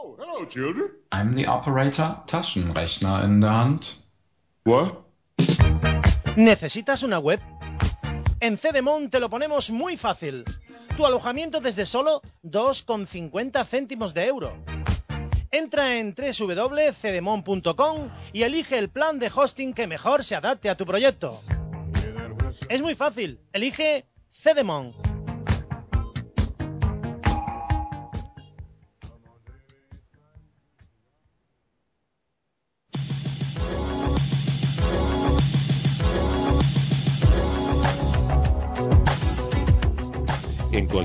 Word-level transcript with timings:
Oh, 0.00 0.14
hello, 0.16 0.46
children. 0.46 0.90
I'm 1.10 1.34
the 1.34 1.48
operator, 1.48 2.22
Taschenrechner 2.26 3.24
in 3.24 3.40
der 3.40 3.50
Hand. 3.50 3.96
What? 4.64 4.92
¿Necesitas 6.36 7.02
una 7.02 7.18
web? 7.18 7.40
En 8.38 8.56
Cedemon 8.58 9.10
te 9.10 9.18
lo 9.18 9.28
ponemos 9.28 9.70
muy 9.70 9.96
fácil. 9.96 10.44
Tu 10.96 11.04
alojamiento 11.04 11.60
desde 11.60 11.84
solo 11.84 12.22
2,50 12.44 13.66
céntimos 13.66 14.14
de 14.14 14.26
euro. 14.26 14.52
Entra 15.50 15.98
en 15.98 16.14
www.cedemon.com 16.14 18.10
y 18.32 18.42
elige 18.44 18.78
el 18.78 18.90
plan 18.90 19.18
de 19.18 19.32
hosting 19.34 19.74
que 19.74 19.88
mejor 19.88 20.22
se 20.22 20.36
adapte 20.36 20.70
a 20.70 20.76
tu 20.76 20.86
proyecto. 20.86 21.40
Es 22.68 22.82
muy 22.82 22.94
fácil. 22.94 23.40
Elige 23.52 24.06
Cedemon. 24.30 25.07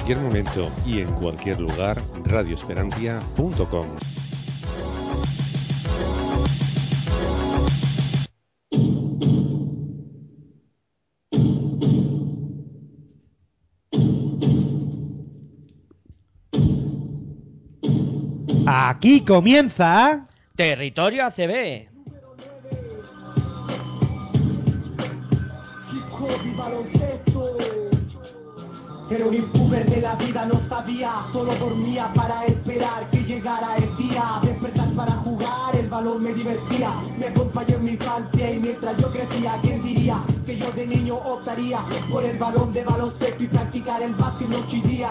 Cualquier 0.04 0.26
momento 0.26 0.70
y 0.86 1.00
en 1.00 1.08
cualquier 1.14 1.62
lugar, 1.62 1.98
radioesperantia.com. 2.26 3.88
Aquí 18.68 19.22
comienza. 19.22 20.28
Territorio 20.58 21.26
ACB. 21.28 21.94
Era 29.10 29.26
un 29.26 29.34
impuber 29.34 29.86
de 29.90 30.02
la 30.02 30.16
vida, 30.16 30.46
no 30.46 30.60
sabía, 30.70 31.12
solo 31.32 31.54
dormía 31.56 32.12
para 32.16 32.46
esperar 32.46 33.10
que 33.12 33.24
llegara 33.24 33.76
el 33.78 33.98
día. 33.98 34.24
Despertar 34.42 34.90
para 34.94 35.12
jugar, 35.12 35.76
el 35.76 35.90
balón 35.90 36.24
me 36.24 36.34
divertía, 36.34 36.90
me 37.18 37.28
acompañó 37.28 37.76
en 37.76 37.84
mi 37.84 37.92
infancia 37.92 38.52
y 38.52 38.60
mientras 38.60 38.98
yo 38.98 39.12
crecía, 39.12 39.60
¿quién 39.62 39.84
diría 39.84 40.18
que 40.46 40.58
yo 40.58 40.72
de 40.72 40.88
niño 40.88 41.16
optaría 41.16 41.80
por 42.10 42.24
el 42.24 42.38
balón 42.38 42.74
de 42.74 42.84
baloncesto 42.84 43.44
y 43.44 43.48
practicar 43.48 44.02
el 44.02 44.14
básquet 44.16 44.50
noche 44.50 44.78
y 44.78 44.82
día? 44.82 45.10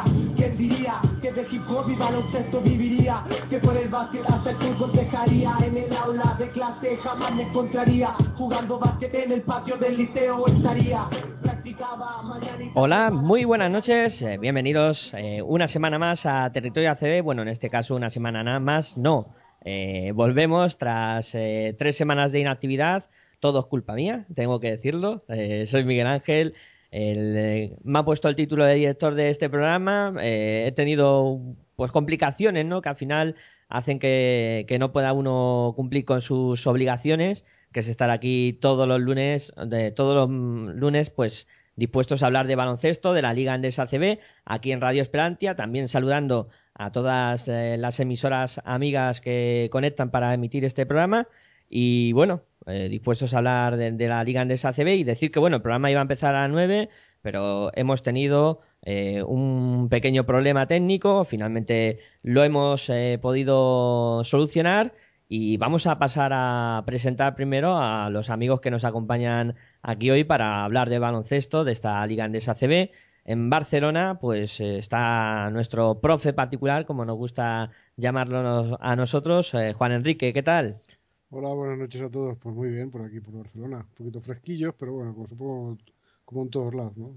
Hola, 12.74 13.10
muy 13.12 13.44
buenas 13.44 13.70
noches, 13.70 14.20
eh, 14.22 14.36
bienvenidos 14.38 15.12
eh, 15.14 15.42
una 15.42 15.68
semana 15.68 15.98
más 16.00 16.26
a 16.26 16.50
Territorio 16.52 16.90
ACB, 16.90 17.22
bueno, 17.22 17.42
en 17.42 17.48
este 17.48 17.70
caso 17.70 17.94
una 17.94 18.10
semana 18.10 18.42
nada 18.42 18.58
más, 18.58 18.96
no, 18.96 19.34
eh, 19.64 20.10
volvemos 20.12 20.76
tras 20.76 21.36
eh, 21.36 21.76
tres 21.78 21.96
semanas 21.96 22.32
de 22.32 22.40
inactividad, 22.40 23.04
todo 23.38 23.60
es 23.60 23.66
culpa 23.66 23.94
mía, 23.94 24.26
tengo 24.34 24.58
que 24.58 24.70
decirlo, 24.72 25.24
soy 25.66 25.84
Miguel 25.84 26.06
Ángel, 26.06 26.54
el, 26.92 27.36
eh, 27.36 27.76
me 27.82 27.98
ha 27.98 28.04
puesto 28.04 28.28
el 28.28 28.36
título 28.36 28.66
de 28.66 28.74
director 28.74 29.14
de 29.14 29.30
este 29.30 29.48
programa, 29.48 30.14
eh, 30.20 30.66
he 30.68 30.72
tenido 30.72 31.40
pues 31.74 31.90
complicaciones, 31.90 32.66
¿no? 32.66 32.82
Que 32.82 32.90
al 32.90 32.96
final 32.96 33.34
hacen 33.68 33.98
que, 33.98 34.76
no 34.78 34.92
pueda 34.92 35.14
uno 35.14 35.72
cumplir 35.74 36.04
con 36.04 36.20
sus 36.20 36.66
obligaciones, 36.66 37.46
que 37.72 37.80
es 37.80 37.88
estar 37.88 38.10
aquí 38.10 38.58
todos 38.60 38.86
los 38.86 39.00
lunes, 39.00 39.52
de 39.66 39.90
todos 39.90 40.14
los 40.14 40.30
lunes, 40.76 41.08
pues 41.10 41.48
dispuestos 41.76 42.22
a 42.22 42.26
hablar 42.26 42.46
de 42.46 42.56
baloncesto, 42.56 43.14
de 43.14 43.22
la 43.22 43.32
Liga 43.32 43.54
Andesa 43.54 43.84
ACB, 43.84 44.18
aquí 44.44 44.72
en 44.72 44.82
Radio 44.82 45.00
Esperantia, 45.00 45.56
también 45.56 45.88
saludando 45.88 46.50
a 46.74 46.92
todas 46.92 47.48
eh, 47.48 47.76
las 47.78 48.00
emisoras 48.00 48.60
amigas 48.64 49.22
que 49.22 49.70
conectan 49.72 50.10
para 50.10 50.34
emitir 50.34 50.66
este 50.66 50.84
programa. 50.84 51.28
Y 51.70 52.12
bueno, 52.12 52.42
eh, 52.66 52.88
dispuestos 52.88 53.34
a 53.34 53.38
hablar 53.38 53.76
de, 53.76 54.08
la 54.08 54.22
Liga 54.24 54.40
Andesa 54.40 54.68
ACB 54.70 54.88
y 54.88 55.04
decir 55.04 55.30
que 55.30 55.38
bueno, 55.40 55.56
el 55.56 55.62
programa 55.62 55.90
iba 55.90 56.00
a 56.00 56.02
empezar 56.02 56.34
a 56.34 56.42
las 56.42 56.50
9, 56.50 56.88
pero 57.20 57.70
hemos 57.74 58.02
tenido 58.02 58.60
eh, 58.82 59.22
un 59.22 59.88
pequeño 59.88 60.24
problema 60.24 60.66
técnico, 60.66 61.24
finalmente 61.24 61.98
lo 62.22 62.44
hemos 62.44 62.88
eh, 62.90 63.18
podido 63.20 64.22
solucionar 64.24 64.94
y 65.28 65.56
vamos 65.56 65.86
a 65.86 65.98
pasar 65.98 66.32
a 66.34 66.82
presentar 66.86 67.34
primero 67.34 67.78
a 67.78 68.10
los 68.10 68.30
amigos 68.30 68.60
que 68.60 68.70
nos 68.70 68.84
acompañan 68.84 69.56
aquí 69.82 70.10
hoy 70.10 70.24
para 70.24 70.64
hablar 70.64 70.90
de 70.90 70.98
baloncesto 70.98 71.64
de 71.64 71.72
esta 71.72 72.06
Liga 72.06 72.24
Andesa 72.24 72.52
ACB. 72.52 72.90
En 73.24 73.50
Barcelona, 73.50 74.18
pues 74.20 74.60
está 74.60 75.48
nuestro 75.50 76.00
profe 76.00 76.32
particular, 76.32 76.86
como 76.86 77.04
nos 77.04 77.16
gusta 77.16 77.70
llamarlo 77.96 78.76
a 78.80 78.96
nosotros, 78.96 79.52
Juan 79.76 79.92
Enrique, 79.92 80.32
¿qué 80.32 80.42
tal? 80.42 80.80
Hola, 81.32 81.48
buenas 81.48 81.78
noches 81.78 82.00
a 82.00 82.08
todos. 82.08 82.38
Pues 82.38 82.54
muy 82.54 82.68
bien, 82.70 82.88
por 82.92 83.02
aquí, 83.02 83.18
por 83.20 83.34
Barcelona. 83.34 83.78
Un 83.78 83.94
poquito 83.96 84.20
fresquillos, 84.20 84.72
pero 84.78 84.92
bueno, 84.92 85.12
como 85.14 85.26
supongo, 85.26 85.78
como 86.24 86.42
en 86.42 86.50
todos 86.50 86.72
lados, 86.74 86.96
¿no? 86.96 87.16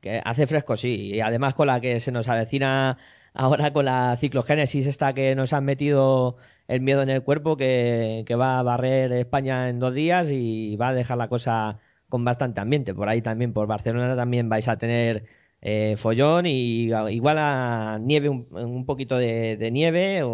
Que 0.00 0.20
hace 0.24 0.46
fresco, 0.48 0.76
sí, 0.76 1.12
y 1.14 1.20
además 1.20 1.54
con 1.54 1.68
la 1.68 1.80
que 1.80 2.00
se 2.00 2.10
nos 2.12 2.28
avecina 2.28 2.98
ahora 3.34 3.72
con 3.72 3.84
la 3.84 4.16
ciclogénesis 4.18 4.86
esta 4.86 5.14
que 5.14 5.34
nos 5.36 5.52
han 5.52 5.64
metido 5.64 6.36
el 6.66 6.80
miedo 6.80 7.02
en 7.02 7.10
el 7.10 7.22
cuerpo 7.22 7.56
que, 7.56 8.24
va 8.38 8.58
a 8.58 8.62
barrer 8.64 9.12
España 9.12 9.68
en 9.68 9.78
dos 9.78 9.94
días 9.94 10.28
y 10.30 10.74
va 10.76 10.88
a 10.88 10.94
dejar 10.94 11.18
la 11.18 11.28
cosa 11.28 11.78
con 12.08 12.24
bastante 12.24 12.60
ambiente. 12.60 12.94
Por 12.94 13.08
ahí 13.08 13.22
también, 13.22 13.52
por 13.52 13.68
Barcelona 13.68 14.16
también 14.16 14.48
vais 14.48 14.66
a 14.68 14.76
tener 14.76 15.24
eh, 15.60 15.94
follón 15.98 16.46
y 16.46 16.92
a- 16.92 17.10
igual 17.12 17.38
a 17.38 17.98
nieve, 18.00 18.28
un, 18.28 18.48
un 18.50 18.84
poquito 18.86 19.16
de, 19.18 19.56
de 19.56 19.70
nieve 19.70 20.22
o, 20.24 20.30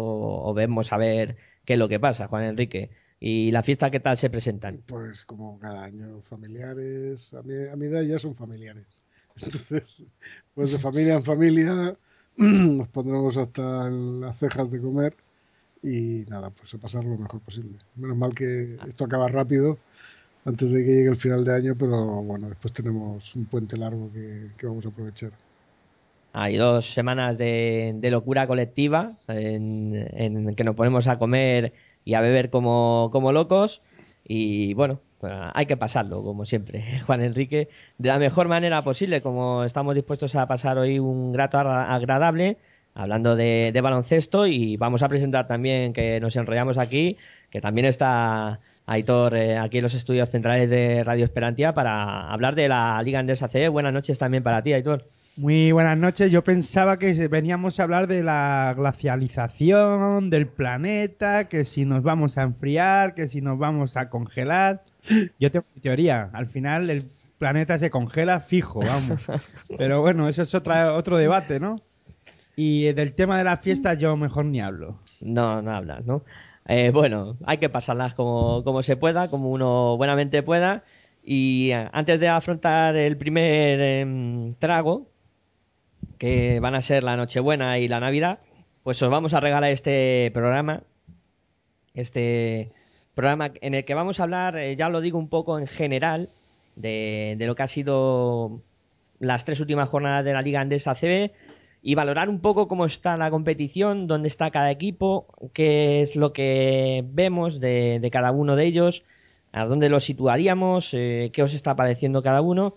o 0.49 0.53
vemos 0.55 0.91
a 0.91 0.97
ver 0.97 1.37
qué 1.69 1.73
es 1.73 1.79
lo 1.79 1.87
que 1.87 1.99
pasa, 1.99 2.27
Juan 2.27 2.45
Enrique. 2.45 2.89
¿Y 3.19 3.51
la 3.51 3.61
fiesta 3.61 3.91
qué 3.91 3.99
tal 3.99 4.17
se 4.17 4.31
presentan? 4.31 4.81
Pues 4.87 5.23
como 5.25 5.59
cada 5.59 5.83
año, 5.83 6.19
familiares, 6.27 7.31
a 7.35 7.43
mi, 7.43 7.53
a 7.67 7.75
mi 7.75 7.85
edad 7.85 8.01
ya 8.01 8.17
son 8.17 8.33
familiares. 8.33 8.87
Entonces, 9.39 10.03
pues 10.55 10.71
de 10.71 10.79
familia 10.79 11.13
en 11.13 11.23
familia 11.23 11.95
nos 12.37 12.87
pondremos 12.87 13.37
hasta 13.37 13.87
las 13.87 14.39
cejas 14.39 14.71
de 14.71 14.81
comer 14.81 15.15
y 15.83 16.25
nada, 16.27 16.49
pues 16.49 16.73
a 16.73 16.79
pasar 16.79 17.03
lo 17.03 17.19
mejor 17.19 17.39
posible. 17.41 17.77
Menos 17.95 18.17
mal 18.17 18.33
que 18.33 18.75
esto 18.87 19.05
acaba 19.05 19.27
rápido 19.27 19.77
antes 20.45 20.71
de 20.71 20.83
que 20.83 20.91
llegue 20.91 21.09
el 21.09 21.17
final 21.17 21.45
de 21.45 21.53
año, 21.53 21.75
pero 21.77 22.03
bueno, 22.23 22.49
después 22.49 22.73
tenemos 22.73 23.35
un 23.35 23.45
puente 23.45 23.77
largo 23.77 24.11
que, 24.11 24.47
que 24.57 24.65
vamos 24.65 24.83
a 24.87 24.89
aprovechar. 24.89 25.33
Hay 26.33 26.57
dos 26.57 26.93
semanas 26.93 27.37
de, 27.37 27.93
de 27.95 28.11
locura 28.11 28.47
colectiva 28.47 29.13
en, 29.27 29.93
en 30.13 30.55
que 30.55 30.63
nos 30.63 30.75
ponemos 30.75 31.07
a 31.07 31.17
comer 31.19 31.73
y 32.05 32.13
a 32.13 32.21
beber 32.21 32.49
como, 32.49 33.09
como 33.11 33.31
locos. 33.31 33.81
Y 34.25 34.73
bueno, 34.75 34.99
hay 35.53 35.65
que 35.65 35.75
pasarlo, 35.77 36.23
como 36.23 36.45
siempre, 36.45 36.83
Juan 37.05 37.21
Enrique, 37.21 37.67
de 37.97 38.09
la 38.09 38.19
mejor 38.19 38.47
manera 38.47 38.83
posible, 38.83 39.21
como 39.21 39.63
estamos 39.63 39.95
dispuestos 39.95 40.35
a 40.35 40.47
pasar 40.47 40.77
hoy 40.77 40.99
un 40.99 41.31
grato 41.31 41.57
agra- 41.57 41.93
agradable, 41.93 42.57
hablando 42.93 43.35
de, 43.35 43.77
baloncesto. 43.81 44.45
Y 44.47 44.77
vamos 44.77 45.01
a 45.01 45.09
presentar 45.09 45.47
también 45.47 45.93
que 45.93 46.19
nos 46.19 46.35
enrollamos 46.35 46.77
aquí, 46.77 47.17
que 47.49 47.59
también 47.61 47.85
está 47.85 48.59
Aitor 48.85 49.35
eh, 49.35 49.57
aquí 49.57 49.77
en 49.77 49.83
los 49.83 49.93
estudios 49.95 50.29
centrales 50.29 50.69
de 50.69 51.03
Radio 51.03 51.25
Esperantia 51.25 51.73
para 51.73 52.29
hablar 52.31 52.55
de 52.55 52.67
la 52.69 53.01
Liga 53.03 53.19
Andesa 53.19 53.47
CE. 53.47 53.67
Buenas 53.69 53.93
noches 53.93 54.17
también 54.19 54.43
para 54.43 54.61
ti, 54.63 54.73
Aitor. 54.73 55.05
Muy 55.37 55.71
buenas 55.71 55.97
noches. 55.97 56.31
Yo 56.31 56.43
pensaba 56.43 56.99
que 56.99 57.27
veníamos 57.27 57.79
a 57.79 57.83
hablar 57.83 58.07
de 58.07 58.23
la 58.23 58.73
glacialización 58.75 60.29
del 60.29 60.47
planeta, 60.47 61.47
que 61.47 61.63
si 61.63 61.85
nos 61.85 62.03
vamos 62.03 62.37
a 62.37 62.43
enfriar, 62.43 63.15
que 63.15 63.27
si 63.27 63.41
nos 63.41 63.57
vamos 63.57 63.95
a 63.95 64.09
congelar. 64.09 64.83
Yo 65.39 65.51
tengo 65.51 65.65
mi 65.73 65.81
teoría. 65.81 66.29
Al 66.33 66.47
final 66.47 66.89
el 66.89 67.09
planeta 67.37 67.77
se 67.77 67.89
congela 67.89 68.41
fijo, 68.41 68.81
vamos. 68.81 69.27
Pero 69.77 70.01
bueno, 70.01 70.27
eso 70.27 70.41
es 70.41 70.53
otra, 70.53 70.93
otro 70.93 71.17
debate, 71.17 71.59
¿no? 71.59 71.77
Y 72.57 72.91
del 72.91 73.13
tema 73.13 73.37
de 73.37 73.45
las 73.45 73.61
fiestas 73.61 73.97
yo 73.97 74.17
mejor 74.17 74.45
ni 74.45 74.59
hablo. 74.59 74.99
No, 75.21 75.61
no 75.61 75.71
hablas, 75.73 76.05
¿no? 76.05 76.23
Eh, 76.67 76.91
bueno, 76.93 77.37
hay 77.45 77.57
que 77.57 77.69
pasarlas 77.69 78.13
como, 78.13 78.63
como 78.65 78.83
se 78.83 78.97
pueda, 78.97 79.29
como 79.29 79.49
uno 79.51 79.95
buenamente 79.95 80.43
pueda. 80.43 80.83
Y 81.23 81.71
eh, 81.71 81.87
antes 81.93 82.19
de 82.19 82.27
afrontar 82.27 82.95
el 82.97 83.17
primer 83.17 83.79
em, 83.79 84.53
trago, 84.55 85.07
que 86.19 86.59
van 86.59 86.75
a 86.75 86.83
ser 86.83 87.03
la 87.03 87.17
Nochebuena 87.17 87.79
y 87.79 87.87
la 87.87 87.99
Navidad, 87.99 88.39
pues 88.83 89.01
os 89.01 89.09
vamos 89.09 89.33
a 89.33 89.39
regalar 89.39 89.71
este 89.71 90.29
programa. 90.33 90.83
Este 91.95 92.71
programa 93.15 93.51
en 93.61 93.73
el 93.73 93.85
que 93.85 93.95
vamos 93.95 94.19
a 94.19 94.23
hablar, 94.23 94.55
eh, 94.57 94.75
ya 94.75 94.89
lo 94.89 95.01
digo 95.01 95.17
un 95.17 95.29
poco 95.29 95.57
en 95.57 95.65
general, 95.65 96.29
de, 96.75 97.35
lo 97.39 97.55
que 97.55 97.63
ha 97.63 97.67
sido 97.67 98.61
las 99.19 99.43
tres 99.45 99.59
últimas 99.59 99.89
jornadas 99.89 100.23
de 100.23 100.33
la 100.33 100.41
Liga 100.41 100.61
Andesa 100.61 100.95
CB 100.95 101.31
y 101.81 101.95
valorar 101.95 102.29
un 102.29 102.41
poco 102.41 102.67
cómo 102.67 102.85
está 102.85 103.17
la 103.17 103.31
competición, 103.31 104.07
dónde 104.07 104.27
está 104.27 104.51
cada 104.51 104.71
equipo, 104.71 105.27
qué 105.53 106.01
es 106.01 106.15
lo 106.15 106.33
que 106.33 107.03
vemos 107.07 107.59
de, 107.59 107.99
de 107.99 108.11
cada 108.11 108.31
uno 108.31 108.55
de 108.55 108.65
ellos, 108.65 109.03
a 109.51 109.65
dónde 109.65 109.89
los 109.89 110.03
situaríamos, 110.03 110.93
eh, 110.93 111.31
qué 111.33 111.43
os 111.43 111.53
está 111.53 111.75
pareciendo 111.75 112.21
cada 112.21 112.41
uno. 112.41 112.75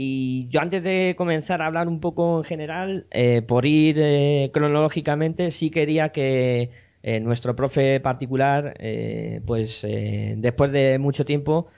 Y 0.00 0.46
yo 0.48 0.60
antes 0.60 0.84
de 0.84 1.14
comenzar 1.18 1.60
a 1.60 1.66
hablar 1.66 1.88
un 1.88 1.98
poco 1.98 2.38
en 2.38 2.44
general, 2.44 3.06
eh, 3.10 3.42
por 3.42 3.66
ir 3.66 3.96
eh, 3.98 4.50
cronológicamente, 4.54 5.50
sí 5.50 5.70
quería 5.70 6.10
que 6.10 6.70
eh, 7.02 7.20
nuestro 7.20 7.56
profe 7.56 8.00
particular, 8.00 8.74
eh, 8.78 9.40
pues 9.46 9.82
eh, 9.82 10.34
después 10.38 10.70
de 10.72 10.98
mucho 10.98 11.24
tiempo, 11.24 11.68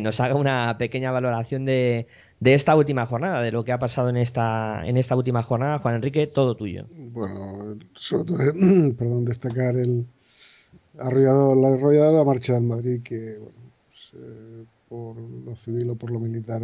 nos 0.00 0.18
haga 0.20 0.34
una 0.36 0.76
pequeña 0.78 1.10
valoración 1.10 1.66
de, 1.66 2.06
de 2.40 2.54
esta 2.54 2.74
última 2.74 3.04
jornada, 3.04 3.42
de 3.42 3.52
lo 3.52 3.64
que 3.64 3.72
ha 3.72 3.78
pasado 3.78 4.08
en 4.08 4.16
esta, 4.16 4.82
en 4.86 4.96
esta 4.96 5.14
última 5.14 5.42
jornada. 5.42 5.78
Juan 5.78 5.96
Enrique, 5.96 6.26
todo 6.26 6.54
tuyo. 6.54 6.86
Bueno, 7.12 7.76
sobre 7.94 8.24
todo, 8.24 8.38
perdón, 8.96 9.26
destacar 9.26 9.76
el 9.76 10.06
arrollador, 10.98 11.56
la 11.58 11.68
arrollada 11.68 12.12
de 12.12 12.16
la 12.16 12.24
marcha 12.24 12.54
del 12.54 12.62
Madrid, 12.62 13.02
que 13.02 13.36
bueno, 13.38 13.58
pues, 13.88 14.12
por 14.88 15.16
lo 15.18 15.56
civil 15.56 15.90
o 15.90 15.96
por 15.96 16.10
lo 16.10 16.18
militar, 16.18 16.62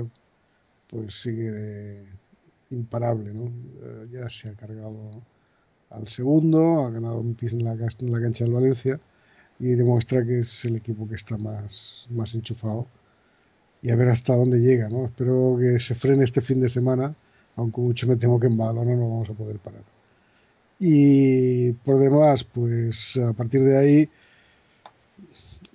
pues 0.90 1.22
sigue 1.22 2.04
imparable, 2.70 3.32
¿no? 3.32 3.46
Eh, 3.46 4.08
ya 4.12 4.28
se 4.28 4.48
ha 4.48 4.54
cargado 4.54 5.22
al 5.90 6.08
segundo, 6.08 6.86
ha 6.86 6.90
ganado 6.90 7.18
un 7.18 7.34
pis 7.34 7.52
en 7.52 7.64
la, 7.64 7.76
cancha 7.76 8.44
del 8.44 8.54
Valencia 8.54 9.00
y 9.58 9.68
demuestra 9.70 10.24
que 10.24 10.40
es 10.40 10.64
el 10.64 10.76
equipo 10.76 11.08
que 11.08 11.16
está 11.16 11.36
más, 11.36 12.06
más 12.10 12.34
enchufado. 12.34 12.86
Y 13.82 13.90
a 13.90 13.96
ver 13.96 14.10
hasta 14.10 14.36
dónde 14.36 14.58
llega, 14.58 14.88
¿no? 14.88 15.06
Espero 15.06 15.56
que 15.58 15.78
se 15.80 15.94
frene 15.94 16.24
este 16.24 16.40
fin 16.42 16.60
de 16.60 16.68
semana, 16.68 17.14
aunque 17.56 17.80
mucho 17.80 18.06
me 18.06 18.16
temo 18.16 18.38
que 18.40 18.46
en 18.48 18.56
Badalona 18.56 18.94
no 18.94 19.08
vamos 19.10 19.30
a 19.30 19.34
poder 19.34 19.58
parar. 19.58 19.82
Y 20.78 21.72
por 21.72 21.98
demás, 21.98 22.44
pues 22.44 23.16
a 23.16 23.32
partir 23.32 23.62
de 23.64 23.78
ahí, 23.78 24.08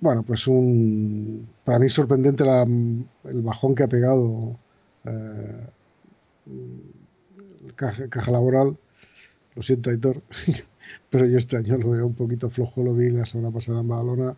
bueno, 0.00 0.22
pues 0.22 0.46
un 0.46 1.48
para 1.64 1.78
mí 1.78 1.88
sorprendente 1.88 2.44
la- 2.44 2.62
el 2.64 3.42
bajón 3.42 3.74
que 3.74 3.84
ha 3.84 3.88
pegado 3.88 4.56
caja, 7.74 8.08
caja 8.08 8.30
laboral. 8.30 8.76
Lo 9.54 9.62
siento, 9.62 9.90
Aitor, 9.90 10.22
pero 11.10 11.26
yo 11.26 11.38
este 11.38 11.56
año 11.56 11.78
lo 11.78 11.90
veo 11.90 12.06
un 12.06 12.14
poquito 12.14 12.50
flojo. 12.50 12.82
Lo 12.82 12.94
vi 12.94 13.10
la 13.10 13.26
semana 13.26 13.50
pasada 13.50 13.80
en 13.80 13.88
Badalona 13.88 14.36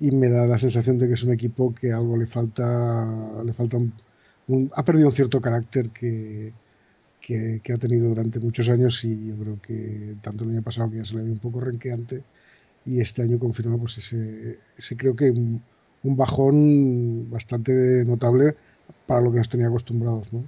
y 0.00 0.10
me 0.10 0.28
da 0.28 0.46
la 0.46 0.58
sensación 0.58 0.98
de 0.98 1.06
que 1.06 1.14
es 1.14 1.22
un 1.22 1.32
equipo 1.32 1.74
que 1.74 1.92
algo 1.92 2.16
le 2.16 2.26
falta, 2.26 3.42
le 3.44 3.52
falta 3.52 3.76
un, 3.76 3.92
ha 4.74 4.84
perdido 4.84 5.08
un 5.08 5.14
cierto 5.14 5.40
carácter 5.40 5.90
que, 5.90 6.52
que, 7.20 7.72
ha 7.72 7.76
tenido 7.76 8.08
durante 8.08 8.40
muchos 8.40 8.68
años 8.68 9.04
y 9.04 9.28
yo 9.28 9.36
creo 9.36 9.62
que 9.62 10.16
tanto 10.20 10.44
el 10.44 10.50
año 10.50 10.62
pasado 10.62 10.90
que 10.90 10.96
ya 10.96 11.04
se 11.04 11.14
le 11.14 11.22
vio 11.22 11.32
un 11.32 11.38
poco 11.38 11.60
renqueante 11.60 12.22
y 12.84 13.00
este 13.00 13.22
año 13.22 13.38
confirma 13.38 13.78
pues 13.78 13.98
ese, 13.98 14.58
ese 14.76 14.96
creo 14.96 15.14
que 15.14 15.30
un 15.30 15.62
bajón 16.16 17.30
bastante 17.30 18.04
notable 18.04 18.56
para 19.06 19.20
lo 19.20 19.30
que 19.32 19.38
nos 19.38 19.48
tenía 19.48 19.68
acostumbrados, 19.68 20.32
¿no? 20.32 20.42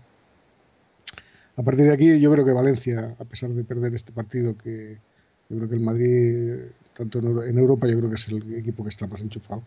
A 1.56 1.62
partir 1.62 1.85
de 1.87 1.93
aquí 1.93 2.19
yo 2.20 2.32
creo 2.32 2.44
que 2.44 2.52
Valencia, 2.52 3.14
a 3.19 3.25
pesar 3.25 3.50
de 3.50 3.64
perder 3.64 3.94
este 3.94 4.12
partido, 4.12 4.56
que 4.56 4.99
yo 5.49 5.56
creo 5.56 5.69
que 5.69 5.75
el 5.76 5.82
Madrid, 5.82 6.55
tanto 6.96 7.19
en, 7.20 7.26
Euro- 7.26 7.44
en 7.44 7.58
Europa, 7.58 7.87
yo 7.87 7.96
creo 7.99 8.11
que 8.11 8.17
es 8.17 8.29
el 8.29 8.55
equipo 8.55 8.82
que 8.82 8.91
está 8.91 9.06
más 9.06 9.20
enchufado. 9.20 9.62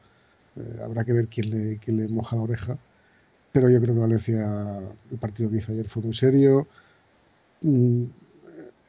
Eh, 0.57 0.81
habrá 0.83 1.05
que 1.05 1.13
ver 1.13 1.27
quién 1.27 1.49
le, 1.51 1.77
quién 1.77 1.97
le 1.97 2.07
moja 2.09 2.35
la 2.35 2.41
oreja. 2.43 2.77
Pero 3.53 3.69
yo 3.69 3.81
creo 3.81 3.95
que 3.95 4.01
Valencia, 4.01 4.79
el 5.11 5.17
partido 5.19 5.49
que 5.49 5.57
hizo 5.57 5.71
ayer 5.71 5.87
fue 5.89 6.03
muy 6.03 6.15
serio. 6.15 6.67
Mm, 7.61 8.03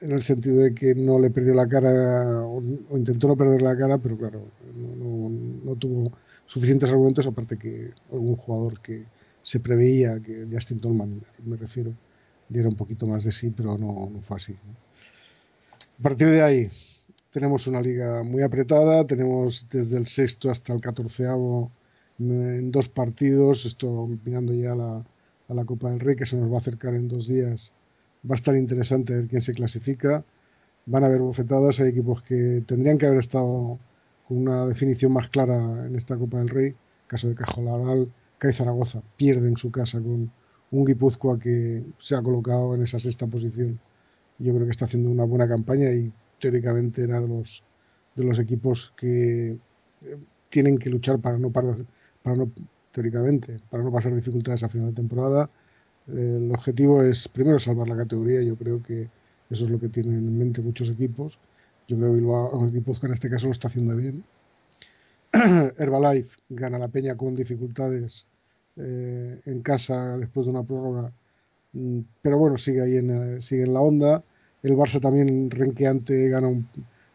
en 0.01 0.13
el 0.13 0.23
sentido 0.23 0.63
de 0.63 0.75
que 0.75 0.95
no 0.95 1.19
le 1.19 1.31
perdió 1.31 1.55
la 1.55 1.69
cara 1.69 2.43
o, 2.47 2.63
intentó 2.97 3.29
no 3.29 3.37
perder 3.37 3.63
la 3.63 3.77
cara, 3.77 3.99
pero 3.99 4.17
claro, 4.17 4.41
no- 4.99 5.31
no 5.65 5.75
tuvo 5.77 6.13
suficientes 6.47 6.89
argumentos, 6.91 7.27
aparte 7.27 7.59
que 7.59 7.91
algún 8.13 8.37
jugador 8.37 8.81
que 8.81 9.05
se 9.49 9.61
preveía, 9.61 10.21
que 10.21 10.47
Justin 10.53 10.79
Tolman 10.79 11.23
me 11.47 11.57
refiero, 11.57 11.95
diera 12.51 12.69
un 12.69 12.75
poquito 12.75 13.07
más 13.07 13.25
de 13.25 13.33
sí, 13.33 13.49
pero 13.49 13.79
no, 13.79 14.11
no 14.13 14.21
fue 14.21 14.37
así. 14.37 14.53
A 14.53 16.03
partir 16.03 16.29
de 16.29 16.43
ahí, 16.43 16.71
tenemos 17.33 17.67
una 17.67 17.81
liga 17.81 18.23
muy 18.23 18.43
apretada, 18.43 19.07
tenemos 19.07 19.67
desde 19.71 19.97
el 19.97 20.07
sexto 20.07 20.51
hasta 20.51 20.75
el 20.75 20.83
catorceavo 20.83 21.71
en 22.19 22.71
dos 22.71 22.91
partidos, 22.91 23.65
esto 23.65 24.07
mirando 24.23 24.53
ya 24.53 24.75
la, 24.75 25.03
a 25.49 25.55
la 25.55 25.65
Copa 25.65 25.89
del 25.89 26.01
Rey 26.01 26.15
que 26.15 26.27
se 26.27 26.37
nos 26.37 26.53
va 26.53 26.57
a 26.57 26.61
acercar 26.61 26.93
en 26.93 27.09
dos 27.09 27.27
días, 27.27 27.73
va 28.31 28.35
a 28.35 28.41
estar 28.41 28.55
interesante 28.55 29.15
ver 29.15 29.29
quién 29.29 29.41
se 29.41 29.55
clasifica, 29.55 30.25
van 30.85 31.05
a 31.05 31.07
haber 31.07 31.21
bofetadas, 31.21 31.81
hay 31.81 31.89
equipos 31.89 32.23
que 32.23 32.63
tendrían 32.67 32.99
que 32.99 33.07
haber 33.07 33.21
estado 33.21 33.79
con 34.29 34.37
una 34.37 34.67
definición 34.67 35.11
más 35.15 35.31
clara 35.31 35.87
en 35.87 35.97
esta 35.97 36.19
Copa 36.19 36.37
del 36.37 36.51
Rey, 36.51 36.75
caso 37.07 37.29
de 37.29 37.35
Cajolaral, 37.35 38.09
CAI 38.39 38.53
Zaragoza 38.53 39.03
pierde 39.17 39.49
en 39.49 39.57
su 39.57 39.71
casa 39.71 39.99
con 39.99 40.31
un 40.71 40.85
Guipúzcoa 40.85 41.39
que 41.39 41.83
se 41.99 42.15
ha 42.15 42.23
colocado 42.23 42.75
en 42.75 42.83
esa 42.83 42.99
sexta 42.99 43.27
posición. 43.27 43.79
Yo 44.39 44.55
creo 44.55 44.67
que 44.67 44.73
está 44.73 44.85
haciendo 44.85 45.11
una 45.11 45.25
buena 45.25 45.49
campaña 45.49 45.91
y 45.91 46.13
teóricamente 46.41 47.03
era 47.03 47.21
de 47.21 47.29
los, 47.29 47.63
de 48.15 48.25
los 48.25 48.39
equipos 48.39 48.93
que 48.97 49.51
eh, 49.51 50.17
tienen 50.51 50.79
que 50.79 50.91
luchar 50.91 51.19
para 51.19 51.39
no 51.39 51.51
parar, 51.51 51.77
para 52.23 52.37
no, 52.37 52.51
teóricamente, 52.93 53.59
para 53.71 53.83
no 53.83 53.93
pasar 53.93 54.15
dificultades 54.15 54.63
a 54.63 54.69
final 54.69 54.89
de 54.89 54.95
temporada. 54.95 55.51
El 56.07 56.51
objetivo 56.53 57.03
es 57.03 57.29
primero 57.29 57.59
salvar 57.59 57.89
la 57.89 57.97
categoría, 57.97 58.43
yo 58.43 58.57
creo 58.57 58.83
que 58.83 59.09
eso 59.51 59.65
es 59.65 59.71
lo 59.71 59.79
que 59.79 59.89
tienen 59.89 60.15
en 60.15 60.39
mente 60.39 60.63
muchos 60.63 60.89
equipos. 60.91 61.39
Yo 61.89 61.97
creo 61.97 62.13
que 62.13 62.65
el 62.65 62.73
Guipúzcoa 62.73 63.09
en 63.09 63.15
este 63.15 63.31
caso 63.31 63.47
lo 63.47 63.53
está 63.53 63.69
haciendo 63.69 63.97
bien. 63.97 64.25
Herbalife 65.79 66.37
gana 66.49 66.79
la 66.79 66.89
peña 66.89 67.17
con 67.17 67.35
dificultades 67.37 68.27
eh, 68.77 69.41
en 69.45 69.63
casa 69.63 70.17
después 70.19 70.47
de 70.47 70.53
una 70.53 70.63
prórroga, 70.65 71.13
Mm, 71.73 72.01
pero 72.23 72.39
bueno, 72.39 72.59
sigue 72.59 72.83
ahí 72.83 72.97
en, 72.97 73.11
eh, 73.39 73.43
sigue 73.43 73.65
en 73.65 73.75
la 73.75 73.81
onda. 73.81 74.25
El 74.63 74.75
Barça 74.75 75.01
también 75.01 75.51
renqueante 75.51 76.29
gana, 76.31 76.49
un- 76.49 76.69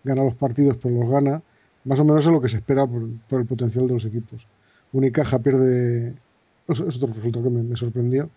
gana 0.04 0.24
los 0.24 0.36
partidos, 0.36 0.78
pero 0.82 0.96
los 1.02 1.10
gana. 1.10 1.44
Más 1.86 2.00
o 2.00 2.06
menos 2.06 2.26
es 2.26 2.32
lo 2.32 2.42
que 2.42 2.50
se 2.50 2.58
espera 2.58 2.88
por, 2.88 3.04
por 3.30 3.42
el 3.42 3.48
potencial 3.48 3.88
de 3.88 3.94
los 3.96 4.06
equipos. 4.06 4.48
Unicaja 4.94 5.40
pierde, 5.40 6.16
es, 6.68 6.82
otro 6.82 7.14
resultado 7.14 7.46
que 7.46 7.50
me, 7.52 7.76
sorprendió. 7.78 8.30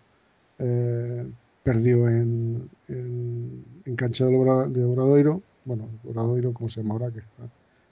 Eh, 0.58 1.32
perdió 1.62 2.08
en, 2.08 2.70
en, 2.88 3.64
en 3.84 3.96
cancha 3.96 4.26
de, 4.26 4.36
Obra- 4.36 4.68
de 4.68 4.84
Obradoiro, 4.84 5.42
bueno, 5.64 5.88
Obradoiro, 6.04 6.52
¿cómo 6.52 6.68
se 6.70 6.80
llama 6.82 6.94
ahora? 6.94 7.10
Que 7.12 7.20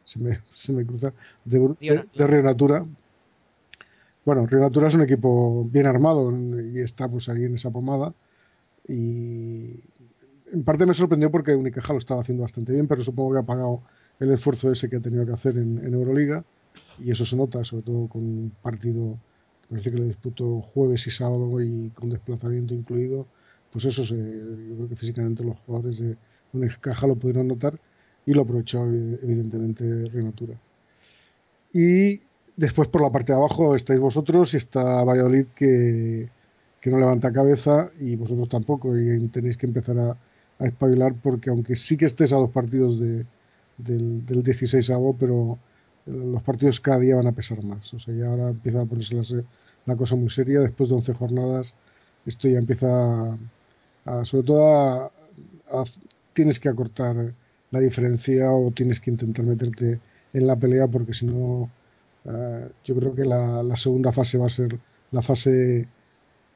se, 0.05 0.19
me, 0.21 0.41
se 0.55 0.73
me 0.73 0.87
cruza, 0.87 1.13
de, 1.45 1.59
de- 1.59 2.05
de 2.15 2.27
Río 2.27 2.43
Natura. 2.43 2.87
Bueno, 4.25 4.47
Río 4.47 4.61
Natura 4.61 4.89
es 4.89 4.95
un 4.95 5.03
equipo 5.03 5.65
bien 5.71 5.87
armado 5.87 6.31
y 6.73 6.81
está 6.81 7.09
pues 7.09 7.29
ahí 7.29 7.45
en 7.45 7.55
esa 7.57 7.71
pomada. 7.71 8.15
Y 8.89 9.81
en 10.53 10.65
parte 10.65 10.87
me 10.87 10.95
sorprendió 10.95 11.31
porque 11.31 11.55
Unicaja 11.57 11.93
lo 11.93 12.01
estaba 12.01 12.23
haciendo 12.23 12.43
bastante 12.43 12.73
bien, 12.73 12.89
pero 12.89 13.03
supongo 13.03 13.35
que 13.35 13.41
ha 13.41 13.45
pagado 13.45 13.83
el 14.21 14.33
esfuerzo 14.33 14.71
ese 14.73 14.89
que 14.91 14.97
ha 14.97 15.01
tenido 15.01 15.27
que 15.27 15.33
hacer 15.33 15.59
en, 15.59 15.79
en 15.85 15.95
Euroliga. 15.95 16.45
Y 16.99 17.11
eso 17.13 17.25
se 17.27 17.37
nota, 17.37 17.65
sobre 17.65 17.85
todo 17.85 18.09
con 18.09 18.23
un 18.23 18.53
partido 18.63 19.19
parece 19.69 19.91
que 19.93 19.99
lo 19.99 20.05
disputó 20.05 20.61
jueves 20.63 21.07
y 21.07 21.11
sábado 21.11 21.61
y 21.63 21.91
con 21.91 22.11
desplazamiento 22.11 22.75
incluido. 22.75 23.27
Pues 23.73 23.85
eso 23.87 24.05
se, 24.05 24.17
yo 24.17 24.77
creo 24.77 24.89
que 24.89 24.97
físicamente 24.97 25.45
los 25.45 25.59
jugadores 25.61 25.99
de 25.99 26.17
Unicaja 26.53 27.07
lo 27.07 27.17
pudieron 27.17 27.49
notar 27.49 27.79
y 28.27 28.33
lo 28.35 28.43
aprovechó 28.43 28.85
evidentemente 28.87 29.85
Río 30.11 30.25
Natura. 30.25 30.55
Y 31.73 32.21
después 32.57 32.89
por 32.89 33.03
la 33.03 33.11
parte 33.11 33.33
de 33.33 33.39
abajo 33.39 33.75
estáis 33.75 34.01
vosotros 34.01 34.55
y 34.55 34.59
está 34.59 35.03
Valladolid 35.05 35.47
que, 35.55 36.29
que 36.81 36.91
no 36.91 36.99
levanta 36.99 37.33
cabeza 37.33 37.91
y 38.01 38.17
vosotros 38.17 38.49
tampoco 38.49 38.97
y 38.97 39.29
tenéis 39.29 39.57
que 39.57 39.67
empezar 39.67 39.99
a, 39.99 40.17
espabilar 40.61 41.15
porque 41.21 41.51
aunque 41.51 41.75
sí 41.77 41.97
que 41.97 42.07
estés 42.07 42.33
a 42.33 42.37
dos 42.37 42.51
partidos 42.51 43.01
de, 43.01 43.27
del, 43.77 44.25
del 44.25 44.43
16 44.45 44.89
pero 45.19 45.59
eh, 46.07 46.11
los 46.13 46.43
partidos 46.43 46.81
cada 46.81 47.01
día 47.01 47.17
van 47.17 47.27
a 47.27 47.33
pesar 47.33 47.63
más. 47.65 47.93
O 47.93 47.99
sea, 47.99 48.15
ya 48.15 48.27
ahora 48.29 48.51
empieza 48.51 48.81
a 48.81 48.87
ponerse 48.87 49.15
la, 49.17 49.45
la 49.87 49.97
cosa 49.97 50.15
muy 50.17 50.31
seria. 50.31 50.61
Después 50.61 50.89
de 50.89 50.95
11 50.97 51.13
jornadas, 51.15 51.75
esto 52.25 52.49
ya 52.49 52.59
empieza 52.59 53.37
a, 54.05 54.25
sobre 54.25 54.45
todo 54.47 54.65
a- 55.71 55.85
tienes 56.35 56.59
que 56.61 56.69
acortar 56.69 57.35
la 57.75 57.81
diferencia 57.81 58.53
o 58.53 58.71
tienes 58.71 59.01
que 59.01 59.11
intentar 59.11 59.45
meterte 59.45 59.99
en 60.33 60.47
la 60.47 60.55
pelea 60.55 60.87
porque 60.87 61.13
si 61.13 61.27
no, 61.27 61.69
eh, 62.25 62.69
yo 62.85 62.95
creo 62.95 63.15
que 63.15 63.25
la, 63.25 63.77
segunda 63.77 64.13
fase 64.13 64.39
va 64.39 64.47
a 64.47 64.57
ser 64.59 64.79
la 65.11 65.23
fase 65.23 65.89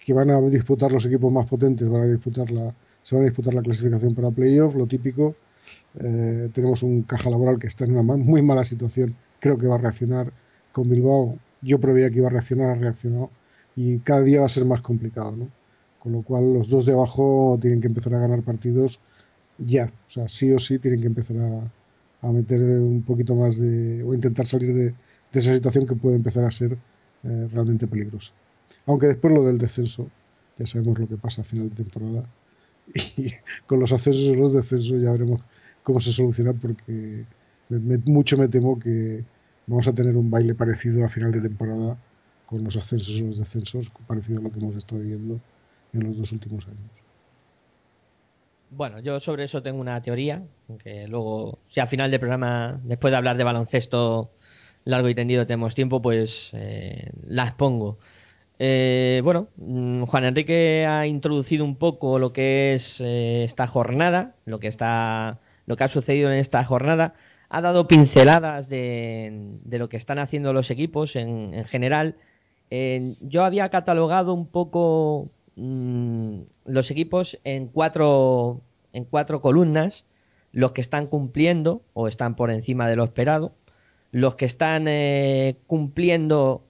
que 0.05 0.13
van 0.13 0.31
a 0.31 0.41
disputar 0.43 0.93
los 0.93 1.05
equipos 1.07 1.33
más 1.33 1.47
potentes, 1.47 1.89
van 1.89 2.03
a 2.03 2.07
disputar 2.07 2.51
la, 2.53 2.73
se 3.03 3.17
van 3.17 3.25
a 3.25 3.29
disputar 3.31 3.53
la 3.53 3.63
clasificación 3.63 4.15
para 4.15 4.31
playoff, 4.31 4.77
lo 4.77 4.87
típico. 4.87 5.35
Eh, 5.99 6.51
tenemos 6.55 6.83
un 6.85 7.03
caja 7.03 7.31
laboral 7.31 7.59
que 7.59 7.67
está 7.67 7.85
en 7.85 7.97
una 7.97 8.03
muy 8.03 8.43
mala 8.43 8.65
situación, 8.65 9.17
creo 9.41 9.59
que 9.59 9.67
va 9.67 9.75
a 9.75 9.79
reaccionar 9.79 10.33
con 10.73 10.89
Bilbao. 10.89 11.37
Yo 11.63 11.81
preveía 11.81 12.11
que 12.11 12.19
iba 12.19 12.29
a 12.29 12.31
reaccionar, 12.31 12.71
ha 12.71 12.75
reaccionado 12.75 13.31
y 13.75 13.99
cada 13.99 14.23
día 14.23 14.41
va 14.41 14.47
a 14.47 14.57
ser 14.57 14.65
más 14.65 14.83
complicado, 14.83 15.33
¿no? 15.33 15.49
Con 15.99 16.13
lo 16.13 16.23
cual 16.23 16.55
los 16.55 16.69
dos 16.69 16.87
de 16.87 16.93
abajo 16.93 17.59
tienen 17.61 17.81
que 17.81 17.89
empezar 17.89 18.15
a 18.15 18.21
ganar 18.21 18.43
partidos 18.43 19.01
ya. 19.59 19.87
O 20.09 20.11
sea, 20.11 20.29
sí 20.29 20.53
o 20.53 20.59
sí 20.59 20.79
tienen 20.79 21.00
que 21.00 21.07
empezar 21.09 21.37
a, 21.38 21.75
a 22.29 22.33
meter 22.33 22.61
un 22.62 23.05
poquito 23.05 23.35
más 23.35 23.59
de. 23.59 24.03
o 24.05 24.15
intentar 24.15 24.47
salir 24.47 24.75
de, 24.75 24.85
de 25.31 25.41
esa 25.41 25.55
situación 25.55 25.87
que 25.87 25.97
puede 25.97 26.17
empezar 26.17 26.45
a 26.45 26.50
ser 26.50 26.75
eh, 27.23 27.49
realmente 27.50 27.88
peligrosa. 27.88 28.33
Aunque 28.87 29.07
después 29.09 29.35
lo 29.35 29.45
del 29.45 29.59
descenso, 29.59 30.12
ya 30.57 30.67
sabemos 30.67 30.99
lo 30.99 31.09
que 31.09 31.19
pasa 31.19 31.43
a 31.43 31.45
final 31.45 31.71
de 31.71 31.77
temporada. 31.85 32.31
Y 33.17 33.33
con 33.67 33.81
los 33.81 33.93
ascensos 33.93 34.23
y 34.23 34.37
los 34.37 34.53
descensos 34.55 35.00
ya 35.03 35.12
veremos 35.12 35.43
cómo 35.83 36.00
se 36.00 36.12
soluciona 36.12 36.55
porque 36.55 37.29
me- 37.69 37.99
mucho 38.07 38.38
me 38.38 38.49
temo 38.49 38.79
que 38.79 39.27
vamos 39.67 39.88
a 39.88 39.95
tener 39.95 40.17
un 40.17 40.31
baile 40.31 40.55
parecido 40.57 41.05
a 41.05 41.09
final 41.11 41.33
de 41.33 41.43
temporada 41.43 42.03
con 42.47 42.65
los 42.65 42.77
ascensos 42.77 43.11
y 43.17 43.23
los 43.23 43.38
descensos, 43.38 43.91
parecido 44.07 44.41
a 44.41 44.43
lo 44.45 44.53
que 44.53 44.59
hemos 44.61 44.77
estado 44.77 45.03
viviendo 45.03 45.43
en 45.93 46.05
los 46.05 46.17
dos 46.19 46.33
últimos 46.33 46.67
años. 46.69 47.08
Bueno, 48.71 49.01
yo 49.01 49.19
sobre 49.21 49.45
eso 49.45 49.63
tengo 49.63 49.81
una 49.81 50.01
teoría, 50.03 50.43
que 50.83 51.09
luego, 51.09 51.59
si 51.69 51.81
al 51.81 51.89
final 51.89 52.11
del 52.11 52.21
programa, 52.21 52.79
después 52.85 53.11
de 53.11 53.17
hablar 53.17 53.37
de 53.37 53.45
baloncesto 53.45 54.31
largo 54.85 55.09
y 55.09 55.15
tendido, 55.15 55.47
tenemos 55.47 55.75
tiempo, 55.75 56.03
pues 56.03 56.51
eh, 56.55 57.11
la 57.27 57.45
expongo. 57.45 57.99
Eh, 58.59 59.21
bueno, 59.25 59.49
mm, 59.57 60.05
Juan 60.05 60.25
Enrique 60.25 60.87
ha 60.87 61.07
introducido 61.07 61.65
un 61.65 61.77
poco 61.77 62.19
lo 62.19 62.33
que 62.33 62.75
es 62.75 63.01
eh, 63.01 63.45
esta 63.45 63.67
jornada, 63.67 64.35
lo 64.45 64.59
que 64.61 64.69
está, 64.69 65.39
lo 65.67 65.77
que 65.77 65.85
ha 65.85 65.89
sucedido 65.89 66.31
en 66.31 66.39
esta 66.39 66.63
jornada. 66.65 67.15
Ha 67.49 67.63
dado 67.63 67.89
pinceladas 67.89 68.69
de, 68.69 69.31
de 69.65 69.79
lo 69.79 69.89
que 69.89 69.97
están 69.97 70.19
haciendo 70.19 70.53
los 70.53 70.71
equipos 70.71 71.17
en, 71.17 71.55
en 71.55 71.65
general. 71.65 72.17
Eh, 72.71 73.17
yo 73.21 73.45
había 73.45 73.71
catalogado 73.71 74.35
un 74.35 74.47
poco 74.47 75.31
mm, 75.59 76.41
los 76.67 76.91
equipos 76.91 77.38
en 77.45 77.69
cuatro, 77.69 78.61
en 78.93 79.05
cuatro 79.05 79.41
columnas, 79.41 80.05
los 80.53 80.73
que 80.73 80.81
están 80.81 81.07
cumpliendo 81.07 81.83
o 81.95 82.09
están 82.09 82.37
por 82.37 82.50
encima 82.50 82.88
de 82.88 82.97
lo 82.97 83.05
esperado, 83.05 83.53
los 84.12 84.37
que 84.37 84.47
están 84.47 84.87
eh, 84.88 85.57
cumpliendo 85.67 86.65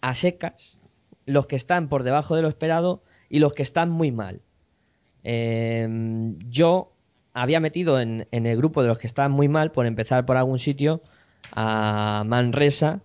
a 0.00 0.14
secas, 0.14 0.78
los 1.24 1.46
que 1.46 1.56
están 1.56 1.88
por 1.88 2.02
debajo 2.02 2.36
de 2.36 2.42
lo 2.42 2.48
esperado 2.48 3.02
y 3.28 3.38
los 3.38 3.52
que 3.52 3.62
están 3.62 3.90
muy 3.90 4.10
mal. 4.10 4.40
Eh, 5.24 6.34
yo 6.48 6.92
había 7.34 7.60
metido 7.60 8.00
en, 8.00 8.26
en 8.30 8.46
el 8.46 8.56
grupo 8.56 8.82
de 8.82 8.88
los 8.88 8.98
que 8.98 9.06
están 9.06 9.32
muy 9.32 9.48
mal, 9.48 9.72
por 9.72 9.86
empezar 9.86 10.24
por 10.24 10.36
algún 10.36 10.58
sitio, 10.58 11.02
a 11.52 12.24
Manresa, 12.26 13.00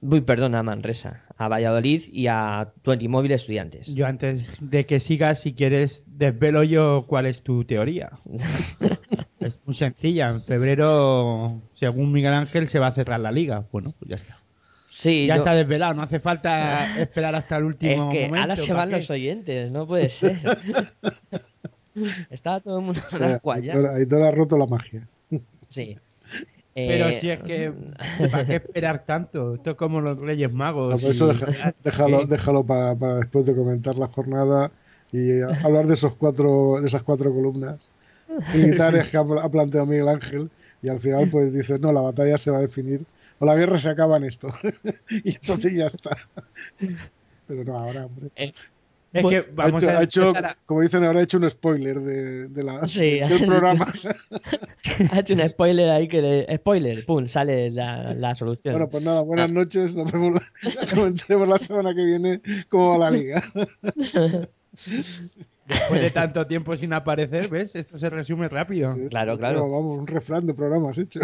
uy, 0.00 0.20
perdón, 0.22 0.54
a 0.54 0.62
Manresa, 0.62 1.24
a 1.40 1.48
Valladolid 1.48 2.02
y 2.12 2.26
a 2.26 2.70
Twenty 2.82 3.08
Móvil 3.08 3.32
Estudiantes. 3.32 3.86
Yo 3.94 4.06
antes 4.06 4.68
de 4.70 4.84
que 4.84 5.00
sigas, 5.00 5.40
si 5.40 5.54
quieres, 5.54 6.04
desvelo 6.06 6.62
yo 6.64 7.06
cuál 7.08 7.24
es 7.24 7.42
tu 7.42 7.64
teoría. 7.64 8.10
es 9.40 9.58
muy 9.64 9.74
sencilla. 9.74 10.28
En 10.28 10.42
febrero, 10.42 11.62
según 11.72 12.12
Miguel 12.12 12.34
Ángel, 12.34 12.68
se 12.68 12.78
va 12.78 12.88
a 12.88 12.92
cerrar 12.92 13.20
la 13.20 13.32
liga. 13.32 13.64
Bueno, 13.72 13.94
pues 13.98 14.10
ya 14.10 14.16
está. 14.16 14.36
Sí, 14.90 15.26
ya 15.28 15.36
yo- 15.36 15.38
está 15.40 15.54
desvelado. 15.54 15.94
No 15.94 16.02
hace 16.02 16.20
falta 16.20 16.98
esperar 17.00 17.34
hasta 17.34 17.56
el 17.56 17.62
Es 17.62 17.66
último 17.68 18.10
que 18.10 18.26
momento. 18.26 18.40
ahora 18.42 18.56
se 18.56 18.66
¿para 18.68 18.78
van 18.80 18.88
qué? 18.90 18.96
los 18.96 19.10
oyentes, 19.10 19.70
no 19.70 19.86
puede 19.86 20.10
ser. 20.10 20.36
Estaba 22.28 22.60
todo 22.60 22.80
el 22.80 22.84
mundo 22.84 23.00
en 23.12 23.18
las 23.20 23.40
cuallas. 23.40 23.76
Aitor, 23.76 23.94
Aitor 23.94 24.22
ha 24.24 24.30
roto 24.30 24.58
la 24.58 24.66
magia. 24.66 25.08
Sí. 25.70 25.96
Pero 26.84 27.12
Eh, 27.12 27.12
si 27.12 27.30
es 27.30 27.40
que, 27.42 27.74
¿para 28.30 28.46
qué 28.46 28.56
esperar 28.56 29.04
tanto? 29.06 29.54
Esto 29.56 29.70
es 29.72 29.76
como 29.76 30.00
los 30.00 30.18
Reyes 30.18 30.52
Magos. 30.52 30.90
No, 30.90 30.98
por 31.00 31.10
eso 31.12 31.26
y- 31.26 31.28
deja- 31.28 31.48
déjalo, 31.78 32.26
déjalo 32.26 32.66
para, 32.66 32.96
para 32.98 33.16
después 33.16 33.46
de 33.46 33.54
comentar 33.54 33.96
la 33.96 34.08
jornada 34.08 34.72
y 35.12 35.30
eh, 35.30 35.44
hablar 35.62 35.86
de 35.86 35.94
esos 35.94 36.16
cuatro, 36.16 36.80
de 36.80 36.86
esas 36.88 37.02
cuatro 37.04 37.32
columnas 37.32 37.92
militares 38.50 39.10
que 39.10 39.16
ha, 39.18 39.20
ha 39.22 39.50
planteado 39.50 39.86
Miguel 39.86 40.08
Ángel 40.08 40.52
y 40.82 40.88
al 40.88 41.00
final 41.00 41.28
pues 41.30 41.52
dice 41.54 41.78
no 41.78 41.92
la 41.92 42.02
batalla 42.02 42.38
se 42.38 42.50
va 42.50 42.58
a 42.58 42.60
definir 42.62 43.08
o 43.38 43.46
la 43.46 43.56
guerra 43.56 43.78
se 43.78 43.90
acaba 43.90 44.16
en 44.18 44.24
esto 44.24 44.48
y 45.10 45.36
entonces 45.36 45.74
ya 45.74 45.86
está 45.88 46.16
pero 47.46 47.64
no 47.64 47.76
ahora 47.78 48.06
hombre 48.06 48.30
eh, 48.36 48.52
Es 49.12 49.26
que 49.26 49.36
ha 49.56 49.68
hecho, 49.68 49.90
a 49.90 49.98
ha 49.98 50.02
hecho, 50.04 50.26
empezar 50.28 50.46
a- 50.52 50.56
como 50.66 50.82
dicen 50.82 51.02
ahora 51.04 51.18
ha 51.20 51.22
hecho 51.24 51.38
un 51.38 51.50
spoiler 51.50 52.00
de, 52.00 52.48
de 52.48 52.62
la, 52.62 52.86
Sí, 52.86 53.18
del 53.20 53.44
programa 53.46 53.92
ha 55.12 55.18
hecho 55.18 55.34
un 55.34 55.48
spoiler 55.48 55.90
ahí 55.90 56.06
que 56.06 56.22
le... 56.22 56.56
Spoiler, 56.56 57.04
pum, 57.04 57.26
sale 57.26 57.70
la, 57.72 58.14
la 58.14 58.34
solución. 58.36 58.74
bueno 58.74 58.88
pues 58.88 59.02
nada 59.04 59.22
buenas 59.22 59.50
Ah. 59.50 59.52
noches 59.52 59.94
nos 59.96 60.10
vemos 60.12 60.34
la, 60.34 60.42
comentaremos 60.94 61.48
la 61.48 61.58
semana 61.58 61.92
que 61.94 62.04
viene 62.04 62.40
cómo 62.68 62.98
va 62.98 63.10
la 63.10 63.16
liga 63.16 63.42
Después 65.66 66.00
de 66.02 66.10
tanto 66.10 66.46
tiempo 66.46 66.74
sin 66.76 66.92
aparecer, 66.92 67.48
¿ves? 67.48 67.74
Esto 67.76 67.96
se 67.98 68.10
resume 68.10 68.48
rápido. 68.48 68.92
Sí, 68.94 69.02
Claro, 69.08 69.32
sí, 69.34 69.38
claro. 69.38 69.58
pero 69.60 69.70
Vamos, 69.70 69.98
un 69.98 70.06
refrán 70.06 70.46
de 70.46 70.54
programas 70.54 70.98
hecho. 70.98 71.20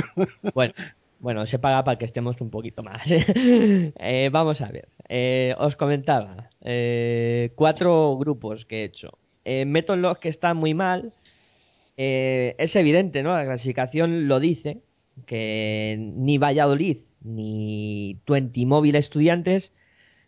Bueno, 0.55 0.73
bueno, 1.19 1.47
se 1.47 1.59
paga 1.59 1.83
para 1.83 1.99
que 1.99 2.05
estemos 2.05 2.40
un 2.40 2.50
poquito 2.50 2.83
más. 2.83 3.09
Eh, 3.99 4.28
vamos 4.33 4.61
a 4.61 4.69
ver. 4.71 4.88
Eh, 5.08 5.54
os 5.58 5.76
comentaba. 5.76 6.50
eh, 6.62 7.52
cuatro 7.54 8.16
grupos 8.18 8.64
que 8.66 8.80
he 8.80 8.84
hecho. 8.84 9.18
Eh, 9.44 9.64
meto 9.64 9.94
en 9.94 10.02
los 10.02 10.18
que 10.18 10.28
están 10.28 10.56
muy 10.56 10.75
mal. 10.75 11.12
Eh, 11.96 12.54
es 12.58 12.75
evidente, 12.76 13.22
¿no? 13.22 13.34
La 13.34 13.44
clasificación 13.44 14.28
lo 14.28 14.40
dice. 14.40 14.82
Que 15.25 15.96
ni 15.98 16.36
Valladolid 16.36 16.98
ni 17.22 18.18
Twenty 18.26 18.66
Móvil 18.66 18.96
Estudiantes 18.96 19.72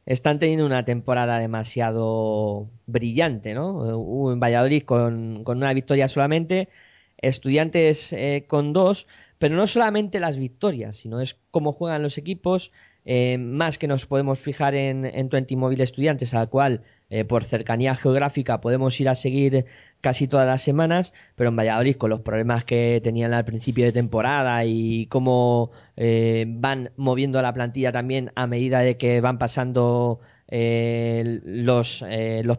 están 0.06 0.38
teniendo 0.38 0.64
una 0.64 0.86
temporada 0.86 1.38
demasiado 1.38 2.70
brillante, 2.86 3.52
¿no? 3.52 4.32
En 4.32 4.40
Valladolid 4.40 4.84
con, 4.84 5.44
con 5.44 5.58
una 5.58 5.74
victoria 5.74 6.08
solamente, 6.08 6.70
Estudiantes 7.18 8.14
eh, 8.14 8.44
con 8.46 8.72
dos, 8.72 9.06
pero 9.38 9.56
no 9.56 9.66
solamente 9.66 10.20
las 10.20 10.38
victorias, 10.38 10.96
sino 10.96 11.20
es 11.20 11.36
cómo 11.50 11.72
juegan 11.74 12.02
los 12.02 12.16
equipos, 12.16 12.72
eh, 13.04 13.38
más 13.38 13.78
que 13.78 13.86
nos 13.86 14.06
podemos 14.06 14.40
fijar 14.40 14.74
en, 14.74 15.04
en 15.06 15.28
Twenty 15.28 15.56
Móvil 15.56 15.80
Estudiantes, 15.80 16.34
al 16.34 16.48
cual 16.48 16.82
eh, 17.10 17.24
por 17.24 17.44
cercanía 17.44 17.94
geográfica 17.94 18.60
podemos 18.60 19.00
ir 19.00 19.08
a 19.08 19.14
seguir 19.14 19.64
casi 20.00 20.28
todas 20.28 20.46
las 20.46 20.62
semanas, 20.62 21.14
pero 21.34 21.48
en 21.48 21.56
Valladolid 21.56 21.96
con 21.96 22.10
los 22.10 22.20
problemas 22.20 22.64
que 22.64 23.00
tenían 23.02 23.32
al 23.32 23.44
principio 23.46 23.86
de 23.86 23.92
temporada 23.92 24.64
y 24.64 25.06
cómo 25.06 25.70
eh, 25.96 26.44
van 26.48 26.92
moviendo 26.96 27.40
la 27.40 27.54
plantilla 27.54 27.92
también 27.92 28.30
a 28.34 28.46
medida 28.46 28.80
de 28.80 28.98
que 28.98 29.20
van 29.20 29.38
pasando 29.38 30.20
los, 30.50 32.04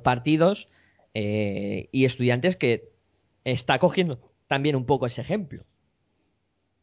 partidos 0.03 0.69
y 1.13 2.05
estudiantes 2.05 2.55
que 2.55 2.91
está 3.43 3.79
cogiendo 3.79 4.19
también 4.47 4.75
un 4.75 4.85
poco 4.85 5.05
ese 5.05 5.21
ejemplo. 5.21 5.63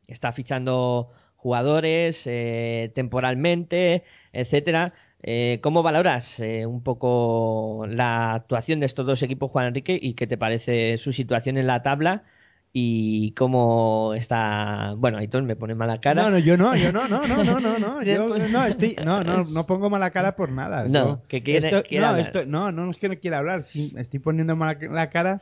Está 0.06 0.32
fichando 0.32 1.10
jugadores 1.50 2.22
eh, 2.26 2.90
temporalmente, 2.96 4.02
etcétera. 4.32 4.94
Eh, 5.22 5.60
¿Cómo 5.62 5.84
valoras 5.84 6.40
eh, 6.40 6.66
un 6.66 6.82
poco 6.82 7.86
la 7.88 8.34
actuación 8.34 8.80
de 8.80 8.86
estos 8.86 9.06
dos 9.06 9.22
equipos, 9.22 9.52
Juan 9.52 9.66
Enrique, 9.68 9.96
y 10.00 10.14
qué 10.14 10.26
te 10.26 10.36
parece 10.36 10.98
su 10.98 11.12
situación 11.12 11.56
en 11.56 11.68
la 11.68 11.82
tabla? 11.84 12.24
Y 12.72 13.30
cómo 13.38 14.12
está. 14.14 14.94
Bueno, 14.96 15.18
Aitor 15.18 15.44
me 15.44 15.54
pone 15.54 15.74
mala 15.76 15.98
cara. 16.00 16.24
No, 16.24 16.30
no, 16.30 16.38
yo 16.38 16.56
no, 16.56 16.74
yo 16.76 16.90
no, 16.92 17.06
no, 17.08 17.24
no, 17.28 17.44
no, 17.44 17.60
no, 17.60 17.78
no, 17.78 18.02
yo 18.02 18.26
no, 18.50 18.64
estoy, 18.66 18.96
no, 19.04 19.22
no, 19.22 19.44
no 19.44 19.66
pongo 19.66 19.88
mala 19.88 20.10
cara 20.10 20.34
por 20.34 20.50
nada. 20.50 20.82
No, 20.88 20.90
Yo- 20.90 21.22
que 21.28 21.42
quiere- 21.44 21.68
esto- 21.68 21.84
quiere 21.88 22.06
no, 22.06 22.16
esto- 22.16 22.44
no, 22.44 22.72
no 22.72 22.90
es 22.90 22.96
que 22.98 23.08
no 23.08 23.16
quiera 23.18 23.38
hablar, 23.38 23.64
sí, 23.66 23.94
estoy 23.96 24.18
poniendo 24.18 24.56
mala 24.56 24.76
la 24.90 25.10
cara 25.10 25.40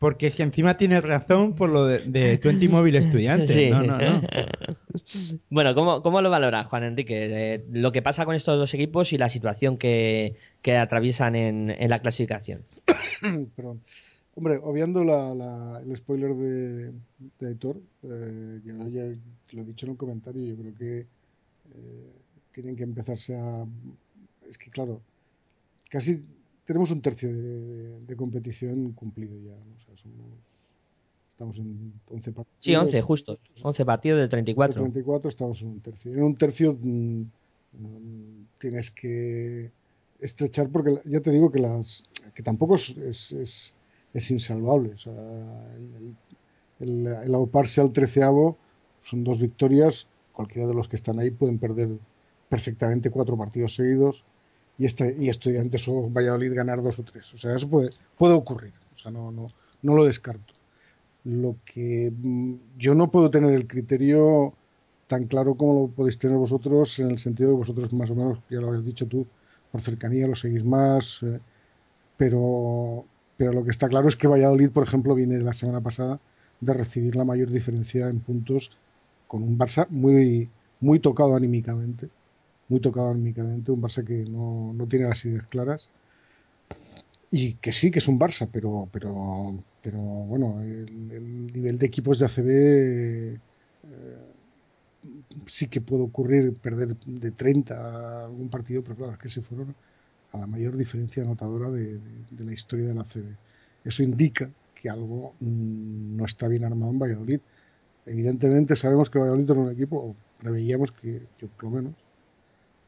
porque 0.00 0.26
es 0.28 0.34
que 0.34 0.42
encima 0.42 0.76
tienes 0.78 1.04
razón 1.04 1.54
por 1.54 1.68
lo 1.68 1.84
de, 1.84 1.98
de 2.00 2.38
Twenty 2.38 2.68
Móvil 2.68 2.96
Estudiante. 2.96 3.52
Sí. 3.52 3.70
No, 3.70 3.82
no, 3.82 3.98
no. 3.98 4.22
bueno, 5.50 5.74
¿cómo, 5.74 6.02
cómo 6.02 6.20
lo 6.22 6.30
valoras, 6.30 6.66
Juan 6.66 6.84
Enrique? 6.84 7.54
Eh, 7.54 7.64
lo 7.70 7.92
que 7.92 8.00
pasa 8.02 8.24
con 8.24 8.34
estos 8.34 8.58
dos 8.58 8.72
equipos 8.74 9.12
y 9.12 9.18
la 9.18 9.28
situación 9.28 9.76
que, 9.78 10.34
que 10.62 10.76
atraviesan 10.76 11.36
en, 11.36 11.70
en 11.70 11.90
la 11.90 12.00
clasificación. 12.00 12.62
Perdón. 13.56 13.80
Hombre, 14.36 14.58
obviando 14.62 15.04
la, 15.04 15.34
la- 15.34 15.82
el 15.84 15.94
spoiler 15.96 16.34
de, 16.34 16.92
de 17.38 17.46
Aitor, 17.46 17.76
eh, 18.04 18.60
yo 18.64 18.88
ya 18.88 19.02
lo 19.52 19.62
he 19.62 19.64
dicho 19.66 19.84
en 19.86 19.90
un 19.90 19.96
comentario, 19.96 20.42
yo 20.46 20.56
creo 20.56 20.74
que 20.78 20.98
eh, 21.00 21.06
tienen 22.52 22.74
que 22.74 22.84
empezarse 22.84 23.36
a... 23.36 23.64
Es 24.48 24.56
que 24.56 24.70
claro, 24.70 25.02
casi 25.90 26.22
tenemos 26.70 26.92
un 26.92 27.00
tercio 27.02 27.28
de, 27.28 27.42
de- 27.42 28.00
de 28.06 28.14
competición 28.16 28.92
cumplido 28.92 29.36
ya. 29.40 29.50
¿no? 29.50 29.74
O 29.74 29.80
sea, 29.84 29.96
somos- 29.96 30.38
estamos 31.28 31.58
en 31.58 31.92
11 32.08 32.30
partidos. 32.30 32.56
Sí, 32.60 32.76
11, 32.76 33.02
justos. 33.02 33.38
11 33.62 33.84
partidos 33.84 34.20
de 34.20 34.28
34. 34.28 34.80
34 34.82 35.28
estamos 35.30 35.60
en 35.62 35.66
un 35.68 35.80
tercio. 35.80 36.12
En 36.12 36.22
un 36.22 36.36
tercio 36.36 36.78
mm, 36.80 37.20
mm, 37.72 38.46
tienes 38.58 38.92
que 38.92 39.72
estrechar 40.20 40.68
porque 40.68 41.00
ya 41.06 41.20
te 41.20 41.32
digo 41.32 41.50
que 41.50 41.58
las 41.58 42.04
que 42.34 42.42
tampoco 42.44 42.76
es, 42.76 42.90
es, 42.98 43.32
es, 43.32 43.74
es 44.14 44.30
insalvable. 44.30 44.90
O 44.94 44.98
sea, 44.98 45.12
el, 45.76 46.14
el, 46.88 47.06
el 47.08 47.34
auparse 47.34 47.80
al 47.80 47.92
treceavo 47.92 48.56
son 49.02 49.24
dos 49.24 49.40
victorias. 49.40 50.06
Cualquiera 50.32 50.68
de 50.68 50.74
los 50.74 50.86
que 50.86 50.94
están 50.96 51.18
ahí 51.18 51.32
pueden 51.32 51.58
perder 51.58 51.88
perfectamente 52.48 53.10
cuatro 53.10 53.36
partidos 53.36 53.74
seguidos 53.74 54.24
y 54.80 54.86
este 54.86 55.14
y 55.20 55.28
estudiantes 55.28 55.86
o 55.88 56.08
Valladolid 56.10 56.54
ganar 56.54 56.82
dos 56.82 56.98
o 56.98 57.02
tres. 57.02 57.32
O 57.34 57.38
sea, 57.38 57.54
eso 57.54 57.68
puede, 57.68 57.90
puede 58.16 58.32
ocurrir. 58.32 58.72
O 58.94 58.98
sea, 58.98 59.10
no, 59.12 59.30
no, 59.30 59.52
no 59.82 59.94
lo 59.94 60.06
descarto. 60.06 60.54
Lo 61.24 61.56
que 61.66 62.10
mm, 62.10 62.54
yo 62.78 62.94
no 62.94 63.10
puedo 63.10 63.30
tener 63.30 63.52
el 63.52 63.68
criterio 63.68 64.54
tan 65.06 65.26
claro 65.26 65.54
como 65.54 65.82
lo 65.82 65.88
podéis 65.88 66.18
tener 66.18 66.38
vosotros, 66.38 66.98
en 66.98 67.10
el 67.10 67.18
sentido 67.18 67.50
de 67.50 67.56
vosotros 67.56 67.92
más 67.92 68.10
o 68.10 68.14
menos, 68.14 68.38
ya 68.48 68.60
lo 68.60 68.68
habéis 68.68 68.86
dicho 68.86 69.06
tú, 69.06 69.26
por 69.70 69.82
cercanía 69.82 70.26
lo 70.26 70.34
seguís 70.34 70.64
más, 70.64 71.22
eh, 71.24 71.40
pero, 72.16 73.04
pero 73.36 73.52
lo 73.52 73.64
que 73.64 73.72
está 73.72 73.88
claro 73.88 74.08
es 74.08 74.16
que 74.16 74.28
Valladolid, 74.28 74.70
por 74.70 74.84
ejemplo, 74.84 75.14
viene 75.14 75.36
de 75.36 75.44
la 75.44 75.52
semana 75.52 75.80
pasada 75.82 76.20
de 76.60 76.72
recibir 76.72 77.16
la 77.16 77.24
mayor 77.24 77.50
diferencia 77.50 78.08
en 78.08 78.20
puntos 78.20 78.70
con 79.26 79.42
un 79.42 79.58
Barça 79.58 79.86
muy, 79.90 80.48
muy 80.80 81.00
tocado 81.00 81.36
anímicamente, 81.36 82.08
muy 82.70 82.80
tocado 82.80 83.10
anímicamente, 83.10 83.72
un 83.72 83.82
Barça 83.82 84.04
que 84.04 84.24
no, 84.24 84.72
no 84.72 84.86
tiene 84.86 85.08
las 85.08 85.24
ideas 85.24 85.46
claras 85.48 85.90
y 87.30 87.54
que 87.54 87.72
sí 87.72 87.90
que 87.90 87.98
es 87.98 88.08
un 88.08 88.18
Barça, 88.18 88.48
pero, 88.50 88.88
pero, 88.92 89.62
pero 89.82 89.98
bueno, 89.98 90.60
el, 90.62 91.52
nivel 91.52 91.78
de 91.78 91.86
equipos 91.86 92.18
de 92.18 92.26
ACB 92.26 92.48
eh, 92.48 93.38
sí 95.46 95.68
que 95.68 95.80
puede 95.80 96.02
ocurrir 96.02 96.54
perder 96.54 96.96
de 96.96 97.30
30 97.30 97.74
a 97.74 98.24
algún 98.26 98.48
partido, 98.48 98.82
pero 98.82 98.96
claro, 98.96 99.12
es 99.12 99.18
que 99.18 99.28
se 99.28 99.42
fueron 99.42 99.74
a 100.32 100.38
la 100.38 100.46
mayor 100.46 100.76
diferencia 100.76 101.22
anotadora 101.22 101.70
de, 101.70 101.98
la 102.38 102.52
historia 102.52 102.86
de 102.86 102.94
la 102.94 103.04
CB. 103.04 103.24
Eso 103.84 104.02
indica 104.02 104.48
que 104.74 104.90
algo 104.90 105.34
mm, 105.40 106.16
no 106.16 106.24
está 106.24 106.48
bien 106.48 106.64
armado 106.64 106.92
en 106.92 106.98
Valladolid. 106.98 107.40
Evidentemente 108.06 108.76
sabemos 108.76 109.10
que 109.10 109.18
Valladolid 109.18 109.50
era 109.50 109.60
un 109.60 109.72
equipo, 109.72 109.96
o 109.96 110.16
preveíamos 110.40 110.92
que, 110.92 111.22
yo 111.40 111.48
por 111.48 111.64
lo 111.64 111.70
menos, 111.70 111.94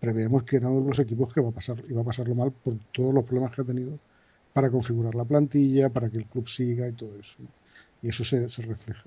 preveíamos 0.02 0.42
que 0.42 0.56
era 0.56 0.68
uno 0.68 0.80
de 0.80 0.88
los 0.88 0.98
equipos 0.98 1.32
que 1.32 1.40
va 1.40 1.50
a 1.50 1.52
pasar, 1.52 1.76
iba 1.88 2.00
a 2.00 2.04
pasarlo 2.04 2.34
mal 2.34 2.50
por 2.50 2.74
todos 2.90 3.14
los 3.14 3.24
problemas 3.24 3.54
que 3.54 3.60
ha 3.62 3.64
tenido 3.64 4.00
para 4.52 4.68
configurar 4.68 5.14
la 5.14 5.24
plantilla, 5.24 5.90
para 5.90 6.10
que 6.10 6.18
el 6.18 6.26
club 6.26 6.48
siga 6.48 6.88
y 6.88 6.92
todo 6.92 7.12
eso. 7.20 7.36
Y 8.02 8.08
eso 8.08 8.24
se, 8.24 8.48
refleja. 8.62 9.04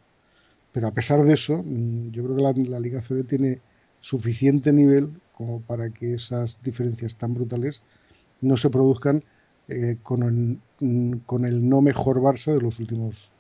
Pero 0.72 0.88
a 0.88 0.92
pesar 0.92 1.22
de 1.26 1.34
eso, 1.34 1.62
mm, 1.62 2.12
yo 2.12 2.24
creo 2.24 2.38
que 2.38 2.70
la, 2.70 2.80
Liga 2.80 3.02
CB 3.02 3.28
tiene 3.28 3.60
suficiente 4.00 4.72
nivel 4.72 5.10
como 5.34 5.60
para 5.60 5.90
que 5.90 6.14
esas 6.14 6.64
diferencias 6.64 7.18
tan 7.18 7.34
brutales 7.34 7.84
no 8.40 8.56
se 8.56 8.70
produzcan 8.70 9.22
eh, 9.68 9.98
con, 10.02 10.24
el, 10.24 10.60
mm, 10.80 11.18
con, 11.26 11.44
el, 11.44 11.68
no 11.68 11.82
mejor 11.82 12.22
Barça 12.22 12.54
de 12.54 12.62
los 12.62 12.80
últimos 12.80 13.32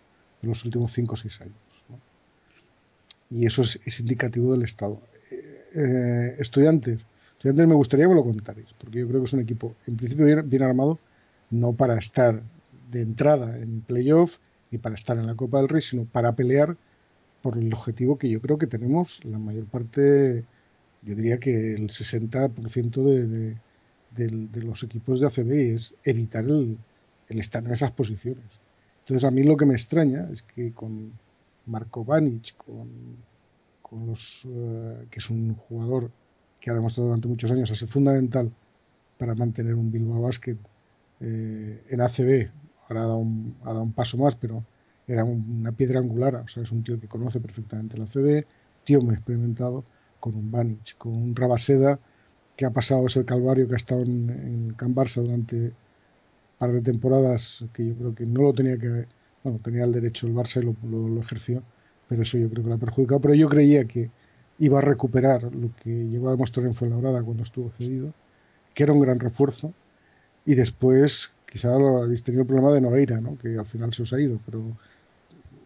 de 0.41 0.49
los 0.49 0.65
últimos 0.65 0.91
5 0.91 1.13
o 1.13 1.15
6 1.15 1.41
años. 1.41 1.65
Y 3.29 3.45
eso 3.45 3.61
es, 3.61 3.99
indicativo 4.01 4.51
del 4.51 4.63
estado. 4.63 4.99
Eh, 5.31 5.69
eh, 5.73 6.35
estudiantes, 6.39 7.05
estudiantes 7.37 7.67
me 7.67 7.75
gustaría 7.75 8.07
que 8.07 8.15
lo 8.15 8.23
contarais, 8.23 8.73
porque 8.79 8.99
yo 8.99 9.07
creo 9.07 9.21
que 9.21 9.25
es 9.25 9.33
un 9.33 9.41
equipo 9.41 9.75
en 9.87 9.97
principio 9.97 10.43
bien 10.43 10.63
armado, 10.63 10.99
no 11.51 11.73
para 11.73 11.97
estar 11.97 12.41
de 12.91 13.01
entrada 13.01 13.57
en 13.57 13.81
playoff 13.81 14.37
ni 14.71 14.77
para 14.77 14.95
estar 14.95 15.17
en 15.17 15.27
la 15.27 15.35
Copa 15.35 15.59
del 15.59 15.69
Rey, 15.69 15.81
sino 15.81 16.05
para 16.05 16.35
pelear 16.35 16.75
por 17.41 17.57
el 17.57 17.71
objetivo 17.73 18.17
que 18.17 18.29
yo 18.29 18.41
creo 18.41 18.57
que 18.57 18.67
tenemos 18.67 19.23
la 19.23 19.37
mayor 19.37 19.65
parte, 19.65 20.43
yo 21.03 21.15
diría 21.15 21.37
que 21.37 21.75
el 21.75 21.89
60% 21.89 23.03
de, 23.03 23.27
de, 23.27 24.47
de, 24.51 24.61
los 24.63 24.81
equipos 24.81 25.19
de 25.19 25.27
ACB 25.27 25.51
es 25.75 25.93
evitar 26.03 26.45
el, 26.45 26.77
estar 27.29 27.63
en 27.63 27.73
esas 27.73 27.91
posiciones. 27.91 28.45
Entonces 29.01 29.23
a 29.23 29.31
mí 29.31 29.43
lo 29.43 29.57
que 29.57 29.65
me 29.65 29.75
extraña 29.75 30.27
es 30.31 30.41
que 30.41 30.71
con 30.71 31.11
Marco 31.67 32.03
Banic, 32.03 32.55
con, 32.57 32.89
con 33.83 34.07
los, 34.07 34.41
eh, 34.45 35.05
que 35.11 35.19
es 35.19 35.29
un 35.29 35.55
jugador 35.55 36.09
que 36.65 36.71
ha 36.71 36.73
demostrado 36.73 37.09
durante 37.09 37.27
muchos 37.27 37.51
años 37.51 37.69
a 37.69 37.75
ser 37.75 37.87
fundamental 37.87 38.51
para 39.19 39.35
mantener 39.35 39.75
un 39.75 39.91
Bilbao 39.91 40.23
Basket 40.23 40.57
eh, 41.21 41.83
en 41.91 42.01
ACB 42.01 42.49
ahora 42.89 43.01
ha 43.01 43.05
dado, 43.05 43.17
un, 43.17 43.55
ha 43.61 43.67
dado 43.67 43.83
un 43.83 43.93
paso 43.93 44.17
más, 44.17 44.35
pero 44.35 44.63
era 45.07 45.23
una 45.23 45.71
piedra 45.71 45.99
angular, 45.99 46.35
o 46.35 46.47
sea, 46.47 46.63
es 46.63 46.71
un 46.71 46.83
tío 46.83 46.99
que 46.99 47.07
conoce 47.07 47.39
perfectamente 47.39 47.99
la 47.99 48.05
ACB, 48.05 48.45
tío 48.83 48.99
muy 48.99 49.13
experimentado, 49.13 49.83
con 50.19 50.33
un 50.33 50.51
Banic, 50.51 50.97
con 50.97 51.13
un 51.13 51.35
Rabaseda, 51.35 51.99
que 52.55 52.65
ha 52.65 52.71
pasado 52.71 53.05
ese 53.05 53.23
calvario, 53.25 53.67
que 53.67 53.75
ha 53.75 53.77
estado 53.77 54.01
en, 54.01 54.29
en 54.31 54.73
Can 54.75 54.95
Barça 54.95 55.21
durante 55.21 55.55
un 55.55 55.73
par 56.57 56.71
de 56.71 56.81
temporadas, 56.81 57.63
que 57.73 57.85
yo 57.89 57.95
creo 57.95 58.15
que 58.15 58.25
no 58.25 58.41
lo 58.41 58.53
tenía 58.53 58.77
que, 58.79 59.05
bueno, 59.43 59.59
tenía 59.63 59.83
el 59.83 59.91
derecho 59.91 60.25
el 60.25 60.33
Barça 60.33 60.63
y 60.63 60.65
lo, 60.65 61.09
lo, 61.09 61.21
ejerció, 61.21 61.61
pero 62.09 62.23
eso 62.23 62.39
yo 62.39 62.49
creo 62.49 62.63
que 62.63 62.69
lo 62.69 62.75
ha 62.75 62.79
perjudicado, 62.79 63.21
pero 63.21 63.35
yo 63.35 63.49
creía 63.49 63.85
que 63.85 64.09
iba 64.59 64.79
a 64.79 64.81
recuperar 64.81 65.43
lo 65.43 65.69
que 65.83 65.89
llegó 65.89 66.29
a 66.29 66.31
demostrar 66.31 66.65
en 66.65 66.75
Fuenlabrada 66.75 67.21
cuando 67.23 67.43
estuvo 67.43 67.69
cedido, 67.71 68.13
que 68.73 68.83
era 68.83 68.93
un 68.93 69.01
gran 69.01 69.19
refuerzo, 69.19 69.73
y 70.45 70.55
después, 70.55 71.31
quizá 71.51 71.73
habéis 71.75 72.23
tenido 72.23 72.43
el 72.43 72.47
problema 72.47 72.71
de 72.71 72.81
Nogueira, 72.81 73.19
¿no? 73.19 73.37
que 73.37 73.57
al 73.57 73.65
final 73.65 73.93
se 73.93 74.03
os 74.03 74.13
ha 74.13 74.19
ido, 74.19 74.39
pero 74.45 74.61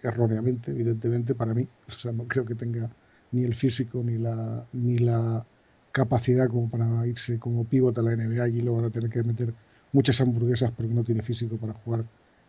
erróneamente, 0.02 0.72
evidentemente, 0.72 1.36
para 1.36 1.54
mí. 1.54 1.68
O 1.88 1.92
sea, 1.92 2.12
no 2.12 2.26
creo 2.26 2.46
que 2.46 2.56
tenga 2.56 2.90
ni 3.32 3.44
el 3.44 3.56
físico 3.56 4.02
ni 4.04 4.18
la, 4.18 4.66
ni 4.74 4.98
la 4.98 5.46
capacidad 5.92 6.48
como 6.48 6.70
para 6.70 7.06
irse 7.08 7.40
como 7.40 7.66
pívot 7.66 7.98
a 7.98 8.02
la 8.02 8.16
NBA 8.16 8.50
y 8.50 8.62
lo 8.62 8.76
van 8.76 8.86
a 8.86 8.90
tener 8.90 9.10
que 9.10 9.24
meter 9.24 9.54
muchas 9.92 10.22
hamburguesas 10.22 10.72
porque 10.72 10.94
no 10.94 11.04
tiene 11.04 11.24
físico 11.24 11.58
para 11.58 11.74
jugar 11.74 12.06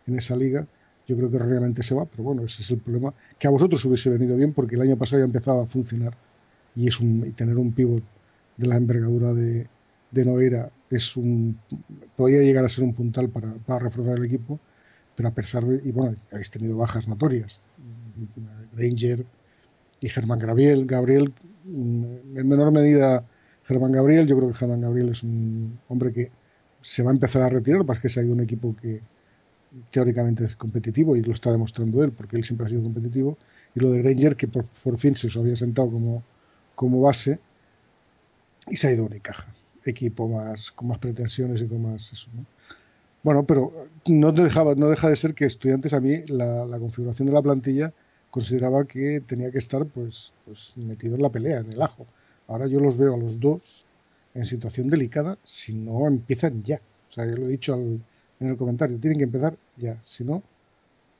en 0.07 0.17
esa 0.17 0.35
liga. 0.35 0.65
Yo 1.07 1.17
creo 1.17 1.31
que 1.31 1.39
realmente 1.39 1.83
se 1.83 1.95
va, 1.95 2.05
pero 2.05 2.23
bueno, 2.23 2.43
ese 2.45 2.61
es 2.61 2.71
el 2.71 2.79
problema. 2.79 3.13
Que 3.37 3.47
a 3.47 3.51
vosotros 3.51 3.83
hubiese 3.85 4.09
venido 4.09 4.35
bien 4.37 4.53
porque 4.53 4.75
el 4.75 4.81
año 4.81 4.97
pasado 4.97 5.19
ya 5.19 5.25
empezaba 5.25 5.63
a 5.63 5.65
funcionar 5.65 6.15
y 6.75 6.87
es 6.87 6.99
un, 6.99 7.25
y 7.27 7.31
tener 7.31 7.57
un 7.57 7.71
pívot 7.71 8.03
de 8.57 8.67
la 8.67 8.77
envergadura 8.77 9.33
de, 9.33 9.67
de 10.11 10.25
Noguera 10.25 10.69
es 10.89 11.15
un 11.15 11.57
podía 12.15 12.41
llegar 12.41 12.65
a 12.65 12.69
ser 12.69 12.83
un 12.83 12.93
puntal 12.93 13.29
para, 13.29 13.53
para 13.53 13.79
reforzar 13.79 14.17
el 14.17 14.25
equipo, 14.25 14.59
pero 15.15 15.29
a 15.29 15.33
pesar 15.33 15.65
de 15.65 15.87
y 15.87 15.91
bueno 15.91 16.17
habéis 16.31 16.51
tenido 16.51 16.77
bajas 16.77 17.07
notorias, 17.07 17.61
Ranger 18.75 19.25
y 19.99 20.09
Germán 20.09 20.39
Gabriel, 20.39 20.85
Gabriel 20.85 21.33
mm, 21.65 22.37
en 22.37 22.47
menor 22.47 22.71
medida 22.71 23.25
Germán 23.65 23.91
Gabriel, 23.91 24.27
yo 24.27 24.37
creo 24.37 24.49
que 24.49 24.57
Germán 24.57 24.81
Gabriel 24.81 25.09
es 25.09 25.23
un 25.23 25.79
hombre 25.87 26.11
que 26.11 26.31
se 26.81 27.03
va 27.03 27.11
a 27.11 27.13
empezar 27.13 27.41
a 27.43 27.49
retirar, 27.49 27.85
para 27.85 28.01
que 28.01 28.09
se 28.09 28.19
ha 28.19 28.23
ido 28.23 28.33
un 28.33 28.41
equipo 28.41 28.75
que 28.75 29.01
teóricamente 29.91 30.45
es 30.45 30.55
competitivo 30.55 31.15
y 31.15 31.21
lo 31.21 31.33
está 31.33 31.51
demostrando 31.51 32.03
él, 32.03 32.11
porque 32.11 32.35
él 32.35 32.43
siempre 32.43 32.65
ha 32.65 32.69
sido 32.69 32.83
competitivo, 32.83 33.37
y 33.75 33.79
lo 33.79 33.91
de 33.91 34.01
Ranger 34.01 34.35
que 34.35 34.47
por, 34.47 34.97
fin 34.97 35.15
se 35.15 35.27
os 35.27 35.37
había 35.37 35.55
sentado 35.55 35.89
como, 35.89 36.23
como 36.75 37.01
base 37.01 37.39
y 38.69 38.77
se 38.77 38.87
ha 38.87 38.91
ido 38.91 39.05
a 39.05 39.19
caja 39.19 39.47
equipo 39.85 40.27
más 40.27 40.71
con 40.71 40.89
más 40.89 40.99
pretensiones 40.99 41.61
y 41.61 41.67
con 41.67 41.81
más 41.81 42.11
eso, 42.13 42.29
Bueno, 43.23 43.43
pero 43.45 43.87
no 44.05 44.31
dejaba, 44.31 44.75
no 44.75 44.89
deja 44.89 45.09
de 45.09 45.15
ser 45.15 45.33
que 45.33 45.45
estudiantes 45.45 45.93
a 45.93 45.99
mí 45.99 46.23
la, 46.27 46.77
configuración 46.79 47.27
de 47.27 47.33
la 47.33 47.41
plantilla 47.41 47.93
consideraba 48.29 48.85
que 48.85 49.21
tenía 49.21 49.51
que 49.51 49.57
estar 49.57 49.85
pues, 49.85 50.31
pues 50.45 50.73
metido 50.75 51.15
en 51.15 51.21
la 51.21 51.29
pelea, 51.29 51.59
en 51.59 51.73
el 51.73 51.81
ajo. 51.81 52.05
Ahora 52.47 52.67
yo 52.67 52.79
los 52.79 52.97
veo 52.97 53.15
a 53.15 53.17
los 53.17 53.39
dos 53.39 53.85
en 54.33 54.45
situación 54.45 54.89
delicada 54.89 55.37
si 55.43 55.73
no 55.73 56.07
empiezan 56.07 56.63
ya. 56.63 56.81
O 57.09 57.13
sea, 57.13 57.25
yo 57.25 57.35
lo 57.35 57.45
he 57.45 57.49
dicho 57.49 57.75
en 57.75 58.03
el 58.39 58.57
comentario, 58.57 58.97
tienen 58.99 59.19
que 59.19 59.25
empezar 59.25 59.55
ya, 59.77 59.97
si 60.03 60.23
no 60.23 60.43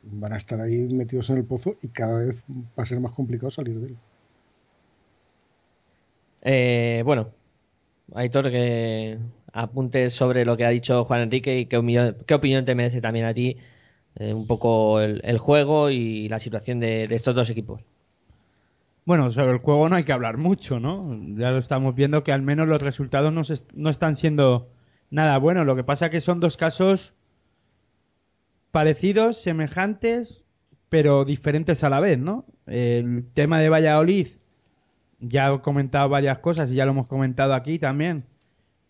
van 0.04 0.34
a 0.34 0.38
estar 0.38 0.60
ahí 0.60 0.82
metidos 0.82 1.30
en 1.30 1.38
el 1.38 1.44
pozo 1.44 1.76
y 1.82 1.90
cada 1.90 2.20
vez 2.20 2.36
va 2.50 2.84
a 2.84 2.86
ser 2.86 3.00
más 3.00 3.12
complicado 3.12 3.52
salir 3.52 3.80
de 3.80 3.88
él. 3.88 3.98
Eh, 6.42 7.04
bueno, 7.06 7.30
Aitor, 8.16 8.52
que 8.52 9.20
apuntes 9.54 10.14
sobre 10.14 10.46
lo 10.46 10.58
que 10.58 10.66
ha 10.66 10.70
dicho 10.70 11.06
Juan 11.06 11.22
Enrique 11.22 11.60
y 11.60 11.66
qué, 11.66 11.78
opinión, 11.78 12.66
te 12.66 12.76
merece 12.76 13.02
también 13.02 13.26
a 13.26 13.34
ti 13.34 13.58
eh, 14.16 14.34
un 14.34 14.48
poco 14.48 15.00
el, 15.02 15.38
juego 15.38 15.90
y 15.90 16.28
la 16.30 16.40
situación 16.40 16.80
de, 16.80 17.04
estos 17.12 17.36
dos 17.36 17.50
equipos. 17.50 17.82
Bueno, 19.06 19.32
sobre 19.32 19.52
el 19.52 19.58
juego 19.60 19.90
no 19.90 19.96
hay 19.96 20.04
que 20.04 20.14
hablar 20.14 20.38
mucho, 20.38 20.80
¿no? 20.80 21.18
Ya 21.36 21.52
lo 21.52 21.58
estamos 21.58 21.96
viendo 21.96 22.24
que 22.24 22.32
al 22.32 22.42
menos 22.44 22.68
los 22.68 22.82
resultados 22.82 23.34
no, 23.74 23.90
están 23.90 24.16
siendo 24.16 24.70
nada 25.10 25.38
buenos. 25.38 25.66
Lo 25.66 25.76
que 25.76 25.84
pasa 25.84 26.10
que 26.10 26.22
son 26.22 26.40
dos 26.40 26.56
casos 26.56 27.14
parecidos, 28.70 29.42
semejantes, 29.42 30.44
pero 30.90 31.26
diferentes 31.26 31.84
a 31.84 31.90
la 31.90 32.00
vez, 32.00 32.20
¿no? 32.20 32.46
El 32.68 33.28
tema 33.34 33.60
de 33.60 33.70
Valladolid 33.70 34.28
ya 35.22 35.54
he 35.54 35.62
comentado 35.62 36.10
varias 36.10 36.40
cosas 36.40 36.70
y 36.72 36.76
ya 36.76 36.86
lo 36.86 36.92
hemos 36.92 37.08
comentado 37.08 37.54
aquí 37.54 37.80
también. 37.80 38.26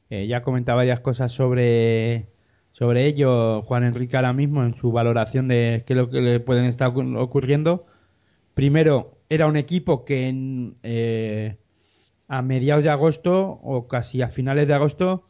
Eh, 0.09 0.27
ya 0.27 0.37
ha 0.37 0.41
comentado 0.41 0.77
varias 0.77 0.99
cosas 1.01 1.31
sobre, 1.31 2.27
sobre 2.71 3.05
ello 3.05 3.61
Juan 3.63 3.83
Enrique 3.83 4.15
ahora 4.17 4.33
mismo 4.33 4.63
en 4.63 4.75
su 4.75 4.91
valoración 4.91 5.47
de 5.47 5.83
qué 5.85 5.93
es 5.93 5.97
lo 5.97 6.09
que 6.09 6.21
le 6.21 6.39
pueden 6.39 6.65
estar 6.65 6.91
ocurriendo. 7.17 7.85
Primero, 8.53 9.17
era 9.29 9.47
un 9.47 9.57
equipo 9.57 10.03
que 10.03 10.27
en, 10.27 10.75
eh, 10.83 11.57
a 12.27 12.41
mediados 12.41 12.83
de 12.83 12.89
agosto 12.89 13.59
o 13.63 13.87
casi 13.87 14.21
a 14.21 14.29
finales 14.29 14.67
de 14.67 14.73
agosto, 14.73 15.25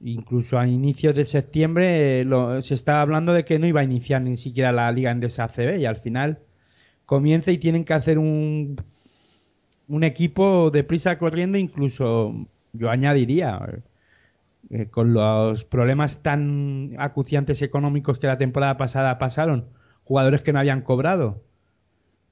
incluso 0.00 0.58
a 0.58 0.66
inicios 0.66 1.14
de 1.14 1.24
septiembre, 1.24 2.22
eh, 2.22 2.26
se 2.62 2.74
estaba 2.74 3.02
hablando 3.02 3.32
de 3.32 3.44
que 3.44 3.58
no 3.58 3.66
iba 3.66 3.80
a 3.80 3.84
iniciar 3.84 4.22
ni 4.22 4.36
siquiera 4.36 4.72
la 4.72 4.90
liga 4.92 5.10
en 5.10 5.20
CB 5.20 5.78
y 5.78 5.86
al 5.86 5.96
final 5.96 6.40
comienza 7.06 7.50
y 7.50 7.58
tienen 7.58 7.84
que 7.84 7.94
hacer 7.94 8.18
un 8.18 8.76
un 9.96 10.04
equipo 10.04 10.70
de 10.72 10.84
prisa 10.84 11.18
corriendo, 11.18 11.58
incluso 11.58 12.34
yo 12.72 12.90
añadiría, 12.90 13.60
eh, 14.70 14.86
con 14.90 15.12
los 15.14 15.64
problemas 15.64 16.22
tan 16.22 16.94
acuciantes 16.98 17.62
económicos 17.62 18.18
que 18.18 18.26
la 18.26 18.36
temporada 18.38 18.76
pasada 18.76 19.18
pasaron, 19.18 19.66
jugadores 20.04 20.42
que 20.42 20.52
no 20.52 20.58
habían 20.60 20.82
cobrado. 20.82 21.42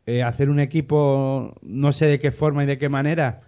Eh, 0.07 0.23
hacer 0.23 0.51
un 0.51 0.61
equipo, 0.61 1.55
no 1.62 1.92
sé 1.92 2.07
de 2.07 2.18
qué 2.18 2.33
forma 2.33 2.64
y 2.64 2.66
de 2.66 2.79
qué 2.79 2.88
manera, 2.88 3.42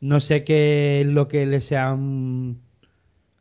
no 0.00 0.20
sé 0.20 0.44
qué 0.44 1.02
es 1.02 1.06
lo 1.06 1.28
que 1.28 1.46
les 1.46 1.72
han 1.72 2.58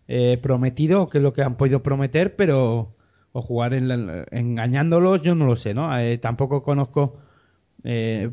eh, 0.08 0.40
prometido, 0.44 1.10
qué 1.10 1.20
es 1.20 1.24
lo 1.24 1.34
que 1.34 1.44
han 1.44 1.58
podido 1.58 1.84
prometer, 1.84 2.36
pero 2.38 2.96
o 3.34 3.42
jugar 3.42 3.74
en 3.76 3.88
la- 3.90 4.26
engañándolos, 4.32 5.22
yo 5.24 5.36
no 5.36 5.46
lo 5.48 5.56
sé, 5.58 5.74
¿no? 5.76 5.98
Eh, 6.00 6.18
tampoco 6.20 6.64
conozco 6.64 7.18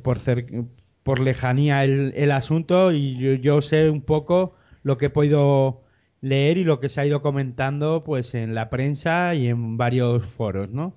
por, 0.02 0.18
cer- 0.18 0.66
por 1.08 1.20
lejanía 1.20 1.84
el, 1.84 2.12
el 2.16 2.30
asunto 2.32 2.92
y 2.92 3.16
yo, 3.18 3.32
yo 3.34 3.62
sé 3.62 3.88
un 3.90 4.02
poco 4.02 4.54
lo 4.82 4.98
que 4.98 5.06
he 5.06 5.10
podido 5.10 5.82
leer 6.20 6.58
y 6.58 6.64
lo 6.64 6.80
que 6.80 6.88
se 6.90 7.00
ha 7.00 7.06
ido 7.06 7.22
comentando 7.22 8.04
pues 8.04 8.34
en 8.34 8.54
la 8.54 8.70
prensa 8.70 9.34
y 9.34 9.48
en 9.48 9.76
varios 9.78 10.26
foros, 10.28 10.70
¿no? 10.70 10.94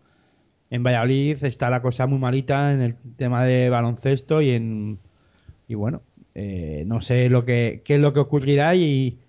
En 0.70 0.84
Valladolid 0.84 1.44
está 1.44 1.70
la 1.70 1.82
cosa 1.82 2.08
muy 2.08 2.20
malita 2.20 2.74
en 2.74 2.82
el 2.82 2.96
tema 3.18 3.46
de 3.46 3.70
baloncesto 3.70 4.42
y 4.42 4.52
en 4.52 5.00
y 5.68 5.76
bueno, 5.76 6.04
eh, 6.36 6.84
no 6.88 7.02
sé 7.02 7.30
lo 7.30 7.46
que 7.46 7.82
qué 7.86 7.96
es 7.96 8.02
lo 8.02 8.14
que 8.14 8.20
ocurrirá 8.22 8.76
y 8.76 9.20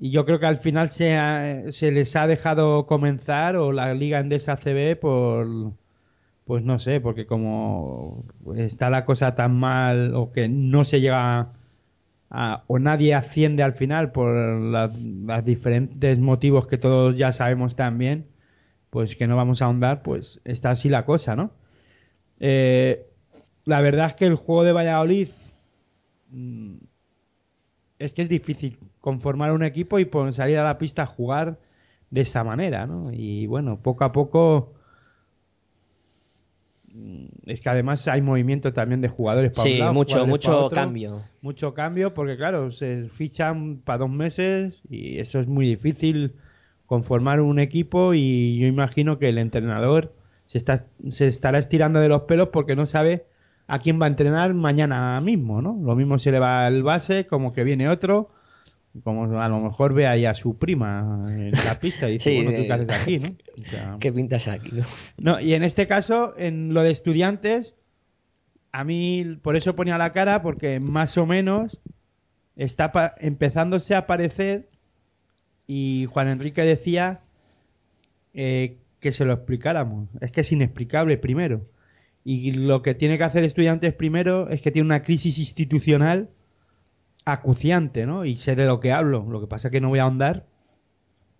y 0.00 0.10
yo 0.10 0.24
creo 0.24 0.38
que 0.38 0.46
al 0.46 0.58
final 0.58 0.88
se, 0.88 1.14
ha- 1.16 1.72
se 1.72 1.90
les 1.92 2.14
ha 2.16 2.26
dejado 2.26 2.86
comenzar 2.86 3.56
o 3.56 3.72
la 3.72 3.94
Liga 3.94 4.20
Endesa 4.20 4.56
CB 4.56 4.96
por 4.96 5.72
pues 6.48 6.64
no 6.64 6.78
sé, 6.78 6.98
porque 6.98 7.26
como 7.26 8.24
está 8.56 8.88
la 8.88 9.04
cosa 9.04 9.34
tan 9.34 9.54
mal 9.54 10.14
o 10.14 10.32
que 10.32 10.48
no 10.48 10.86
se 10.86 11.02
llega 11.02 11.52
a- 12.30 12.64
o 12.68 12.78
nadie 12.78 13.14
asciende 13.14 13.62
al 13.62 13.74
final 13.74 14.12
por 14.12 14.34
los 14.34 15.44
diferentes 15.44 16.18
motivos 16.18 16.66
que 16.66 16.78
todos 16.78 17.18
ya 17.18 17.32
sabemos 17.32 17.76
también, 17.76 18.28
pues 18.90 19.14
que 19.14 19.26
no 19.26 19.36
vamos 19.36 19.60
a 19.60 19.66
ahondar, 19.66 20.02
pues 20.02 20.40
está 20.44 20.70
así 20.70 20.88
la 20.88 21.04
cosa, 21.04 21.36
¿no? 21.36 21.50
Eh, 22.40 23.06
la 23.66 23.82
verdad 23.82 24.06
es 24.06 24.14
que 24.14 24.24
el 24.26 24.36
juego 24.36 24.64
de 24.64 24.72
Valladolid 24.72 25.28
mm, 26.30 26.76
es 27.98 28.14
que 28.14 28.22
es 28.22 28.28
difícil 28.30 28.78
conformar 29.02 29.52
un 29.52 29.64
equipo 29.64 29.98
y 29.98 30.08
salir 30.32 30.56
a 30.56 30.64
la 30.64 30.78
pista 30.78 31.02
a 31.02 31.06
jugar 31.06 31.58
de 32.10 32.22
esa 32.22 32.42
manera, 32.42 32.86
¿no? 32.86 33.10
Y 33.12 33.46
bueno, 33.46 33.80
poco 33.82 34.04
a 34.04 34.12
poco 34.12 34.77
es 37.46 37.60
que 37.60 37.68
además 37.68 38.06
hay 38.08 38.22
movimiento 38.22 38.72
también 38.72 39.00
de 39.00 39.08
jugadores 39.08 39.52
para 39.52 39.64
Sí, 39.64 39.74
un 39.74 39.78
lado, 39.80 39.94
mucho, 39.94 40.26
mucho 40.26 40.66
otro. 40.66 40.76
cambio. 40.76 41.22
Mucho 41.40 41.74
cambio 41.74 42.14
porque 42.14 42.36
claro, 42.36 42.70
se 42.72 43.08
fichan 43.08 43.78
para 43.84 43.98
dos 43.98 44.10
meses 44.10 44.82
y 44.88 45.18
eso 45.18 45.40
es 45.40 45.46
muy 45.46 45.66
difícil 45.66 46.32
conformar 46.86 47.40
un 47.40 47.58
equipo 47.58 48.14
y 48.14 48.58
yo 48.58 48.66
imagino 48.66 49.18
que 49.18 49.28
el 49.28 49.38
entrenador 49.38 50.14
se, 50.46 50.58
está, 50.58 50.86
se 51.08 51.26
estará 51.26 51.58
estirando 51.58 52.00
de 52.00 52.08
los 52.08 52.22
pelos 52.22 52.48
porque 52.48 52.74
no 52.76 52.86
sabe 52.86 53.26
a 53.66 53.78
quién 53.80 54.00
va 54.00 54.06
a 54.06 54.08
entrenar 54.08 54.54
mañana 54.54 55.20
mismo, 55.20 55.60
¿no? 55.60 55.78
Lo 55.82 55.94
mismo 55.94 56.18
se 56.18 56.30
le 56.32 56.38
va 56.38 56.66
el 56.66 56.82
base, 56.82 57.26
como 57.26 57.52
que 57.52 57.64
viene 57.64 57.88
otro, 57.90 58.30
como 59.04 59.38
a 59.40 59.48
lo 59.48 59.60
mejor 59.60 59.92
ve 59.94 60.06
ahí 60.06 60.24
a 60.24 60.34
su 60.34 60.56
prima 60.58 61.26
en 61.28 61.50
la 61.52 61.78
pista 61.80 62.08
y 62.08 62.14
dice, 62.14 62.30
Sí, 62.30 62.36
bueno, 62.42 62.50
¿tú 62.52 62.62
eh, 62.62 62.66
qué 62.66 62.72
haces 62.72 62.88
aquí, 63.02 63.18
no? 63.18 63.28
O 63.66 63.70
sea, 63.70 63.96
¿Qué 64.00 64.12
pintas 64.12 64.48
aquí? 64.48 64.70
no? 64.72 64.84
no, 65.18 65.40
y 65.40 65.54
en 65.54 65.62
este 65.62 65.86
caso, 65.86 66.34
en 66.38 66.72
lo 66.74 66.82
de 66.82 66.90
estudiantes, 66.90 67.74
a 68.72 68.84
mí 68.84 69.38
por 69.42 69.56
eso 69.56 69.74
ponía 69.76 69.98
la 69.98 70.12
cara, 70.12 70.42
porque 70.42 70.80
más 70.80 71.16
o 71.18 71.26
menos 71.26 71.80
está 72.56 72.92
pa- 72.92 73.14
empezándose 73.18 73.94
a 73.94 73.98
aparecer 73.98 74.68
y 75.66 76.06
Juan 76.10 76.28
Enrique 76.28 76.62
decía 76.62 77.20
eh, 78.34 78.76
que 79.00 79.12
se 79.12 79.24
lo 79.24 79.32
explicáramos. 79.34 80.08
Es 80.20 80.32
que 80.32 80.40
es 80.42 80.52
inexplicable 80.52 81.18
primero. 81.18 81.66
Y 82.24 82.52
lo 82.52 82.82
que 82.82 82.94
tiene 82.94 83.16
que 83.18 83.24
hacer 83.24 83.44
estudiantes 83.44 83.94
primero 83.94 84.48
es 84.50 84.60
que 84.60 84.70
tiene 84.70 84.86
una 84.86 85.02
crisis 85.02 85.38
institucional 85.38 86.28
acuciante, 87.32 88.06
¿no? 88.06 88.24
Y 88.24 88.36
sé 88.36 88.56
de 88.56 88.66
lo 88.66 88.80
que 88.80 88.92
hablo. 88.92 89.26
Lo 89.28 89.40
que 89.40 89.46
pasa 89.46 89.68
es 89.68 89.72
que 89.72 89.80
no 89.80 89.88
voy 89.88 89.98
a 89.98 90.04
ahondar 90.04 90.46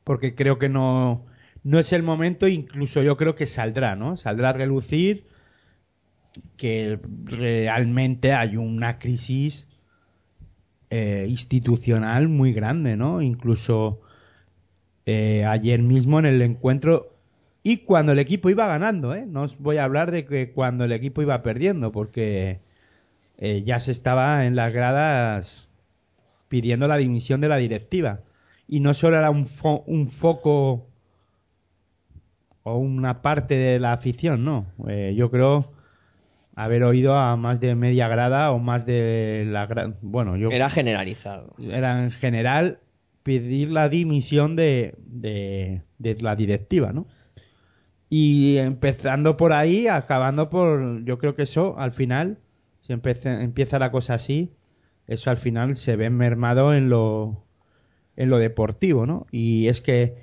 porque 0.05 0.35
creo 0.35 0.59
que 0.59 0.70
no, 0.70 1.27
no 1.64 1.79
es 1.79 1.92
el 1.92 2.03
momento, 2.03 2.48
incluso 2.48 3.03
yo 3.03 3.18
creo 3.18 3.35
que 3.35 3.46
saldrá, 3.46 3.94
¿no? 3.94 4.16
Saldrá 4.16 4.51
a 4.51 4.53
relucir 4.55 5.27
que 6.57 6.98
realmente 7.24 8.33
hay 8.33 8.57
una 8.57 8.98
crisis 8.98 9.68
eh, 10.90 11.27
institucional 11.29 12.29
muy 12.29 12.55
grande, 12.55 12.96
¿no? 12.96 13.20
Incluso 13.20 14.01
eh, 15.05 15.44
ayer 15.44 15.83
mismo 15.83 16.18
en 16.18 16.27
el 16.27 16.40
encuentro 16.40 17.14
y 17.62 17.79
cuando 17.79 18.12
el 18.12 18.18
equipo 18.18 18.48
iba 18.48 18.66
ganando, 18.66 19.14
¿eh? 19.14 19.27
No 19.27 19.42
os 19.42 19.59
voy 19.59 19.77
a 19.77 19.85
hablar 19.85 20.11
de 20.11 20.24
que 20.24 20.53
cuando 20.53 20.85
el 20.85 20.92
equipo 20.92 21.20
iba 21.20 21.42
perdiendo, 21.42 21.92
porque 21.92 22.61
eh, 23.37 23.62
ya 23.62 23.79
se 23.81 23.92
estaba 23.92 24.46
en 24.46 24.57
las 24.57 24.72
gradas 24.72 25.67
pidiendo 26.48 26.88
la 26.88 26.96
dimisión 26.96 27.40
de 27.40 27.48
la 27.48 27.56
directiva. 27.56 28.20
Y 28.66 28.80
no 28.80 28.94
solo 28.94 29.16
era 29.18 29.30
un, 29.30 29.46
fo- 29.46 29.82
un 29.87 30.08
foco 30.08 30.87
o 32.62 32.76
una 32.76 33.22
parte 33.22 33.54
de 33.54 33.78
la 33.80 33.92
afición, 33.92 34.44
no. 34.44 34.66
Eh, 34.88 35.14
yo 35.16 35.30
creo 35.30 35.72
haber 36.54 36.82
oído 36.84 37.16
a 37.16 37.37
más 37.37 37.61
de 37.61 37.74
media 37.74 38.08
grada 38.08 38.50
o 38.50 38.58
más 38.58 38.84
de 38.84 39.44
la 39.48 39.68
gra- 39.68 39.94
bueno 40.02 40.37
yo 40.37 40.50
Era 40.50 40.68
generalizado. 40.68 41.54
era 41.58 42.02
en 42.02 42.11
general 42.11 42.80
pedir 43.22 43.70
la 43.70 43.88
dimisión 43.88 44.56
de, 44.56 44.94
de, 45.06 45.82
de 45.98 46.14
la 46.20 46.34
directiva, 46.34 46.92
¿no? 46.92 47.06
Y 48.11 48.56
empezando 48.56 49.37
por 49.37 49.52
ahí, 49.52 49.87
acabando 49.87 50.48
por, 50.48 51.04
yo 51.04 51.18
creo 51.18 51.34
que 51.34 51.42
eso 51.42 51.78
al 51.78 51.92
final, 51.92 52.38
si 52.82 52.92
empieza 52.94 53.78
la 53.78 53.90
cosa 53.90 54.14
así, 54.14 54.50
eso 55.09 55.31
al 55.31 55.38
final 55.38 55.77
se 55.77 55.97
ve 55.97 56.11
mermado 56.11 56.75
en 56.75 56.90
lo, 56.90 57.44
en 58.16 58.31
lo 58.31 58.38
deportivo, 58.38 59.07
¿no? 59.07 59.27
Y 59.33 59.68
es 59.68 59.81
que 59.83 60.16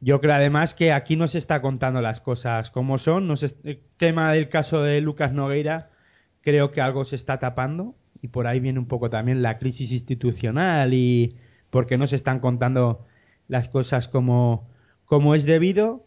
yo 0.00 0.20
creo 0.20 0.34
además 0.34 0.74
que 0.74 0.92
aquí 0.92 1.16
no 1.16 1.28
se 1.28 1.38
está 1.38 1.62
contando 1.62 2.00
las 2.02 2.20
cosas 2.20 2.70
como 2.70 2.98
son. 2.98 3.32
El 3.64 3.80
tema 3.96 4.32
del 4.32 4.48
caso 4.48 4.82
de 4.82 5.00
Lucas 5.00 5.32
Nogueira, 5.32 5.90
creo 6.40 6.70
que 6.72 6.80
algo 6.80 7.04
se 7.04 7.16
está 7.16 7.38
tapando 7.38 7.94
y 8.22 8.28
por 8.28 8.46
ahí 8.46 8.60
viene 8.60 8.78
un 8.80 8.86
poco 8.88 9.10
también 9.10 9.42
la 9.42 9.58
crisis 9.58 9.92
institucional 9.92 10.94
y 10.94 11.36
porque 11.70 11.98
no 11.98 12.06
se 12.08 12.16
están 12.16 12.40
contando 12.40 13.06
las 13.48 13.68
cosas 13.68 14.08
como, 14.08 14.68
como 15.06 15.34
es 15.34 15.44
debido. 15.44 16.06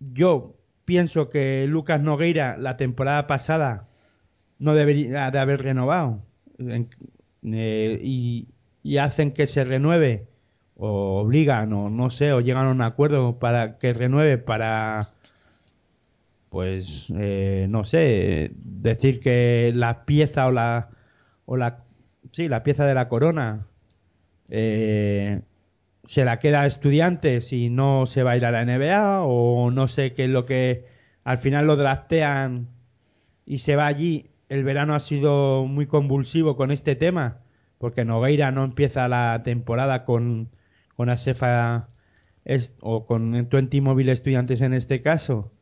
Yo 0.00 0.56
pienso 0.84 1.28
que 1.30 1.66
Lucas 1.68 2.00
Nogueira 2.02 2.56
la 2.58 2.76
temporada 2.76 3.26
pasada 3.26 3.88
no 4.58 4.74
debería 4.74 5.30
de 5.30 5.38
haber 5.38 5.62
renovado 5.62 6.22
En- 6.22 6.29
eh, 6.60 8.00
y, 8.02 8.48
y 8.82 8.98
hacen 8.98 9.32
que 9.32 9.46
se 9.46 9.64
renueve 9.64 10.26
o 10.76 11.20
obligan 11.20 11.72
o 11.72 11.90
no 11.90 12.10
sé 12.10 12.32
o 12.32 12.40
llegan 12.40 12.66
a 12.66 12.70
un 12.70 12.82
acuerdo 12.82 13.38
para 13.38 13.78
que 13.78 13.92
renueve 13.92 14.38
para 14.38 15.10
pues 16.48 17.12
eh, 17.16 17.66
no 17.68 17.84
sé 17.84 18.52
decir 18.54 19.20
que 19.20 19.72
la 19.74 20.04
pieza 20.04 20.46
o 20.46 20.50
la 20.50 20.88
o 21.46 21.56
la 21.56 21.84
sí 22.32 22.48
la 22.48 22.62
pieza 22.62 22.86
de 22.86 22.94
la 22.94 23.08
corona 23.08 23.66
eh, 24.48 25.42
se 26.06 26.24
la 26.24 26.38
queda 26.40 26.62
a 26.62 26.66
estudiantes 26.66 27.52
y 27.52 27.70
no 27.70 28.06
se 28.06 28.22
va 28.22 28.32
a 28.32 28.36
ir 28.36 28.44
a 28.44 28.50
la 28.50 28.64
NBA 28.64 29.22
o 29.22 29.70
no 29.70 29.86
sé 29.88 30.12
qué 30.12 30.24
es 30.24 30.30
lo 30.30 30.44
que 30.44 30.86
al 31.24 31.38
final 31.38 31.66
lo 31.66 31.76
draftean 31.76 32.68
y 33.46 33.58
se 33.58 33.76
va 33.76 33.86
allí. 33.86 34.29
El 34.50 34.64
verano 34.64 34.94
ha 34.94 35.00
sido 35.00 35.64
muy 35.64 35.86
convulsivo 35.86 36.56
con 36.56 36.70
este 36.70 36.96
tema 36.96 37.38
porque 37.78 38.04
Nogueira 38.04 38.50
no 38.50 38.64
empieza 38.64 39.08
la 39.08 39.42
temporada 39.42 40.04
con, 40.04 40.50
con 40.96 41.08
Asefa 41.08 41.88
o 42.80 43.06
con 43.06 43.48
Twenty 43.48 43.80
Móvil 43.80 44.10
Estudiantes 44.10 44.60
en 44.60 44.74
este 44.74 45.02
caso 45.02 45.52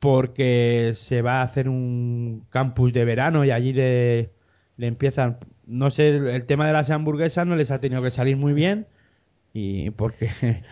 porque 0.00 0.92
se 0.96 1.22
va 1.22 1.40
a 1.40 1.42
hacer 1.42 1.68
un 1.68 2.44
campus 2.50 2.92
de 2.92 3.04
verano 3.04 3.44
y 3.44 3.50
allí 3.50 3.72
le, 3.72 4.32
empiezan 4.78 5.38
no 5.66 5.90
sé 5.90 6.08
el, 6.08 6.46
tema 6.46 6.66
de 6.66 6.72
las 6.72 6.90
hamburguesas 6.90 7.46
no 7.46 7.56
les 7.56 7.70
ha 7.70 7.80
tenido 7.80 8.02
que 8.02 8.10
salir 8.10 8.38
muy 8.38 8.54
bien 8.54 8.88
y 9.52 9.90
porque 9.90 10.30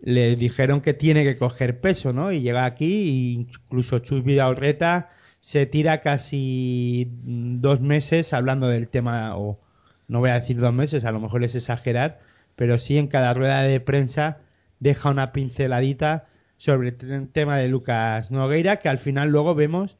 le 0.00 0.36
dijeron 0.36 0.80
que 0.80 0.94
tiene 0.94 1.24
que 1.24 1.36
coger 1.36 1.80
peso, 1.80 2.12
¿no? 2.12 2.30
Y 2.30 2.40
llega 2.40 2.64
aquí 2.64 2.86
y 2.86 3.32
incluso 3.34 3.98
Chus 3.98 4.22
Vidaurreta 4.22 5.08
se 5.48 5.64
tira 5.64 6.02
casi 6.02 7.10
dos 7.24 7.80
meses 7.80 8.34
hablando 8.34 8.68
del 8.68 8.86
tema, 8.86 9.34
o 9.38 9.58
no 10.06 10.20
voy 10.20 10.28
a 10.28 10.34
decir 10.34 10.58
dos 10.60 10.74
meses, 10.74 11.06
a 11.06 11.10
lo 11.10 11.20
mejor 11.20 11.42
es 11.42 11.54
exagerar, 11.54 12.20
pero 12.54 12.78
sí 12.78 12.98
en 12.98 13.06
cada 13.06 13.32
rueda 13.32 13.62
de 13.62 13.80
prensa 13.80 14.42
deja 14.78 15.08
una 15.08 15.32
pinceladita 15.32 16.26
sobre 16.58 16.90
el 16.90 17.28
tema 17.30 17.56
de 17.56 17.68
Lucas 17.68 18.30
Nogueira, 18.30 18.76
que 18.76 18.90
al 18.90 18.98
final 18.98 19.30
luego 19.30 19.54
vemos 19.54 19.96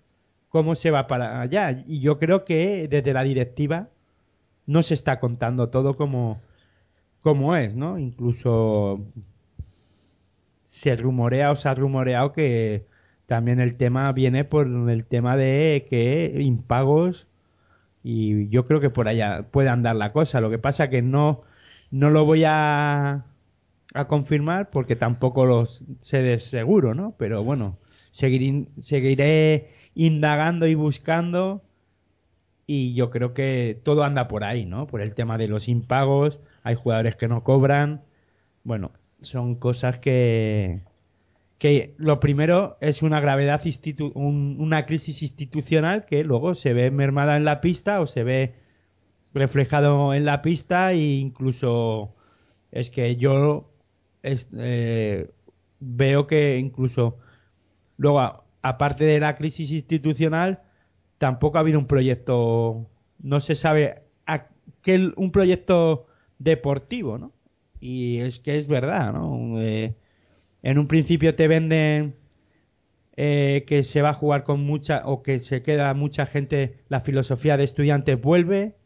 cómo 0.51 0.75
se 0.75 0.91
va 0.91 1.07
para 1.07 1.41
allá. 1.41 1.83
Y 1.87 2.01
yo 2.01 2.19
creo 2.19 2.45
que 2.45 2.87
desde 2.87 3.15
la 3.15 3.23
directiva 3.23 3.89
no 4.67 4.83
se 4.83 4.93
está 4.93 5.19
contando 5.19 5.71
todo 5.71 5.97
como, 5.97 6.43
como 7.23 7.57
es, 7.57 7.75
¿no? 7.75 7.99
Incluso 7.99 9.01
se 10.65 10.95
rumorea 10.95 11.51
o 11.53 11.57
se 11.57 11.71
ha 11.71 11.75
rumoreado 11.75 12.35
que 12.35 12.85
también 13.29 13.61
el 13.61 13.77
tema 13.77 14.11
viene 14.13 14.45
por 14.45 14.67
el 14.67 15.05
tema 15.05 15.37
de 15.37 15.87
que 15.91 16.41
impagos 16.41 17.27
y 18.03 18.49
yo 18.49 18.67
creo 18.67 18.81
que 18.81 18.89
por 18.89 19.07
allá 19.07 19.49
puede 19.51 19.69
andar 19.69 19.97
la 19.97 20.13
cosa. 20.15 20.41
Lo 20.41 20.49
que 20.49 20.59
pasa 20.59 20.89
que 20.89 21.03
no, 21.03 21.43
no 21.91 22.09
lo 22.09 22.25
voy 22.25 22.45
a, 22.47 23.27
a 23.93 24.09
confirmar 24.09 24.71
porque 24.71 24.97
tampoco 24.97 25.45
lo 25.45 25.67
sé 26.01 26.23
de 26.23 26.41
seguro, 26.41 26.95
¿no? 26.95 27.17
Pero 27.19 27.45
bueno, 27.45 27.77
seguiré, 28.13 28.67
seguiré 28.81 29.75
indagando 29.95 30.67
y 30.67 30.75
buscando 30.75 31.63
y 32.67 32.95
yo 32.95 33.11
creo 33.11 33.35
que 33.35 33.79
todo 33.85 34.05
anda 34.05 34.27
por 34.27 34.43
ahí, 34.43 34.65
¿no? 34.65 34.87
Por 34.87 35.03
el 35.03 35.15
tema 35.15 35.37
de 35.37 35.49
los 35.49 35.69
impagos, 35.69 36.41
hay 36.63 36.77
jugadores 36.77 37.15
que 37.17 37.29
no 37.29 37.45
cobran, 37.45 38.05
bueno, 38.65 38.93
son 39.21 39.55
cosas 39.57 39.99
que, 39.99 40.81
que 41.59 41.95
lo 41.99 42.21
primero 42.21 42.79
es 42.81 43.03
una 43.03 43.21
gravedad, 43.21 43.65
institu 43.65 44.13
un, 44.15 44.57
una 44.61 44.87
crisis 44.87 45.23
institucional 45.23 46.07
que 46.07 46.23
luego 46.25 46.55
se 46.55 46.73
ve 46.73 46.91
mermada 46.91 47.37
en 47.37 47.45
la 47.45 47.61
pista 47.61 48.01
o 48.01 48.07
se 48.07 48.23
ve 48.23 48.55
reflejado 49.35 50.15
en 50.15 50.25
la 50.25 50.41
pista 50.43 50.93
e 50.93 50.99
incluso 50.99 52.15
es 52.71 52.91
que 52.91 53.17
yo 53.17 53.73
eh, 54.23 55.31
veo 55.81 56.27
que 56.27 56.59
incluso 56.59 57.19
luego 57.97 58.45
aparte 58.63 59.05
de 59.05 59.21
la 59.21 59.37
crisis 59.37 59.71
institucional 59.71 60.63
tampoco 61.19 61.59
ha 61.59 61.61
habido 61.61 61.79
un 61.79 61.87
proyecto 61.87 62.89
no 63.21 63.41
se 63.41 63.55
sabe 63.55 64.03
a, 64.27 64.47
que 64.83 65.13
un 65.17 65.33
proyecto 65.33 66.07
deportivo 66.39 67.19
no 67.19 67.33
y 67.81 68.19
es 68.19 68.41
que 68.41 68.59
es 68.59 68.69
verdad 68.69 69.13
no 69.13 69.61
eh, 69.61 69.95
en 70.63 70.79
un 70.79 70.89
principio 70.89 71.35
te 71.35 71.49
venden 71.49 72.17
eh, 73.17 73.65
que 73.67 73.85
se 73.85 74.03
va 74.03 74.11
a 74.11 74.15
jugar 74.15 74.45
con 74.45 74.65
mucha 74.65 75.03
o 75.05 75.23
que 75.23 75.41
se 75.41 75.63
queda 75.63 75.93
mucha 75.95 76.27
gente, 76.27 76.79
la 76.89 77.01
filosofía 77.01 77.57
de 77.57 77.65
estudiantes 77.65 78.21
vuelve, 78.21 78.77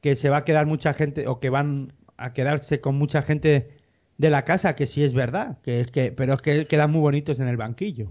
que 0.00 0.16
se 0.16 0.30
va 0.30 0.38
a 0.38 0.44
quedar 0.44 0.66
mucha 0.66 0.94
gente 0.94 1.26
o 1.26 1.40
que 1.40 1.50
van 1.50 1.92
a 2.16 2.32
quedarse 2.32 2.80
con 2.80 2.96
mucha 2.96 3.22
gente 3.22 3.70
de 4.18 4.30
la 4.30 4.44
casa, 4.44 4.76
que 4.76 4.86
sí 4.86 5.04
es 5.04 5.14
verdad, 5.14 5.58
que 5.62 5.80
es 5.80 5.90
que, 5.90 6.12
pero 6.12 6.34
es 6.34 6.42
que 6.42 6.66
quedan 6.66 6.90
muy 6.90 7.00
bonitos 7.00 7.40
en 7.40 7.48
el 7.48 7.56
banquillo. 7.56 8.08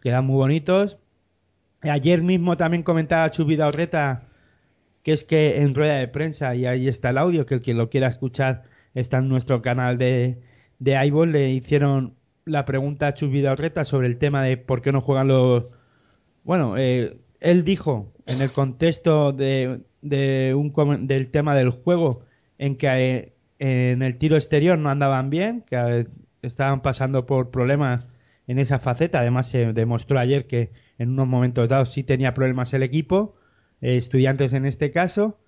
quedan 0.00 0.24
muy 0.26 0.36
bonitos. 0.36 0.98
Ayer 1.82 2.22
mismo 2.22 2.56
también 2.56 2.82
comentaba 2.82 3.30
Chubida 3.30 3.68
Orreta 3.68 4.28
que 5.02 5.12
es 5.12 5.24
que 5.24 5.60
en 5.62 5.74
rueda 5.74 5.96
de 5.96 6.08
prensa, 6.08 6.54
y 6.54 6.66
ahí 6.66 6.88
está 6.88 7.10
el 7.10 7.18
audio, 7.18 7.46
que 7.46 7.54
el 7.54 7.62
que 7.62 7.74
lo 7.74 7.88
quiera 7.88 8.08
escuchar 8.08 8.64
está 8.94 9.18
en 9.18 9.28
nuestro 9.28 9.62
canal 9.62 9.96
de, 9.98 10.38
de 10.78 11.06
iVol 11.06 11.32
le 11.32 11.50
hicieron 11.50 12.14
la 12.44 12.64
pregunta 12.64 13.08
a 13.08 13.14
Chus 13.14 13.30
Vidal-Reta 13.30 13.84
sobre 13.84 14.06
el 14.06 14.18
tema 14.18 14.42
de 14.42 14.56
por 14.56 14.82
qué 14.82 14.92
no 14.92 15.00
juegan 15.00 15.28
los... 15.28 15.64
Bueno, 16.44 16.76
eh, 16.78 17.18
él 17.40 17.64
dijo 17.64 18.12
en 18.26 18.40
el 18.40 18.50
contexto 18.50 19.32
de, 19.32 19.80
de 20.02 20.54
un, 20.54 21.06
del 21.06 21.30
tema 21.30 21.54
del 21.54 21.70
juego 21.70 22.22
en 22.58 22.76
que 22.76 22.86
eh, 23.58 23.90
en 23.90 24.02
el 24.02 24.16
tiro 24.16 24.36
exterior 24.36 24.78
no 24.78 24.88
andaban 24.88 25.30
bien, 25.30 25.62
que 25.62 25.76
eh, 25.76 26.06
estaban 26.42 26.80
pasando 26.80 27.26
por 27.26 27.50
problemas 27.50 28.06
en 28.46 28.58
esa 28.58 28.78
faceta. 28.78 29.20
Además 29.20 29.48
se 29.48 29.72
demostró 29.72 30.18
ayer 30.18 30.46
que 30.46 30.70
en 30.98 31.10
unos 31.10 31.28
momentos 31.28 31.68
dados 31.68 31.90
sí 31.90 32.02
tenía 32.02 32.34
problemas 32.34 32.72
el 32.72 32.82
equipo, 32.82 33.36
estudiantes 33.80 34.52
en 34.54 34.64
este 34.64 34.90
caso. 34.90 35.38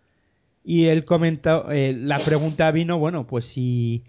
Y 0.63 0.87
él 0.87 1.07
comentó, 1.07 1.67
la 1.71 2.19
pregunta 2.19 2.71
vino, 2.71 2.99
bueno, 2.99 3.27
pues 3.27 3.47
si 3.47 4.05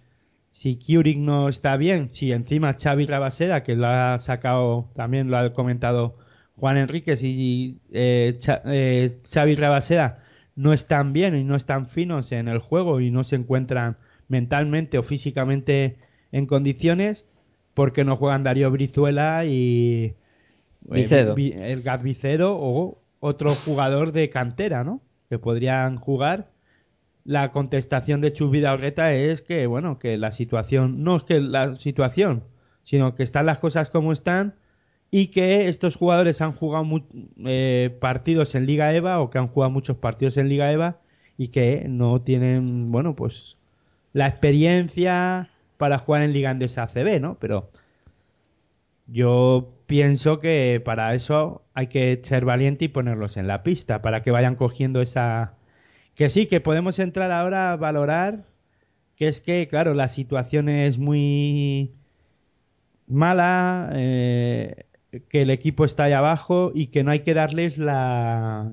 si 0.51 0.75
Keurig 0.77 1.17
no 1.17 1.49
está 1.49 1.77
bien, 1.77 2.11
si 2.11 2.31
encima 2.31 2.75
Xavi 2.77 3.05
Rabaseda, 3.05 3.63
que 3.63 3.75
lo 3.75 3.87
ha 3.87 4.19
sacado, 4.19 4.89
también 4.95 5.31
lo 5.31 5.37
ha 5.37 5.53
comentado 5.53 6.17
Juan 6.57 6.77
Enríquez, 6.77 7.23
y 7.23 7.79
eh, 7.91 8.37
eh, 8.65 9.19
Xavi 9.33 9.55
Rabaseda 9.55 10.19
no 10.55 10.73
están 10.73 11.13
bien 11.13 11.35
y 11.35 11.43
no 11.43 11.55
están 11.55 11.87
finos 11.87 12.31
en 12.31 12.47
el 12.47 12.59
juego 12.59 12.99
y 12.99 13.11
no 13.11 13.23
se 13.23 13.37
encuentran 13.37 13.97
mentalmente 14.27 14.97
o 14.97 15.03
físicamente 15.03 15.97
en 16.31 16.45
condiciones, 16.45 17.27
porque 17.73 18.03
no 18.03 18.17
juegan 18.17 18.43
Darío 18.43 18.69
Brizuela 18.71 19.45
y 19.45 20.15
el 20.91 21.81
Gat 21.81 22.01
o 22.41 23.01
otro 23.19 23.55
jugador 23.55 24.11
de 24.11 24.29
cantera, 24.29 24.83
¿no? 24.83 25.01
Que 25.29 25.39
podrían 25.39 25.97
jugar 25.97 26.51
la 27.23 27.51
contestación 27.51 28.21
de 28.21 28.34
Chus 28.34 28.51
Vidal-Reta 28.51 29.13
es 29.13 29.41
que, 29.41 29.67
bueno, 29.67 29.99
que 29.99 30.17
la 30.17 30.31
situación, 30.31 31.03
no 31.03 31.17
es 31.17 31.23
que 31.23 31.39
la 31.39 31.75
situación, 31.77 32.43
sino 32.84 33.15
que 33.15 33.23
están 33.23 33.45
las 33.45 33.60
cosas 33.60 33.89
como 33.89 34.12
están 34.12 34.55
y 35.12 35.27
que 35.27 35.67
estos 35.67 35.95
jugadores 35.95 36.41
han 36.41 36.53
jugado 36.53 36.86
eh, 37.45 37.95
partidos 37.99 38.55
en 38.55 38.65
Liga 38.65 38.93
EVA 38.93 39.19
o 39.19 39.29
que 39.29 39.38
han 39.38 39.47
jugado 39.47 39.71
muchos 39.71 39.97
partidos 39.97 40.38
en 40.38 40.49
Liga 40.49 40.71
EVA 40.71 40.99
y 41.38 41.49
que 41.49 41.86
no 41.88 42.21
tienen, 42.21 42.91
bueno, 42.91 43.15
pues 43.15 43.57
la 44.13 44.27
experiencia 44.27 45.49
para 45.77 45.99
jugar 45.99 46.23
en 46.23 46.34
Liga 46.34 46.51
Andesa 46.51 46.84
ACB, 46.84 47.19
¿no? 47.19 47.38
Pero 47.39 47.71
yo 49.07 49.73
pienso 49.86 50.39
que 50.39 50.81
para 50.84 51.13
eso 51.15 51.63
hay 51.73 51.88
que 51.88 52.21
ser 52.23 52.45
valiente 52.45 52.86
y 52.86 52.88
ponerlos 52.88 53.38
en 53.38 53.47
la 53.47 53.63
pista, 53.63 54.01
para 54.01 54.21
que 54.21 54.31
vayan 54.31 54.55
cogiendo 54.55 55.01
esa, 55.01 55.55
que 56.21 56.29
sí, 56.29 56.45
que 56.45 56.60
podemos 56.60 56.99
entrar 56.99 57.31
ahora 57.31 57.71
a 57.71 57.77
valorar 57.77 58.45
que 59.15 59.27
es 59.27 59.41
que, 59.41 59.67
claro, 59.67 59.95
la 59.95 60.07
situación 60.07 60.69
es 60.69 60.99
muy 60.99 61.95
mala, 63.07 63.89
eh, 63.95 64.86
que 65.29 65.41
el 65.41 65.49
equipo 65.49 65.84
está 65.84 66.03
ahí 66.03 66.13
abajo 66.13 66.73
y 66.75 66.88
que 66.88 67.03
no 67.03 67.10
hay 67.10 67.21
que 67.21 67.34
darles 67.34 67.79
la, 67.79 68.71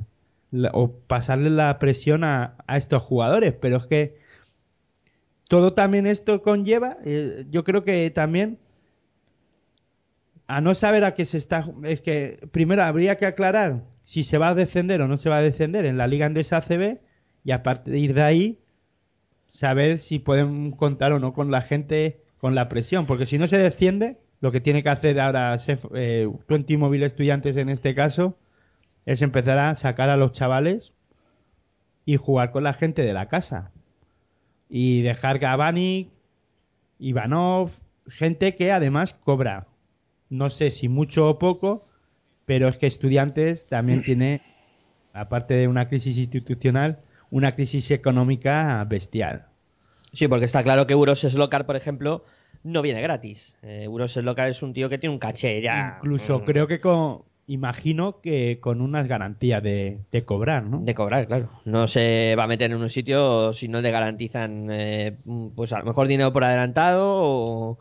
o 0.74 0.92
pasarle 0.92 1.48
la 1.48 1.78
presión 1.78 2.22
a, 2.22 2.54
estos 2.68 3.02
jugadores, 3.02 3.54
pero 3.54 3.78
es 3.78 3.86
que 3.86 4.18
todo 5.48 5.72
también 5.72 6.06
esto 6.06 6.42
conlleva, 6.42 6.98
eh, 7.06 7.46
yo 7.48 7.64
creo 7.64 7.82
que 7.82 8.10
también 8.10 8.58
a 10.48 10.60
no 10.60 10.74
saber 10.74 11.02
a 11.02 11.14
qué 11.14 11.24
se 11.24 11.38
está, 11.38 11.64
es 11.84 12.02
que 12.02 12.46
primero 12.52 12.82
habría 12.82 13.16
que 13.16 13.24
aclarar 13.24 13.84
si 14.04 14.22
se 14.22 14.36
va 14.36 14.48
a 14.50 14.54
descender 14.54 15.00
o 15.00 15.08
no 15.08 15.16
se 15.16 15.30
va 15.30 15.38
a 15.38 15.42
descender 15.42 15.86
en 15.86 15.96
la 15.96 16.06
Liga 16.06 16.26
Andesa 16.26 16.58
ACB 16.58 17.07
y 17.44 17.52
a 17.52 17.62
partir 17.62 18.14
de 18.14 18.22
ahí 18.22 18.58
saber 19.46 19.98
si 19.98 20.18
pueden 20.18 20.72
contar 20.72 21.12
o 21.12 21.18
no 21.18 21.32
con 21.32 21.50
la 21.50 21.62
gente 21.62 22.20
con 22.38 22.54
la 22.54 22.68
presión, 22.68 23.06
porque 23.06 23.26
si 23.26 23.38
no 23.38 23.46
se 23.46 23.58
desciende, 23.58 24.18
lo 24.40 24.52
que 24.52 24.60
tiene 24.60 24.82
que 24.82 24.88
hacer 24.90 25.18
ahora 25.18 25.58
eh, 25.94 26.28
20 26.48 26.76
Móvil 26.76 27.02
Estudiantes 27.02 27.56
en 27.56 27.68
este 27.68 27.94
caso 27.94 28.36
es 29.06 29.22
empezar 29.22 29.58
a 29.58 29.76
sacar 29.76 30.10
a 30.10 30.16
los 30.16 30.32
chavales 30.32 30.92
y 32.04 32.16
jugar 32.16 32.52
con 32.52 32.62
la 32.62 32.74
gente 32.74 33.02
de 33.02 33.12
la 33.12 33.26
casa. 33.26 33.72
Y 34.68 35.02
dejar 35.02 35.38
Gavani, 35.38 36.10
Ivanov, 36.98 37.70
gente 38.06 38.54
que 38.54 38.70
además 38.70 39.14
cobra, 39.14 39.66
no 40.28 40.50
sé 40.50 40.70
si 40.70 40.88
mucho 40.88 41.28
o 41.28 41.38
poco, 41.38 41.82
pero 42.44 42.68
es 42.68 42.76
que 42.76 42.86
Estudiantes 42.86 43.66
también 43.66 44.02
tiene, 44.02 44.42
aparte 45.12 45.54
de 45.54 45.68
una 45.68 45.88
crisis 45.88 46.16
institucional, 46.18 47.00
una 47.30 47.54
crisis 47.54 47.90
económica 47.90 48.84
bestial. 48.84 49.46
Sí, 50.12 50.28
porque 50.28 50.46
está 50.46 50.62
claro 50.62 50.86
que 50.86 50.94
Uros 50.94 51.20
Slokar, 51.20 51.66
por 51.66 51.76
ejemplo, 51.76 52.24
no 52.64 52.82
viene 52.82 53.02
gratis. 53.02 53.56
Eh, 53.62 53.88
Uros 53.88 54.12
Slokar 54.12 54.48
es 54.48 54.62
un 54.62 54.72
tío 54.72 54.88
que 54.88 54.98
tiene 54.98 55.12
un 55.12 55.18
caché 55.18 55.60
ya. 55.60 55.96
Incluso 55.98 56.40
mm. 56.40 56.44
creo 56.44 56.66
que 56.66 56.80
con, 56.80 57.22
imagino 57.46 58.20
que 58.20 58.58
con 58.60 58.80
unas 58.80 59.08
garantías 59.08 59.62
de, 59.62 60.00
cobrar, 60.24 60.64
¿no? 60.64 60.80
De 60.80 60.94
cobrar, 60.94 61.26
claro. 61.26 61.50
No 61.64 61.86
se 61.88 62.34
va 62.36 62.44
a 62.44 62.46
meter 62.46 62.70
en 62.70 62.80
un 62.80 62.90
sitio 62.90 63.52
si 63.52 63.68
no 63.68 63.80
le 63.80 63.90
garantizan, 63.90 64.68
eh, 64.70 65.16
pues 65.56 65.72
a 65.72 65.80
lo 65.80 65.86
mejor 65.86 66.06
dinero 66.08 66.32
por 66.32 66.44
adelantado 66.44 67.06
o, 67.08 67.78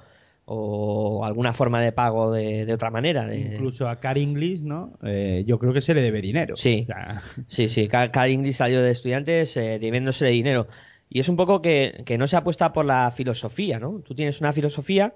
o 0.49 1.25
alguna 1.25 1.53
forma 1.53 1.81
de 1.81 1.91
pago 1.91 2.31
de, 2.31 2.71
otra 2.73 2.89
manera. 2.89 3.35
Incluso 3.35 3.89
a 3.89 3.99
Car 3.99 4.17
English, 4.17 4.61
¿no? 4.61 4.97
Eh, 5.03 5.43
yo 5.45 5.59
creo 5.59 5.73
que 5.73 5.81
se 5.81 5.93
le 5.93 6.01
debe 6.01 6.21
dinero. 6.21 6.55
Sí, 6.55 6.87
sí, 7.47 7.67
sí. 7.67 7.89
Car, 7.89 8.29
English 8.29 8.55
salió 8.55 8.81
de 8.81 8.91
estudiantes 8.91 9.57
eh, 9.57 9.77
debiéndose 9.79 10.27
dinero. 10.27 10.67
Y 11.09 11.19
es 11.19 11.27
un 11.27 11.35
poco 11.35 11.61
que, 11.61 12.01
que, 12.05 12.17
no 12.17 12.27
se 12.27 12.37
apuesta 12.37 12.71
por 12.71 12.85
la 12.85 13.11
filosofía, 13.11 13.79
¿no? 13.79 13.99
Tú 13.99 14.15
tienes 14.15 14.39
una 14.39 14.53
filosofía 14.53 15.15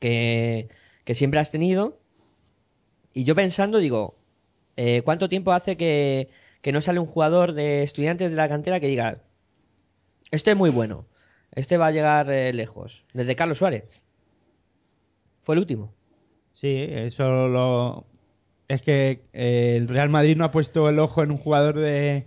que, 0.00 0.68
que 1.04 1.14
siempre 1.14 1.40
has 1.40 1.50
tenido 1.50 1.98
y 3.14 3.24
yo 3.24 3.34
pensando 3.34 3.78
digo, 3.78 4.18
eh, 4.76 5.02
¿cuánto 5.02 5.28
tiempo 5.28 5.52
hace 5.52 5.76
que, 5.76 6.28
que 6.60 6.72
no 6.72 6.80
sale 6.80 7.00
un 7.00 7.06
jugador 7.06 7.54
de 7.54 7.82
estudiantes 7.82 8.30
de 8.30 8.36
la 8.36 8.48
cantera 8.48 8.80
que 8.80 8.86
diga, 8.86 9.22
este 10.30 10.52
es 10.52 10.56
muy 10.56 10.70
bueno, 10.70 11.06
este 11.52 11.76
va 11.76 11.86
a 11.86 11.90
llegar 11.90 12.30
eh, 12.30 12.52
lejos? 12.52 13.06
Desde 13.12 13.34
Carlos 13.34 13.58
Suárez 13.58 14.02
fue 15.50 15.56
el 15.56 15.60
último. 15.62 15.92
Sí, 16.52 16.86
eso 16.88 17.48
lo... 17.48 18.06
Es 18.68 18.82
que 18.82 19.22
eh, 19.32 19.74
el 19.76 19.88
Real 19.88 20.08
Madrid 20.08 20.36
no 20.36 20.44
ha 20.44 20.52
puesto 20.52 20.88
el 20.88 21.00
ojo 21.00 21.24
en 21.24 21.32
un 21.32 21.38
jugador 21.38 21.76
de, 21.76 22.26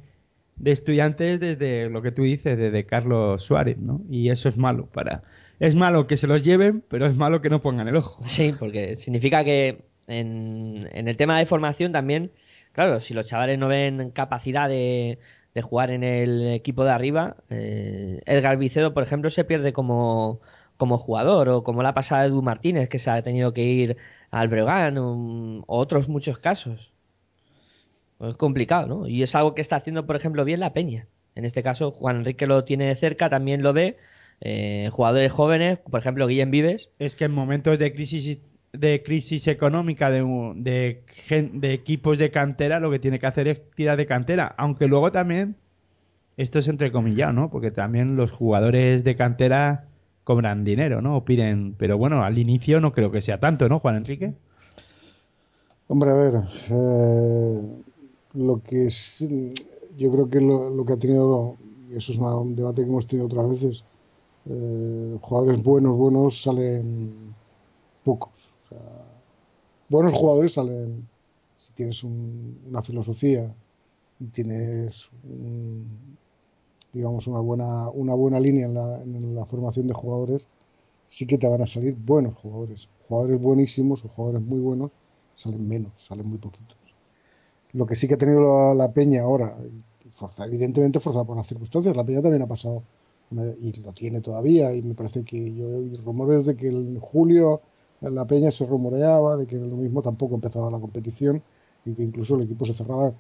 de 0.58 0.72
estudiantes 0.74 1.40
desde 1.40 1.90
lo 1.90 2.02
que 2.02 2.12
tú 2.12 2.24
dices, 2.24 2.58
desde 2.58 2.86
Carlos 2.86 3.42
Suárez, 3.42 3.78
¿no? 3.78 4.02
Y 4.10 4.28
eso 4.28 4.50
es 4.50 4.58
malo 4.58 4.88
para, 4.88 5.24
es 5.62 5.74
malo 5.74 6.06
que 6.06 6.18
se 6.18 6.28
los 6.28 6.44
lleven, 6.44 6.84
pero 6.90 7.06
es 7.06 7.16
malo 7.16 7.42
que 7.42 7.50
no 7.50 7.62
pongan 7.62 7.88
el 7.88 7.96
ojo. 7.96 8.22
Sí, 8.26 8.54
porque 8.60 8.96
significa 8.96 9.46
que 9.46 9.86
en, 10.08 10.90
en 10.92 11.08
el 11.08 11.16
tema 11.16 11.40
de 11.40 11.46
formación 11.46 11.94
también, 11.94 12.34
claro, 12.74 13.00
si 13.00 13.14
los 13.14 13.26
chavales 13.26 13.58
no 13.58 13.70
ven 13.70 14.12
capacidad 14.12 14.68
de, 14.68 15.18
de 15.54 15.62
jugar 15.62 15.92
en 15.92 16.04
el 16.04 16.52
equipo 16.52 16.84
de 16.84 16.92
arriba, 16.92 17.38
eh, 17.50 18.20
Edgar 18.26 18.58
Vicedo, 18.58 18.94
por 18.94 19.04
ejemplo, 19.04 19.30
se 19.30 19.46
pierde 19.46 19.72
como, 19.72 20.42
como 20.78 20.98
jugador, 20.98 21.50
o 21.50 21.64
como 21.64 21.84
la 21.84 21.94
pasada 21.94 22.26
Edu 22.26 22.42
Martínez, 22.42 22.90
que 22.90 23.00
se 23.00 23.10
ha 23.10 23.22
tenido 23.22 23.54
que 23.54 23.64
ir 23.64 23.98
al 24.32 24.48
Breogán, 24.48 24.98
o, 24.98 25.64
otros 25.68 26.10
muchos 26.10 26.40
casos. 26.40 26.92
Es 28.20 28.38
complicado, 28.38 28.88
¿no? 28.88 29.08
Y 29.08 29.24
es 29.24 29.36
algo 29.36 29.54
que 29.56 29.62
está 29.62 29.76
haciendo, 29.78 30.06
por 30.06 30.16
ejemplo, 30.16 30.46
bien 30.46 30.60
la 30.60 30.74
Peña. 30.74 31.08
En 31.36 31.46
este 31.46 31.64
caso, 31.64 31.92
Juan 31.92 32.18
Enrique 32.18 32.48
lo 32.48 32.64
tiene 32.64 32.86
de 32.88 32.96
cerca, 32.96 33.30
también 33.30 33.64
lo 33.64 33.74
ve. 33.74 33.98
Eh, 34.42 34.90
jugadores 34.92 35.32
jóvenes, 35.32 35.80
por 35.80 36.00
ejemplo, 36.00 36.28
Guillem 36.28 36.52
Vives. 36.52 36.90
Es 37.00 37.16
que 37.16 37.26
en 37.26 37.32
momentos 37.32 37.80
de 37.80 37.94
crisis 37.94 38.40
de 38.74 39.04
crisis 39.04 39.48
económica 39.48 40.10
de, 40.10 40.24
de, 40.56 41.04
de 41.54 41.74
equipos 41.74 42.18
de 42.18 42.32
cantera 42.32 42.80
lo 42.80 42.90
que 42.90 42.98
tiene 42.98 43.20
que 43.20 43.28
hacer 43.28 43.48
es 43.48 43.62
tirar 43.76 43.98
de 43.98 44.08
cantera 44.08 44.56
aunque 44.58 44.88
luego 44.88 45.12
también 45.12 45.56
esto 46.38 46.58
es 46.58 46.68
entrecomillado 46.68 47.34
no 47.34 47.52
porque 47.52 47.70
también 47.70 48.16
los 48.16 48.32
jugadores 48.32 49.04
de 49.04 49.16
cantera 49.16 49.84
cobran 50.24 50.64
dinero 50.64 51.02
no 51.02 51.18
o 51.18 51.26
piden 51.26 51.76
pero 51.78 51.98
bueno 51.98 52.24
al 52.24 52.38
inicio 52.38 52.80
no 52.82 52.92
creo 52.94 53.12
que 53.12 53.22
sea 53.22 53.40
tanto 53.40 53.70
no 53.70 53.80
Juan 53.80 53.98
Enrique 53.98 54.34
Hombre, 55.88 56.10
a 56.12 56.14
ver, 56.16 56.34
eh, 56.70 57.62
lo 58.34 58.62
que 58.64 58.86
es, 58.88 59.20
yo 59.98 60.12
creo 60.12 60.30
que 60.30 60.40
lo, 60.42 60.86
que 60.86 60.94
ha 60.94 60.98
tenido, 60.98 61.58
y 61.90 61.96
eso 61.96 62.12
es 62.12 62.18
un 62.18 62.56
debate 62.56 62.84
que 62.84 62.90
hemos 62.90 63.06
tenido 63.08 63.28
otras 63.28 63.50
veces, 63.50 63.84
eh, 64.50 65.18
jugadores 65.22 65.62
buenos, 65.64 65.98
buenos 65.98 66.42
salen 66.42 67.36
pocos. 68.04 68.54
O 68.66 68.70
sea, 68.70 68.80
buenos 69.90 70.14
jugadores 70.14 70.54
salen 70.54 71.08
si 71.58 71.74
tienes 71.74 72.04
un- 72.04 72.60
una 72.70 72.82
filosofía 72.84 73.54
y 74.20 74.28
tienes, 74.28 75.10
un- 75.24 76.18
digamos, 76.94 77.28
una 77.28 77.40
buena, 77.40 77.90
una 77.90 78.14
buena 78.14 78.40
línea 78.40 78.68
en 78.68 79.36
la, 79.36 79.46
formación 79.46 79.88
de 79.88 79.94
jugadores, 79.94 80.48
sí 81.08 81.26
que 81.26 81.38
te 81.38 81.48
van 81.48 81.62
a 81.62 81.68
salir 81.68 81.96
buenos 81.96 82.36
jugadores. 82.36 82.88
Jugadores 83.08 83.42
buenísimos 83.42 84.06
o 84.06 84.10
jugadores 84.10 84.42
muy 84.42 84.60
buenos 84.60 84.92
salen 85.36 85.68
menos, 85.68 85.92
salen 85.98 86.28
muy 86.28 86.38
poquitos. 86.38 86.78
Lo 87.74 87.86
que 87.86 87.96
sí 87.96 88.08
que 88.08 88.14
ha 88.16 88.18
tenido 88.18 88.74
la, 88.74 88.94
Peña 88.94 89.24
ahora, 89.24 89.58
forza- 90.16 90.46
evidentemente 90.46 91.00
forzada 91.00 91.26
por 91.26 91.38
las 91.38 91.48
circunstancias, 91.48 91.96
la 91.96 92.04
Peña 92.04 92.22
también 92.22 92.44
ha 92.44 92.48
pasado, 92.48 92.84
y 93.32 93.82
lo 93.82 93.94
tiene 93.94 94.22
todavía, 94.22 94.74
y 94.74 94.82
me 94.84 94.94
parece 94.94 95.24
que 95.24 95.54
yo 95.56 95.68
he 95.70 95.98
rumores 95.98 96.46
de 96.46 96.56
que 96.56 96.68
en 96.68 97.00
julio 97.00 97.62
la 98.02 98.26
Peña 98.26 98.52
se 98.52 98.66
rumoreaba, 98.66 99.38
de 99.38 99.48
que 99.48 99.56
lo 99.56 99.76
mismo 99.78 100.02
tampoco 100.04 100.36
empezaba 100.36 100.70
la 100.70 100.80
competición, 100.80 101.42
y 101.86 101.94
que 101.94 102.04
incluso 102.04 102.36
el 102.36 102.44
equipo 102.44 102.66
se 102.66 102.74
cerraba, 102.74 103.14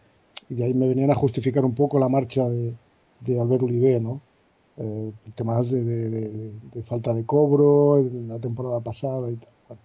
y 0.49 0.55
de 0.55 0.65
ahí 0.65 0.73
me 0.75 0.88
venían 0.88 1.09
a 1.12 1.15
justificar 1.15 1.65
un 1.65 1.73
poco 1.73 1.97
la 1.99 2.09
marcha 2.09 2.47
de, 2.47 2.75
de 3.23 3.39
Albert 3.39 3.63
Uribe, 3.63 3.99
¿no? 3.99 4.21
Eh, 4.77 5.12
temas 5.36 5.69
de, 5.69 6.51
falta 6.86 7.13
de 7.13 7.25
cobro 7.25 7.99
en 7.99 8.27
la 8.27 8.39
temporada 8.39 8.79
pasada 8.79 9.29
y 9.29 9.36
tal. 9.36 9.49
Bueno, 9.67 9.81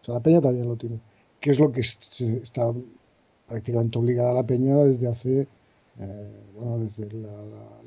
o 0.00 0.04
sea, 0.04 0.14
la 0.14 0.20
Peña 0.20 0.40
también 0.40 0.68
lo 0.68 0.76
tiene. 0.76 0.98
¿Qué 1.40 1.50
es 1.50 1.58
lo 1.58 1.70
que 1.72 1.82
se 1.82 2.38
está 2.38 2.72
prácticamente 3.48 3.98
obligada 3.98 4.30
a 4.30 4.34
la 4.34 4.42
Peña 4.44 4.76
desde 4.76 5.08
hace, 5.08 5.46
eh, 5.98 6.42
bueno, 6.56 6.78
desde 6.78 7.08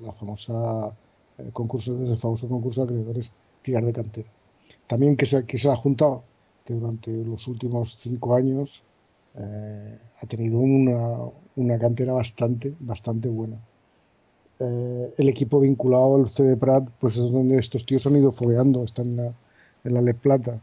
la, 0.04 0.12
famosa 0.14 0.96
eh, 1.38 1.50
concurso, 1.54 1.96
desde 1.96 2.14
el 2.14 2.20
famoso 2.20 2.48
concurso 2.48 2.82
de 2.82 2.94
acreedores, 2.94 3.32
tirar 3.62 3.86
de 3.86 3.94
cantera. 3.94 4.30
También 4.88 5.16
que 5.16 5.26
se, 5.26 5.46
que 5.46 5.58
ha 5.70 5.76
juntado 5.76 6.24
que 6.66 6.74
durante 6.74 7.12
los 7.12 7.48
últimos 7.48 7.98
cinco 8.00 8.36
años 8.36 8.84
eh, 9.36 9.98
ha 10.22 10.26
tenido 10.28 10.60
una, 10.60 11.18
una 11.56 11.80
cantera 11.80 12.14
bastante, 12.14 12.74
bastante 12.80 13.30
buena. 13.30 13.58
Eh, 14.60 15.14
el 15.18 15.30
equipo 15.30 15.60
vinculado 15.60 16.16
al 16.16 16.30
CB 16.30 16.58
Prat, 16.58 16.90
pues 17.00 17.18
es 17.18 17.32
donde 17.32 17.58
estos 17.58 17.86
tíos 17.86 18.06
han 18.06 18.16
ido 18.16 18.32
fogueando, 18.32 18.84
están 18.84 19.08
en 19.08 19.16
la, 19.18 19.34
en 19.84 19.94
la 19.94 20.02
Le 20.02 20.14
Plata. 20.14 20.60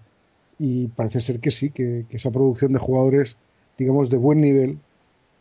Y 0.59 0.89
parece 0.89 1.21
ser 1.21 1.41
que 1.41 1.51
sí, 1.51 1.71
que, 1.71 2.07
que 2.09 2.17
esa 2.17 2.31
producción 2.31 2.73
de 2.73 2.79
jugadores, 2.79 3.37
digamos, 3.79 4.11
de 4.11 4.17
buen 4.17 4.41
nivel, 4.41 4.79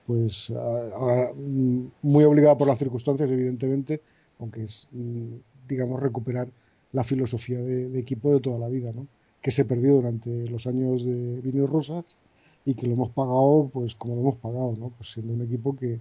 pues 0.07 0.49
ahora 0.51 1.31
mm, 1.35 1.91
muy 2.01 2.23
obligada 2.23 2.57
por 2.57 2.67
las 2.67 2.79
circunstancias, 2.79 3.29
evidentemente, 3.29 4.01
aunque 4.39 4.63
es, 4.63 4.87
mm, 4.91 5.35
digamos, 5.67 6.01
recuperar 6.01 6.47
la 6.93 7.03
filosofía 7.03 7.59
de, 7.59 7.89
de 7.89 7.99
equipo 7.99 8.33
de 8.33 8.39
toda 8.39 8.57
la 8.59 8.67
vida, 8.69 8.91
¿no? 8.93 9.07
Que 9.41 9.51
se 9.51 9.65
perdió 9.65 9.95
durante 9.95 10.47
los 10.49 10.67
años 10.67 11.05
de 11.05 11.41
Vino 11.41 11.67
Rosas 11.67 12.17
y 12.65 12.73
que 12.75 12.87
lo 12.87 12.93
hemos 12.93 13.11
pagado, 13.11 13.69
pues 13.71 13.95
como 13.95 14.15
lo 14.15 14.21
hemos 14.21 14.35
pagado, 14.37 14.75
¿no? 14.79 14.89
Pues 14.97 15.11
siendo 15.11 15.33
un 15.33 15.41
equipo 15.43 15.75
que 15.75 15.99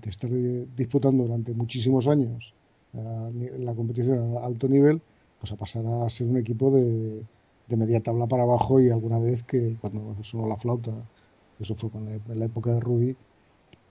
de 0.00 0.10
estar 0.10 0.30
eh, 0.32 0.66
disputando 0.76 1.24
durante 1.24 1.52
muchísimos 1.54 2.08
años 2.08 2.54
eh, 2.94 3.56
la 3.58 3.74
competición 3.74 4.36
a 4.38 4.46
alto 4.46 4.68
nivel, 4.68 5.00
pues 5.38 5.52
a 5.52 5.56
pasar 5.56 5.84
a 5.86 6.08
ser 6.10 6.28
un 6.28 6.38
equipo 6.38 6.70
de, 6.70 7.22
de 7.68 7.76
media 7.76 8.00
tabla 8.02 8.26
para 8.26 8.44
abajo 8.44 8.80
y 8.80 8.90
alguna 8.90 9.18
vez 9.18 9.42
que 9.44 9.76
cuando 9.80 10.16
sonó 10.22 10.46
la 10.48 10.56
flauta, 10.56 10.92
eso 11.60 11.74
fue 11.76 11.90
con 11.90 12.04
la- 12.06 12.14
en 12.14 12.38
la 12.38 12.46
época 12.46 12.72
de 12.72 12.80
Rudy, 12.80 13.16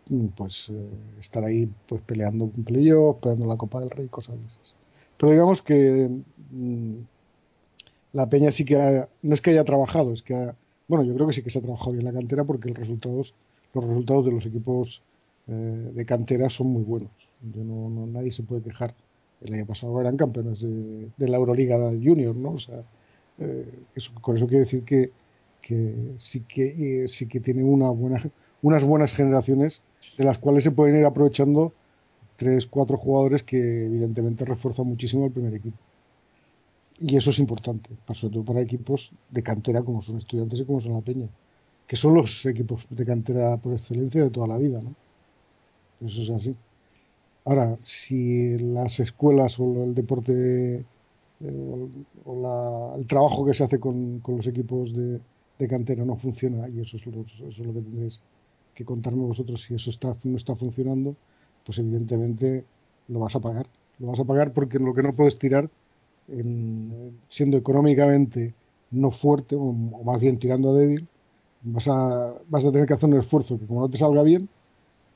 mm, 0.10 0.28
pues 0.38 0.70
eh, 0.70 0.90
estar 1.20 1.44
ahí 1.46 1.70
pues 1.88 2.02
peleando 2.04 2.46
un 2.46 2.64
playoff, 2.64 3.18
peleando 3.22 3.48
la 3.48 3.58
Copa 3.58 3.80
del 3.82 3.90
Rey, 3.92 4.08
cosas 4.10 4.36
de. 4.38 4.46
Pero 5.18 5.32
digamos 5.32 5.62
que 5.62 6.10
mm, 6.52 6.96
la 8.14 8.30
Peña 8.30 8.52
sí 8.52 8.66
que 8.66 8.76
ha- 8.78 9.10
no 9.22 9.34
es 9.34 9.42
que 9.42 9.52
haya 9.52 9.64
trabajado, 9.64 10.14
es 10.14 10.22
que 10.24 10.36
ha- 10.36 10.56
bueno, 10.88 11.04
yo 11.06 11.14
creo 11.16 11.28
que 11.28 11.34
sí 11.34 11.44
que 11.44 11.50
se 11.50 11.60
ha 11.60 11.62
trabajado 11.62 11.94
bien 11.94 12.06
la 12.06 12.14
cantera 12.14 12.44
porque 12.44 12.70
los 12.70 12.78
resultados, 12.78 13.34
los 13.74 13.84
resultados 13.86 14.26
de 14.26 14.32
los 14.32 14.46
equipos 14.46 15.04
eh, 15.48 15.92
de 15.94 16.06
cantera 16.06 16.50
son 16.50 16.68
muy 16.68 16.84
buenos. 16.84 17.12
Yo 17.54 17.64
no, 17.64 17.90
no- 17.90 18.08
nadie 18.08 18.32
se 18.32 18.44
puede 18.44 18.62
quejar. 18.62 18.94
El 19.42 19.54
año 19.56 19.66
pasado 19.66 20.00
eran 20.00 20.18
campeones 20.18 20.62
de, 20.62 21.28
la 21.28 21.38
Euroliga 21.38 21.78
Junior, 22.04 22.36
¿no? 22.36 22.52
O 22.52 22.60
sea, 22.60 22.84
eh, 23.40 23.66
eso, 23.96 24.14
con 24.22 24.36
eso 24.36 24.48
quiero 24.48 24.64
decir 24.66 24.84
que, 24.84 25.12
que 25.62 25.96
sí 26.20 26.42
que 26.42 27.04
eh, 27.04 27.08
sí 27.08 27.28
que 27.28 27.40
tiene 27.40 27.64
una 27.64 27.90
buena, 27.90 28.22
unas 28.62 28.84
buenas 28.84 29.14
generaciones 29.14 29.82
de 30.18 30.24
las 30.26 30.38
cuales 30.38 30.64
se 30.64 30.72
pueden 30.72 30.98
ir 31.00 31.06
aprovechando 31.06 31.74
tres, 32.38 32.68
cuatro 32.68 32.98
jugadores 32.98 33.44
que 33.44 33.86
evidentemente 33.86 34.46
refuerzan 34.46 34.88
muchísimo 34.88 35.26
el 35.26 35.32
primer 35.34 35.54
equipo. 35.56 35.78
Y 37.00 37.18
eso 37.18 37.32
es 37.32 37.40
importante, 37.40 37.90
sobre 38.14 38.34
todo 38.34 38.46
para 38.46 38.62
equipos 38.62 39.12
de 39.30 39.44
cantera 39.44 39.84
como 39.84 40.02
son 40.02 40.18
estudiantes 40.18 40.60
y 40.60 40.66
como 40.66 40.80
son 40.82 40.94
la 40.94 41.02
Peña, 41.02 41.30
que 41.88 41.96
son 41.98 42.14
los 42.16 42.46
equipos 42.46 42.86
de 42.90 43.06
cantera 43.06 43.58
por 43.58 43.74
excelencia 43.74 44.24
de 44.24 44.30
toda 44.32 44.48
la 44.48 44.58
vida, 44.58 44.82
¿no? 44.82 44.96
Eso 46.06 46.22
es 46.24 46.30
así. 46.30 46.58
Ahora, 47.46 47.78
si 47.82 48.58
las 48.60 49.00
escuelas 49.02 49.60
o 49.60 49.84
el 49.86 49.96
deporte 49.96 50.88
eh, 51.42 51.90
o, 52.26 52.36
la- 52.44 52.96
el 53.00 53.08
trabajo 53.08 53.46
que 53.46 53.54
se 53.54 53.64
hace 53.66 53.80
con, 53.80 54.20
con 54.22 54.38
los 54.38 54.48
equipos 54.48 54.94
de, 54.94 55.22
de 55.60 55.68
cantera 55.68 56.06
no 56.06 56.18
funciona, 56.18 56.70
y 56.70 56.82
eso 56.82 56.98
es, 56.98 57.06
lo, 57.08 57.22
eso 57.24 57.48
es 57.50 57.60
lo 57.60 57.74
que 57.74 57.82
tendréis 57.82 58.22
que 58.76 58.86
contarme 58.86 59.24
vosotros, 59.26 59.62
si 59.64 59.76
eso 59.76 59.90
está, 59.92 60.18
no 60.24 60.38
está 60.38 60.56
funcionando, 60.56 61.18
pues 61.66 61.80
evidentemente 61.80 62.66
lo 63.08 63.20
vas 63.22 63.36
a 63.36 63.42
pagar. 63.42 63.68
Lo 64.00 64.08
vas 64.10 64.20
a 64.20 64.26
pagar 64.26 64.54
porque 64.54 64.80
lo 64.80 64.94
que 64.96 65.04
no 65.04 65.14
puedes 65.16 65.38
tirar, 65.40 65.70
en- 66.28 67.22
siendo 67.28 67.58
económicamente 67.58 68.56
no 68.92 69.12
fuerte, 69.12 69.56
o, 69.56 69.62
o 69.62 70.04
más 70.04 70.20
bien 70.22 70.40
tirando 70.40 70.72
a 70.72 70.74
débil, 70.76 71.08
vas 71.62 71.88
a, 71.88 72.36
vas 72.48 72.66
a 72.66 72.72
tener 72.72 72.88
que 72.88 72.94
hacer 72.96 73.10
un 73.10 73.20
esfuerzo 73.20 73.60
que 73.60 73.68
como 73.68 73.82
no 73.82 73.90
te 73.90 73.98
salga 73.98 74.24
bien, 74.24 74.50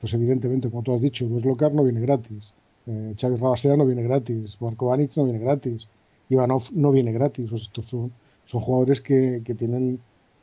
pues 0.06 0.14
evidentemente, 0.14 0.70
como 0.70 0.84
tú 0.84 0.94
has 0.94 1.02
dicho, 1.02 1.26
Luis 1.26 1.44
Locar 1.44 1.74
no 1.74 1.82
viene 1.82 2.00
gratis, 2.00 2.54
eh, 2.86 3.12
Xavi 3.20 3.34
Rabasea 3.38 3.76
no 3.76 3.84
viene 3.84 4.04
gratis, 4.04 4.56
Marco 4.60 4.86
Banic 4.86 5.16
no 5.16 5.24
viene 5.24 5.40
gratis, 5.40 5.88
Ivanov 6.28 6.62
no 6.70 6.92
viene 6.92 7.10
gratis, 7.10 7.46
pues 7.50 7.62
estos 7.62 7.86
son, 7.86 8.12
jugadores 8.44 9.00
que, 9.00 9.42
tienen 9.58 9.98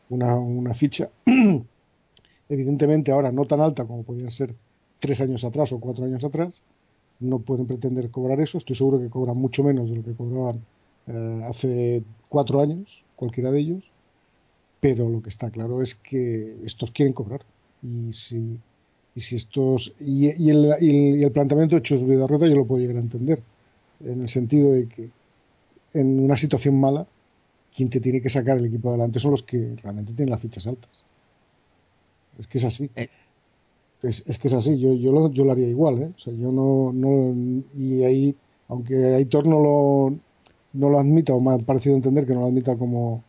una, 0.09 0.35
una 0.35 0.73
ficha, 0.73 1.09
evidentemente 2.49 3.13
ahora 3.13 3.31
no 3.31 3.45
tan 3.45 3.61
alta 3.61 3.85
como 3.85 4.03
podían 4.03 4.31
ser 4.31 4.53
tres 4.99 5.21
años 5.21 5.45
atrás 5.45 5.71
o 5.71 5.79
cuatro 5.79 6.03
años 6.03 6.25
atrás, 6.25 6.61
no 7.21 7.39
pueden 7.39 7.65
pretender 7.65 8.11
cobrar 8.11 8.41
eso, 8.41 8.57
estoy 8.57 8.75
seguro 8.75 8.99
que 8.99 9.07
cobran 9.09 9.37
mucho 9.37 9.63
menos 9.63 9.89
de 9.89 9.95
lo 9.95 10.03
que 10.03 10.13
cobraban 10.13 10.59
eh, 11.07 11.45
hace 11.47 12.03
cuatro 12.27 12.59
años, 12.59 13.05
cualquiera 13.15 13.49
de 13.49 13.61
ellos, 13.61 13.93
pero 14.81 15.07
lo 15.07 15.21
que 15.21 15.29
está 15.29 15.51
claro 15.51 15.81
es 15.81 15.95
que 15.95 16.57
estos 16.65 16.91
quieren 16.91 17.13
cobrar 17.13 17.45
y 17.81 18.11
si 18.11 18.59
y 19.15 19.19
si 19.21 19.35
estos 19.35 19.93
y, 19.99 20.25
y 20.43 20.49
el, 20.49 20.75
y 20.81 20.89
el- 20.89 21.19
y 21.19 21.23
el 21.23 21.31
planteamiento 21.31 21.75
de 21.75 21.81
Chus 21.83 22.03
Vidarrota 22.05 22.47
yo 22.47 22.55
lo 22.55 22.65
puedo 22.65 22.81
llegar 22.81 22.97
a 22.97 23.01
entender 23.01 23.41
en 24.05 24.21
el 24.21 24.29
sentido 24.29 24.71
de 24.71 24.87
que 24.87 25.09
en 25.93 26.19
una 26.19 26.37
situación 26.37 26.79
mala 26.79 27.05
quien 27.75 27.89
te 27.89 27.99
tiene 27.99 28.21
que 28.21 28.29
sacar 28.29 28.57
el 28.57 28.65
equipo 28.65 28.89
adelante 28.89 29.19
son 29.19 29.31
los 29.31 29.43
que 29.43 29.75
realmente 29.81 30.13
tienen 30.13 30.31
las 30.31 30.41
fichas 30.41 30.65
altas 30.67 31.03
es 32.39 32.47
que 32.47 32.57
es 32.57 32.65
así 32.65 32.89
Eh. 32.95 33.09
es, 34.01 34.23
es 34.27 34.37
que 34.39 34.47
es 34.47 34.53
así 34.53 34.77
yo, 34.79 34.93
yo, 34.93 35.11
lo, 35.11 35.31
yo 35.31 35.45
lo 35.45 35.51
haría 35.51 35.67
igual 35.67 36.01
¿eh? 36.01 36.11
o 36.15 36.19
sea 36.19 36.33
yo 36.33 36.51
no, 36.51 36.91
no 36.93 37.35
y 37.77 38.03
ahí 38.03 38.35
aunque 38.69 38.95
Aitor 39.15 39.45
no 39.47 39.59
lo 39.59 40.15
no 40.75 40.89
lo 40.89 40.97
admita, 40.99 41.35
o 41.35 41.39
me 41.39 41.51
ha 41.53 41.57
parecido 41.59 41.95
entender 41.95 42.25
que 42.25 42.33
no 42.33 42.39
lo 42.39 42.47
admita 42.47 42.75
como, 42.75 43.23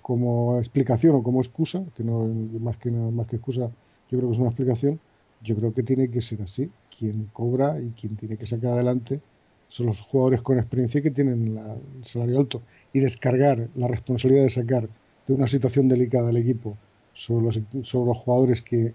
como 0.00 0.58
explicación 0.60 1.16
o 1.16 1.24
como 1.24 1.40
excusa, 1.40 1.82
que 1.96 2.04
no 2.04 2.24
más 2.60 2.76
que 2.76 2.88
más 2.92 3.26
que 3.26 3.34
excusa, 3.34 3.62
yo 4.08 4.18
creo 4.18 4.28
que 4.28 4.34
es 4.34 4.38
una 4.38 4.50
explicación, 4.50 5.00
yo 5.44 5.54
creo 5.56 5.72
que 5.72 5.82
tiene 5.82 6.08
que 6.10 6.22
ser 6.22 6.42
así. 6.42 6.70
Quien 6.96 7.28
cobra 7.32 7.80
y 7.80 7.90
quien 7.90 8.16
tiene 8.16 8.36
que 8.36 8.46
sacar 8.46 8.72
adelante 8.72 9.20
son 9.68 9.86
los 9.86 10.00
jugadores 10.00 10.42
con 10.42 10.58
experiencia 10.58 11.02
que 11.02 11.10
tienen 11.10 11.58
el 11.58 12.04
salario 12.04 12.38
alto. 12.38 12.62
Y 12.92 13.00
descargar 13.00 13.68
la 13.76 13.88
responsabilidad 13.88 14.44
de 14.44 14.50
sacar 14.50 14.88
de 15.26 15.34
una 15.34 15.46
situación 15.46 15.88
delicada 15.88 16.30
el 16.30 16.36
equipo 16.36 16.76
sobre 17.12 17.46
los, 17.46 17.60
sobre 17.86 18.08
los 18.08 18.18
jugadores 18.18 18.62
que 18.62 18.94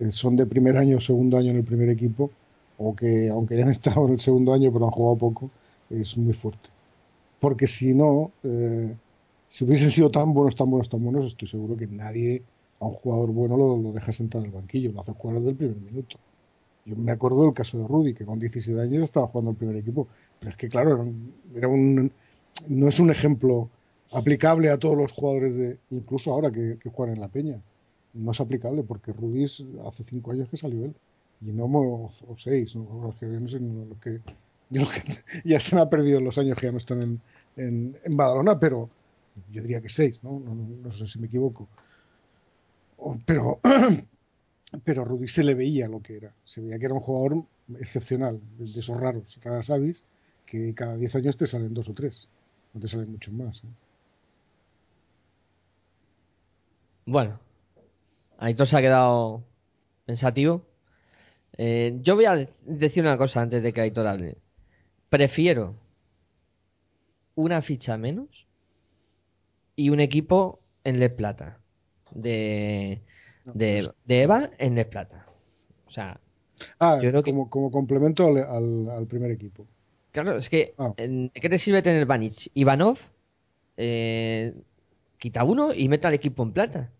eh, 0.00 0.12
son 0.12 0.36
de 0.36 0.46
primer 0.46 0.76
año 0.76 0.96
o 0.96 1.00
segundo 1.00 1.36
año 1.36 1.50
en 1.50 1.56
el 1.56 1.64
primer 1.64 1.88
equipo, 1.88 2.30
o 2.78 2.94
que 2.94 3.28
aunque 3.28 3.54
hayan 3.54 3.70
estado 3.78 4.06
en 4.06 4.14
el 4.14 4.20
segundo 4.20 4.52
año 4.52 4.72
pero 4.72 4.86
han 4.86 4.90
jugado 4.90 5.16
poco, 5.16 5.50
es 5.90 6.16
muy 6.16 6.34
fuerte. 6.34 6.68
Porque 7.40 7.66
si 7.66 7.94
no, 7.94 8.32
eh, 8.42 8.94
si 9.48 9.64
hubiesen 9.64 9.90
sido 9.90 10.10
tan 10.10 10.34
buenos, 10.34 10.56
tan 10.56 10.70
buenos, 10.70 10.88
tan 10.88 11.02
buenos, 11.02 11.26
estoy 11.26 11.48
seguro 11.48 11.76
que 11.76 11.86
nadie 11.86 12.42
a 12.80 12.86
un 12.86 12.94
jugador 12.94 13.30
bueno 13.30 13.56
lo, 13.56 13.76
lo 13.76 13.92
deja 13.92 14.12
sentar 14.12 14.40
en 14.40 14.46
el 14.46 14.52
banquillo, 14.52 14.92
lo 14.92 15.00
hace 15.00 15.12
jugar 15.12 15.38
desde 15.38 15.50
el 15.50 15.56
primer 15.56 15.76
minuto. 15.76 16.16
Yo 16.84 16.96
me 16.96 17.12
acuerdo 17.12 17.42
del 17.42 17.52
caso 17.52 17.78
de 17.78 17.86
Rudy, 17.86 18.14
que 18.14 18.24
con 18.24 18.38
17 18.38 18.80
años 18.80 19.04
estaba 19.04 19.26
jugando 19.26 19.50
el 19.50 19.56
primer 19.58 19.76
equipo. 19.76 20.08
Pero 20.40 20.52
es 20.52 20.56
que, 20.56 20.68
claro, 20.70 21.06
era 21.54 21.68
un, 21.68 22.10
no 22.66 22.88
es 22.88 22.98
un 22.98 23.10
ejemplo 23.10 23.68
aplicable 24.12 24.70
a 24.70 24.78
todos 24.78 24.96
los 24.96 25.12
jugadores, 25.12 25.56
de 25.56 25.78
incluso 25.90 26.32
ahora 26.32 26.50
que, 26.50 26.78
juegan 26.90 27.16
en 27.16 27.20
la 27.20 27.28
Peña. 27.28 27.60
No 28.14 28.30
es 28.30 28.40
aplicable 28.40 28.82
porque 28.84 29.12
Rudy 29.12 29.44
hace 29.44 30.04
5 30.04 30.32
años 30.32 30.48
que 30.48 30.56
salió 30.56 30.86
él. 30.86 30.94
Y 31.42 31.52
no, 31.52 31.66
o 31.66 32.10
6, 32.36 32.76
no, 32.76 33.14
sé, 33.20 33.60
que, 34.02 34.20
ya 35.44 35.60
se 35.60 35.76
me 35.76 35.82
ha 35.82 35.90
perdido 35.90 36.20
los 36.20 36.38
años 36.38 36.56
que 36.58 36.66
ya 36.66 36.72
no 36.72 36.78
están 36.78 37.02
en, 37.02 37.20
en, 37.56 37.96
en 38.02 38.16
Badalona, 38.16 38.58
pero 38.58 38.88
yo 39.52 39.62
diría 39.62 39.80
que 39.80 39.88
6, 39.88 40.20
¿no? 40.22 40.40
¿no? 40.40 40.54
No, 40.54 40.90
sé 40.90 41.06
si 41.06 41.18
me 41.18 41.26
equivoco. 41.26 41.68
Pero 43.26 43.60
pero 44.84 45.02
a 45.02 45.04
Rudy 45.04 45.28
se 45.28 45.44
le 45.44 45.54
veía 45.54 45.88
lo 45.88 46.02
que 46.02 46.16
era. 46.16 46.34
Se 46.44 46.60
veía 46.60 46.78
que 46.78 46.86
era 46.86 46.94
un 46.94 47.00
jugador 47.00 47.44
excepcional, 47.80 48.40
de 48.58 48.64
esos 48.64 48.98
raros, 48.98 49.38
raras 49.42 49.70
avis, 49.70 50.04
que 50.46 50.74
cada 50.74 50.96
10 50.96 51.14
años 51.16 51.36
te 51.36 51.46
salen 51.46 51.74
dos 51.74 51.88
o 51.88 51.94
tres. 51.94 52.28
No 52.74 52.80
te 52.80 52.88
salen 52.88 53.10
muchos 53.10 53.32
más. 53.32 53.64
¿eh? 53.64 53.68
Bueno, 57.06 57.40
Aitor 58.38 58.66
se 58.66 58.76
ha 58.76 58.80
quedado 58.80 59.42
pensativo. 60.04 60.66
Eh, 61.56 61.98
yo 62.02 62.14
voy 62.14 62.26
a 62.26 62.48
decir 62.66 63.02
una 63.02 63.18
cosa 63.18 63.40
antes 63.40 63.62
de 63.62 63.72
que 63.72 63.80
Aitor 63.80 64.06
hable. 64.06 64.36
Prefiero 65.08 65.74
una 67.34 67.62
ficha 67.62 67.96
menos 67.96 68.46
y 69.74 69.90
un 69.90 70.00
equipo 70.00 70.60
en 70.84 70.98
Le 70.98 71.08
Plata. 71.08 71.58
De 72.14 73.00
de, 73.54 73.90
de 74.04 74.22
Eva 74.22 74.50
en 74.58 74.74
Les 74.74 74.86
Plata. 74.86 75.26
O 75.86 75.90
sea, 75.90 76.20
ah, 76.78 76.98
yo 77.02 77.10
creo 77.10 77.22
que... 77.22 77.30
como, 77.30 77.48
como 77.48 77.70
complemento 77.70 78.26
al, 78.26 78.88
al, 78.90 79.06
primer 79.06 79.30
equipo. 79.30 79.66
Claro, 80.12 80.36
es 80.36 80.48
que 80.48 80.74
ah. 80.78 80.92
¿qué 80.96 81.48
te 81.48 81.58
sirve 81.58 81.82
tener 81.82 82.06
Vanic? 82.06 82.50
Ivanov 82.54 82.98
eh, 83.76 84.54
quita 85.18 85.44
uno 85.44 85.72
y 85.74 85.88
meta 85.88 86.08
al 86.08 86.14
equipo 86.14 86.42
en 86.42 86.52
plata. 86.52 86.90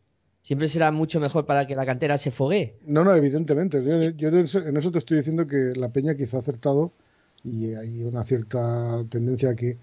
Siempre 0.42 0.68
será 0.68 0.90
mucho 0.92 1.20
mejor 1.20 1.44
para 1.44 1.66
que 1.66 1.74
la 1.74 1.84
cantera 1.84 2.16
se 2.16 2.30
fogue. 2.30 2.76
No, 2.86 3.04
no, 3.04 3.14
evidentemente. 3.14 3.82
Yo, 4.16 4.28
en 4.28 4.76
eso 4.76 4.90
te 4.90 4.98
estoy 4.98 5.18
diciendo 5.18 5.46
que 5.46 5.72
la 5.76 5.90
Peña 5.90 6.14
quizá 6.14 6.38
ha 6.38 6.40
acertado 6.40 6.92
y 7.44 7.74
hay 7.74 8.02
una 8.04 8.24
cierta 8.24 9.04
tendencia 9.10 9.54
que, 9.54 9.76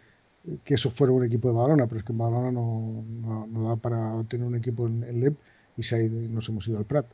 que 0.64 0.76
eso 0.76 0.92
fuera 0.92 1.14
un 1.14 1.26
equipo 1.26 1.48
de 1.48 1.56
Badalona, 1.56 1.88
pero 1.88 2.00
es 2.00 2.06
que 2.06 2.12
en 2.12 2.18
Badalona 2.18 2.52
no, 2.52 3.04
no, 3.48 3.70
da 3.70 3.76
para 3.78 4.24
tener 4.26 4.46
un 4.46 4.56
equipo 4.56 4.88
en, 4.88 5.04
en 5.04 5.20
LEP 5.20 5.36
y 5.78 5.84
se 5.84 5.96
ha 5.96 6.02
ido, 6.02 6.20
nos 6.30 6.48
hemos 6.50 6.68
ido 6.68 6.78
al 6.78 6.86
Prat. 6.86 7.08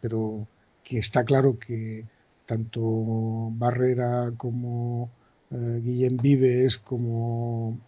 Pero 0.00 0.46
que 0.82 0.98
está 0.98 1.24
claro 1.24 1.58
que 1.58 2.04
tanto 2.50 2.80
Barrera 3.52 4.32
como 4.36 5.10
eh, 5.50 5.80
Guillem 5.82 6.16
Vives 6.16 6.78
como 6.78 7.78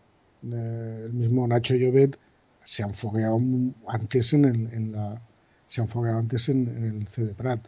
eh, 0.44 1.02
el 1.06 1.12
mismo 1.12 1.46
Nacho 1.48 1.74
Llobet 1.74 2.16
se 2.64 2.84
han 2.84 2.94
fogueado 2.94 3.40
antes 3.88 4.32
en, 4.34 4.44
el, 4.44 4.72
en 4.72 4.92
la 4.92 5.20
se 5.66 5.80
han 5.80 5.88
fogueado 5.88 6.18
antes 6.18 6.48
en, 6.48 6.68
el 6.84 7.08
CD 7.08 7.34
Prat 7.34 7.66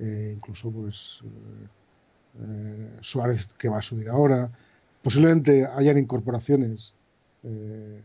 eh, 0.00 0.32
incluso 0.36 0.70
pues 0.70 1.20
Suárez 3.00 3.46
que 3.58 3.68
va 3.68 3.78
a 3.78 3.82
subir 3.82 4.10
ahora 4.10 4.50
posiblemente 5.06 5.64
hayan 5.64 5.98
incorporaciones 5.98 6.92
de, 7.44 8.02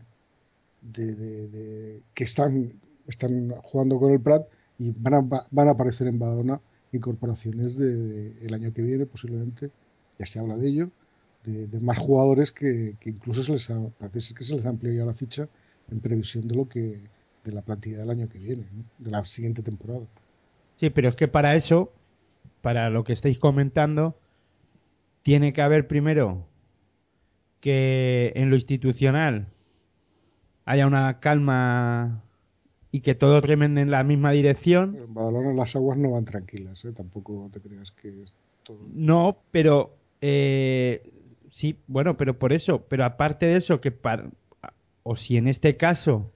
de, 0.80 2.00
que 2.14 2.22
están 2.22 2.74
están 3.08 3.50
jugando 3.60 3.98
con 3.98 4.12
el 4.12 4.20
Prat 4.20 4.46
y 4.78 4.92
van 4.96 5.14
a, 5.14 5.46
van 5.50 5.66
a 5.66 5.72
aparecer 5.72 6.06
en 6.06 6.20
Badalona 6.20 6.60
incorporaciones 6.92 7.76
de, 7.76 8.36
el 8.42 8.54
año 8.54 8.72
que 8.72 8.82
viene, 8.82 9.04
posiblemente, 9.04 9.70
ya 10.16 10.26
se 10.26 10.38
habla 10.38 10.56
de 10.56 10.68
ello, 10.68 10.90
de, 11.44 11.80
más 11.80 11.98
jugadores 11.98 12.52
que, 12.52 12.94
incluso 13.04 13.42
se 13.42 13.50
les 13.50 13.68
ha, 13.70 13.80
parece 13.98 14.32
que 14.32 14.44
se 14.44 14.54
les 14.54 14.64
ha 14.64 14.68
ampliado 14.68 14.96
ya 14.96 15.04
la 15.04 15.14
ficha 15.14 15.48
en 15.90 15.98
previsión 15.98 16.46
de 16.46 16.54
lo 16.54 16.68
que 16.68 17.00
de 17.42 17.50
la 17.50 17.62
plantilla 17.62 17.98
del 17.98 18.10
año 18.10 18.28
que 18.28 18.38
viene, 18.38 18.62
de 18.98 19.10
la 19.10 19.24
siguiente 19.24 19.60
temporada. 19.60 20.06
Sí, 20.76 20.88
pero 20.90 21.08
es 21.08 21.16
que 21.16 21.26
para 21.26 21.56
eso, 21.56 21.92
para 22.60 22.90
lo 22.90 23.02
que 23.02 23.12
estáis 23.12 23.40
comentando, 23.40 24.16
tiene 25.24 25.52
que 25.52 25.62
haber 25.62 25.88
primero 25.88 26.46
que 27.62 28.32
en 28.34 28.50
lo 28.50 28.56
institucional 28.56 29.46
haya 30.64 30.86
una 30.86 31.20
calma 31.20 32.24
y 32.90 33.00
que 33.00 33.14
todos 33.14 33.42
remen 33.44 33.78
en 33.78 33.90
la 33.90 34.02
misma 34.02 34.32
dirección. 34.32 34.96
En 34.96 35.14
Badalona 35.14 35.54
las 35.54 35.74
aguas 35.76 35.96
no 35.96 36.10
van 36.10 36.24
tranquilas, 36.24 36.84
¿eh? 36.84 36.92
tampoco 36.92 37.48
te 37.52 37.60
creas 37.60 37.92
que 37.92 38.24
es 38.24 38.34
todo. 38.64 38.78
No, 38.92 39.38
pero 39.52 39.94
eh, 40.20 41.08
sí, 41.50 41.78
bueno, 41.86 42.16
pero 42.16 42.36
por 42.36 42.52
eso, 42.52 42.84
pero 42.88 43.04
aparte 43.04 43.46
de 43.46 43.58
eso, 43.58 43.80
que 43.80 43.94
o 45.04 45.16
si 45.16 45.36
en 45.36 45.46
este 45.46 45.76
caso 45.76 46.32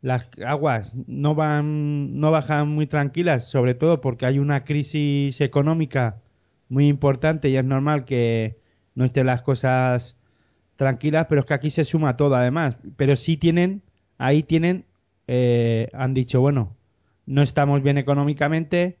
las 0.00 0.30
aguas 0.46 0.96
no 1.08 1.34
van, 1.34 2.20
no 2.20 2.30
bajan 2.30 2.68
muy 2.68 2.86
tranquilas, 2.86 3.50
sobre 3.50 3.74
todo 3.74 4.00
porque 4.00 4.26
hay 4.26 4.38
una 4.38 4.64
crisis 4.64 5.40
económica 5.40 6.20
muy 6.68 6.86
importante 6.86 7.48
y 7.48 7.56
es 7.56 7.64
normal 7.64 8.04
que 8.04 8.58
no 8.94 9.04
estén 9.04 9.26
las 9.26 9.42
cosas 9.42 10.17
tranquilas, 10.78 11.26
pero 11.28 11.40
es 11.40 11.46
que 11.46 11.54
aquí 11.54 11.70
se 11.70 11.84
suma 11.84 12.16
todo 12.16 12.36
además. 12.36 12.76
Pero 12.96 13.16
sí 13.16 13.36
tienen, 13.36 13.82
ahí 14.16 14.44
tienen 14.44 14.86
eh, 15.26 15.90
han 15.92 16.14
dicho, 16.14 16.40
bueno, 16.40 16.76
no 17.26 17.42
estamos 17.42 17.82
bien 17.82 17.98
económicamente, 17.98 18.96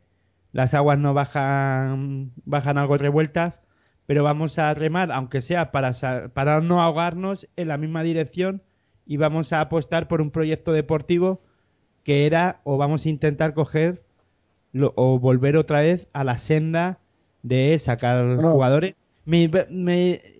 las 0.52 0.74
aguas 0.74 0.98
no 0.98 1.14
bajan, 1.14 2.32
bajan 2.44 2.76
algo 2.76 2.98
revueltas, 2.98 3.62
pero 4.06 4.24
vamos 4.24 4.58
a 4.58 4.74
remar, 4.74 5.12
aunque 5.12 5.40
sea 5.40 5.70
para, 5.70 5.92
para 6.34 6.60
no 6.60 6.82
ahogarnos 6.82 7.48
en 7.56 7.68
la 7.68 7.78
misma 7.78 8.02
dirección 8.02 8.62
y 9.06 9.16
vamos 9.16 9.52
a 9.52 9.60
apostar 9.60 10.08
por 10.08 10.20
un 10.20 10.30
proyecto 10.30 10.72
deportivo 10.72 11.40
que 12.02 12.26
era 12.26 12.60
o 12.64 12.76
vamos 12.76 13.06
a 13.06 13.08
intentar 13.08 13.54
coger 13.54 14.02
o 14.96 15.18
volver 15.18 15.56
otra 15.56 15.80
vez 15.80 16.08
a 16.12 16.24
la 16.24 16.38
senda 16.38 16.98
de 17.42 17.78
sacar 17.78 18.36
jugadores. 18.36 18.94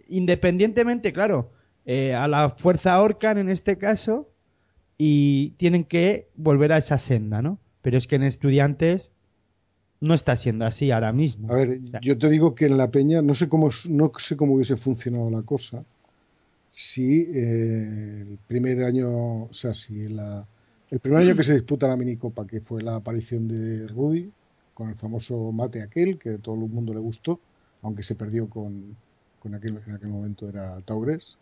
Independientemente, 0.09 1.13
claro, 1.13 1.51
eh, 1.87 2.15
a 2.15 2.29
la 2.29 2.51
fuerza 2.51 3.01
Orcan 3.01 3.39
en 3.39 3.49
este 3.49 3.79
caso, 3.79 4.31
y 4.99 5.51
tienen 5.51 5.85
que 5.85 6.29
volver 6.35 6.73
a 6.73 6.79
esa 6.79 6.99
senda, 6.99 7.41
¿no? 7.41 7.59
Pero 7.83 7.97
es 7.97 8.07
que 8.09 8.17
en 8.17 8.25
estudiantes 8.25 9.13
no 10.01 10.15
está 10.15 10.37
siendo 10.37 10.67
así 10.67 10.91
ahora 10.91 11.13
mismo. 11.13 11.51
A 11.51 11.55
ver, 11.55 11.81
yo 12.03 12.19
te 12.19 12.29
digo 12.29 12.55
que 12.55 12.67
en 12.67 12.77
la 12.77 12.91
Peña 12.91 13.23
no 13.23 13.35
sé 13.35 13.49
cómo 13.49 13.69
no 13.89 14.13
sé 14.19 14.37
cómo 14.37 14.55
hubiese 14.55 14.77
funcionado 14.77 15.31
la 15.31 15.43
cosa 15.43 15.85
si 16.71 17.27
eh, 17.33 18.25
el 18.29 18.39
primer 18.47 18.85
año, 18.85 19.45
o 19.45 19.53
sea, 19.53 19.75
si 19.75 20.05
la, 20.05 20.47
el 20.91 21.01
primer 21.01 21.21
año 21.21 21.37
que 21.37 21.43
se 21.43 21.55
disputa 21.55 21.89
la 21.89 21.97
minicopa, 21.97 22.47
que 22.47 22.61
fue 22.61 22.83
la 22.83 22.97
aparición 22.97 23.49
de 23.49 23.87
Rudy 23.89 24.31
con 24.75 24.91
el 24.91 24.95
famoso 24.95 25.51
mate 25.51 25.83
aquel 25.83 26.19
que 26.19 26.31
a 26.31 26.39
todo 26.39 26.55
el 26.55 26.71
mundo 26.71 26.93
le 26.93 27.01
gustó, 27.01 27.41
aunque 27.83 28.03
se 28.03 28.15
perdió 28.15 28.49
con, 28.49 28.97
con 29.39 29.55
aquel 29.55 29.81
en 29.87 29.95
aquel 29.95 30.09
momento 30.09 30.49
era 30.49 30.81
Taures. 30.83 31.39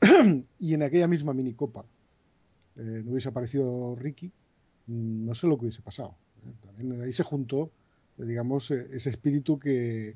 y 0.58 0.74
en 0.74 0.82
aquella 0.82 1.08
misma 1.08 1.32
minicopa 1.32 1.84
eh, 2.76 3.02
no 3.04 3.12
hubiese 3.12 3.30
aparecido 3.30 3.96
Ricky, 3.96 4.30
mm, 4.86 5.26
no 5.26 5.34
sé 5.34 5.46
lo 5.46 5.56
que 5.56 5.66
hubiese 5.66 5.82
pasado. 5.82 6.14
¿eh? 6.44 6.52
También 6.64 7.02
ahí 7.02 7.12
se 7.12 7.22
juntó, 7.22 7.70
eh, 8.18 8.24
digamos, 8.24 8.70
ese 8.70 9.10
espíritu 9.10 9.58
que, 9.58 10.14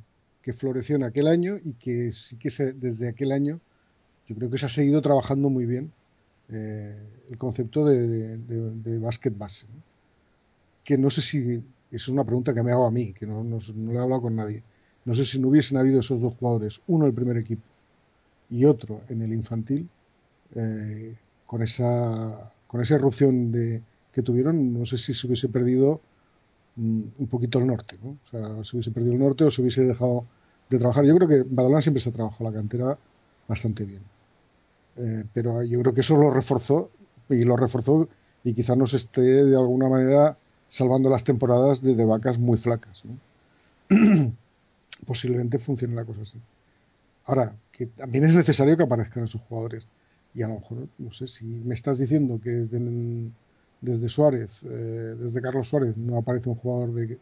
floreció 0.59 0.97
en 0.97 1.05
aquel 1.05 1.29
año 1.29 1.59
y 1.63 1.75
que 1.75 2.11
sí 2.11 2.37
que 2.37 2.51
se, 2.51 2.73
desde 2.73 3.09
aquel 3.09 3.31
año 3.31 3.61
yo 4.27 4.35
creo 4.35 4.51
que 4.51 4.59
se 4.59 4.67
ha 4.67 4.69
seguido 4.69 5.01
trabajando 5.01 5.49
muy 5.49 5.65
bien 5.65 5.93
el 6.49 7.39
concepto 7.39 7.85
de, 7.85 8.37
de, 8.37 8.99
básquet 8.99 9.37
base. 9.39 9.67
Que 10.83 10.99
no 10.99 11.09
sé 11.09 11.23
si, 11.23 11.63
es 11.93 12.09
una 12.09 12.25
pregunta 12.25 12.53
que 12.53 12.65
me 12.65 12.73
hago 12.73 12.85
a 12.85 12.91
mí, 12.91 13.13
que 13.13 13.27
no, 13.27 13.45
no, 13.45 13.59
no 13.77 13.93
le 13.93 13.99
he 13.99 14.03
hablado 14.03 14.23
con 14.23 14.35
nadie. 14.35 14.65
No 15.11 15.17
sé 15.17 15.25
si 15.25 15.41
no 15.41 15.49
hubiesen 15.49 15.77
habido 15.77 15.99
esos 15.99 16.21
dos 16.21 16.35
jugadores, 16.39 16.81
uno 16.87 17.05
el 17.05 17.13
primer 17.13 17.37
equipo 17.37 17.65
y 18.49 18.65
otro 18.65 19.01
en 19.09 19.23
el 19.23 19.33
infantil, 19.33 19.89
eh, 20.55 21.17
con 21.47 21.65
esa 21.65 22.53
con 22.69 22.81
esa 22.81 22.95
erupción 22.95 23.51
de, 23.51 23.83
que 24.13 24.23
tuvieron, 24.23 24.73
no 24.73 24.87
sé 24.87 24.99
si 24.99 25.13
se 25.13 25.27
hubiese 25.27 25.49
perdido 25.49 26.01
mm, 26.77 27.03
un 27.19 27.27
poquito 27.27 27.59
el 27.59 27.67
norte, 27.67 27.99
¿no? 28.01 28.11
O 28.11 28.31
sea, 28.31 28.65
se 28.65 28.77
hubiese 28.77 28.93
perdido 28.93 29.15
el 29.15 29.19
norte 29.19 29.43
o 29.43 29.51
se 29.51 29.61
hubiese 29.61 29.83
dejado 29.83 30.23
de 30.69 30.79
trabajar. 30.79 31.05
Yo 31.05 31.17
creo 31.17 31.27
que 31.27 31.43
Badalona 31.43 31.83
siempre 31.83 32.01
se 32.01 32.11
ha 32.11 32.13
trabajado 32.13 32.49
la 32.49 32.57
cantera 32.57 32.97
bastante 33.49 33.85
bien. 33.85 34.03
Eh, 34.95 35.25
pero 35.35 35.65
yo 35.65 35.81
creo 35.81 35.93
que 35.93 36.03
eso 36.03 36.17
lo 36.17 36.31
reforzó 36.31 36.89
y 37.29 37.43
lo 37.43 37.57
reforzó 37.57 38.09
y 38.45 38.55
quizás 38.55 38.77
nos 38.77 38.95
esté 38.95 39.23
de 39.23 39.57
alguna 39.57 39.89
manera 39.89 40.37
salvando 40.69 41.11
las 41.11 41.25
temporadas 41.25 41.83
de, 41.83 42.05
vacas 42.05 42.39
muy 42.39 42.59
flacas. 42.59 43.03
Posiblemente 45.07 45.59
funcione 45.59 45.95
la 45.95 46.05
cosa 46.05 46.23
así. 46.23 46.39
Ahora, 47.27 47.55
que 47.73 47.87
también 47.87 48.25
es 48.25 48.35
necesario 48.37 48.77
que 48.77 48.83
aparezcan 48.83 49.25
esos 49.25 49.41
jugadores. 49.43 49.87
Y 50.35 50.43
a 50.43 50.49
lo 50.49 50.55
mejor, 50.55 50.87
no 50.99 51.13
sé, 51.13 51.27
si 51.27 51.45
me 51.45 51.75
estás 51.75 51.99
diciendo 51.99 52.41
que 52.43 52.51
desde, 52.51 52.79
desde 53.81 54.09
Suárez, 54.09 54.51
eh, 54.65 55.15
desde 55.19 55.41
Carlos 55.41 55.69
Suárez, 55.69 55.97
no 55.97 56.19
aparece 56.19 56.49
un 56.49 56.55
jugador 56.57 56.93
de, 56.95 57.19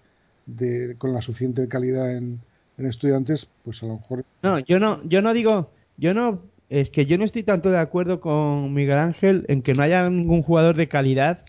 de 0.47 0.95
con 0.97 1.13
la 1.13 1.23
suficiente 1.23 1.67
calidad 1.69 2.15
en, 2.17 2.41
en, 2.77 2.87
estudiantes, 2.87 3.49
pues 3.65 3.83
a 3.83 3.87
lo 3.87 3.95
mejor. 3.95 4.25
No, 4.43 4.59
yo 4.59 4.79
no, 4.79 5.03
yo 5.09 5.23
no 5.23 5.33
digo, 5.33 5.71
yo 5.97 6.13
no, 6.13 6.43
es 6.69 6.91
que 6.91 7.07
yo 7.07 7.17
no 7.17 7.25
estoy 7.25 7.45
tanto 7.45 7.71
de 7.71 7.79
acuerdo 7.79 8.21
con 8.21 8.75
Miguel 8.75 8.99
Ángel 8.99 9.47
en 9.49 9.63
que 9.63 9.73
no 9.73 9.83
haya 9.83 10.09
ningún 10.11 10.43
jugador 10.43 10.77
de 10.77 10.89
calidad 10.89 11.45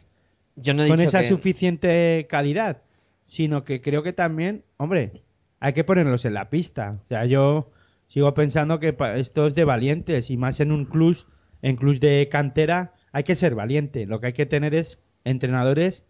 yo 0.55 0.73
no 0.73 0.84
he 0.84 0.88
con 0.88 0.97
dicho 0.97 1.09
esa 1.09 1.21
que- 1.21 1.30
suficiente 1.30 2.25
calidad, 2.30 2.77
sino 3.25 3.63
que 3.63 3.82
creo 3.82 4.03
que 4.03 4.13
también, 4.13 4.63
hombre, 4.77 5.21
hay 5.60 5.74
que 5.74 5.84
ponerlos 5.84 6.26
en 6.26 6.34
la 6.34 6.49
pista. 6.49 6.99
O 7.03 7.07
sea, 7.07 7.26
yo 7.26 7.72
sigo 8.07 8.34
pensando 8.34 8.80
que 8.80 8.95
esto 9.16 9.47
es 9.47 9.55
de 9.55 9.64
valientes 9.66 10.30
y 10.30 10.38
más 10.38 10.60
en 10.60 10.72
un 10.72 10.86
club, 10.86 11.18
en 11.62 11.76
clubs 11.76 11.99
de 11.99 12.28
cantera, 12.32 12.93
hay 13.12 13.24
que 13.24 13.36
ser 13.36 13.55
valiente. 13.55 14.05
Lo 14.05 14.20
que 14.20 14.28
hay 14.28 14.34
que 14.34 14.45
tener 14.45 14.74
es 14.76 14.99
entrenadores 15.26 16.05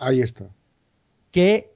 Ahí 0.00 0.20
está. 0.22 0.50
que 1.30 1.72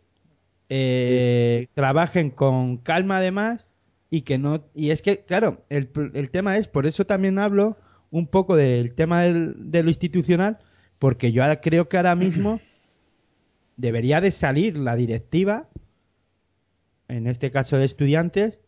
eh, 0.68 1.68
trabajen 1.74 2.30
con 2.30 2.78
calma 2.78 3.18
además 3.18 3.66
y 4.10 4.22
que 4.22 4.38
no 4.38 4.64
y 4.74 4.90
es 4.90 5.02
que 5.02 5.24
claro 5.24 5.64
el, 5.68 5.90
el 6.14 6.30
tema 6.30 6.56
es 6.58 6.68
por 6.68 6.86
eso 6.86 7.06
también 7.06 7.38
hablo 7.38 7.76
un 8.10 8.26
poco 8.26 8.56
del 8.56 8.94
tema 8.94 9.22
del- 9.22 9.54
de 9.70 9.82
lo 9.82 9.90
institucional 9.90 10.58
porque 10.98 11.32
yo 11.32 11.42
ahora 11.42 11.60
creo 11.60 11.88
que 11.88 11.96
ahora 11.96 12.16
mismo 12.16 12.60
debería 13.76 14.20
de 14.20 14.30
salir 14.30 14.76
la 14.76 14.96
directiva 14.96 15.68
en 17.08 17.26
este 17.26 17.50
caso 17.50 17.76
de 17.78 17.84
estudiantes 17.84 18.60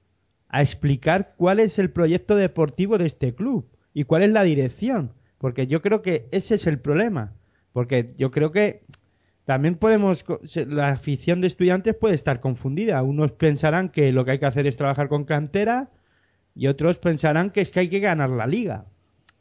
a 0.48 0.62
explicar 0.62 1.34
cuál 1.36 1.60
es 1.60 1.78
el 1.78 1.90
proyecto 1.90 2.36
deportivo 2.36 2.98
de 2.98 3.06
este 3.06 3.34
club 3.34 3.66
y 3.94 4.04
cuál 4.04 4.22
es 4.22 4.30
la 4.30 4.44
dirección 4.44 5.12
porque 5.38 5.66
yo 5.66 5.82
creo 5.82 6.02
que 6.02 6.28
ese 6.32 6.54
es 6.56 6.66
el 6.66 6.78
problema 6.78 7.32
porque 7.72 8.14
yo 8.16 8.30
creo 8.30 8.50
que 8.52 8.82
también 9.44 9.76
podemos, 9.76 10.26
la 10.66 10.90
afición 10.90 11.40
de 11.40 11.46
estudiantes 11.46 11.94
puede 11.94 12.14
estar 12.14 12.40
confundida. 12.40 13.02
Unos 13.02 13.32
pensarán 13.32 13.88
que 13.88 14.12
lo 14.12 14.26
que 14.26 14.32
hay 14.32 14.38
que 14.38 14.44
hacer 14.44 14.66
es 14.66 14.76
trabajar 14.76 15.08
con 15.08 15.24
cantera 15.24 15.88
y 16.54 16.66
otros 16.66 16.98
pensarán 16.98 17.50
que 17.50 17.62
es 17.62 17.70
que 17.70 17.80
hay 17.80 17.88
que 17.88 18.00
ganar 18.00 18.28
la 18.28 18.46
liga. 18.46 18.84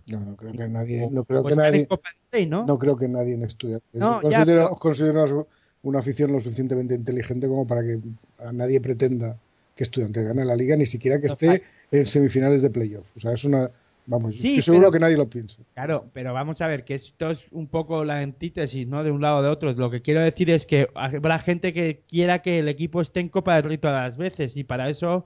No, 0.10 0.22
no 0.22 0.38
creo 0.38 0.54
que 0.54 0.68
nadie, 0.70 1.10
no 1.12 1.26
creo 1.26 1.44
que 1.44 1.56
nadie, 1.56 1.88
Rey, 2.32 2.46
¿no? 2.46 2.66
no 2.66 2.80
creo 2.80 2.96
que 2.96 3.10
nadie 3.10 3.34
en 3.34 3.44
estudiantes. 3.44 4.00
No, 4.00 4.22
ya, 4.22 4.22
considero, 4.22 4.46
pero- 4.46 4.76
considero 4.78 5.48
una 5.88 6.00
afición 6.00 6.32
lo 6.32 6.40
suficientemente 6.42 6.94
inteligente 6.96 7.48
como 7.48 7.66
para 7.68 7.82
que 7.82 8.00
a 8.40 8.52
nadie 8.52 8.82
pretenda 8.82 9.38
que 9.76 9.84
estudiantes 9.84 10.26
gane 10.26 10.44
la 10.46 10.56
liga, 10.56 10.76
ni 10.76 10.86
siquiera 10.86 11.20
que 11.22 11.28
esté 11.28 11.64
en 11.92 12.08
semifinales 12.08 12.62
de 12.62 12.70
playoff. 12.70 13.06
O 13.16 13.20
sea, 13.20 13.32
es 13.34 13.44
una, 13.46 13.70
vamos, 14.06 14.36
Sí, 14.36 14.50
estoy 14.58 14.62
seguro 14.64 14.82
pero- 14.88 14.92
que 14.94 15.00
nadie 15.00 15.18
lo 15.18 15.30
piensa. 15.30 15.62
Claro, 15.76 16.06
pero 16.14 16.34
vamos 16.34 16.60
a 16.62 16.68
ver 16.68 16.84
que 16.84 16.96
esto 16.96 17.32
es 17.32 17.48
un 17.52 17.68
poco 17.68 18.04
la 18.04 18.20
antítesis, 18.20 18.88
¿no? 18.88 19.04
De 19.04 19.12
un 19.12 19.22
lado 19.22 19.38
o 19.38 19.42
de 19.44 19.50
otro. 19.50 19.72
Lo 19.74 19.90
que 19.92 20.02
quiero 20.02 20.22
decir 20.22 20.50
es 20.50 20.66
que 20.66 20.90
habrá 20.96 21.40
gente 21.40 21.74
que 21.74 22.02
quiera 22.10 22.42
que 22.42 22.60
el 22.60 22.68
equipo 22.68 23.02
esté 23.02 23.20
en 23.20 23.30
Copa 23.30 23.56
del 23.56 23.64
Rey 23.66 23.78
todas 23.78 24.04
las 24.10 24.18
veces 24.18 24.58
y 24.58 24.64
para 24.64 24.90
eso 24.90 25.26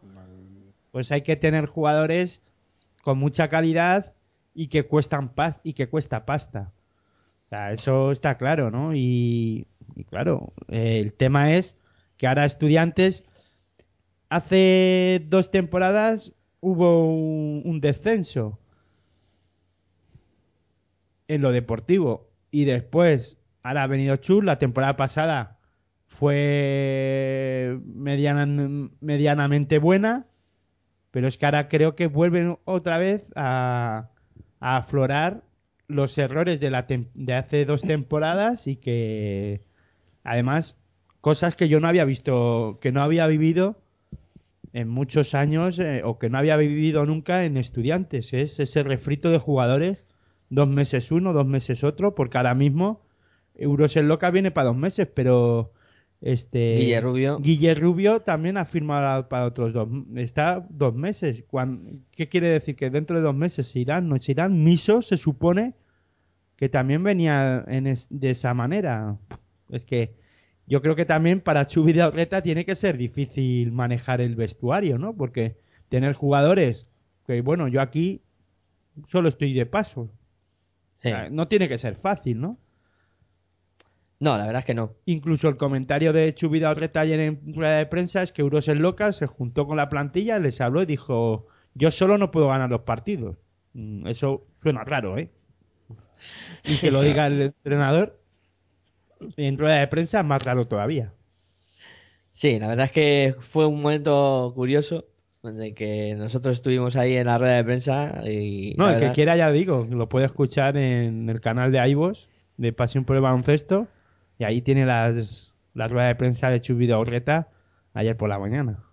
pues 0.92 1.12
hay 1.14 1.22
que 1.22 1.38
tener 1.38 1.68
jugadores 1.68 2.42
con 3.02 3.18
mucha 3.18 3.48
calidad 3.48 4.14
y 4.54 4.68
que 4.68 4.84
cuestan 4.84 5.30
pas 5.34 5.62
y 5.64 5.74
que 5.74 5.88
cuesta 5.88 6.26
pasta. 6.26 6.72
Sea, 7.52 7.74
eso 7.74 8.12
está 8.14 8.38
claro, 8.38 8.72
¿no? 8.72 8.96
Y, 8.96 9.68
claro, 10.10 10.54
eh, 10.70 11.00
el 11.02 11.12
tema 11.14 11.54
es 11.54 11.78
que 12.16 12.26
ahora 12.28 12.46
estudiantes 12.46 13.26
hace 14.30 15.22
dos 15.28 15.52
temporadas 15.52 16.32
hubo 16.62 17.14
un, 17.14 17.62
un 17.66 17.82
descenso 17.82 18.58
en 21.28 21.42
lo 21.42 21.52
deportivo 21.52 22.30
y 22.52 22.64
después 22.64 23.38
ahora 23.64 23.84
ha 23.84 23.88
venido 23.88 24.16
Chus 24.16 24.46
la 24.46 24.58
temporada 24.58 24.96
pasada 24.96 25.60
fue 26.08 27.78
mediana- 27.84 28.90
medianamente 29.02 29.78
buena 29.78 30.26
pero 31.12 31.28
es 31.28 31.38
que 31.38 31.46
ahora 31.46 31.68
creo 31.68 31.96
que 31.96 32.08
vuelven 32.08 32.58
otra 32.64 32.98
vez 32.98 33.30
a, 33.36 34.10
a 34.62 34.78
aflorar 34.78 35.44
los 35.96 36.18
errores 36.18 36.60
de, 36.60 36.70
la 36.72 36.86
de 36.88 37.34
hace 37.34 37.66
dos 37.66 37.82
temporadas 37.82 38.68
y 38.68 38.76
que 38.78 39.62
además 40.24 40.78
cosas 41.22 41.56
que 41.56 41.70
yo 41.70 41.80
no 41.80 41.88
había 41.88 42.06
visto, 42.06 42.80
que 42.82 42.92
no 42.92 43.02
había 43.02 43.28
vivido 43.28 43.78
en 44.74 44.88
muchos 44.88 45.34
años 45.36 45.78
eh, 45.80 46.02
o 46.04 46.18
que 46.18 46.30
no 46.30 46.38
había 46.38 46.56
vivido 46.58 47.06
nunca 47.06 47.46
en 47.46 47.58
estudiantes. 47.58 48.34
Es 48.34 48.60
ese 48.60 48.84
refrito 48.84 49.30
de 49.30 49.38
jugadores, 49.38 50.04
dos 50.50 50.68
meses 50.68 51.12
uno, 51.12 51.34
dos 51.34 51.46
meses 51.46 51.84
otro, 51.84 52.16
porque 52.16 52.38
ahora 52.38 52.56
mismo 52.56 53.02
Euros 53.56 53.96
en 53.98 54.08
Loca 54.08 54.32
viene 54.32 54.50
para 54.52 54.68
dos 54.70 54.78
meses, 54.78 55.08
pero 55.14 55.74
este 56.22 56.76
Guille 56.78 57.02
Rubio. 57.02 57.40
Guille 57.40 57.76
Rubio 57.76 58.22
también 58.22 58.56
ha 58.58 58.66
firmado 58.66 59.28
para 59.28 59.46
otros 59.46 59.74
dos, 59.74 59.90
está 60.16 60.66
dos 60.70 60.96
meses. 60.96 61.44
Cuan- 61.48 62.04
¿Qué 62.12 62.30
quiere 62.30 62.48
decir? 62.48 62.76
Que 62.76 62.90
dentro 62.90 63.18
de 63.18 63.24
dos 63.24 63.36
meses 63.36 63.68
se 63.68 63.80
irán, 63.80 64.08
no 64.08 64.20
se 64.22 64.32
irán. 64.32 64.64
Miso 64.64 65.02
se 65.02 65.18
supone 65.18 65.74
que 66.62 66.70
también 66.70 67.02
venía 67.02 67.66
en 67.68 67.88
es- 67.88 68.06
de 68.12 68.30
esa 68.30 68.54
manera. 68.54 69.18
Es 69.70 69.84
que 69.84 70.14
yo 70.68 70.84
creo 70.84 70.96
que 70.96 71.06
también 71.06 71.42
para 71.42 71.66
Chubi 71.66 71.92
de 71.92 72.28
tiene 72.44 72.66
que 72.66 72.76
ser 72.76 72.98
difícil 72.98 73.72
manejar 73.72 74.22
el 74.22 74.36
vestuario, 74.36 75.00
¿no? 75.00 75.16
Porque 75.16 75.58
tener 75.90 76.14
jugadores 76.14 76.88
que, 77.26 77.42
bueno, 77.42 77.68
yo 77.68 77.82
aquí 77.82 78.22
solo 79.08 79.30
estoy 79.30 79.56
de 79.56 79.66
paso. 79.66 80.12
Sí. 81.00 81.10
No 81.32 81.48
tiene 81.48 81.68
que 81.68 81.80
ser 81.80 81.96
fácil, 81.96 82.40
¿no? 82.40 82.60
No, 84.20 84.38
la 84.38 84.46
verdad 84.46 84.60
es 84.60 84.66
que 84.66 84.76
no. 84.76 84.94
Incluso 85.06 85.50
el 85.50 85.58
comentario 85.58 86.14
de 86.14 86.36
Chubida 86.36 86.70
Orreta 86.70 87.00
ayer 87.00 87.20
en 87.22 87.56
rueda 87.56 87.80
de 87.80 87.88
prensa 87.88 88.22
es 88.22 88.32
que 88.32 88.44
Euros 88.44 88.68
en 88.68 88.84
Loca 88.84 89.14
se 89.14 89.26
juntó 89.26 89.66
con 89.66 89.78
la 89.78 89.90
plantilla, 89.90 90.38
les 90.38 90.62
habló 90.62 90.84
y 90.84 90.86
dijo, 90.86 91.48
yo 91.74 91.90
solo 91.90 92.20
no 92.20 92.30
puedo 92.30 92.50
ganar 92.50 92.70
los 92.70 92.82
partidos. 92.82 93.38
Mm, 93.74 94.06
Eso 94.06 94.46
suena 94.62 94.84
raro, 94.84 95.18
¿eh? 95.18 95.32
Y 96.64 96.78
que 96.78 96.92
lo 96.92 97.02
diga 97.02 97.28
el 97.28 97.42
entrenador 97.42 98.20
en 99.38 99.58
rueda 99.58 99.80
de 99.80 99.88
prensa 99.88 100.20
es 100.20 100.26
más 100.26 100.44
raro 100.44 100.68
todavía. 100.68 101.14
Sí, 102.34 102.60
la 102.60 102.68
verdad 102.68 102.86
es 102.86 102.92
que 102.92 103.36
fue 103.40 103.66
un 103.66 103.82
momento 103.82 104.52
curioso 104.56 105.06
de 105.44 105.74
que 105.74 106.16
nosotros 106.16 106.58
estuvimos 106.58 106.96
ahí 106.96 107.16
en 107.16 107.26
la 107.26 107.38
rueda 107.38 107.56
de 107.56 107.64
prensa 107.64 108.22
y 108.26 108.76
No, 108.78 108.90
el 108.90 109.00
que 109.00 109.12
quiera 109.12 109.36
ya 109.36 109.52
digo, 109.52 109.88
lo 109.90 110.08
puede 110.08 110.28
escuchar 110.28 110.78
en 110.78 111.30
el 111.30 111.42
canal 111.42 111.72
de 111.72 111.88
iVoox 111.90 112.28
de 112.58 112.74
Pasión 112.74 113.06
por 113.06 113.16
el 113.16 113.24
Baloncesto 113.24 113.88
y 114.38 114.44
ahí 114.44 114.62
tiene 114.62 114.86
las, 114.86 115.54
la 115.74 115.88
rueda 115.88 116.08
de 116.08 116.16
prensa 116.16 116.50
de 116.50 116.62
Chubida 116.62 117.00
Orreta 117.00 117.50
ayer 117.94 118.16
por 118.16 118.30
la 118.30 118.40
mañana. 118.40 118.84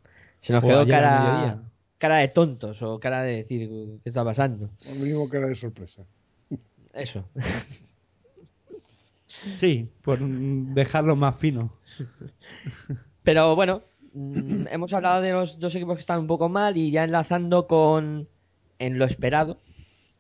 se 0.41 0.53
nos 0.53 0.65
o 0.65 0.67
quedó 0.67 0.87
cara, 0.87 1.63
cara 1.99 2.17
de 2.17 2.29
tontos 2.29 2.83
o 2.83 2.99
cara 2.99 3.23
de 3.23 3.37
decir 3.37 3.69
qué 4.03 4.09
está 4.09 4.25
pasando. 4.25 4.71
Al 4.89 4.99
mínimo 4.99 5.29
cara 5.29 5.47
de 5.47 5.55
sorpresa. 5.55 6.05
Eso. 6.99 7.25
Sí, 9.29 9.91
por 10.03 10.19
dejarlo 10.19 11.15
más 11.15 11.37
fino. 11.37 11.71
Pero 13.23 13.55
bueno, 13.55 13.83
mm, 14.15 14.67
hemos 14.71 14.93
hablado 14.93 15.21
de 15.21 15.33
los 15.33 15.59
dos 15.59 15.75
equipos 15.75 15.97
que 15.97 16.01
están 16.01 16.21
un 16.21 16.27
poco 16.27 16.49
mal 16.49 16.77
y 16.77 16.91
ya 16.91 17.05
enlazando 17.05 17.67
con 17.67 18.29
en 18.79 18.99
lo 18.99 19.05
esperado, 19.05 19.59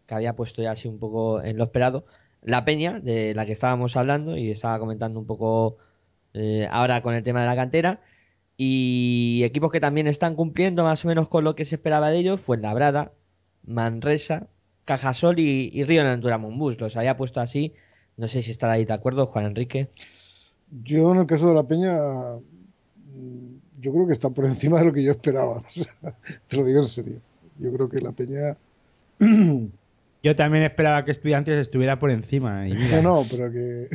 que 0.06 0.14
había 0.14 0.36
puesto 0.36 0.62
ya 0.62 0.72
así 0.72 0.88
un 0.88 0.98
poco 0.98 1.42
en 1.42 1.56
lo 1.56 1.64
esperado, 1.64 2.04
la 2.42 2.64
Peña, 2.64 3.00
de 3.00 3.34
la 3.34 3.46
que 3.46 3.52
estábamos 3.52 3.96
hablando 3.96 4.36
y 4.36 4.50
estaba 4.50 4.78
comentando 4.78 5.18
un 5.20 5.26
poco 5.26 5.78
eh, 6.34 6.68
ahora 6.70 7.02
con 7.02 7.14
el 7.14 7.22
tema 7.22 7.40
de 7.40 7.46
la 7.46 7.56
cantera. 7.56 8.00
Y 8.56 9.42
equipos 9.44 9.72
que 9.72 9.80
también 9.80 10.08
están 10.08 10.34
cumpliendo 10.34 10.84
más 10.84 11.04
o 11.04 11.08
menos 11.08 11.28
con 11.28 11.44
lo 11.44 11.54
que 11.54 11.64
se 11.64 11.76
esperaba 11.76 12.10
de 12.10 12.18
ellos 12.18 12.40
fue 12.40 12.58
Labrada, 12.58 13.12
Manresa, 13.64 14.48
Cajasol 14.88 15.38
y, 15.38 15.70
y 15.72 15.84
Río 15.84 16.02
Natura 16.02 16.38
Monbus. 16.38 16.80
Los 16.80 16.96
había 16.96 17.16
puesto 17.18 17.40
así. 17.40 17.74
No 18.16 18.26
sé 18.26 18.40
si 18.42 18.50
estará 18.50 18.72
ahí 18.72 18.86
de 18.86 18.94
acuerdo, 18.94 19.26
Juan 19.26 19.44
Enrique. 19.44 19.88
Yo 20.82 21.12
en 21.12 21.20
el 21.20 21.26
caso 21.26 21.46
de 21.48 21.54
la 21.54 21.62
Peña, 21.62 21.92
mm, 21.94 23.80
yo 23.80 23.92
creo 23.92 24.06
que 24.06 24.12
está 24.14 24.30
por 24.30 24.46
encima 24.46 24.78
de 24.78 24.86
lo 24.86 24.92
que 24.94 25.02
yo 25.02 25.12
esperaba. 25.12 25.58
O 25.58 25.64
sea, 25.70 25.86
te 26.48 26.56
lo 26.56 26.64
digo 26.64 26.80
en 26.80 26.88
serio. 26.88 27.20
Yo 27.58 27.70
creo 27.72 27.88
que 27.88 28.00
la 28.00 28.12
Peña 28.12 28.56
Yo 30.22 30.34
también 30.34 30.64
esperaba 30.64 31.04
que 31.04 31.12
Estudiantes 31.12 31.56
estuviera 31.58 31.98
por 32.00 32.10
encima. 32.10 32.66
Y 32.66 32.72
mira, 32.72 33.02
No, 33.02 33.22
no, 33.22 33.24
pero 33.30 33.52
que. 33.52 33.88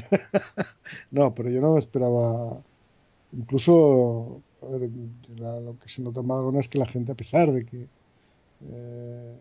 no, 1.11 1.33
pero 1.33 1.49
yo 1.49 1.59
no 1.59 1.73
me 1.73 1.79
esperaba. 1.79 2.61
Incluso. 3.33 4.41
a 4.61 4.77
ver, 4.77 4.89
la- 5.37 5.59
lo 5.59 5.77
que 5.79 5.89
se 5.89 6.01
nota 6.01 6.21
en 6.21 6.27
Badalona 6.27 6.59
es 6.61 6.69
que 6.69 6.77
la 6.79 6.85
gente, 6.85 7.11
a 7.11 7.15
pesar 7.15 7.51
de 7.51 7.65
que. 7.65 7.87
eh, 8.71 9.35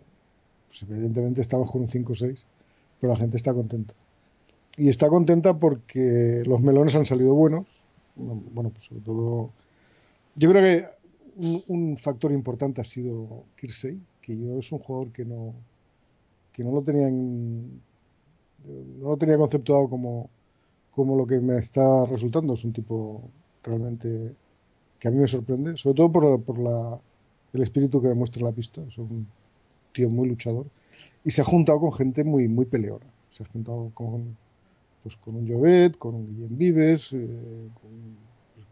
pues 0.80 0.90
evidentemente 0.90 1.40
estamos 1.42 1.70
con 1.70 1.82
un 1.82 1.88
5-6, 1.88 2.44
pero 3.00 3.12
la 3.12 3.18
gente 3.18 3.36
está 3.36 3.52
contenta. 3.52 3.94
Y 4.76 4.88
está 4.88 5.08
contenta 5.08 5.58
porque 5.58 6.42
los 6.46 6.62
melones 6.62 6.94
han 6.94 7.04
salido 7.04 7.34
buenos. 7.34 7.66
Bueno, 8.16 8.70
pues 8.70 8.86
sobre 8.86 9.02
todo. 9.02 9.50
Yo 10.34 10.50
creo 10.50 10.62
que 10.62 10.86
un, 11.68 11.98
factor 11.98 12.32
importante 12.32 12.80
ha 12.80 12.84
sido 12.84 13.44
Kirsey, 13.56 14.00
que 14.22 14.38
yo 14.38 14.58
es 14.58 14.72
un 14.72 14.78
jugador 14.78 15.12
que 15.12 15.26
no. 15.26 15.52
que 16.54 16.64
no 16.64 16.72
lo 16.72 16.82
tenía 16.82 17.08
en, 17.08 17.82
no 18.98 19.10
lo 19.10 19.16
tenía 19.18 19.36
conceptuado 19.36 19.88
como, 19.90 20.30
como 20.92 21.16
lo 21.16 21.26
que 21.26 21.38
me 21.40 21.58
está 21.58 22.06
resultando. 22.06 22.54
Es 22.54 22.64
un 22.64 22.72
tipo 22.72 23.22
realmente 23.62 24.34
que 24.98 25.08
a 25.08 25.10
mí 25.10 25.18
me 25.18 25.28
sorprende, 25.28 25.76
sobre 25.76 25.96
todo 25.96 26.12
por, 26.12 26.42
por 26.42 26.58
la, 26.58 26.98
el 27.52 27.62
espíritu 27.62 28.00
que 28.00 28.08
demuestra 28.08 28.42
la 28.42 28.52
pista. 28.52 28.80
Tío 29.92 30.08
muy 30.10 30.28
luchador. 30.28 30.66
Y 31.24 31.30
se 31.32 31.42
ha 31.42 31.44
juntado 31.44 31.80
con 31.80 31.92
gente 31.92 32.24
muy, 32.24 32.48
muy 32.48 32.66
peleona. 32.66 33.06
Se 33.30 33.44
ha 33.44 33.46
juntado 33.46 33.90
con, 33.94 34.36
pues, 35.02 35.16
con 35.16 35.36
un 35.36 35.48
Jovet, 35.48 35.98
con 35.98 36.14
un 36.14 36.26
Guillem 36.28 36.58
Vives, 36.58 37.12
eh, 37.12 37.68
con, 37.80 38.16
pues, 38.54 38.66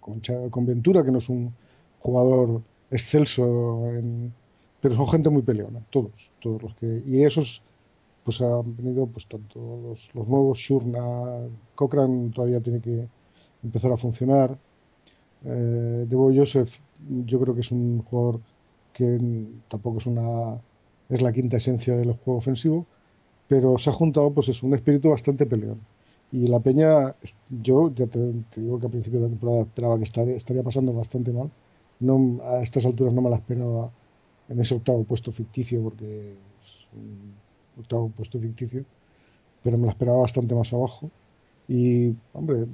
con, 0.00 0.50
con 0.50 0.66
Ventura, 0.66 1.04
que 1.04 1.10
no 1.10 1.18
es 1.18 1.28
un 1.28 1.52
jugador 2.00 2.62
excelso, 2.90 3.44
en- 3.94 4.32
pero 4.80 4.94
son 4.94 5.08
gente 5.08 5.30
muy 5.30 5.42
peleona, 5.42 5.80
todos, 5.90 6.32
todos 6.40 6.62
los 6.62 6.74
que. 6.76 7.02
Y 7.06 7.24
esos 7.24 7.62
pues 8.24 8.40
han 8.42 8.76
venido 8.76 9.06
pues 9.06 9.26
tanto 9.26 9.58
los, 9.82 10.10
los 10.14 10.28
nuevos 10.28 10.58
Shurna, 10.58 11.00
Cochrane 11.74 12.30
todavía 12.30 12.60
tiene 12.60 12.80
que 12.80 13.08
empezar 13.64 13.92
a 13.92 13.96
funcionar. 13.96 14.58
Eh, 15.44 16.06
Debo 16.08 16.32
Joseph, 16.34 16.70
yo 17.26 17.40
creo 17.40 17.54
que 17.54 17.60
es 17.60 17.70
un 17.72 18.02
jugador 18.02 18.40
que 18.92 19.18
tampoco 19.68 19.98
es 19.98 20.06
una 20.06 20.60
es 21.08 21.22
la 21.22 21.32
quinta 21.32 21.56
esencia 21.56 21.96
del 21.96 22.12
juego 22.12 22.38
ofensivo, 22.38 22.86
pero 23.48 23.78
se 23.78 23.90
ha 23.90 23.92
juntado 23.92 24.30
pues 24.32 24.48
es 24.48 24.62
un 24.62 24.74
espíritu 24.74 25.10
bastante 25.10 25.46
peleón. 25.46 25.80
Y 26.30 26.46
la 26.46 26.60
Peña, 26.60 27.14
yo 27.62 27.90
ya 27.94 28.06
te, 28.06 28.18
te 28.50 28.60
digo 28.60 28.78
que 28.78 28.86
a 28.86 28.90
principio 28.90 29.20
de 29.20 29.26
la 29.26 29.30
temporada 29.30 29.62
esperaba 29.62 29.96
que 29.96 30.04
estaría, 30.04 30.36
estaría 30.36 30.62
pasando 30.62 30.92
bastante 30.92 31.32
mal. 31.32 31.50
No, 32.00 32.40
a 32.44 32.62
estas 32.62 32.84
alturas 32.84 33.14
no 33.14 33.22
me 33.22 33.30
la 33.30 33.36
esperaba 33.36 33.90
en 34.48 34.60
ese 34.60 34.74
octavo 34.74 35.04
puesto 35.04 35.32
ficticio, 35.32 35.82
porque 35.82 36.32
es 36.62 36.86
un 36.94 37.34
octavo 37.80 38.10
puesto 38.10 38.38
ficticio, 38.38 38.84
pero 39.62 39.78
me 39.78 39.86
la 39.86 39.92
esperaba 39.92 40.18
bastante 40.20 40.54
más 40.54 40.72
abajo. 40.72 41.10
Y, 41.66 42.14
hombre, 42.32 42.66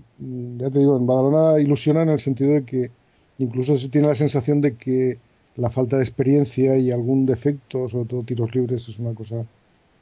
ya 0.59 0.71
te 0.71 0.79
digo, 0.79 0.97
en 0.97 1.07
Badalona 1.07 1.61
ilusiona 1.61 2.03
en 2.03 2.11
el 2.11 2.21
sentido 2.21 2.53
de 2.53 2.65
que 2.65 2.91
incluso 3.39 3.77
se 3.77 3.89
tiene 3.89 4.09
la 4.09 4.15
sensación 4.15 4.61
de 4.61 4.77
que 4.77 5.19
la 5.57 5.71
falta 5.71 5.97
de 5.97 6.03
experiencia 6.03 6.77
y 6.77 6.91
algún 6.91 7.27
defecto, 7.27 7.89
sobre 7.89 8.09
todo 8.09 8.23
tiros 8.23 8.55
libres, 8.55 8.89
es 8.89 8.99
una 8.99 9.15
cosa 9.15 9.45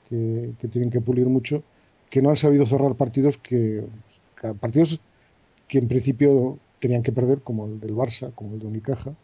que, 0.09 0.53
que 0.59 0.69
tienen 0.69 0.91
que 0.91 1.01
pulir 1.01 1.27
mucho, 1.27 1.63
que 2.11 2.23
no 2.23 2.31
han 2.31 2.37
sabido 2.37 2.67
cerrar 2.67 2.95
partidos 2.95 3.39
que, 3.39 3.85
partidos 4.61 5.01
que 5.69 5.79
en 5.79 5.89
principio 5.89 6.59
tenían 6.81 7.03
que 7.03 7.13
perder, 7.13 7.41
como 7.41 7.67
el 7.67 7.81
del 7.81 7.95
Barça, 7.95 8.33
como 8.35 8.55
el 8.55 8.61
de 8.61 8.67
Unicaja. 8.67 9.15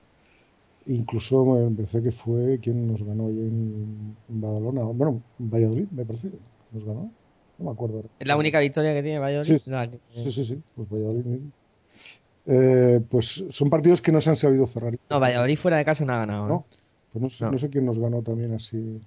Incluso 0.87 1.45
me 1.45 1.71
parece 1.77 2.03
que 2.03 2.13
fue 2.13 2.59
quien 2.63 2.87
nos 2.87 3.03
ganó 3.03 3.29
en, 3.29 4.17
Badalona, 4.29 4.85
bueno, 4.85 5.21
en 5.39 5.51
Valladolid, 5.51 5.89
me 5.91 6.05
parece, 6.07 6.31
nos 6.73 6.85
ganó, 6.85 7.11
no 7.59 7.65
me 7.65 7.71
acuerdo. 7.71 8.03
Es 8.19 8.27
la 8.27 8.37
única 8.37 8.61
victoria 8.61 8.95
que 8.95 9.03
tiene 9.03 9.19
Valladolid. 9.19 9.59
Sí, 9.59 10.23
Sí, 10.25 10.33
sí, 10.33 10.45
sí, 10.45 10.63
pues 10.75 10.89
Valladolid. 10.89 11.25
Eh, 12.51 13.01
pues 13.11 13.45
son 13.51 13.69
partidos 13.69 14.01
que 14.01 14.11
no 14.11 14.21
se 14.23 14.31
han 14.31 14.37
sabido 14.37 14.67
cerrar. 14.67 14.99
No, 15.11 15.21
Valladolid 15.21 15.59
fuera 15.59 15.77
de 15.77 15.85
casa 15.85 16.05
no 16.05 16.15
ha 16.15 16.19
ganado. 16.19 16.47
¿eh? 16.47 16.49
¿no? 16.49 16.65
Pues 17.13 17.23
no 17.23 17.29
sé, 17.29 17.45
No. 17.45 17.51
no 17.53 17.59
sé 17.59 17.69
quién 17.69 17.85
nos 17.85 17.99
ganó 17.99 18.23
también 18.23 18.55
así. 18.55 19.01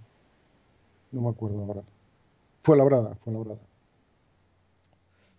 No 1.11 1.21
me 1.21 1.29
acuerdo 1.29 1.59
ahora. 1.63 1.81
Fue 2.61 2.77
Labrada, 2.77 3.15
fue 3.23 3.33
Labrada. 3.33 3.59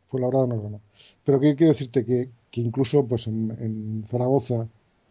Fue 0.09 0.21
Labrada 0.21 0.47
nos 0.47 0.63
ganó. 0.63 0.81
Pero 1.25 1.41
que 1.41 1.55
quiero 1.55 1.73
decirte 1.73 2.05
que, 2.05 2.29
que 2.51 2.61
incluso 2.61 3.05
pues 3.07 3.27
en, 3.29 3.57
en 3.61 4.05
Zaragoza 4.11 4.67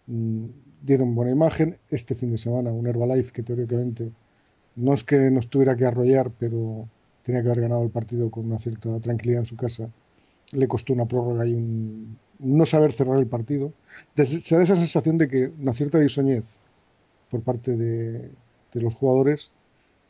mm, 0.07 0.45
dieron 0.81 1.15
buena 1.15 1.31
imagen. 1.31 1.77
Este 1.89 2.13
fin 2.15 2.31
de 2.31 2.37
semana 2.37 2.71
un 2.71 2.85
Herbalife 2.87 3.31
que 3.31 3.41
teóricamente 3.43 4.11
no 4.75 4.93
es 4.93 5.03
que 5.03 5.31
nos 5.31 5.47
tuviera 5.47 5.75
que 5.75 5.85
arrollar, 5.85 6.29
pero 6.37 6.87
tenía 7.23 7.41
que 7.41 7.47
haber 7.49 7.61
ganado 7.61 7.83
el 7.83 7.89
partido 7.89 8.29
con 8.29 8.45
una 8.45 8.59
cierta 8.59 8.99
tranquilidad 8.99 9.39
en 9.39 9.45
su 9.45 9.55
casa. 9.55 9.89
Le 10.51 10.67
costó 10.67 10.93
una 10.93 11.05
prórroga 11.05 11.45
y 11.47 11.53
un 11.55 12.17
no 12.41 12.65
saber 12.65 12.93
cerrar 12.93 13.17
el 13.19 13.27
partido. 13.27 13.73
Se 14.15 14.55
da 14.55 14.63
esa 14.63 14.75
sensación 14.75 15.17
de 15.17 15.27
que 15.27 15.51
una 15.59 15.73
cierta 15.73 15.99
disoñez 15.99 16.45
por 17.29 17.41
parte 17.41 17.77
de, 17.77 18.29
de 18.73 18.81
los 18.81 18.95
jugadores 18.95 19.51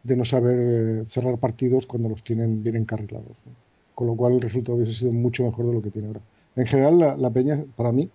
de 0.04 0.16
no 0.16 0.26
saber 0.26 0.58
eh, 0.60 1.06
cerrar 1.10 1.38
partidos 1.38 1.86
cuando 1.88 2.10
los 2.10 2.24
tienen 2.24 2.64
bien 2.64 2.76
encarrilados. 2.78 3.38
Con 3.96 4.08
lo 4.08 4.16
cual 4.16 4.34
el 4.34 4.42
resultado 4.42 4.78
hubiese 4.78 4.94
sido 4.94 5.12
mucho 5.14 5.44
mejor 5.46 5.68
de 5.68 5.74
lo 5.74 5.82
que 5.82 5.92
tiene 5.92 6.08
ahora. 6.10 6.22
En 6.56 6.66
general, 6.66 7.00
la, 7.00 7.18
la 7.18 7.30
Peña, 7.32 7.64
para 7.76 7.92
mí, 7.92 8.10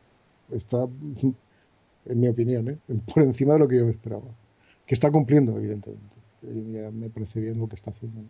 está, 0.53 0.89
en 2.07 2.21
mi 2.21 2.29
opinión, 2.29 2.69
¿eh? 2.69 2.79
por 3.15 3.23
encima 3.23 3.55
de 3.55 3.59
lo 3.61 3.69
que 3.69 3.77
yo 3.79 3.89
esperaba. 3.89 4.25
Que 4.87 4.95
está 4.95 5.11
cumpliendo, 5.11 5.57
evidentemente. 5.57 6.17
Me 6.43 7.09
parece 7.11 7.41
bien 7.41 7.59
lo 7.59 7.69
que 7.69 7.77
está 7.77 7.91
haciendo. 7.91 8.21
¿no? 8.23 8.29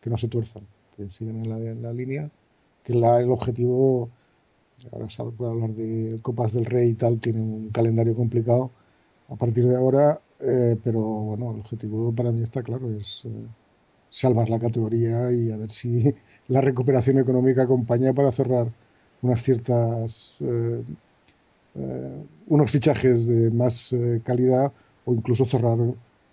Que 0.00 0.10
no 0.10 0.16
se 0.16 0.28
tuerzan, 0.28 0.62
que 0.96 1.10
sigan 1.10 1.36
en 1.36 1.48
la, 1.50 1.58
en 1.58 1.82
la 1.82 1.92
línea, 1.92 2.30
que 2.84 2.94
la- 2.94 3.20
el 3.20 3.30
objetivo, 3.30 4.10
ahora 4.92 5.08
se 5.10 5.22
puede 5.24 5.50
hablar 5.52 5.70
de 5.70 6.18
Copas 6.22 6.52
del 6.52 6.64
Rey 6.66 6.90
y 6.90 6.94
tal, 6.94 7.20
tiene 7.20 7.40
un 7.40 7.70
calendario 7.70 8.14
complicado 8.14 8.70
a 9.28 9.36
partir 9.36 9.66
de 9.66 9.76
ahora, 9.76 10.20
eh, 10.40 10.78
pero 10.84 11.00
bueno, 11.00 11.52
el 11.52 11.60
objetivo 11.60 12.14
para 12.14 12.32
mí 12.32 12.42
está 12.42 12.62
claro, 12.62 12.90
es 12.96 13.22
eh, 13.24 13.30
salvar 14.10 14.50
la 14.50 14.60
categoría 14.60 15.32
y 15.32 15.50
a 15.52 15.56
ver 15.58 15.72
si 15.72 16.14
la 16.48 16.60
recuperación 16.60 17.18
económica 17.18 17.62
acompaña 17.64 18.12
para 18.14 18.32
cerrar 18.32 18.72
unas 19.22 19.42
ciertas 19.42 20.36
eh, 20.40 20.82
eh, 21.74 22.24
unos 22.46 22.70
fichajes 22.70 23.26
de 23.26 23.50
más 23.50 23.94
calidad 24.24 24.72
o 25.04 25.14
incluso 25.14 25.44
cerrar 25.44 25.78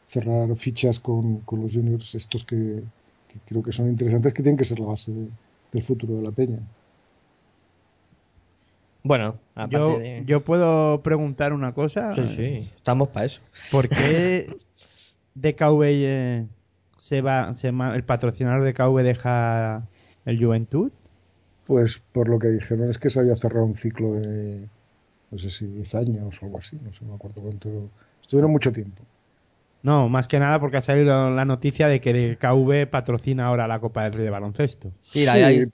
cerrar 0.08 0.56
fichas 0.58 1.00
con, 1.00 1.42
con 1.42 1.62
los 1.62 1.74
juniors 1.74 2.16
estos 2.16 2.44
que, 2.44 2.84
que 3.28 3.40
creo 3.46 3.64
que 3.64 3.72
son 3.72 3.88
interesantes 3.90 4.34
que 4.34 4.44
tienen 4.44 4.58
que 4.58 4.66
ser 4.66 4.80
la 4.80 4.88
base 4.88 5.12
de- 5.12 5.32
del 5.72 5.84
futuro 5.84 6.16
de 6.18 6.24
la 6.24 6.32
peña 6.32 6.60
Bueno, 9.04 9.38
Yo, 9.70 10.00
de... 10.00 10.24
yo 10.26 10.44
puedo 10.44 11.02
preguntar 11.02 11.54
una 11.54 11.74
cosa. 11.74 12.16
Sí, 12.16 12.36
sí, 12.36 12.70
estamos 12.76 13.10
para 13.10 13.26
eso. 13.26 13.42
¿Por 13.72 13.90
qué 13.90 14.56
DKV 15.36 15.82
eh, 15.86 16.46
se 16.98 17.22
va, 17.22 17.54
se 17.56 17.72
ma- 17.72 17.96
el 17.96 18.04
patrocinador 18.04 18.64
de 18.64 18.74
KV 18.74 19.04
deja 19.04 19.84
el 20.26 20.44
Juventud? 20.44 20.92
Pues 21.66 22.02
por 22.12 22.28
lo 22.30 22.40
que 22.40 22.48
dijeron 22.50 22.90
es 22.90 22.98
que 22.98 23.10
se 23.10 23.20
había 23.20 23.36
cerrado 23.36 23.66
un 23.66 23.78
ciclo 23.78 24.14
de, 24.14 24.68
no 25.32 25.38
sé 25.38 25.50
si 25.50 25.66
10 25.66 25.96
años 25.96 26.42
o 26.42 26.46
algo 26.46 26.60
así, 26.60 26.78
no 26.84 26.92
sé, 26.94 27.04
no 27.04 27.10
me 27.12 27.16
acuerdo 27.16 27.42
cuánto. 27.42 27.70
Estuvieron 28.22 28.52
mucho 28.52 28.72
tiempo. 28.72 29.02
No, 29.84 30.08
más 30.08 30.28
que 30.28 30.40
nada 30.40 30.60
porque 30.62 30.78
ha 30.78 30.82
salido 30.82 31.30
la 31.30 31.44
noticia 31.46 31.88
de 31.90 32.00
que 32.00 32.14
DKV 32.14 32.90
patrocina 32.90 33.48
ahora 33.48 33.68
la 33.68 33.80
Copa 33.82 34.04
del 34.04 34.14
Rey 34.14 34.24
de 34.24 34.30
baloncesto. 34.30 34.92
Sí, 35.00 35.26
la 35.26 35.34
Sí. 35.50 35.66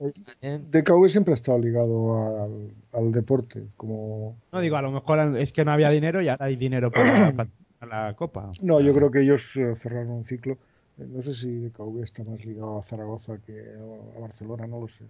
DKV 0.42 1.08
siempre 1.08 1.32
ha 1.32 1.34
estado 1.36 1.58
ligado 1.60 2.42
al, 2.44 2.70
al 2.92 3.12
deporte, 3.12 3.62
como... 3.76 4.36
No 4.52 4.60
digo, 4.60 4.76
a 4.76 4.82
lo 4.82 4.90
mejor 4.90 5.36
es 5.36 5.52
que 5.52 5.64
no 5.64 5.70
había 5.72 5.90
dinero 5.90 6.20
y 6.20 6.28
ahora 6.28 6.46
hay 6.46 6.56
dinero 6.56 6.90
para 6.90 7.02
patrocinar 7.36 7.88
la 7.88 8.14
Copa. 8.16 8.50
No, 8.60 8.80
yo 8.80 8.92
creo 8.94 9.10
que 9.12 9.20
ellos 9.20 9.56
eh, 9.56 9.74
cerraron 9.76 10.10
un 10.10 10.24
ciclo. 10.24 10.54
Eh, 10.98 11.06
No 11.08 11.22
sé 11.22 11.32
si 11.34 11.48
DKV 11.68 12.02
está 12.02 12.24
más 12.24 12.44
ligado 12.44 12.78
a 12.80 12.82
Zaragoza 12.82 13.38
que 13.46 13.52
a 14.16 14.20
Barcelona, 14.20 14.66
no 14.66 14.80
lo 14.80 14.88
sé. 14.88 15.04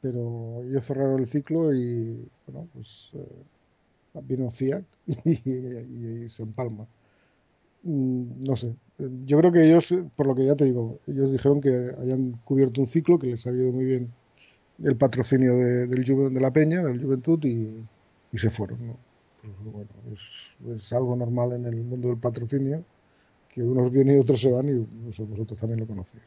Pero 0.00 0.62
ellos 0.68 0.84
cerraron 0.86 1.20
el 1.20 1.28
ciclo 1.28 1.74
y, 1.74 2.26
bueno, 2.46 2.68
pues 2.74 3.10
eh, 3.14 4.20
vino 4.22 4.50
Fiat 4.50 4.84
y, 5.06 5.30
y- 5.50 6.24
y 6.24 6.28
se 6.30 6.42
empalma. 6.42 6.86
Mm, 7.84 8.44
No 8.46 8.56
sé. 8.56 8.74
Yo 9.26 9.38
creo 9.38 9.50
que 9.52 9.64
ellos, 9.64 9.92
por 10.16 10.26
lo 10.26 10.34
que 10.34 10.44
ya 10.46 10.54
te 10.54 10.64
digo, 10.64 10.98
ellos 11.06 11.32
dijeron 11.32 11.60
que 11.60 11.90
habían 11.98 12.32
cubierto 12.44 12.80
un 12.80 12.86
ciclo, 12.86 13.18
que 13.18 13.28
les 13.28 13.46
había 13.46 13.62
ido 13.64 13.72
muy 13.72 13.84
bien 13.84 14.12
el 14.82 14.96
patrocinio 14.96 15.56
de, 15.56 15.86
del 15.86 16.04
Juve- 16.04 16.30
de 16.30 16.40
la 16.40 16.52
Peña, 16.52 16.82
del 16.84 17.02
Juventud, 17.02 17.42
y, 17.44 17.84
y 18.32 18.38
se 18.38 18.50
fueron. 18.50 18.86
¿no? 18.86 18.96
Pues, 19.42 19.52
bueno, 19.72 19.90
es, 20.12 20.52
es 20.76 20.92
algo 20.92 21.16
normal 21.16 21.52
en 21.52 21.64
el 21.66 21.76
mundo 21.82 22.08
del 22.08 22.18
patrocinio, 22.18 22.84
que 23.52 23.62
unos 23.62 23.90
vienen 23.92 24.16
y 24.16 24.20
otros 24.20 24.40
se 24.40 24.50
van, 24.50 24.68
y 24.68 24.84
pues, 25.04 25.18
vosotros 25.28 25.58
también 25.60 25.80
lo 25.80 25.86
conocéis. 25.86 26.22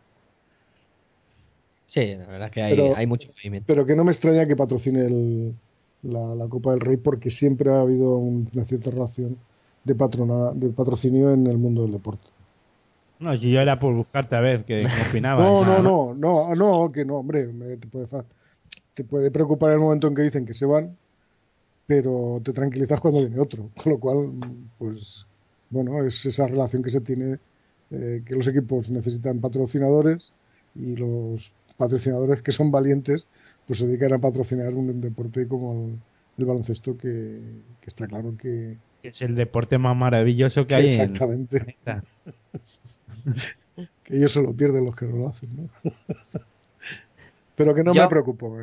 Sí, 1.88 2.16
la 2.16 2.26
verdad 2.28 2.48
es 2.48 2.52
que 2.52 2.62
hay, 2.62 2.76
Pero- 2.76 2.96
hay 2.96 3.08
mucho 3.08 3.30
movimiento. 3.30 3.66
Pero 3.68 3.86
que 3.86 3.96
no 3.96 4.04
me 4.04 4.12
extraña 4.12 4.46
que 4.46 4.56
patrocine 4.56 5.06
el- 5.06 5.54
la, 6.04 6.36
la 6.36 6.48
Copa 6.48 6.72
del 6.72 6.82
Rey, 6.82 6.98
porque 6.98 7.30
siempre 7.32 7.72
ha 7.72 7.80
habido 7.82 8.18
un- 8.18 8.50
una 8.54 8.66
cierta 8.66 8.92
relación 8.92 9.38
de, 9.88 9.96
patrona, 9.96 10.52
de 10.54 10.70
patrocinio 10.70 11.34
en 11.34 11.48
el 11.48 11.58
mundo 11.58 11.84
del 11.84 11.94
deporte. 11.94 12.28
No, 13.20 13.36
si 13.38 13.52
yo 13.52 13.62
era 13.62 13.80
por 13.80 13.96
buscarte 13.96 14.36
a 14.36 14.42
ver 14.42 14.64
qué 14.66 14.86
opinabas. 15.10 15.50
No, 15.66 15.82
no, 15.82 16.14
no, 16.14 16.14
no, 16.14 16.56
no, 16.56 16.92
que 16.92 17.04
no, 17.06 17.18
hombre, 17.18 17.48
me- 17.48 17.78
te 17.78 17.88
puede, 17.88 18.08
te 18.94 19.04
puede 19.04 19.32
preocupar 19.32 19.72
el 19.72 19.80
momento 19.80 20.08
en 20.08 20.16
que 20.16 20.22
dicen 20.24 20.46
que 20.46 20.54
se 20.54 20.66
van, 20.66 20.96
pero 21.88 22.42
te 22.44 22.54
tranquilizas 22.54 23.00
cuando 23.00 23.22
viene 23.22 23.40
otro, 23.40 23.70
con 23.82 23.94
lo 23.94 24.00
cual, 24.00 24.30
pues, 24.78 25.26
bueno, 25.70 26.04
es 26.04 26.26
esa 26.26 26.48
relación 26.48 26.84
que 26.84 26.92
se 26.92 27.02
tiene, 27.02 27.40
eh, 27.92 28.22
que 28.26 28.36
los 28.36 28.48
equipos 28.48 28.90
necesitan 28.90 29.40
patrocinadores 29.40 30.34
y 30.76 30.96
los 30.96 31.52
patrocinadores 31.78 32.42
que 32.42 32.52
son 32.52 32.72
valientes, 32.72 33.28
pues 33.66 33.80
se 33.80 33.88
dedican 33.88 34.14
a 34.14 34.20
patrocinar 34.20 34.74
un 34.74 35.02
deporte 35.02 35.48
como 35.48 35.86
el, 35.88 36.00
el 36.38 36.46
baloncesto, 36.46 36.98
que, 36.98 37.40
que 37.82 37.88
está 37.88 38.08
claro 38.08 38.36
que... 38.38 38.78
Que 39.02 39.10
es 39.10 39.22
el 39.22 39.36
deporte 39.36 39.78
más 39.78 39.96
maravilloso 39.96 40.66
que 40.68 40.76
hay 40.76 40.86
Exactamente. 40.86 41.76
que 44.04 44.18
ellos 44.18 44.32
se 44.32 44.42
lo 44.42 44.54
pierden 44.54 44.86
los 44.86 44.96
que 44.96 45.06
no 45.06 45.18
lo 45.18 45.28
hacen, 45.30 45.50
¿no? 45.56 45.92
Pero 47.56 47.74
que 47.74 47.84
no 47.84 47.94
Yo- 47.94 48.04
me 48.04 48.08
preocupó. 48.10 48.56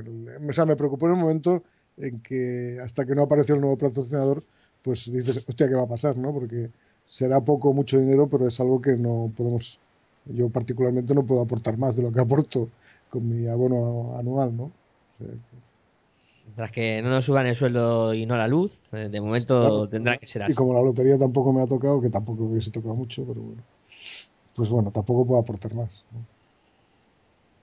O 0.48 0.52
sea, 0.52 0.64
me 0.64 0.76
preocupó 0.76 1.06
en 1.06 1.14
el 1.14 1.18
momento 1.20 1.62
en 1.96 2.20
que 2.20 2.80
hasta 2.82 3.04
que 3.04 3.14
no 3.14 3.22
apareció 3.22 3.54
el 3.54 3.60
nuevo 3.60 3.76
patrocinador, 3.76 4.42
pues 4.82 5.10
dices, 5.10 5.44
hostia, 5.48 5.68
¿qué 5.68 5.74
va 5.74 5.82
a 5.82 5.88
pasar, 5.88 6.16
no? 6.16 6.32
Porque 6.32 6.70
será 7.06 7.40
poco 7.40 7.70
o 7.70 7.72
mucho 7.72 7.98
dinero, 7.98 8.28
pero 8.28 8.46
es 8.46 8.58
algo 8.60 8.80
que 8.80 8.92
no 8.92 9.32
podemos, 9.36 9.78
yo 10.26 10.48
particularmente 10.48 11.14
no 11.14 11.24
puedo 11.24 11.42
aportar 11.42 11.76
más 11.76 11.96
de 11.96 12.02
lo 12.02 12.12
que 12.12 12.20
aporto 12.20 12.68
con 13.10 13.28
mi 13.28 13.46
abono 13.48 14.16
anual, 14.18 14.56
¿no? 14.56 14.64
O 14.64 14.72
sea, 15.18 15.26
Mientras 16.44 16.70
que 16.70 17.00
no 17.02 17.08
nos 17.10 17.24
suban 17.24 17.46
el 17.46 17.56
sueldo 17.56 18.12
y 18.14 18.26
no 18.26 18.36
la 18.36 18.46
luz, 18.48 18.80
eh, 18.92 19.08
de 19.10 19.20
momento 19.20 19.58
Claro. 19.60 19.88
tendrá 19.88 20.18
que 20.18 20.26
ser 20.26 20.42
así. 20.42 20.52
Y 20.52 20.56
como 20.56 20.74
la 20.74 20.82
lotería 20.82 21.18
tampoco 21.18 21.52
me 21.52 21.62
ha 21.62 21.66
tocado, 21.66 22.00
que 22.00 22.10
tampoco 22.10 22.44
hubiese 22.44 22.70
tocado 22.70 22.94
mucho, 22.94 23.24
pero 23.26 23.40
bueno. 23.40 23.62
Pues 24.54 24.68
bueno, 24.68 24.90
tampoco 24.90 25.26
puedo 25.26 25.40
aportar 25.40 25.74
más. 25.74 26.04
¿no? 26.12 26.20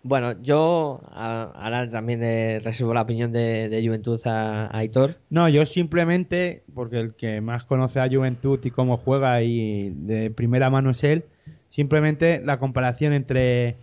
Bueno, 0.03 0.41
yo 0.41 0.99
a- 1.11 1.51
ahora 1.53 1.87
también 1.87 2.21
le 2.21 2.59
reservo 2.59 2.93
la 2.93 3.03
opinión 3.03 3.31
de, 3.31 3.69
de 3.69 3.85
Juventud 3.85 4.19
a, 4.25 4.65
a 4.65 4.77
Aitor. 4.79 5.15
No, 5.29 5.47
yo 5.47 5.65
simplemente, 5.67 6.63
porque 6.73 6.99
el 6.99 7.13
que 7.13 7.39
más 7.39 7.65
conoce 7.65 7.99
a 7.99 8.09
Juventud 8.09 8.59
y 8.63 8.71
cómo 8.71 8.97
juega 8.97 9.43
y 9.43 9.91
de 9.91 10.31
primera 10.31 10.71
mano 10.71 10.89
es 10.89 11.03
él, 11.03 11.25
simplemente 11.69 12.41
la 12.43 12.57
comparación 12.57 13.13
entre 13.13 13.75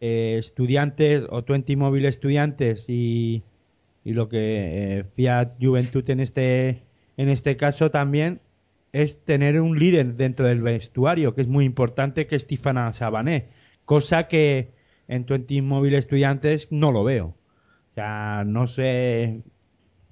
eh, 0.00 0.36
estudiantes 0.38 1.24
o 1.30 1.42
20 1.42 1.74
móvil 1.76 2.04
estudiantes 2.04 2.84
y, 2.88 3.42
y 4.06 4.12
lo 4.12 4.28
que 4.28 4.98
eh, 4.98 5.04
Fiat 5.16 5.54
Juventud 5.60 6.08
en 6.10 6.20
este, 6.20 6.84
en 7.16 7.28
este 7.28 7.56
caso 7.56 7.90
también 7.90 8.40
es 8.92 9.24
tener 9.24 9.60
un 9.60 9.80
líder 9.80 10.14
dentro 10.14 10.46
del 10.46 10.62
vestuario, 10.62 11.34
que 11.34 11.40
es 11.40 11.48
muy 11.48 11.64
importante, 11.64 12.28
que 12.28 12.36
es 12.36 12.46
Tifana 12.46 12.92
Sabané, 12.92 13.48
cosa 13.84 14.28
que 14.28 14.70
en 15.08 15.26
20 15.26 15.60
móvil 15.62 15.94
estudiantes 15.94 16.70
no 16.70 16.92
lo 16.92 17.02
veo. 17.02 17.34
O 17.90 17.94
sea, 17.96 18.44
no 18.46 18.68
sé, 18.68 19.42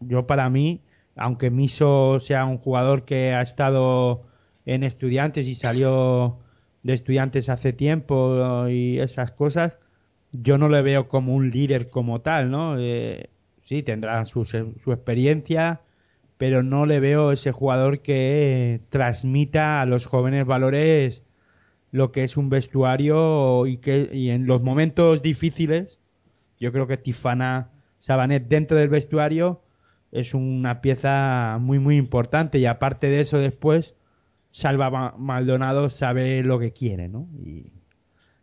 yo 0.01 0.27
para 0.27 0.51
mí, 0.51 0.81
aunque 1.15 1.53
Miso 1.53 2.19
sea 2.19 2.47
un 2.47 2.59
jugador 2.59 3.05
que 3.05 3.33
ha 3.33 3.43
estado 3.43 4.27
en 4.67 4.83
estudiantes 4.83 5.47
y 5.47 5.55
salió 5.55 6.41
de 6.83 6.95
estudiantes 6.95 7.49
hace 7.49 7.73
tiempo 7.73 8.67
y 8.69 8.99
esas 8.99 9.31
cosas, 9.31 9.79
yo 10.33 10.59
no 10.59 10.69
le 10.69 10.83
veo 10.83 11.07
como 11.07 11.33
un 11.33 11.53
líder 11.53 11.91
como 11.91 12.23
tal, 12.23 12.51
¿no? 12.51 12.77
Eh, 12.77 13.31
sí, 13.65 13.83
tendrá 13.83 14.25
su, 14.27 14.45
su 14.45 14.93
experiencia, 14.93 15.81
pero 16.39 16.63
no 16.63 16.87
le 16.87 17.01
veo 17.01 17.33
ese 17.33 17.53
jugador 17.53 18.01
que 18.01 18.81
transmita 18.91 19.81
a 19.81 19.87
los 19.87 20.07
jóvenes 20.07 20.47
valores 20.47 21.25
lo 21.93 22.13
que 22.13 22.25
es 22.25 22.37
un 22.37 22.51
vestuario 22.51 23.67
y 23.67 23.79
que 23.79 24.11
y 24.13 24.31
en 24.31 24.47
los 24.47 24.63
momentos 24.63 25.23
difíciles 25.23 26.01
yo 26.61 26.73
creo 26.73 26.87
que 26.87 26.97
Tifana 26.99 27.71
Sabanet 27.99 28.49
dentro 28.49 28.79
del 28.79 28.89
vestuario 28.89 29.63
es 30.13 30.35
una 30.35 30.81
pieza 30.81 31.59
muy 31.61 31.79
muy 31.79 31.97
importante 31.97 32.59
y 32.59 32.67
aparte 32.67 33.09
de 33.09 33.21
eso 33.23 33.39
después 33.39 33.97
Salva 34.51 34.91
Ma- 34.91 35.15
Maldonado 35.19 35.91
sabe 35.91 36.43
lo 36.43 36.59
que 36.59 36.73
quiere, 36.73 37.09
¿no? 37.09 37.29
Y, 37.41 37.73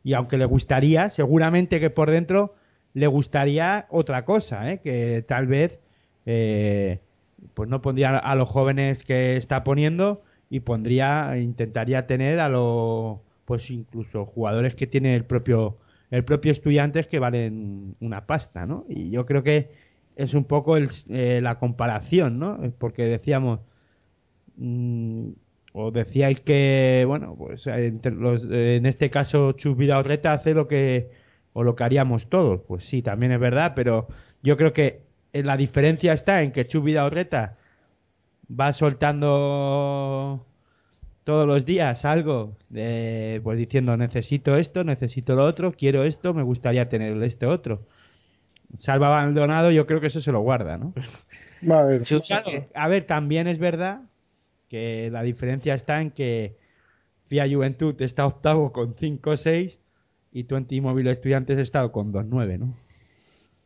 y 0.04 0.14
aunque 0.14 0.38
le 0.38 0.46
gustaría, 0.46 1.10
seguramente 1.10 1.80
que 1.80 1.90
por 1.90 2.10
dentro 2.12 2.56
le 2.94 3.08
gustaría 3.08 3.88
otra 3.90 4.26
cosa, 4.26 4.72
¿eh? 4.72 4.80
Que 4.82 5.24
tal 5.28 5.48
vez 5.48 5.80
eh, 6.26 7.00
pues 7.54 7.70
no 7.70 7.82
pondría 7.82 8.18
a 8.18 8.36
los 8.36 8.50
jóvenes 8.50 9.04
que 9.04 9.38
está 9.38 9.64
poniendo 9.64 10.24
y 10.50 10.60
pondría, 10.62 11.38
intentaría 11.38 12.08
tener 12.08 12.40
a 12.40 12.50
los 12.50 13.20
pues 13.46 13.70
incluso 13.72 14.26
jugadores 14.26 14.76
que 14.76 14.88
tiene 14.88 15.16
el 15.16 15.26
propio 15.26 15.78
el 16.12 16.26
propio 16.26 16.52
estudiantes 16.52 17.08
que 17.08 17.20
valen 17.20 17.96
una 18.02 18.26
pasta, 18.28 18.66
¿no? 18.66 18.86
Y 18.90 19.12
yo 19.12 19.26
creo 19.26 19.44
que 19.44 19.70
es 20.18 20.34
un 20.34 20.44
poco 20.46 20.76
el- 20.78 20.90
eh, 21.10 21.40
la 21.42 21.58
comparación, 21.60 22.38
¿no? 22.40 22.60
Porque 22.78 23.06
decíamos 23.06 23.62
mm, 24.58 25.30
o 25.74 25.92
decíais 25.92 26.40
que 26.42 27.04
bueno 27.08 27.36
pues 27.38 27.68
entre 27.68 28.12
los- 28.14 28.44
eh, 28.52 28.76
en 28.78 28.86
este 28.86 29.10
caso 29.10 29.54
Chus 29.54 29.78
Vidaurreta 29.78 30.34
hace 30.34 30.54
lo 30.54 30.68
que 30.68 31.10
o 31.54 31.64
lo 31.64 31.76
que 31.76 31.84
haríamos 31.84 32.28
todos. 32.28 32.62
Pues 32.68 32.86
sí 32.86 33.02
también 33.02 33.32
es 33.32 33.40
verdad 33.40 33.74
pero 33.76 34.08
yo 34.44 34.58
creo 34.58 34.74
que 34.74 35.02
la 35.34 35.58
diferencia 35.58 36.14
está 36.14 36.42
en 36.44 36.52
que 36.52 36.68
Chus 36.68 36.84
Vidaurreta 36.84 37.58
va 38.50 38.74
soltando 38.74 40.46
todos 41.24 41.48
los 41.48 41.66
días 41.66 42.04
algo 42.04 42.58
de, 42.70 43.40
pues 43.44 43.58
diciendo 43.58 43.96
necesito 43.96 44.58
esto 44.58 44.84
necesito 44.84 45.36
lo 45.36 45.46
otro 45.46 45.72
quiero 45.72 46.04
esto 46.04 46.34
me 46.34 46.44
gustaría 46.44 46.90
tener 46.90 47.22
este 47.24 47.46
otro 47.46 47.88
Salva 48.78 49.08
Abandonado 49.08 49.72
yo 49.72 49.86
creo 49.86 50.02
que 50.02 50.08
eso 50.08 50.20
se 50.20 50.32
lo 50.32 50.42
guarda 50.42 50.78
no 50.78 50.94
A 51.70 51.84
ver, 51.84 52.02
a 52.74 52.88
ver, 52.88 53.04
también 53.04 53.48
es 53.48 53.60
verdad 53.60 54.02
que 54.68 55.10
la 55.12 55.22
diferencia 55.22 55.76
está 55.76 56.02
en 56.02 56.10
que 56.10 56.58
FIA 57.28 57.48
Juventud 57.48 58.02
está 58.02 58.26
octavo 58.26 58.72
con 58.72 58.96
5-6 58.96 59.78
y 60.32 60.44
20 60.44 60.82
Móvil 60.82 61.08
Estudiantes 61.08 61.58
ha 61.58 61.62
estado 61.62 61.92
con 61.92 62.14
2-9, 62.14 62.60
¿no? 62.60 62.74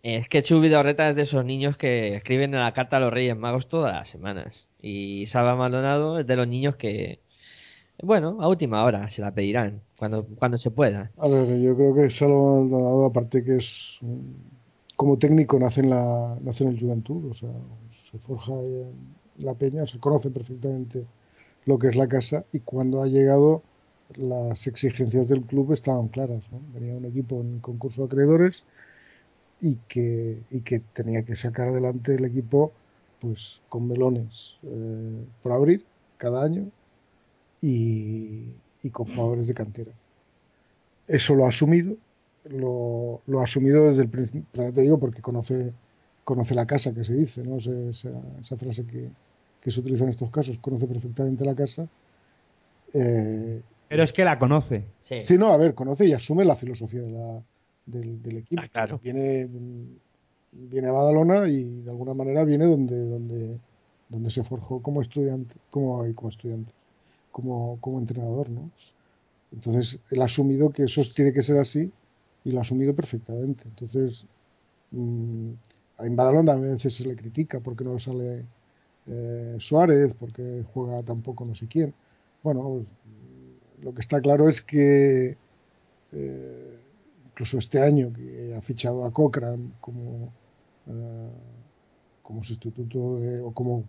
Es 0.03 0.29
que 0.29 0.43
Chu 0.43 0.59
Vidorreta 0.59 1.09
es 1.09 1.15
de 1.15 1.23
esos 1.23 1.43
niños 1.43 1.77
que 1.77 2.15
escriben 2.15 2.53
en 2.53 2.59
la 2.59 2.73
carta 2.73 2.97
a 2.97 2.99
los 2.99 3.11
Reyes 3.11 3.35
Magos 3.35 3.67
todas 3.67 3.93
las 3.93 4.07
semanas. 4.07 4.67
Y 4.79 5.25
Salva 5.25 5.55
Maldonado 5.55 6.19
es 6.19 6.27
de 6.27 6.35
los 6.35 6.47
niños 6.47 6.77
que, 6.77 7.19
bueno, 8.03 8.37
a 8.39 8.47
última 8.47 8.83
hora 8.83 9.09
se 9.09 9.23
la 9.23 9.33
pedirán, 9.33 9.81
cuando, 9.97 10.27
cuando 10.35 10.59
se 10.59 10.69
pueda. 10.69 11.11
A 11.17 11.27
ver, 11.27 11.59
yo 11.59 11.75
creo 11.75 11.95
que 11.95 12.09
Salvo 12.11 12.61
Maldonado, 12.61 13.05
aparte 13.05 13.43
que 13.43 13.55
es 13.55 13.99
como 14.95 15.17
técnico, 15.17 15.57
nace 15.57 15.81
en, 15.81 15.89
la, 15.89 16.37
nace 16.41 16.63
en 16.63 16.69
el 16.71 16.79
Juventud, 16.79 17.31
o 17.31 17.33
sea, 17.33 17.49
se 18.11 18.19
forja 18.19 18.53
en 18.53 18.93
la 19.39 19.55
peña, 19.55 19.87
se 19.87 19.99
conoce 19.99 20.29
perfectamente 20.29 21.03
lo 21.65 21.79
que 21.79 21.87
es 21.87 21.95
la 21.95 22.07
casa 22.07 22.45
y 22.53 22.59
cuando 22.59 23.01
ha 23.01 23.07
llegado 23.07 23.63
las 24.15 24.67
exigencias 24.67 25.27
del 25.29 25.41
club 25.43 25.73
estaban 25.73 26.07
claras. 26.09 26.43
¿no? 26.51 26.59
Venía 26.73 26.95
un 26.95 27.05
equipo 27.05 27.41
en 27.41 27.59
concurso 27.59 28.01
de 28.01 28.07
acreedores 28.07 28.65
y 29.61 29.77
que, 29.87 30.39
y 30.51 30.61
que 30.61 30.79
tenía 30.93 31.23
que 31.23 31.35
sacar 31.35 31.69
adelante 31.69 32.15
el 32.15 32.25
equipo 32.25 32.73
pues 33.19 33.61
con 33.69 33.87
melones 33.87 34.57
eh, 34.63 35.25
por 35.41 35.51
abrir 35.53 35.85
cada 36.17 36.43
año 36.43 36.65
y, 37.61 38.53
y 38.83 38.89
con 38.91 39.07
jugadores 39.15 39.47
de 39.47 39.53
cantera 39.53 39.91
eso 41.07 41.35
lo 41.35 41.45
ha 41.45 41.49
asumido, 41.49 41.95
lo, 42.45 43.21
lo 43.27 43.39
ha 43.39 43.43
asumido 43.43 43.85
desde 43.87 44.03
el 44.03 44.09
principio, 44.09 44.73
te 44.73 44.81
digo 44.81 44.99
porque 44.99 45.21
conoce, 45.21 45.73
conoce 46.23 46.55
la 46.55 46.65
casa 46.65 46.93
que 46.93 47.03
se 47.03 47.13
dice, 47.13 47.43
¿no? 47.43 47.57
Esa 47.57 48.57
frase 48.57 48.85
que, 48.85 49.09
que 49.61 49.71
se 49.71 49.79
utiliza 49.79 50.03
en 50.03 50.11
estos 50.11 50.29
casos, 50.31 50.57
conoce 50.59 50.87
perfectamente 50.87 51.45
la 51.45 51.55
casa. 51.55 51.87
Eh, 52.93 53.61
Pero 53.95 54.03
es 54.03 54.11
que 54.13 54.25
la 54.25 54.37
conoce. 54.37 54.83
Sí. 55.03 55.21
sí, 55.23 55.37
no, 55.37 55.53
a 55.53 55.57
ver, 55.57 55.73
conoce 55.73 56.05
y 56.05 56.11
asume 56.11 56.43
la 56.43 56.57
filosofía 56.57 57.01
de 57.01 57.11
la- 57.11 57.41
del, 57.85 58.21
del 58.21 58.37
equipo. 58.37 58.61
Ah, 58.61 58.67
claro. 58.67 58.99
Viene, 59.01 59.47
viene 60.51 60.87
a 60.87 60.91
Badalona 60.91 61.47
y 61.47 61.63
de 61.81 61.89
alguna 61.89 62.13
manera 62.13 62.43
viene 62.43 62.65
donde, 62.65 62.97
donde, 63.07 63.57
donde 64.09 64.29
se 64.29 64.43
forjó 64.43 64.81
como 64.81 65.01
estudiante, 65.01 65.55
como, 65.69 66.03
como 66.13 66.29
estudiante, 66.29 66.73
como, 67.31 67.77
como 67.79 67.99
entrenador, 67.99 68.49
¿no? 68.49 68.69
Entonces, 69.53 69.99
él 70.11 70.21
ha 70.21 70.25
asumido 70.25 70.71
que 70.71 70.83
eso 70.83 71.01
tiene 71.15 71.31
que 71.31 71.41
ser 71.41 71.57
así 71.57 71.91
y 72.43 72.51
lo 72.51 72.59
ha 72.59 72.61
asumido 72.61 72.93
perfectamente. 72.93 73.63
Entonces, 73.65 74.25
mm, 74.91 75.49
en 75.99 76.15
Badalona 76.15 76.53
a 76.53 76.57
veces 76.57 76.95
se 76.95 77.05
le 77.05 77.15
critica 77.15 77.59
porque 77.61 77.83
no 77.85 77.97
sale 77.99 78.45
eh, 79.07 79.55
Suárez, 79.59 80.13
porque 80.19 80.63
juega 80.73 81.03
tampoco 81.03 81.45
no 81.45 81.55
sé 81.55 81.67
quién. 81.67 81.93
Bueno, 82.43 82.61
pues, 82.63 82.85
lo 83.81 83.93
que 83.93 84.01
está 84.01 84.21
claro 84.21 84.49
es 84.49 84.61
que 84.61 85.37
eh, 86.11 86.77
incluso 87.27 87.57
este 87.57 87.81
año 87.81 88.11
que 88.13 88.55
ha 88.55 88.61
fichado 88.61 89.05
a 89.05 89.11
Cochran 89.11 89.73
como, 89.81 90.31
eh, 90.87 91.29
como 92.23 92.43
sustituto 92.43 92.99
o 93.43 93.51
como, 93.53 93.83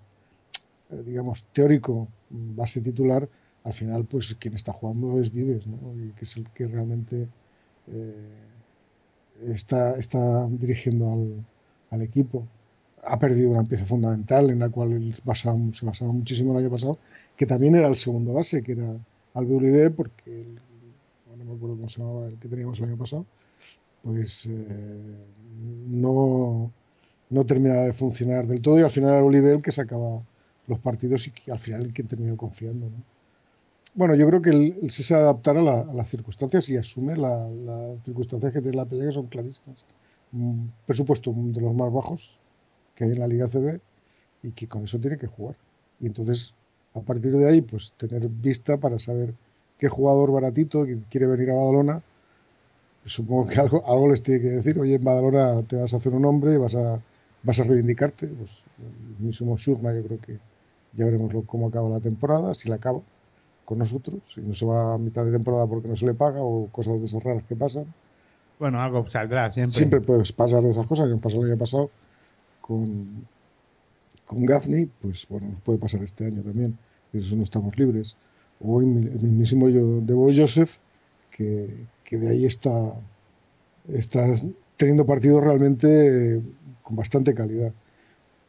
eh, 0.91 1.03
digamos, 1.07 1.45
teórico 1.53 2.09
base 2.31 2.81
titular, 2.81 3.29
al 3.65 3.73
final, 3.75 4.05
pues 4.05 4.35
quien 4.37 4.55
está 4.55 4.73
jugando 4.73 5.21
es 5.21 5.33
Vives. 5.33 5.65
Y 5.67 6.11
que 6.13 6.25
es 6.25 6.37
el 6.37 6.49
que 6.51 6.67
realmente 6.69 7.27
está, 9.49 9.97
está 9.99 10.47
dirigiendo 10.49 11.13
al, 11.13 11.45
al 11.91 12.03
equipo. 12.03 12.47
Ha 13.03 13.19
perdido 13.19 13.51
una 13.51 13.65
pieza 13.65 13.85
fundamental 13.85 14.51
en 14.51 14.59
la 14.61 14.69
cual 14.69 14.93
él 14.93 15.15
basaba- 15.25 15.59
se 15.73 15.87
basaba 15.87 16.13
muchísimo 16.13 16.53
el 16.53 16.59
año 16.65 16.71
pasado, 16.71 16.99
que 17.37 17.47
también 17.47 17.75
era 17.75 17.89
el 17.89 17.97
segundo 17.97 18.33
base, 18.33 18.63
que 18.63 18.73
era 18.73 18.93
Albe 19.39 19.55
Uribe, 19.59 19.91
porque 19.91 20.31
el- 20.43 20.59
no 21.39 21.45
me 21.45 21.55
acuerdo 21.57 21.77
cómo 21.77 21.89
se 21.89 22.01
llamaba 22.01 22.27
el 22.29 22.39
que 22.41 22.49
teníamos 22.49 22.79
el 22.79 22.87
año 22.87 22.97
pasado, 22.97 23.27
pues 24.03 24.47
eh, 24.47 25.27
no, 25.89 26.73
no 27.31 27.47
terminaba 27.47 27.83
de 27.85 27.93
funcionar 27.93 28.47
del 28.47 28.63
todo 28.63 28.79
y 28.81 28.83
al 28.85 28.91
final 28.91 29.11
era 29.15 29.25
Uribe 29.25 29.53
el 29.55 29.63
que 29.63 29.73
sacaba 29.73 30.23
los 30.69 30.79
partidos 30.81 31.29
y 31.29 31.51
al 31.51 31.59
final 31.61 31.83
el 31.87 31.93
que 31.95 32.05
terminó 32.05 32.37
confiando. 32.37 32.87
¿no? 32.87 32.97
Bueno, 33.95 34.15
yo 34.15 34.27
creo 34.29 34.43
que 34.43 34.51
él, 34.51 34.79
él 34.83 34.91
se 34.91 35.15
adaptar 35.15 35.57
a, 35.57 35.63
la- 35.63 35.81
a 35.81 35.95
las 35.95 36.09
circunstancias 36.11 36.69
y 36.69 36.77
asume 36.77 37.17
la- 37.17 37.49
las 37.49 38.03
circunstancias 38.05 38.53
que 38.53 38.61
tiene 38.61 38.77
la 38.77 38.85
pelea 38.85 39.07
que 39.09 39.13
son 39.15 39.27
clarísimas. 39.27 39.85
Un 40.33 40.73
presupuesto 40.87 41.33
de 41.37 41.61
los 41.61 41.75
más 41.75 41.93
bajos 41.93 42.39
que 42.95 43.05
hay 43.05 43.13
en 43.13 43.21
la 43.21 43.29
Liga 43.29 43.49
CB 43.49 43.81
y 44.43 44.53
que 44.53 44.69
con 44.69 44.85
eso 44.85 44.99
tiene 44.99 45.19
que 45.19 45.27
jugar. 45.29 45.57
Y 46.01 46.07
entonces, 46.07 46.55
a 46.97 47.03
partir 47.03 47.33
de 47.37 47.49
ahí, 47.49 47.61
pues 47.63 47.93
tener 47.97 48.29
vista 48.29 48.77
para 48.79 48.99
saber 48.99 49.35
qué 49.79 49.89
jugador 49.89 50.33
baratito 50.33 50.87
quiere 51.11 51.27
venir 51.27 51.51
a 51.51 51.55
Badalona, 51.55 52.03
supongo 53.05 53.47
que 53.47 53.61
algo, 53.61 53.87
algo 53.87 54.09
les 54.09 54.23
tiene 54.23 54.41
que 54.41 54.49
decir, 54.49 54.79
oye, 54.79 54.97
en 54.97 55.05
Badalona 55.05 55.63
te 55.63 55.77
vas 55.77 55.93
a 55.93 55.97
hacer 55.97 56.13
un 56.13 56.25
hombre 56.25 56.55
y 56.55 56.57
vas 56.57 56.75
a, 56.75 56.99
vas 57.43 57.61
a 57.61 57.65
reivindicarte. 57.65 58.27
Pues 58.27 58.51
el 58.79 59.27
mismo 59.27 59.57
Shurma, 59.57 59.95
yo 59.95 60.03
creo 60.05 60.21
que 60.21 60.39
ya 60.97 61.05
veremos 61.05 61.33
lo- 61.33 61.43
cómo 61.43 61.69
acaba 61.69 61.89
la 61.89 62.01
temporada, 62.01 62.55
si 62.55 62.69
la 62.69 62.77
acaba 62.77 63.01
con 63.65 63.79
nosotros, 63.79 64.21
si 64.33 64.41
no 64.41 64.55
se 64.55 64.65
va 64.65 64.95
a 64.95 64.99
mitad 64.99 65.25
de 65.25 65.33
temporada 65.33 65.67
porque 65.67 65.89
no 65.89 65.97
se 65.97 66.07
le 66.07 66.15
paga 66.15 66.41
o 66.41 66.69
cosas 66.71 67.01
de 67.01 67.07
esas 67.07 67.23
raras 67.23 67.45
que 67.49 67.57
pasan. 67.57 67.85
Bueno, 68.59 68.81
algo 68.81 69.09
saldrá 69.11 69.53
siempre. 69.53 69.79
Siempre 69.79 70.01
puedes 70.01 70.33
pasar 70.33 70.63
de 70.63 70.71
esas 70.71 70.87
cosas, 70.87 71.09
que 71.09 71.17
pasó 71.17 71.43
el 71.43 71.51
año 71.51 71.59
pasado 71.59 71.91
con, 72.61 73.27
con 74.27 74.47
Gaffney, 74.47 74.87
pues 75.03 75.27
bueno, 75.29 75.49
puede 75.65 75.79
pasar 75.79 76.03
este 76.03 76.27
año 76.27 76.43
también, 76.43 76.77
eso 77.13 77.37
no 77.37 77.43
estamos 77.43 77.77
libres. 77.79 78.17
O 78.61 78.81
el 78.81 78.87
mismísimo 78.87 79.69
yo, 79.69 80.01
Debo 80.01 80.33
Joseph, 80.35 80.71
que, 81.31 81.69
que 82.05 82.17
de 82.17 82.29
ahí 82.29 82.47
está, 82.47 82.95
está 83.93 84.27
teniendo 84.77 85.07
partidos 85.07 85.43
realmente 85.43 86.37
eh, 86.37 86.43
con 86.83 86.97
bastante 86.97 87.35
calidad. 87.35 87.73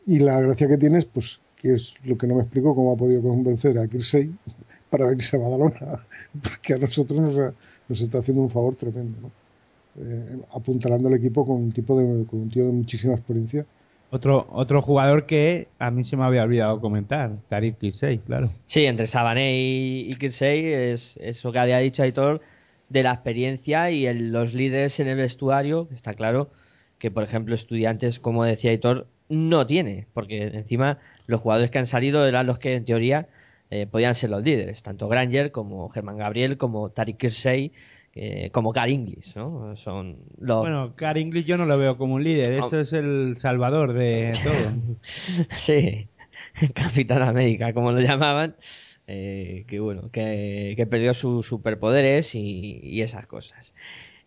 Y 0.05 0.20
la 0.20 0.39
gracia 0.39 0.68
que 0.68 0.78
tienes, 0.78 1.05
pues, 1.05 1.39
que 1.58 1.74
es 1.74 1.95
lo 2.05 2.18
que 2.18 2.28
no 2.28 2.36
me 2.36 2.41
explico, 2.41 2.76
cómo 2.76 2.93
ha 2.93 2.97
podido 2.97 3.22
convencer 3.22 3.78
a 3.78 3.88
Kirsey 3.88 4.32
para 4.89 5.05
venirse 5.05 5.36
a 5.36 5.39
Badalona, 5.39 6.05
porque 6.43 6.74
a 6.76 6.78
nosotros 6.78 7.20
nos, 7.20 7.53
nos 7.89 8.01
está 8.01 8.20
haciendo 8.20 8.43
un 8.43 8.49
favor 8.49 8.76
tremendo, 8.76 9.20
¿no? 9.22 9.32
Eh, 9.99 10.39
apuntalando 10.53 11.08
al 11.08 11.16
equipo 11.16 11.43
con 11.43 11.55
un 11.55 11.72
tipo 11.72 11.99
de, 11.99 12.26
con 12.26 12.41
un 12.41 12.49
tío 12.49 12.66
de 12.66 12.72
muchísima 12.72 13.16
experiencia. 13.16 13.66
Otro, 14.10 14.47
otro 14.51 14.82
jugador 14.82 15.26
que 15.26 15.68
a 15.80 15.91
mí 15.91 16.05
se 16.05 16.16
me 16.16 16.24
había 16.24 16.43
olvidado 16.43 16.80
comentar, 16.80 17.32
Tariq 17.49 17.78
Kisei, 17.78 18.20
claro. 18.20 18.49
Sí, 18.66 18.86
entre 18.86 19.05
Sabané 19.08 19.60
y, 19.60 20.16
Kirsey 20.16 20.66
es 20.66 21.18
eso 21.22 21.51
que 21.51 21.60
había 21.60 21.80
dicho 21.80 22.03
Aitor 22.03 22.41
de 22.88 23.03
la 23.03 23.12
experiencia 23.12 23.91
y 23.91 24.05
el- 24.05 24.32
los 24.32 24.53
líderes 24.53 24.99
en 25.01 25.08
el 25.10 25.18
vestuario, 25.18 25.89
está 25.93 26.14
claro 26.14 26.49
que, 26.99 27.12
por 27.12 27.24
ejemplo, 27.24 27.53
estudiantes, 27.53 28.20
como 28.20 28.45
decía 28.45 28.72
Aitor, 28.72 29.08
no 29.30 29.68
tiene, 29.68 30.08
porque 30.14 30.43
encima 30.53 30.99
los 31.26 31.41
jugadores 31.41 31.70
que 31.70 31.80
han 31.80 31.86
salido 31.86 32.26
eran 32.26 32.47
los 32.47 32.60
que 32.60 32.76
en 32.76 32.86
teoría 32.86 33.28
eh, 33.70 33.86
podían 33.86 34.16
ser 34.16 34.30
los 34.30 34.41
líderes, 34.41 34.82
tanto 34.84 35.10
Granger 35.10 35.51
como 35.51 35.89
Germán 35.89 36.16
Gabriel, 36.18 36.58
como 36.58 36.89
Tariq 36.91 37.18
Kirsey, 37.18 37.74
eh, 38.20 38.49
como 38.51 38.72
Gar 38.72 38.89
Inglis, 38.89 39.36
¿no? 39.36 39.76
Son 39.76 40.18
los... 40.39 40.61
Bueno, 40.61 40.95
Car 40.95 41.18
English 41.18 41.45
yo 41.45 41.57
no 41.57 41.65
lo 41.65 41.78
veo 41.78 41.97
como 41.97 42.15
un 42.15 42.24
líder, 42.24 42.53
eso 42.53 42.80
es 42.80 42.93
el 42.93 43.36
salvador 43.38 43.93
de 43.93 44.34
todo. 44.43 44.97
Sí, 45.55 46.07
Capitán 46.74 47.22
América, 47.22 47.74
como 47.74 47.91
lo 47.91 47.99
llamaban, 47.99 48.55
eh, 49.05 49.65
que 49.68 49.80
bueno, 49.80 50.09
que, 50.11 50.74
que 50.76 50.88
perdió 50.88 51.13
sus 51.13 51.45
superpoderes 51.45 52.34
y, 52.34 52.80
y 52.82 53.01
esas 53.01 53.28
cosas. 53.28 53.74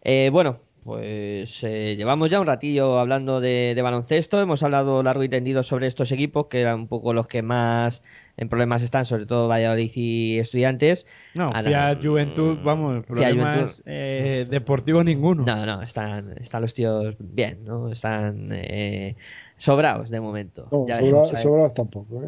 Eh, 0.02 0.30
bueno, 0.32 0.60
pues 0.82 1.62
eh, 1.64 1.94
llevamos 1.96 2.30
ya 2.30 2.40
un 2.40 2.46
ratillo 2.46 2.98
hablando 2.98 3.40
de, 3.40 3.72
de 3.74 3.82
baloncesto, 3.82 4.40
hemos 4.40 4.62
hablado 4.62 5.02
largo 5.02 5.22
y 5.22 5.28
tendido 5.28 5.62
sobre 5.62 5.86
estos 5.86 6.10
equipos, 6.12 6.46
que 6.46 6.60
eran 6.60 6.80
un 6.80 6.88
poco 6.88 7.12
los 7.12 7.28
que 7.28 7.42
más 7.42 8.02
en 8.36 8.48
problemas 8.48 8.82
están, 8.82 9.04
sobre 9.04 9.26
todo 9.26 9.48
Valladolid 9.48 9.90
y 9.94 10.38
Estudiantes. 10.38 11.06
No, 11.34 11.46
Ahora, 11.54 11.62
Fiat 11.62 12.02
Juventud, 12.02 12.58
vamos, 12.64 13.04
Fiat 13.04 13.06
problemas 13.06 13.82
eh, 13.86 14.46
deportivos 14.48 15.04
ninguno. 15.04 15.44
No, 15.44 15.66
no, 15.66 15.82
están, 15.82 16.32
están 16.38 16.62
los 16.62 16.72
tíos 16.74 17.14
bien, 17.18 17.64
¿no? 17.64 17.92
Están 17.92 18.48
eh, 18.52 19.16
sobrados 19.56 20.08
de 20.10 20.20
momento. 20.20 20.68
No, 20.72 20.86
Ya 20.88 20.94
sobra- 20.96 21.02
veremos, 21.02 21.28
sobrados 21.42 21.74
tampoco. 21.74 22.22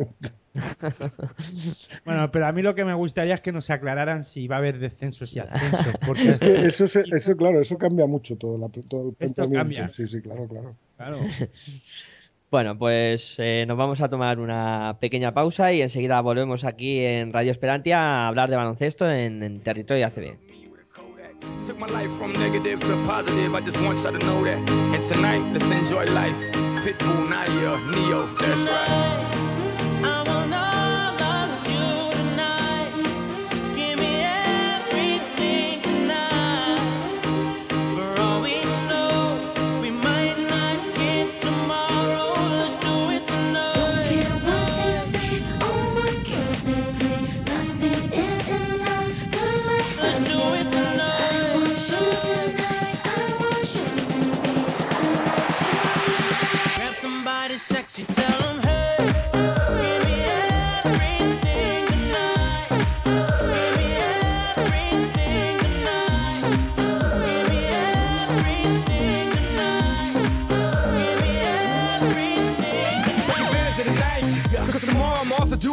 Bueno, 2.05 2.31
pero 2.31 2.47
a 2.47 2.53
mí 2.53 2.63
lo 2.63 2.75
que 2.75 2.85
me 2.85 2.95
gustaría 2.95 3.35
es 3.35 3.41
que 3.41 3.53
nos 3.53 3.71
aclararan 3.71 4.25
si 4.25 4.49
va 4.49 4.57
a 4.57 4.59
haber 4.59 4.79
descensos 4.79 5.35
y 5.35 5.39
ascensos. 5.39 5.95
Porque 6.07 6.29
Es 6.31 6.39
que 6.39 6.67
eso, 6.67 6.87
se- 6.87 7.05
eso, 7.17 7.37
claro, 7.37 7.61
eso 7.61 7.79
cambia 7.79 8.07
mucho 8.07 8.37
todo, 8.37 8.59
la, 8.59 8.69
todo 8.69 9.09
el 9.09 9.17
Esto 9.19 9.51
cambia. 9.51 9.89
Sí, 9.89 10.07
sí, 10.07 10.21
claro, 10.21 10.47
claro. 10.49 10.77
Claro. 10.97 11.19
Bueno, 12.51 12.77
pues 12.79 13.37
eh, 13.39 13.65
nos 13.67 13.79
vamos 13.79 14.01
a 14.03 14.09
tomar 14.09 14.39
una 14.39 14.99
pequeña 15.01 15.33
pausa 15.33 15.73
y 15.73 15.81
enseguida 15.81 16.21
volvemos 16.21 16.65
aquí 16.65 16.99
en 17.01 17.33
Radio 17.33 17.51
Esperantia 17.51 17.99
a 17.99 18.29
hablar 18.29 18.51
de 18.51 18.57
baloncesto 18.57 19.11
en, 19.11 19.43
en 19.43 19.61
territorio 19.61 20.07
ACB. 20.07 20.37
Took 21.67 21.79
my 21.79 21.87
life 21.89 22.11
from 22.19 22.33
negative 22.35 22.79
to 22.81 22.97
positive. 23.05 23.55
I 23.55 23.61
just 23.65 23.81
want 23.83 23.99
y'all 24.03 24.13
to 24.13 24.19
know 24.27 24.45
that. 24.45 24.59
And 24.95 25.03
tonight, 25.03 25.43
let's 25.53 25.65
enjoy 25.71 26.05
life. 26.13 26.39
Pitbull, 26.85 27.29
Nadia, 27.29 27.79
Neo, 27.91 28.27
that's 28.37 28.63
right. 28.67 29.52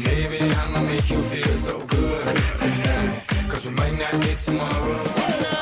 Maybe 0.00 0.40
I'ma 0.40 0.80
make 0.82 1.10
you 1.10 1.22
feel 1.22 1.52
so 1.52 1.78
good 1.80 2.36
tonight. 2.56 3.24
Cause 3.48 3.66
we 3.66 3.72
might 3.72 3.98
not 3.98 4.12
get 4.22 4.38
tomorrow. 4.40 5.61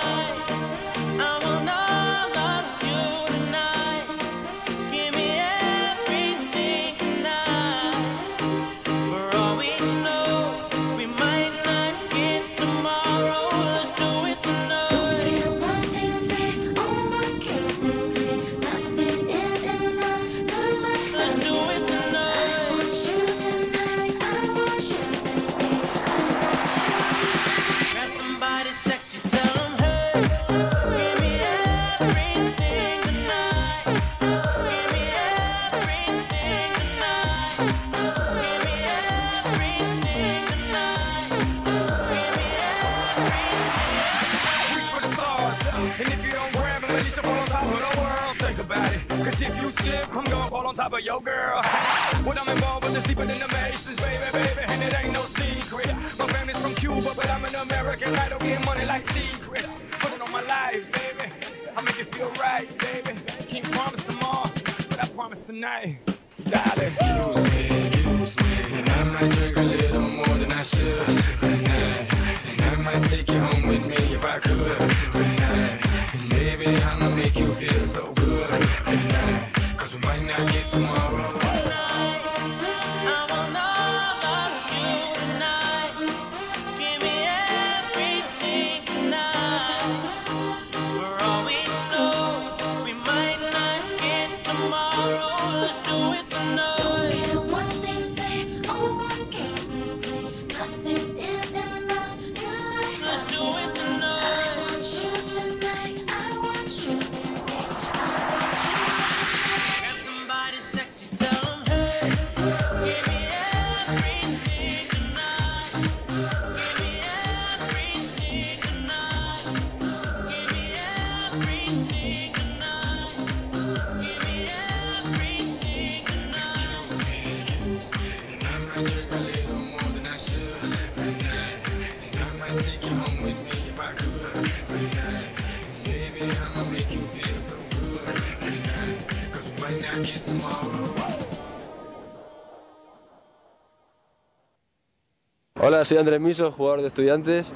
Hola, 145.80 145.86
soy 145.86 145.96
Andrés 145.96 146.20
Miso, 146.20 146.52
jugador 146.52 146.82
de 146.82 146.88
estudiantes, 146.88 147.54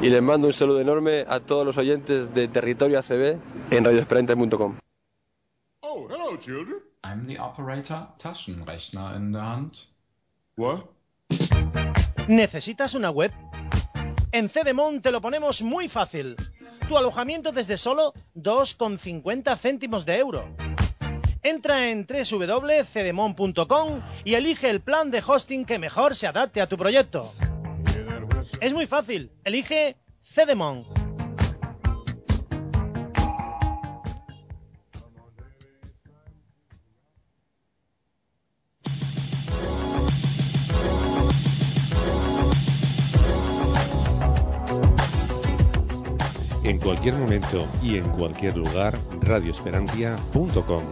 y 0.00 0.08
les 0.08 0.22
mando 0.22 0.46
un 0.46 0.54
saludo 0.54 0.80
enorme 0.80 1.26
a 1.28 1.40
todos 1.40 1.66
los 1.66 1.76
oyentes 1.76 2.32
de 2.32 2.48
Territorio 2.48 2.98
ACB 2.98 3.36
en 3.70 3.84
radioesperante.com. 3.84 4.78
Oh, 5.80 6.08
hello, 6.08 6.38
children. 6.38 6.78
I'm 7.04 7.26
the 7.26 7.38
operator, 7.38 8.08
Taschenrechner 8.16 9.14
in 9.16 9.32
der 9.32 9.42
Hand. 9.42 9.74
What? 10.56 10.84
¿Necesitas 12.28 12.94
una 12.94 13.10
web? 13.10 13.30
En 14.32 14.48
Cedemon 14.48 15.02
te 15.02 15.10
lo 15.10 15.20
ponemos 15.20 15.60
muy 15.60 15.90
fácil. 15.90 16.34
Tu 16.88 16.96
alojamiento 16.96 17.52
desde 17.52 17.76
solo 17.76 18.14
2,50 18.36 19.54
céntimos 19.58 20.06
de 20.06 20.16
euro. 20.16 20.48
Entra 21.42 21.90
en 21.90 22.06
www.cedemon.com 22.06 24.00
y 24.24 24.32
elige 24.32 24.70
el 24.70 24.80
plan 24.80 25.10
de 25.10 25.22
hosting 25.24 25.66
que 25.66 25.78
mejor 25.78 26.16
se 26.16 26.26
adapte 26.26 26.62
a 26.62 26.68
tu 26.68 26.78
proyecto. 26.78 27.30
Es 28.60 28.72
muy 28.72 28.86
fácil, 28.86 29.30
elige 29.44 29.96
Cedemon. 30.22 30.84
En 46.64 46.78
cualquier 46.78 47.14
momento 47.14 47.68
y 47.82 47.96
en 47.96 48.08
cualquier 48.10 48.56
lugar, 48.56 48.98
radioesperantia.com. 49.20 50.82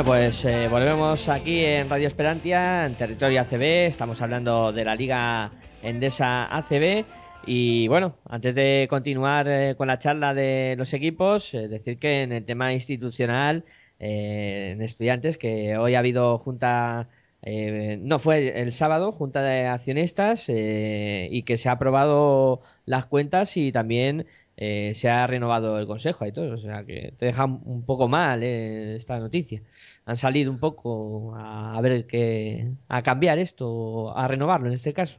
Bueno, 0.00 0.12
pues 0.12 0.46
eh, 0.46 0.66
volvemos 0.68 1.28
aquí 1.28 1.62
en 1.62 1.90
Radio 1.90 2.08
Esperantia, 2.08 2.86
en 2.86 2.94
territorio 2.94 3.42
ACB. 3.42 3.84
Estamos 3.84 4.22
hablando 4.22 4.72
de 4.72 4.82
la 4.82 4.94
Liga 4.94 5.50
Endesa 5.82 6.46
ACB. 6.56 7.04
Y 7.44 7.86
bueno, 7.88 8.16
antes 8.26 8.54
de 8.54 8.86
continuar 8.88 9.46
eh, 9.46 9.74
con 9.76 9.88
la 9.88 9.98
charla 9.98 10.32
de 10.32 10.74
los 10.78 10.94
equipos, 10.94 11.52
eh, 11.52 11.68
decir 11.68 11.98
que 11.98 12.22
en 12.22 12.32
el 12.32 12.46
tema 12.46 12.72
institucional, 12.72 13.66
eh, 13.98 14.70
en 14.72 14.80
estudiantes, 14.80 15.36
que 15.36 15.76
hoy 15.76 15.94
ha 15.94 15.98
habido 15.98 16.38
junta, 16.38 17.08
no 17.42 18.18
fue 18.18 18.62
el 18.62 18.72
sábado, 18.72 19.12
junta 19.12 19.42
de 19.42 19.66
accionistas, 19.66 20.46
y 20.48 21.42
que 21.42 21.58
se 21.58 21.68
ha 21.68 21.72
aprobado 21.72 22.62
las 22.86 23.04
cuentas 23.04 23.54
y 23.58 23.70
también 23.70 24.26
eh, 24.60 24.92
se 24.94 25.08
ha 25.08 25.26
renovado 25.26 25.78
el 25.78 25.86
consejo 25.86 26.26
y 26.26 26.32
todo. 26.32 26.54
O 26.54 26.58
sea 26.58 26.84
que 26.84 27.14
te 27.16 27.26
deja 27.26 27.46
un 27.46 27.84
poco 27.84 28.06
mal 28.06 28.42
eh, 28.42 28.96
esta 28.96 29.18
noticia. 29.18 29.62
Han 30.04 30.16
salido 30.16 30.52
un 30.52 30.60
poco 30.60 31.34
a, 31.34 31.76
a 31.76 31.80
ver 31.80 32.06
qué, 32.06 32.70
a 32.88 33.02
cambiar 33.02 33.38
esto, 33.38 34.16
a 34.16 34.28
renovarlo 34.28 34.68
en 34.68 34.74
este 34.74 34.92
caso. 34.92 35.18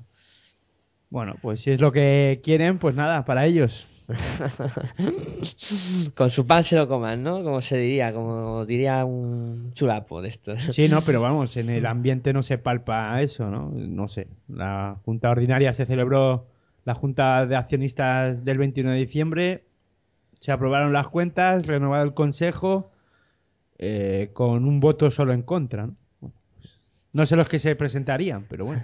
Bueno, 1.09 1.35
pues 1.41 1.59
si 1.59 1.71
es 1.71 1.81
lo 1.81 1.91
que 1.91 2.39
quieren, 2.41 2.79
pues 2.79 2.95
nada, 2.95 3.25
para 3.25 3.45
ellos. 3.45 3.85
Con 6.15 6.29
su 6.29 6.47
pan 6.47 6.63
se 6.63 6.77
lo 6.77 6.87
coman, 6.87 7.21
¿no? 7.21 7.43
Como 7.43 7.61
se 7.61 7.77
diría, 7.77 8.13
como 8.13 8.65
diría 8.65 9.03
un 9.03 9.73
chulapo 9.73 10.21
de 10.21 10.29
estos. 10.29 10.61
Sí, 10.73 10.87
no, 10.87 11.01
pero 11.01 11.21
vamos, 11.21 11.57
en 11.57 11.69
el 11.69 11.85
ambiente 11.91 12.31
no 12.31 12.43
se 12.43 12.57
palpa 12.57 13.21
eso, 13.21 13.49
¿no? 13.49 13.71
No 13.73 14.07
sé. 14.07 14.27
La 14.47 14.97
Junta 15.03 15.29
Ordinaria 15.29 15.73
se 15.73 15.85
celebró, 15.85 16.47
la 16.85 16.95
Junta 16.95 17.45
de 17.45 17.55
Accionistas 17.55 18.43
del 18.43 18.57
21 18.57 18.91
de 18.91 18.97
diciembre, 18.97 19.63
se 20.39 20.51
aprobaron 20.51 20.93
las 20.93 21.07
cuentas, 21.07 21.67
renovado 21.67 22.03
el 22.03 22.13
Consejo, 22.13 22.91
eh, 23.77 24.29
con 24.33 24.65
un 24.65 24.79
voto 24.79 25.11
solo 25.11 25.33
en 25.33 25.43
contra, 25.43 25.87
¿no? 25.87 25.95
Bueno, 26.19 26.35
pues, 26.55 26.79
no 27.13 27.25
sé 27.25 27.35
los 27.35 27.47
que 27.47 27.59
se 27.59 27.75
presentarían, 27.75 28.45
pero 28.49 28.65
bueno. 28.65 28.83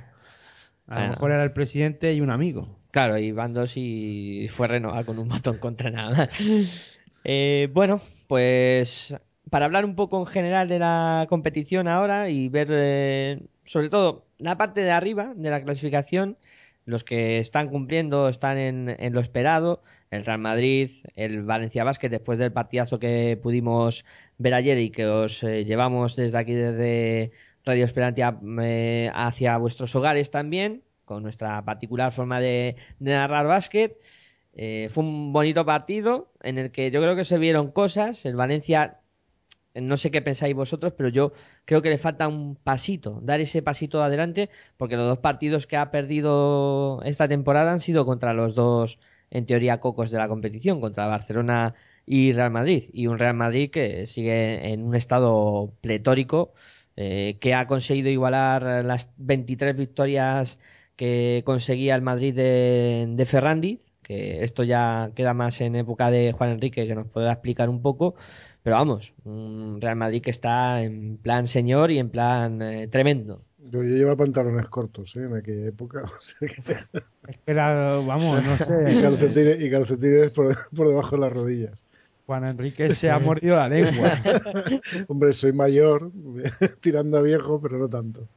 A 0.88 1.04
lo 1.04 1.10
mejor 1.10 1.32
era 1.32 1.44
el 1.44 1.52
presidente 1.52 2.14
y 2.14 2.22
un 2.22 2.30
amigo. 2.30 2.80
Claro, 2.92 3.18
y 3.18 3.32
van 3.34 3.54
dos 3.54 3.74
y 3.76 4.48
fue 4.50 4.68
renovado 4.68 5.06
con 5.06 5.20
un 5.20 5.28
botón 5.28 5.58
contra 5.58 5.92
nada 5.92 6.16
más. 6.16 6.30
Eh, 7.30 7.68
bueno, 7.74 8.00
pues 8.28 9.14
para 9.50 9.66
hablar 9.66 9.86
un 9.86 9.96
poco 9.96 10.20
en 10.20 10.26
general 10.28 10.68
de 10.70 10.80
la 10.80 11.26
competición 11.30 11.88
ahora 11.88 12.30
y 12.30 12.50
ver 12.50 12.68
eh, 12.72 13.42
sobre 13.66 13.90
todo 13.90 14.26
la 14.38 14.58
parte 14.58 14.82
de 14.82 14.92
arriba 14.92 15.34
de 15.36 15.50
la 15.50 15.64
clasificación, 15.64 16.38
los 16.88 17.04
que 17.04 17.40
están 17.40 17.68
cumpliendo 17.68 18.30
están 18.30 18.58
en, 18.58 18.96
en 18.98 19.14
lo 19.14 19.20
esperado. 19.20 19.84
El 20.10 20.24
Real 20.24 20.40
Madrid, 20.40 20.90
el 21.16 21.44
Valencia 21.44 21.84
Basket, 21.84 22.10
después 22.10 22.40
del 22.40 22.54
partidazo 22.54 22.98
que 22.98 23.38
pudimos 23.44 24.06
ver 24.38 24.54
ayer 24.54 24.78
y 24.78 24.90
que 24.90 25.06
os 25.06 25.44
eh, 25.44 25.66
llevamos 25.66 26.16
desde 26.16 26.38
aquí, 26.38 26.54
desde 26.54 27.32
Radio 27.66 27.84
Esperantia, 27.84 28.40
eh, 28.62 29.12
hacia 29.14 29.58
vuestros 29.58 29.94
hogares 29.98 30.32
también, 30.32 30.82
con 31.04 31.24
nuestra 31.24 31.64
particular 31.66 32.14
forma 32.14 32.40
de, 32.40 32.78
de 33.00 33.12
narrar 33.12 33.48
básquet. 33.48 33.98
Eh, 34.54 34.88
fue 34.90 35.04
un 35.04 35.34
bonito 35.34 35.66
partido 35.66 36.32
en 36.42 36.58
el 36.58 36.72
que 36.72 36.90
yo 36.90 37.02
creo 37.02 37.18
que 37.18 37.26
se 37.26 37.38
vieron 37.38 37.70
cosas. 37.72 38.26
El 38.26 38.38
Valencia, 38.38 39.02
no 39.76 39.98
sé 39.98 40.10
qué 40.10 40.22
pensáis 40.22 40.56
vosotros, 40.56 40.94
pero 40.96 41.10
yo 41.10 41.34
creo 41.68 41.82
que 41.82 41.90
le 41.90 41.98
falta 41.98 42.28
un 42.30 42.56
pasito, 42.56 43.20
dar 43.22 43.42
ese 43.42 43.62
pasito 43.62 44.02
adelante, 44.02 44.50
porque 44.78 44.96
los 44.96 45.06
dos 45.08 45.20
partidos 45.20 45.68
que 45.68 45.78
ha 45.78 45.92
perdido 45.92 47.02
esta 47.04 47.28
temporada 47.28 47.74
han 47.74 47.82
sido 47.82 48.06
contra 48.06 48.34
los 48.34 48.56
dos, 48.56 49.00
en 49.32 49.46
teoría, 49.46 49.80
cocos 49.82 50.10
de 50.12 50.18
la 50.18 50.30
competición, 50.30 50.80
contra 50.82 51.08
Barcelona 51.08 51.76
y 52.06 52.32
Real 52.32 52.52
Madrid. 52.52 52.90
Y 52.94 53.08
un 53.08 53.20
Real 53.20 53.36
Madrid 53.36 53.70
que 53.70 54.08
sigue 54.08 54.72
en 54.72 54.84
un 54.84 54.96
estado 54.96 55.74
pletórico, 55.82 56.54
eh, 56.96 57.38
que 57.42 57.54
ha 57.54 57.68
conseguido 57.68 58.10
igualar 58.10 58.86
las 58.86 59.10
23 59.18 59.76
victorias 59.76 60.60
que 60.96 61.44
conseguía 61.46 61.96
el 61.96 62.02
Madrid 62.02 62.34
de, 62.34 63.06
de 63.10 63.26
que 64.08 64.44
esto 64.44 64.64
ya 64.64 65.12
queda 65.16 65.34
más 65.34 65.60
en 65.60 65.76
época 65.76 66.10
de 66.12 66.32
Juan 66.32 66.52
Enrique, 66.52 66.88
que 66.88 66.96
nos 66.96 67.08
podrá 67.08 67.34
explicar 67.34 67.68
un 67.70 67.82
poco. 67.82 68.16
Pero 68.68 68.76
vamos, 68.80 69.14
un 69.24 69.80
Real 69.80 69.96
Madrid 69.96 70.22
que 70.22 70.30
está 70.30 70.82
en 70.84 71.16
plan 71.16 71.48
señor 71.48 71.90
y 71.90 72.00
en 72.00 72.10
plan 72.10 72.62
eh, 72.62 72.90
tremendo. 72.90 73.40
Yo, 73.72 73.82
llevaba 73.82 74.18
pantalones 74.18 74.68
cortos 74.68 75.16
¿eh? 75.16 75.22
en 75.24 75.38
aquella 75.38 75.68
época. 75.68 76.04
o 76.20 76.22
sea 76.22 76.50
que- 76.50 76.74
Es 77.32 77.38
que 77.38 77.52
era, 77.52 77.96
vamos, 78.06 78.44
no 78.44 78.54
y 78.90 78.94
sé. 78.94 79.02
calcetines, 79.02 79.62
y 79.62 79.72
calcetines 79.72 80.34
por, 80.34 80.70
por 80.76 80.90
debajo 80.90 81.16
de 81.16 81.22
las 81.22 81.32
rodillas. 81.32 81.82
Juan 82.26 82.44
Enrique 82.44 82.94
se 82.94 83.10
ha 83.10 83.18
mordido 83.20 83.56
la 83.56 83.70
lengua. 83.70 84.12
Hombre, 85.08 85.32
soy 85.32 85.54
mayor, 85.54 86.12
tirando 86.82 87.20
a 87.20 87.22
viejo, 87.22 87.62
pero 87.62 87.78
no 87.78 87.88
tanto. 87.88 88.28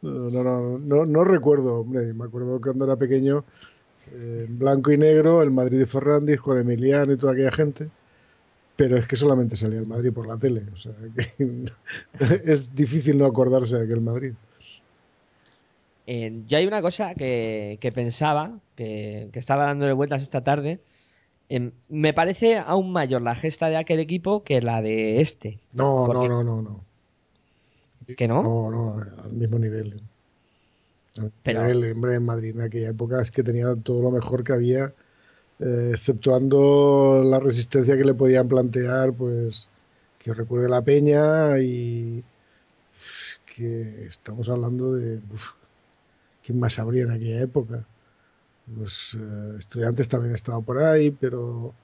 No, 0.00 0.30
no, 0.30 0.42
no, 0.42 0.78
no, 0.78 1.04
no 1.04 1.24
recuerdo, 1.24 1.80
hombre, 1.80 2.14
me 2.14 2.24
acuerdo 2.24 2.58
cuando 2.58 2.86
era 2.86 2.96
pequeño, 2.96 3.44
eh, 4.14 4.46
en 4.48 4.58
blanco 4.58 4.92
y 4.92 4.96
negro, 4.96 5.42
el 5.42 5.50
Madrid 5.50 5.78
de 5.78 5.86
Ferrandis 5.86 6.40
con 6.40 6.58
Emiliano 6.58 7.12
y 7.12 7.18
toda 7.18 7.34
aquella 7.34 7.52
gente, 7.52 7.88
pero 8.76 8.96
es 8.98 9.06
que 9.06 9.16
solamente 9.16 9.56
salía 9.56 9.78
el 9.78 9.86
Madrid 9.86 10.12
por 10.12 10.26
la 10.26 10.36
tele, 10.36 10.62
o 10.72 10.76
sea, 10.76 10.92
que 11.16 11.64
es 12.52 12.74
difícil 12.74 13.18
no 13.18 13.26
acordarse 13.26 13.76
de 13.76 13.84
aquel 13.84 14.00
Madrid. 14.00 14.32
Eh, 16.06 16.42
yo 16.48 16.58
hay 16.58 16.66
una 16.66 16.82
cosa 16.82 17.14
que, 17.14 17.78
que 17.80 17.90
pensaba, 17.92 18.58
que, 18.76 19.30
que 19.32 19.38
estaba 19.38 19.64
dándole 19.66 19.92
vueltas 19.94 20.22
esta 20.22 20.42
tarde. 20.44 20.80
Em, 21.48 21.72
me 21.88 22.12
parece 22.12 22.58
aún 22.58 22.92
mayor 22.92 23.22
la 23.22 23.34
gesta 23.34 23.68
de 23.68 23.76
aquel 23.76 24.00
equipo 24.00 24.42
que 24.42 24.60
la 24.60 24.82
de 24.82 25.20
este. 25.20 25.58
No, 25.72 26.04
Porque- 26.06 26.28
no, 26.28 26.42
no, 26.42 26.60
no, 26.60 26.62
no. 26.62 26.84
¿Que 28.16 28.28
no? 28.28 28.42
No, 28.42 28.70
no, 28.70 29.02
al 29.22 29.32
mismo 29.32 29.58
nivel. 29.58 30.02
Al 31.16 31.32
Pero- 31.42 31.62
nivel, 31.66 31.92
hombre, 31.92 32.16
en 32.16 32.24
Madrid 32.24 32.50
en 32.54 32.60
aquella 32.62 32.90
época 32.90 33.22
es 33.22 33.30
que 33.30 33.42
tenía 33.42 33.74
todo 33.82 34.02
lo 34.02 34.10
mejor 34.10 34.44
que 34.44 34.52
había, 34.52 34.92
eh, 35.60 35.92
exceptuando 35.94 37.22
la 37.24 37.40
resistencia 37.40 37.96
que 37.96 38.04
le 38.04 38.14
podían 38.14 38.48
plantear, 38.48 39.12
pues 39.12 39.68
que 40.18 40.30
os 40.32 40.36
recuerde 40.36 40.68
la 40.68 40.82
Peña 40.82 41.58
y 41.60 42.24
que 43.56 44.06
estamos 44.06 44.48
hablando 44.48 44.94
de 44.94 45.16
uf, 45.32 45.42
quién 46.44 46.58
más 46.58 46.78
habría 46.78 47.04
en 47.04 47.12
aquella 47.12 47.42
época. 47.42 47.84
Los 48.76 49.14
eh, 49.14 49.56
estudiantes 49.58 50.08
también 50.08 50.34
estaban 50.34 50.64
por 50.64 50.82
ahí, 50.82 51.10
pero 51.10 51.74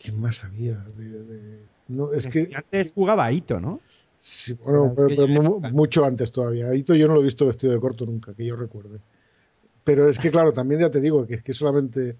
quién 0.00 0.20
más 0.20 0.44
había. 0.44 0.76
De- 0.96 1.24
de- 1.24 1.58
No, 1.88 2.12
es 2.12 2.26
que 2.26 2.50
Antes 2.54 2.92
jugaba 2.94 3.30
Ito, 3.32 3.60
¿no? 3.60 3.80
Sí, 4.18 4.54
bueno, 4.54 4.86
En 4.86 4.94
pero, 4.94 5.28
mucho 5.72 6.04
antes 6.04 6.32
todavía. 6.32 6.74
Hito 6.74 6.94
yo 6.94 7.06
no 7.08 7.14
lo 7.14 7.20
he 7.20 7.24
visto 7.24 7.46
vestido 7.46 7.72
de 7.74 7.80
corto 7.80 8.06
nunca, 8.06 8.32
que 8.34 8.46
yo 8.46 8.56
recuerde. 8.56 8.98
Pero 9.84 10.08
es 10.08 10.18
que, 10.18 10.30
claro, 10.30 10.52
también 10.52 10.80
ya 10.80 10.90
te 10.90 11.00
digo 11.00 11.26
que 11.26 11.34
es 11.34 11.42
que 11.42 11.52
solamente 11.52 12.16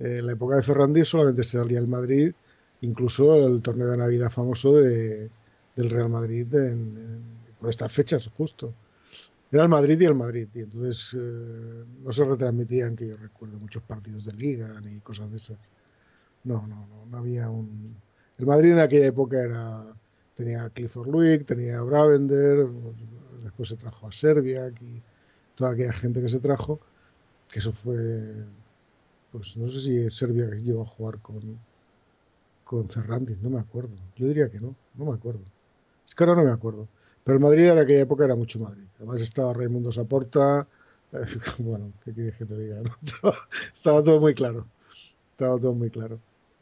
en 0.00 0.26
la 0.26 0.32
época 0.32 0.56
de 0.56 0.62
Ferrandi 0.62 1.04
solamente 1.04 1.44
se 1.44 1.58
salía 1.58 1.78
el 1.78 1.86
Madrid, 1.86 2.32
incluso 2.80 3.46
el 3.46 3.62
torneo 3.62 3.88
de 3.88 3.96
Navidad 3.98 4.30
famoso 4.30 4.76
de, 4.76 5.30
del 5.76 5.90
Real 5.90 6.08
Madrid 6.08 6.52
en, 6.54 7.20
por 7.60 7.70
estas 7.70 7.92
fechas, 7.92 8.28
justo. 8.36 8.72
Era 9.52 9.64
el 9.64 9.68
Madrid 9.68 10.00
y 10.00 10.04
el 10.04 10.14
Madrid, 10.14 10.48
y 10.54 10.60
entonces 10.60 11.10
eh, 11.14 11.84
no 12.04 12.12
se 12.12 12.24
retransmitían, 12.24 12.96
que 12.96 13.08
yo 13.08 13.16
recuerdo, 13.16 13.58
muchos 13.58 13.82
partidos 13.82 14.24
de 14.24 14.32
liga 14.32 14.80
ni 14.80 15.00
cosas 15.00 15.30
de 15.30 15.36
esas. 15.36 15.58
No, 16.44 16.66
no, 16.66 16.86
no, 16.86 17.06
no 17.10 17.18
había 17.18 17.50
un... 17.50 17.94
El 18.38 18.46
Madrid 18.46 18.72
en 18.72 18.78
aquella 18.78 19.06
época 19.06 19.38
era 19.38 19.84
tenía 20.40 20.70
Clifford 20.70 21.08
Luick, 21.08 21.44
tenía 21.44 21.82
Bravender, 21.82 22.66
después 23.42 23.68
se 23.68 23.76
trajo 23.76 24.08
a 24.08 24.12
Serbia 24.12 24.68
y 24.80 25.02
toda 25.54 25.72
aquella 25.72 25.92
gente 25.92 26.22
que 26.22 26.30
se 26.30 26.38
trajo, 26.40 26.80
que 27.52 27.58
eso 27.58 27.72
fue, 27.72 28.34
pues 29.32 29.56
no 29.56 29.68
sé 29.68 29.80
si 29.80 30.10
Serbia 30.10 30.46
llegó 30.54 30.82
a 30.82 30.86
jugar 30.86 31.18
con, 31.20 31.58
con 32.64 32.88
no 33.42 33.50
me 33.50 33.60
acuerdo. 33.60 33.96
Yo 34.16 34.28
diría 34.28 34.50
que 34.50 34.60
no, 34.60 34.74
no 34.94 35.04
me 35.06 35.14
acuerdo. 35.14 35.40
Es 36.06 36.14
que 36.14 36.24
ahora 36.24 36.40
no 36.40 36.46
me 36.46 36.52
acuerdo. 36.52 36.88
Pero 37.24 37.36
el 37.36 37.42
Madrid 37.42 37.70
en 37.70 37.78
aquella 37.78 38.00
época 38.00 38.24
era 38.24 38.34
mucho 38.34 38.58
Madrid. 38.58 38.84
Además 38.98 39.22
estaba 39.22 39.52
Raimundo 39.52 39.92
Saporta, 39.92 40.66
eh, 41.12 41.18
bueno, 41.58 41.92
¿qué 42.04 42.12
quieres 42.12 42.36
que 42.36 42.44
te 42.44 42.56
diga? 42.56 42.80
no? 42.82 42.90
Estaba, 43.74 44.02
todo 44.02 44.20
muy 44.20 44.34
claro. 44.34 44.66
Estaba 45.32 45.58
todo 45.58 45.72
muy 45.72 45.90
claro. 45.90 46.18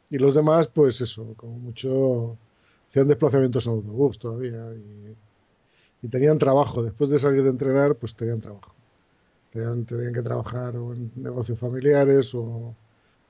Y 0.09 0.17
los 0.17 0.35
demás, 0.35 0.67
pues 0.67 1.01
eso, 1.01 1.33
como 1.37 1.57
mucho 1.59 2.37
hacían 2.89 3.07
desplazamientos 3.07 3.65
en 3.67 3.73
autobús 3.73 4.17
todavía 4.17 4.73
y 6.01 6.07
tenían 6.07 6.39
trabajo. 6.39 6.81
Después 6.81 7.09
de 7.09 7.19
salir 7.19 7.43
de 7.43 7.49
entrenar, 7.49 7.95
pues 7.95 8.15
tenían 8.15 8.41
trabajo. 8.41 8.73
Tenían, 9.51 9.85
que 10.13 10.21
trabajar 10.21 10.75
o 10.77 10.93
en 10.93 11.11
negocios 11.15 11.59
familiares 11.59 12.33
o, 12.35 12.75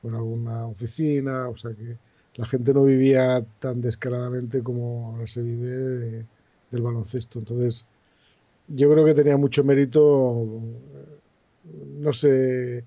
en 0.03 0.13
alguna 0.15 0.67
oficina. 0.67 1.49
O 1.49 1.57
sea 1.57 1.73
que 1.73 1.97
la 2.35 2.45
gente 2.47 2.73
no 2.73 2.83
vivía 2.85 3.45
tan 3.59 3.81
descaradamente 3.81 4.63
como 4.63 5.11
ahora 5.13 5.27
se 5.27 5.41
vive 5.41 5.69
de- 5.69 6.25
del 6.71 6.81
baloncesto. 6.81 7.39
Entonces, 7.39 7.85
yo 8.67 8.91
creo 8.91 9.05
que 9.05 9.15
tenía 9.15 9.37
mucho 9.37 9.63
mérito, 9.63 10.47
no 11.63 12.13
sé 12.13 12.83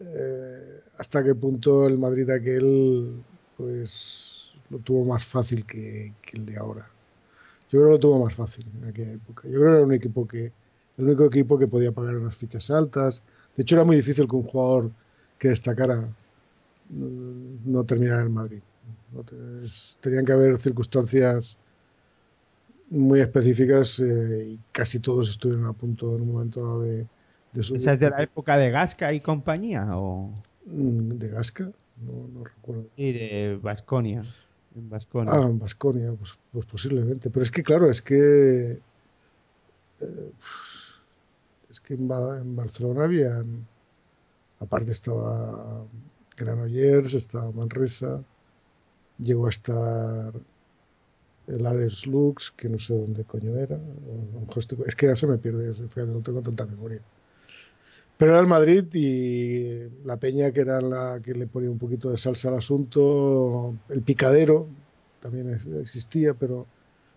eh, 0.00 0.80
hasta 0.98 1.22
qué 1.24 1.34
punto 1.34 1.86
el 1.86 1.98
Madrid 1.98 2.28
aquel, 2.30 3.24
pues 3.56 4.52
lo 4.70 4.78
tuvo 4.80 5.04
más 5.04 5.24
fácil 5.26 5.66
que, 5.66 6.12
que 6.22 6.38
el 6.38 6.46
de 6.46 6.56
ahora. 6.56 6.88
Yo 7.70 7.80
creo 7.80 7.86
que 7.86 7.92
lo 7.92 8.00
tuvo 8.00 8.24
más 8.24 8.34
fácil 8.34 8.66
en 8.82 8.88
aquella 8.88 9.12
época. 9.14 9.48
Yo 9.48 9.60
creo 9.60 9.72
que 9.72 9.76
era 9.78 9.86
un 9.86 9.92
equipo 9.94 10.26
que, 10.28 10.52
el 10.96 11.04
único 11.04 11.24
equipo 11.24 11.58
que 11.58 11.66
podía 11.68 11.92
pagar 11.92 12.16
unas 12.16 12.36
fichas 12.36 12.70
altas. 12.70 13.22
De 13.56 13.62
hecho, 13.62 13.76
era 13.76 13.84
muy 13.84 13.96
difícil 13.96 14.28
que 14.28 14.36
un 14.36 14.44
jugador 14.44 14.90
que 15.38 15.48
destacara 15.48 16.08
no 16.90 17.84
terminara 17.84 18.22
en 18.22 18.32
Madrid. 18.32 18.62
Tenían 20.00 20.24
que 20.24 20.32
haber 20.32 20.60
circunstancias 20.60 21.56
muy 22.90 23.20
específicas 23.20 23.98
eh, 23.98 24.46
y 24.52 24.58
casi 24.72 25.00
todos 25.00 25.30
estuvieron 25.30 25.66
a 25.66 25.72
punto 25.72 26.14
en 26.16 26.22
un 26.22 26.32
momento 26.32 26.60
dado 26.62 26.82
de, 26.82 27.06
de 27.52 27.62
subir. 27.62 27.80
¿Esa 27.80 27.92
es 27.94 28.00
de 28.00 28.10
la 28.10 28.22
época 28.22 28.56
de 28.56 28.70
Gasca 28.70 29.12
y 29.12 29.20
compañía? 29.20 29.86
¿O 29.96 30.30
Mm, 30.66 31.18
¿De 31.18 31.28
Gasca? 31.28 31.64
No, 31.96 32.28
no 32.28 32.44
recuerdo. 32.44 32.86
y 32.96 33.12
de 33.12 33.58
Vasconia? 33.62 34.24
En 34.74 34.88
Baskonia. 34.88 35.32
Ah, 35.34 35.42
en 35.42 35.58
Basconia, 35.58 36.12
pues, 36.18 36.32
pues 36.52 36.66
posiblemente. 36.66 37.30
Pero 37.30 37.42
es 37.44 37.50
que, 37.50 37.62
claro, 37.62 37.90
es 37.90 38.02
que. 38.02 38.78
eh, 40.00 40.32
que 41.84 41.94
en, 41.94 42.10
en 42.10 42.56
Barcelona 42.56 43.04
habían. 43.04 43.66
Aparte 44.60 44.92
estaba 44.92 45.84
Granollers, 46.36 47.14
estaba 47.14 47.50
Manresa, 47.52 48.22
llegó 49.18 49.46
a 49.46 49.50
estar 49.50 50.32
el 51.46 51.66
Alex 51.66 52.06
Lux, 52.06 52.52
que 52.56 52.68
no 52.68 52.78
sé 52.78 52.94
dónde 52.94 53.24
coño 53.24 53.56
era. 53.56 53.78
es 54.86 54.96
que 54.96 55.06
ya 55.06 55.16
se 55.16 55.26
me 55.26 55.38
pierde, 55.38 55.74
no 56.06 56.20
tengo 56.20 56.40
tanta 56.42 56.64
memoria. 56.66 57.00
Pero 58.16 58.32
era 58.32 58.40
el 58.40 58.46
Madrid 58.46 58.84
y 58.94 60.06
la 60.06 60.16
Peña, 60.16 60.52
que 60.52 60.60
era 60.60 60.80
la 60.80 61.20
que 61.22 61.34
le 61.34 61.46
ponía 61.46 61.70
un 61.70 61.78
poquito 61.78 62.10
de 62.10 62.18
salsa 62.18 62.48
al 62.48 62.58
asunto, 62.58 63.74
el 63.88 64.02
picadero 64.02 64.68
también 65.20 65.58
existía, 65.80 66.34
pero 66.34 66.66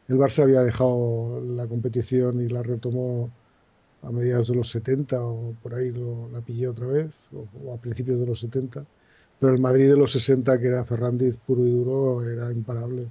el 0.07 0.17
Barça 0.17 0.43
había 0.43 0.61
dejado 0.61 1.41
la 1.41 1.67
competición 1.67 2.41
y 2.41 2.47
la 2.47 2.63
retomó 2.63 3.29
a 4.03 4.11
mediados 4.11 4.47
de 4.47 4.55
los 4.55 4.69
70 4.69 5.21
o 5.21 5.53
por 5.61 5.75
ahí 5.75 5.91
lo, 5.91 6.29
la 6.29 6.41
pillé 6.41 6.67
otra 6.67 6.87
vez, 6.87 7.11
o, 7.33 7.73
a 7.73 7.77
principios 7.77 8.19
de 8.19 8.25
los 8.25 8.39
70. 8.39 8.85
Pero 9.39 9.53
el 9.53 9.61
Madrid 9.61 9.89
de 9.89 9.97
los 9.97 10.11
60, 10.11 10.59
que 10.59 10.67
era 10.67 10.83
Ferrandiz 10.83 11.35
puro 11.45 11.65
y 11.65 11.71
duro, 11.71 12.23
era 12.27 12.51
imparable. 12.51 13.07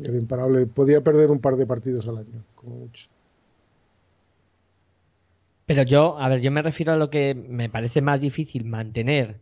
Era 0.00 0.16
imparable. 0.16 0.66
Podía 0.66 1.00
perder 1.00 1.30
un 1.30 1.40
par 1.40 1.56
de 1.56 1.66
partidos 1.66 2.06
al 2.08 2.18
año, 2.18 2.44
como 2.54 2.76
mucho. 2.76 3.08
Pero 5.66 5.82
yo, 5.82 6.18
a 6.18 6.28
ver, 6.28 6.40
yo 6.40 6.50
me 6.50 6.62
refiero 6.62 6.92
a 6.92 6.96
lo 6.96 7.10
que 7.10 7.34
me 7.34 7.68
parece 7.70 8.02
más 8.02 8.20
difícil 8.20 8.64
mantener 8.64 9.40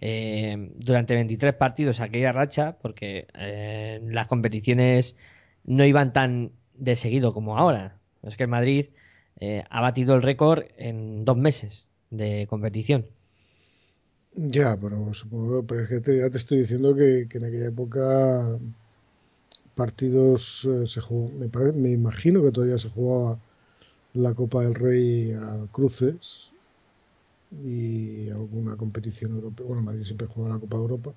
eh, 0.00 0.70
durante 0.76 1.14
23 1.14 1.54
partidos 1.54 2.00
aquella 2.00 2.32
racha, 2.32 2.78
porque 2.80 3.26
eh, 3.34 4.00
las 4.04 4.26
competiciones 4.28 5.16
no 5.64 5.84
iban 5.84 6.12
tan 6.12 6.52
de 6.74 6.96
seguido 6.96 7.34
como 7.34 7.58
ahora. 7.58 7.98
Es 8.22 8.36
que 8.36 8.44
el 8.44 8.48
Madrid 8.48 8.86
eh, 9.40 9.64
ha 9.70 9.80
batido 9.80 10.14
el 10.14 10.22
récord 10.22 10.64
en 10.76 11.24
dos 11.24 11.36
meses 11.36 11.88
de 12.10 12.46
competición. 12.48 13.06
Ya, 14.56 14.76
pero 14.80 15.12
supongo, 15.14 15.64
pero 15.66 15.82
es 15.82 15.88
que 15.88 16.00
te- 16.00 16.18
ya 16.18 16.30
te 16.30 16.36
estoy 16.38 16.58
diciendo 16.60 16.94
que, 16.94 17.28
en 17.30 17.44
aquella 17.44 17.66
época 17.68 18.58
partidos 19.74 20.64
eh, 20.64 20.86
se 20.86 21.00
jugó, 21.00 21.28
me, 21.32 21.48
pare- 21.48 21.72
me 21.72 21.90
imagino 21.90 22.40
que 22.42 22.52
todavía 22.52 22.78
se 22.78 22.88
jugaba 22.88 23.40
la 24.14 24.34
Copa 24.34 24.62
del 24.62 24.74
Rey 24.76 25.32
a 25.32 25.66
cruces 25.72 26.52
y 27.50 28.28
alguna 28.30 28.76
competición 28.76 29.32
europea. 29.32 29.66
Bueno, 29.66 29.82
Madrid 29.82 30.04
siempre 30.04 30.26
juega 30.26 30.50
la 30.54 30.58
Copa 30.60 30.76
de 30.76 30.82
Europa 30.82 31.14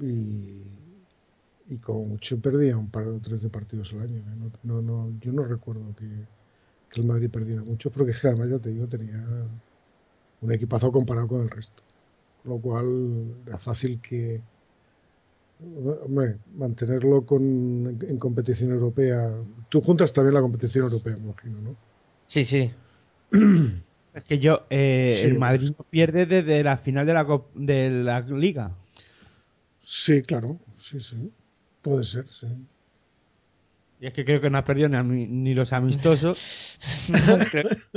y, 0.00 0.62
y 1.66 1.78
como 1.78 2.04
mucho 2.06 2.40
perdía 2.40 2.76
un 2.76 2.90
par 2.90 3.06
o 3.08 3.20
tres 3.20 3.42
de 3.42 3.50
partidos 3.50 3.92
al 3.92 4.02
año. 4.02 4.18
¿eh? 4.20 4.50
No, 4.62 4.82
no- 4.82 5.10
yo 5.20 5.32
no 5.32 5.44
recuerdo 5.44 5.94
que, 5.96 6.06
que 6.92 7.00
el 7.00 7.06
Madrid 7.06 7.30
perdiera 7.30 7.62
mucho, 7.62 7.90
porque 7.90 8.12
es 8.12 8.20
que 8.20 8.28
además 8.28 8.50
ya 8.50 8.58
te 8.58 8.70
digo, 8.70 8.86
tenía 8.86 9.24
un 10.40 10.52
equipazo 10.52 10.92
comparado 10.92 11.28
con 11.28 11.42
el 11.42 11.50
resto. 11.50 11.82
Con 12.42 12.52
lo 12.52 12.58
cual 12.58 13.42
era 13.46 13.58
fácil 13.58 14.00
que 14.00 14.40
hombre, 16.04 16.38
mantenerlo 16.54 17.24
con, 17.24 17.98
en 18.00 18.18
competición 18.18 18.70
europea. 18.72 19.30
Tú 19.68 19.80
juntas 19.80 20.12
también 20.12 20.34
la 20.34 20.40
competición 20.40 20.84
europea, 20.84 21.16
me 21.16 21.24
imagino, 21.24 21.60
¿no? 21.60 21.76
Sí, 22.26 22.44
sí. 22.44 22.70
Es 24.14 24.24
que 24.24 24.38
yo, 24.38 24.66
eh, 24.68 25.16
Sí, 25.18 25.26
el 25.26 25.38
Madrid 25.38 25.72
pierde 25.88 26.26
desde 26.26 26.62
la 26.62 26.76
final 26.76 27.06
de 27.06 27.14
la, 27.14 27.42
de 27.54 27.90
la 28.04 28.20
Liga. 28.20 28.72
Sí, 29.82 30.20
claro, 30.20 30.58
sí, 30.78 31.00
sí. 31.00 31.32
Puede 31.80 32.04
ser, 32.04 32.28
sí. 32.28 32.46
Y 34.02 34.06
es 34.08 34.12
que 34.14 34.24
creo 34.24 34.40
que 34.40 34.50
no 34.50 34.58
ha 34.58 34.64
perdido 34.64 34.88
ni, 34.88 35.28
ni 35.28 35.54
los 35.54 35.72
amistosos. 35.72 36.76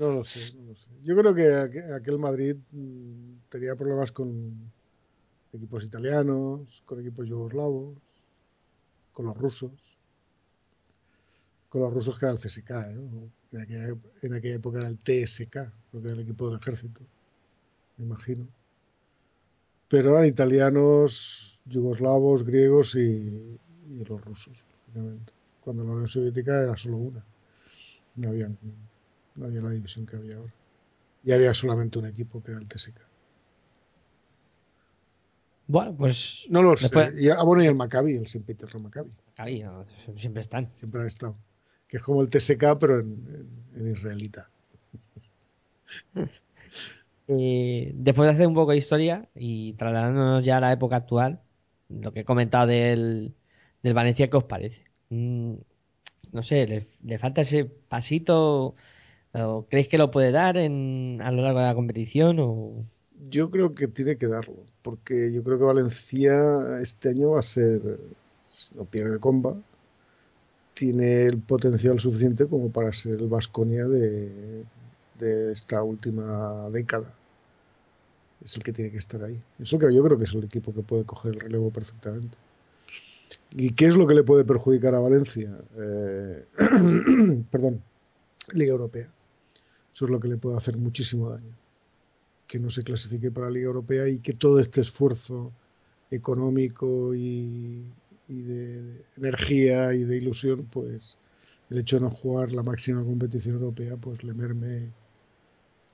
No 0.00 0.10
lo 0.10 0.24
sé, 0.24 0.40
no 0.56 0.68
lo 0.68 0.74
sé. 0.74 0.88
Yo 1.04 1.14
creo 1.14 1.34
que 1.34 1.42
aqu- 1.42 1.94
aquel 1.94 2.18
Madrid 2.18 2.56
mm, 2.72 3.50
tenía 3.50 3.76
problemas 3.76 4.10
con 4.10 4.72
equipos 5.52 5.84
italianos, 5.84 6.82
con 6.86 7.00
equipos 7.00 7.28
yugoslavos, 7.28 7.94
con 9.12 9.26
los 9.26 9.36
rusos. 9.36 9.72
Con 11.68 11.82
los 11.82 11.92
rusos 11.92 12.18
que 12.18 12.24
era 12.24 12.32
el 12.32 12.40
CSK, 12.40 12.70
¿eh? 12.70 12.96
en, 13.52 13.60
aquella, 13.60 13.94
en 14.22 14.34
aquella 14.34 14.54
época 14.56 14.78
era 14.78 14.88
el 14.88 14.98
TSK, 14.98 15.70
porque 15.92 16.08
era 16.08 16.16
el 16.16 16.22
equipo 16.22 16.48
del 16.48 16.58
ejército, 16.58 17.02
me 17.98 18.06
imagino. 18.06 18.46
Pero 19.88 20.10
eran 20.10 20.26
italianos, 20.26 21.58
yugoslavos, 21.66 22.44
griegos 22.44 22.94
y, 22.94 23.58
y 23.90 24.04
los 24.04 24.20
rusos. 24.24 24.56
Cuando 25.60 25.84
la 25.84 25.90
Unión 25.92 26.08
Soviética 26.08 26.62
era 26.62 26.76
solo 26.76 26.96
una. 26.98 27.24
No 28.16 28.28
había, 28.28 28.48
no 29.34 29.46
había 29.46 29.60
la 29.60 29.70
división 29.70 30.06
que 30.06 30.16
había 30.16 30.36
ahora. 30.36 30.52
Y 31.24 31.32
había 31.32 31.54
solamente 31.54 31.98
un 31.98 32.06
equipo 32.06 32.42
que 32.42 32.52
era 32.52 32.60
el 32.60 32.68
TSK. 32.68 33.00
Bueno, 35.66 35.94
pues. 35.96 36.46
No 36.50 36.62
lo 36.62 36.76
sé. 36.76 36.84
después- 36.84 37.18
Y, 37.18 37.30
ah, 37.30 37.42
bueno, 37.42 37.62
y 37.64 37.66
el 37.66 37.74
Maccabi, 37.74 38.16
el 38.16 38.24
St. 38.24 38.44
Petersburg 38.46 38.84
Maccabi. 38.84 39.62
No, 39.62 39.84
siempre 40.16 40.42
están. 40.42 40.70
Siempre 40.74 41.00
han 41.00 41.06
estado. 41.06 41.34
Que 41.88 41.96
es 41.96 42.02
como 42.02 42.20
el 42.22 42.28
TSK, 42.28 42.78
pero 42.78 43.00
en, 43.00 43.48
en- 43.74 43.86
en 43.86 43.92
israelita. 43.92 44.48
Eh, 47.26 47.92
después 47.94 48.26
de 48.26 48.34
hacer 48.34 48.46
un 48.46 48.52
poco 48.52 48.72
de 48.72 48.76
historia 48.76 49.30
y 49.34 49.72
trasladándonos 49.74 50.44
ya 50.44 50.58
a 50.58 50.60
la 50.60 50.72
época 50.72 50.96
actual, 50.96 51.40
lo 51.88 52.12
que 52.12 52.20
he 52.20 52.24
comentado 52.26 52.66
del, 52.66 53.32
del 53.84 53.94
Valencia, 53.94 54.28
¿qué 54.30 54.36
os 54.36 54.44
parece? 54.44 54.82
Mm, 55.10 55.56
no 56.32 56.42
sé, 56.42 56.88
¿le, 57.02 57.18
falta 57.18 57.42
ese 57.42 57.66
pasito? 57.66 58.74
¿O 59.34 59.66
creéis 59.68 59.88
que 59.88 59.98
lo 59.98 60.10
puede 60.10 60.32
dar 60.32 60.56
en, 60.56 61.20
a 61.22 61.30
lo 61.30 61.42
largo 61.42 61.60
de 61.60 61.66
la 61.66 61.74
competición? 61.74 62.38
O... 62.40 62.86
Yo 63.30 63.50
creo 63.50 63.74
que 63.74 63.86
tiene 63.86 64.16
que 64.16 64.26
darlo, 64.26 64.64
porque 64.82 65.32
yo 65.32 65.44
creo 65.44 65.58
que 65.58 65.64
Valencia 65.64 66.80
este 66.80 67.10
año 67.10 67.32
va 67.32 67.40
a 67.40 67.42
ser, 67.42 67.80
si 68.54 68.74
no 68.74 68.84
pierde 68.86 69.18
comba, 69.20 69.54
tiene 70.72 71.26
el 71.26 71.38
potencial 71.38 72.00
suficiente 72.00 72.46
como 72.46 72.70
para 72.70 72.92
ser 72.92 73.20
el 73.20 73.28
Vasconia 73.28 73.86
de, 73.86 74.64
de 75.20 75.52
esta 75.52 75.82
última 75.82 76.70
década. 76.70 77.12
Es 78.42 78.56
el 78.56 78.62
que 78.62 78.72
tiene 78.72 78.90
que 78.90 78.98
estar 78.98 79.22
ahí. 79.22 79.38
Eso 79.58 79.78
que 79.78 79.92
yo 79.94 80.02
creo 80.02 80.18
que 80.18 80.24
es 80.24 80.34
el 80.34 80.44
equipo 80.44 80.72
que 80.72 80.82
puede 80.82 81.04
coger 81.04 81.34
el 81.34 81.40
relevo 81.40 81.70
perfectamente. 81.70 82.36
¿Y 83.52 83.72
qué 83.74 83.86
es 83.86 83.96
lo 83.96 84.06
que 84.06 84.14
le 84.14 84.22
puede 84.22 84.44
perjudicar 84.44 84.94
a 84.94 85.00
Valencia? 85.00 85.56
Eh, 85.76 86.44
perdón, 87.50 87.82
Liga 88.52 88.72
Europea. 88.72 89.08
Eso 89.92 90.04
es 90.06 90.10
lo 90.10 90.20
que 90.20 90.28
le 90.28 90.36
puede 90.36 90.56
hacer 90.56 90.76
muchísimo 90.76 91.30
daño 91.30 91.54
que 92.46 92.58
no 92.58 92.70
se 92.70 92.84
clasifique 92.84 93.30
para 93.30 93.46
la 93.46 93.52
Liga 93.52 93.66
Europea 93.66 94.08
y 94.08 94.18
que 94.18 94.32
todo 94.32 94.60
este 94.60 94.80
esfuerzo 94.80 95.52
económico 96.10 97.14
y, 97.14 97.84
de, 98.28 99.04
energía 99.16 99.92
y 99.94 100.04
de 100.04 100.16
ilusión, 100.16 100.66
pues 100.70 101.16
el 101.70 101.78
hecho 101.78 101.96
de 101.96 102.02
no 102.02 102.10
jugar 102.10 102.52
la 102.52 102.62
máxima 102.62 103.02
competición 103.02 103.56
europea, 103.56 103.96
pues 103.96 104.22
le 104.22 104.34
merme, 104.34 104.90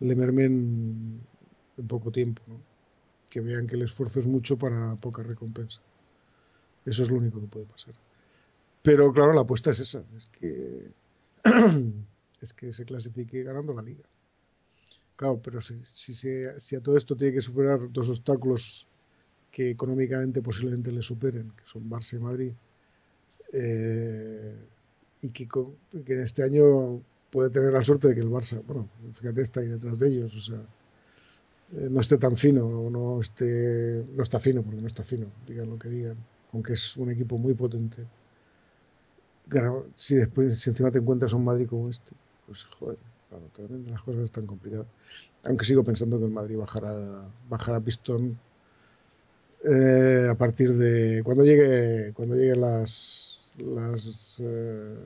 le 0.01 0.15
merme 0.15 0.45
en, 0.45 1.21
poco 1.89 2.11
tiempo, 2.11 2.43
que 3.31 3.41
vean 3.41 3.67
que 3.67 3.77
el 3.77 3.83
esfuerzo 3.83 4.21
es 4.21 4.27
mucho 4.27 4.59
para 4.59 4.97
poca 4.97 5.23
recompensa. 5.23 5.81
Eso 6.85 7.03
es 7.03 7.11
lo 7.11 7.17
único 7.17 7.41
que 7.41 7.47
puede 7.47 7.67
pasar. 7.67 7.95
Pero 8.83 9.13
claro, 9.13 9.33
la 9.35 9.43
apuesta 9.43 9.71
es 9.73 9.81
esa, 9.81 10.05
es 10.17 10.27
que, 10.29 10.91
es 12.43 12.53
que 12.55 12.73
se 12.73 12.85
clasifique 12.87 13.43
ganando 13.45 13.75
la 13.75 13.83
liga. 13.83 14.05
Claro, 15.19 15.41
pero 15.45 15.61
si, 15.61 15.75
si, 15.85 16.13
se- 16.15 16.59
si 16.65 16.73
a 16.77 16.81
todo 16.81 16.97
esto 16.97 17.15
tiene 17.17 17.35
que 17.35 17.43
superar 17.49 17.79
dos 17.93 18.09
obstáculos 18.09 18.87
que 19.53 19.71
económicamente 19.71 20.43
posiblemente 20.43 20.93
le 20.93 21.03
superen, 21.03 21.53
que 21.59 21.65
son 21.73 21.91
Barça 21.91 22.15
y 22.17 22.21
Madrid, 22.21 22.53
eh, 23.53 24.55
y 25.23 25.29
que, 25.31 25.49
co- 25.49 25.77
que 26.05 26.15
en 26.15 26.23
este 26.23 26.43
año 26.43 27.03
puede 27.31 27.51
tener 27.51 27.73
la 27.73 27.83
suerte 27.83 28.09
de 28.09 28.15
que 28.15 28.21
el 28.21 28.31
Barça, 28.31 28.63
bueno, 28.67 28.89
fíjate, 29.15 29.43
está 29.43 29.61
ahí 29.61 29.69
detrás 29.69 29.99
de 29.99 30.09
ellos, 30.09 30.35
o 30.35 30.41
sea, 30.41 30.63
eh, 31.73 31.89
no 31.91 32.01
esté 32.01 32.17
tan 32.19 32.37
fino, 32.37 32.63
o 32.67 32.91
no 32.91 33.21
esté, 33.21 34.05
no 34.17 34.23
está 34.23 34.39
fino, 34.41 34.63
porque 34.63 34.81
no 34.81 34.89
está 34.89 35.05
fino, 35.05 35.27
digan 35.47 35.71
lo 35.71 35.79
que 35.79 35.89
digan, 35.89 36.17
aunque 36.53 36.75
es 36.75 36.97
un 36.97 37.11
equipo 37.11 37.39
muy 37.39 37.55
potente. 37.55 38.05
Claro, 39.49 39.87
si 39.97 40.15
después, 40.17 40.61
si 40.61 40.71
encima 40.71 40.91
te 40.91 40.99
encuentras 40.99 41.33
un 41.33 41.45
Madrid 41.45 41.67
como 41.69 41.91
este, 41.91 42.13
pues 42.47 42.65
joder, 42.79 42.99
claro, 43.29 43.45
también 43.57 43.91
las 43.91 44.03
cosas 44.03 44.25
están 44.25 44.47
complicadas. 44.47 44.87
Aunque 45.45 45.65
sigo 45.65 45.83
pensando 45.85 46.19
que 46.19 46.25
el 46.27 46.31
Madrid 46.31 46.57
bajará, 46.57 47.25
bajará 47.49 47.81
pistón 47.81 48.39
eh, 49.65 50.29
a 50.31 50.35
partir 50.35 50.75
de 50.77 51.23
cuando 51.25 51.45
llegue, 51.45 52.13
cuando 52.15 52.35
lleguen 52.35 52.61
las, 52.61 53.49
las 53.59 54.37
eh, 54.39 54.97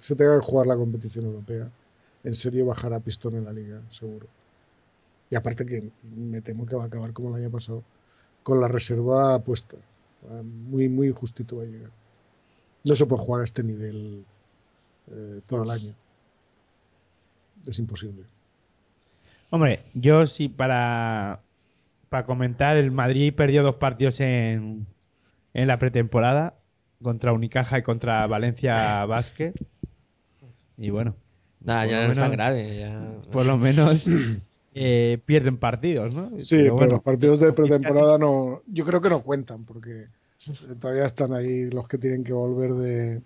se 0.00 0.16
tenga 0.16 0.38
que 0.38 0.46
jugar 0.46 0.66
la 0.66 0.76
competición 0.76 1.24
europea, 1.26 1.68
en 2.22 2.34
serio 2.34 2.66
bajará 2.66 3.00
pistón 3.00 3.34
en 3.34 3.44
la 3.44 3.52
liga, 3.52 3.80
seguro. 3.90 4.26
Y 5.30 5.34
aparte 5.36 5.66
que 5.66 5.90
me 6.16 6.40
temo 6.40 6.66
que 6.66 6.76
va 6.76 6.84
a 6.84 6.86
acabar 6.86 7.12
como 7.12 7.30
el 7.30 7.42
año 7.42 7.50
pasado, 7.50 7.82
con 8.42 8.60
la 8.60 8.68
reserva 8.68 9.38
puesta. 9.40 9.76
Va 10.26 10.42
Muy, 10.42 10.88
muy 10.88 11.10
justito 11.12 11.56
va 11.58 11.62
a 11.62 11.66
llegar. 11.66 11.90
No 12.84 12.94
se 12.96 13.06
puede 13.06 13.22
jugar 13.22 13.42
a 13.42 13.44
este 13.44 13.62
nivel 13.62 14.24
eh, 15.10 15.40
todo 15.46 15.62
el 15.62 15.70
año. 15.70 15.94
Es 17.66 17.78
imposible. 17.78 18.24
Hombre, 19.50 19.80
yo 19.94 20.26
sí 20.26 20.48
para, 20.48 21.40
para 22.08 22.26
comentar, 22.26 22.76
el 22.76 22.90
Madrid 22.90 23.32
perdió 23.34 23.62
dos 23.62 23.76
partidos 23.76 24.20
en, 24.20 24.86
en 25.54 25.66
la 25.68 25.78
pretemporada 25.78 26.54
contra 27.02 27.32
Unicaja 27.32 27.78
y 27.78 27.82
contra 27.82 28.26
Valencia 28.26 29.04
Basket. 29.06 29.54
Y 30.76 30.90
bueno, 30.90 31.14
Nada, 31.60 31.86
ya 31.86 32.06
no 32.06 32.12
es 32.12 32.18
tan 32.18 32.32
grave. 32.32 32.78
ya- 32.78 33.20
por 33.30 33.46
lo 33.46 33.56
menos 33.56 34.06
eh, 34.74 35.18
pierden 35.24 35.58
partidos, 35.58 36.14
¿no? 36.14 36.30
Sí, 36.40 36.56
pero, 36.56 36.74
bueno, 36.74 36.94
los 36.94 37.02
partidos 37.02 37.40
de 37.40 37.52
pretemporada 37.52 38.18
no, 38.18 38.62
yo 38.66 38.84
creo 38.84 39.00
que 39.00 39.08
no 39.08 39.22
cuentan 39.22 39.64
porque 39.64 40.08
todavía 40.80 41.06
están 41.06 41.32
ahí 41.32 41.70
los 41.70 41.88
que 41.88 41.98
tienen 41.98 42.24
que 42.24 42.32
volver 42.32 42.74
de, 42.74 43.22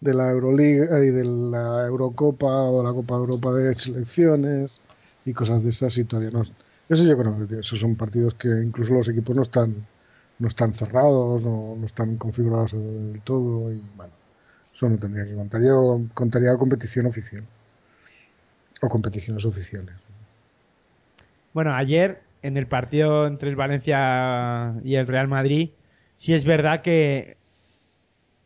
de 0.00 0.14
la 0.14 0.30
Euroliga 0.30 1.04
y 1.04 1.10
de 1.10 1.24
la 1.24 1.86
Eurocopa 1.86 2.46
o 2.46 2.82
la 2.82 2.92
Copa 2.92 3.14
de 3.14 3.20
Europa 3.20 3.52
de 3.52 3.74
selecciones 3.74 4.80
y 5.24 5.32
cosas 5.32 5.62
de 5.62 5.70
esas 5.70 5.96
y 5.98 6.04
todavía 6.04 6.30
no. 6.30 6.42
Eso 6.88 7.04
yo 7.04 7.16
creo 7.16 7.46
que 7.46 7.60
esos 7.60 7.78
son 7.78 7.94
partidos 7.96 8.34
que 8.34 8.48
incluso 8.48 8.94
los 8.94 9.08
equipos 9.08 9.36
no 9.36 9.42
están 9.42 9.86
no 10.40 10.48
están 10.48 10.74
cerrados, 10.74 11.42
no, 11.42 11.76
no 11.78 11.86
están 11.86 12.16
configurados 12.16 12.72
del 12.72 13.20
todo 13.22 13.72
y 13.72 13.82
bueno, 13.96 14.12
Eso 14.64 14.88
no 14.88 14.98
tendría 14.98 15.24
que 15.26 15.34
contar. 15.34 15.62
Yo 15.62 16.00
contaría 16.14 16.56
competición 16.56 17.06
oficial. 17.06 17.44
O 18.82 18.88
competiciones 18.88 19.44
oficiales. 19.44 19.94
Bueno, 21.52 21.74
ayer 21.74 22.22
en 22.42 22.56
el 22.56 22.66
partido 22.68 23.26
entre 23.26 23.48
el 23.50 23.56
Valencia 23.56 24.74
y 24.84 24.94
el 24.96 25.06
Real 25.06 25.28
Madrid, 25.28 25.70
sí 26.16 26.32
es 26.34 26.44
verdad 26.44 26.82
que 26.82 27.36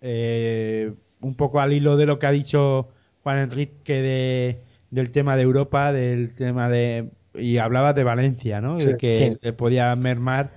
eh, 0.00 0.92
un 1.20 1.34
poco 1.36 1.60
al 1.60 1.72
hilo 1.72 1.96
de 1.96 2.06
lo 2.06 2.18
que 2.18 2.26
ha 2.26 2.30
dicho 2.30 2.88
Juan 3.22 3.38
Enrique 3.38 3.94
de, 4.02 4.60
del 4.90 5.10
tema 5.12 5.36
de 5.36 5.42
Europa, 5.42 5.92
del 5.92 6.34
tema 6.34 6.68
de 6.68 7.10
y 7.34 7.58
hablaba 7.58 7.92
de 7.94 8.04
Valencia, 8.04 8.60
¿no? 8.60 8.78
Sí, 8.78 8.84
de 8.84 8.96
que 8.96 9.30
sí. 9.30 9.38
se 9.42 9.52
podía 9.52 9.94
mermar 9.96 10.52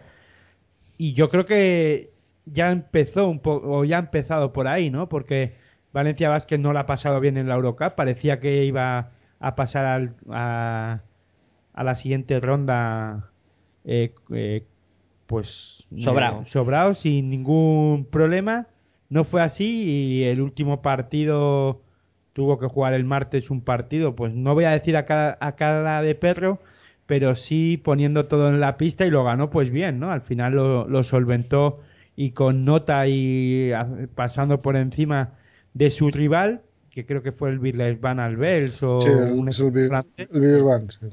y 0.97 1.13
yo 1.13 1.29
creo 1.29 1.45
que 1.45 2.11
ya 2.45 2.71
empezó 2.71 3.27
un 3.27 3.39
poco 3.39 3.69
o 3.79 3.85
ya 3.85 3.97
ha 3.97 3.99
empezado 3.99 4.53
por 4.53 4.67
ahí, 4.67 4.89
¿no? 4.89 5.09
Porque 5.09 5.55
Valencia 5.93 6.29
Vázquez 6.29 6.59
no 6.59 6.73
la 6.73 6.81
ha 6.81 6.85
pasado 6.85 7.19
bien 7.19 7.37
en 7.37 7.47
la 7.47 7.55
Eurocup, 7.55 7.95
parecía 7.95 8.39
que 8.39 8.65
iba 8.65 9.11
a 9.39 9.55
pasar 9.55 9.85
al- 9.85 10.15
a, 10.31 11.01
a 11.77 11.83
la 11.83 11.95
siguiente 11.95 12.39
ronda 12.41 13.31
eh, 13.85 14.13
eh, 14.33 14.65
pues 15.27 15.87
Sobrao. 15.97 16.41
eh, 16.41 16.47
sobrao 16.47 16.95
sin 16.95 17.29
ningún 17.29 18.05
problema 18.09 18.67
no 19.09 19.23
fue 19.23 19.41
así 19.41 19.65
y 20.21 20.23
el 20.23 20.41
último 20.41 20.81
partido 20.81 21.81
tuvo 22.33 22.59
que 22.59 22.67
jugar 22.67 22.93
el 22.93 23.03
martes 23.05 23.49
un 23.49 23.61
partido 23.61 24.15
pues 24.15 24.33
no 24.33 24.53
voy 24.53 24.65
a 24.65 24.71
decir 24.71 24.95
a 24.97 25.05
cara, 25.05 25.37
a 25.41 25.55
cara 25.55 26.01
de 26.01 26.15
perro 26.15 26.59
pero 27.05 27.35
sí 27.35 27.77
poniendo 27.77 28.27
todo 28.27 28.49
en 28.49 28.59
la 28.59 28.77
pista 28.77 29.05
y 29.05 29.09
lo 29.11 29.23
ganó 29.23 29.49
pues 29.49 29.69
bien 29.71 29.99
no 29.99 30.11
al 30.11 30.21
final 30.21 30.53
lo, 30.55 30.87
lo 30.87 31.03
solventó 31.03 31.79
y 32.15 32.31
con 32.31 32.65
nota 32.65 33.07
y 33.07 33.71
a- 33.73 33.87
pasando 34.15 34.61
por 34.61 34.75
encima 34.77 35.33
de 35.73 35.91
su 35.91 36.09
rival 36.11 36.61
que 36.91 37.05
creo 37.05 37.21
que 37.23 37.31
fue 37.31 37.49
el 37.49 37.59
Villesban 37.59 38.19
Albels 38.19 38.81
o 38.83 38.87
Sí, 38.99 39.09
el, 39.09 39.31
un 39.31 39.49
es 39.49 39.59
el, 39.59 40.01
el 40.17 40.63
sí. 40.89 41.07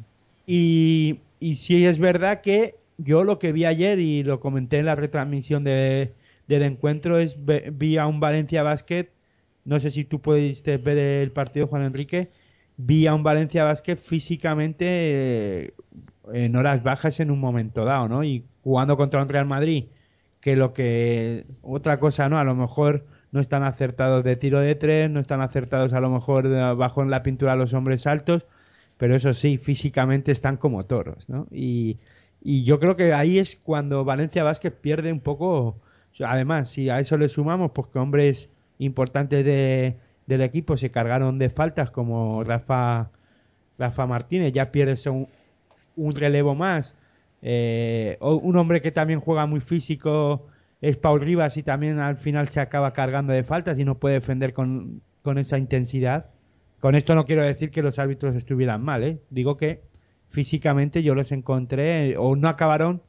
Y, 0.47 1.21
y 1.41 1.57
sí 1.57 1.87
es 1.87 1.99
verdad 1.99 2.41
que 2.41 2.77
yo 2.99 3.25
lo 3.25 3.39
que 3.39 3.53
vi 3.53 3.65
ayer 3.65 3.99
y 3.99 4.23
lo 4.23 4.41
comenté 4.41 4.79
en 4.79 4.87
la 4.87 4.95
retransmisión 4.95 5.65
de, 5.65 6.15
del 6.47 6.63
encuentro 6.63 7.19
es 7.19 7.37
vi 7.73 7.99
a 7.99 8.07
un 8.07 8.21
Valencia 8.21 8.63
Basket, 8.63 9.09
no 9.65 9.81
sé 9.81 9.91
si 9.91 10.05
tú 10.05 10.21
pudiste 10.21 10.77
ver 10.77 10.99
el 10.99 11.33
partido 11.33 11.67
Juan 11.67 11.83
Enrique, 11.83 12.31
vi 12.77 13.07
a 13.07 13.15
un 13.15 13.23
Valencia 13.23 13.65
Basket 13.65 13.97
físicamente 13.97 14.85
eh, 14.87 15.75
en 16.33 16.57
horas 16.57 16.83
bajas 16.83 17.21
en 17.21 17.31
un 17.31 17.41
momento 17.41 17.85
dado, 17.85 18.09
¿no? 18.09 18.25
Y 18.25 18.45
jugando 18.63 18.97
contra 18.97 19.23
un 19.23 19.29
Real 19.29 19.47
Madrid, 19.47 19.87
que 20.41 20.57
lo 20.57 20.73
que 20.75 21.47
otra 21.63 21.99
cosa, 22.01 22.29
¿no? 22.29 22.39
A 22.39 22.45
lo 22.45 22.55
mejor 22.55 23.07
no 23.33 23.41
están 23.41 23.63
acertados 23.65 24.25
de 24.25 24.37
tiro 24.37 24.61
de 24.61 24.75
tres, 24.75 25.11
no 25.11 25.21
están 25.21 25.41
acertados 25.41 25.93
a 25.93 26.01
lo 26.01 26.11
mejor 26.11 26.49
bajo 26.77 27.03
en 27.03 27.11
la 27.11 27.23
pintura 27.23 27.57
los 27.57 27.75
hombres 27.75 28.07
altos, 28.07 28.47
pero 28.99 29.17
eso 29.17 29.35
sí, 29.35 29.59
físicamente 29.59 30.33
están 30.33 30.57
como 30.57 30.85
toros, 30.87 31.29
¿no? 31.29 31.47
Y, 31.51 31.99
y 32.43 32.65
yo 32.65 32.79
creo 32.81 32.97
que 32.97 33.13
ahí 33.15 33.39
es 33.39 33.57
cuando 33.57 34.05
Valencia 34.05 34.45
Vázquez 34.45 34.73
pierde 34.73 35.13
un 35.13 35.21
poco. 35.21 35.77
Además, 36.25 36.71
si 36.71 36.91
a 36.91 37.01
eso 37.01 37.17
le 37.17 37.29
sumamos, 37.29 37.73
pues 37.73 37.89
que 37.89 37.99
hombres 37.99 38.49
importantes 38.79 39.45
de, 39.45 39.97
del 40.27 40.43
equipo 40.43 40.77
se 40.77 40.91
cargaron 40.91 41.39
de 41.39 41.51
faltas, 41.51 41.91
como 41.91 42.45
Rafa, 42.45 43.11
Rafa 43.79 44.07
Martínez, 44.07 44.53
ya 44.53 44.71
pierdes 44.73 45.07
un, 45.07 45.29
un 45.97 46.15
relevo 46.15 46.55
más. 46.55 46.95
Eh, 47.43 48.17
un 48.21 48.57
hombre 48.57 48.81
que 48.81 48.91
también 48.93 49.21
juega 49.21 49.47
muy 49.47 49.61
físico 49.61 50.47
es 50.81 50.97
Paul 50.97 51.21
Rivas 51.21 51.57
y 51.57 51.63
también 51.63 51.99
al 51.99 52.17
final 52.17 52.49
se 52.49 52.61
acaba 52.61 52.93
cargando 52.93 53.33
de 53.33 53.45
faltas 53.45 53.79
y 53.79 53.85
no 53.85 53.99
puede 53.99 54.15
defender 54.17 54.55
con, 54.55 55.03
con 55.23 55.39
esa 55.39 55.59
intensidad. 55.59 56.27
Con 56.85 56.95
esto 56.95 57.15
no 57.15 57.25
quiero 57.25 57.43
decir 57.43 57.71
que 57.71 57.81
los 57.81 57.99
árbitros 57.99 58.37
estuvieran 58.37 58.83
mal, 58.83 59.03
¿eh? 59.05 59.19
Digo 59.31 59.57
que 59.57 59.81
físicamente 60.29 61.03
yo 61.03 61.15
los 61.15 61.33
encontré 61.33 62.19
o 62.19 62.37
no 62.37 62.47
acabaron 62.47 63.01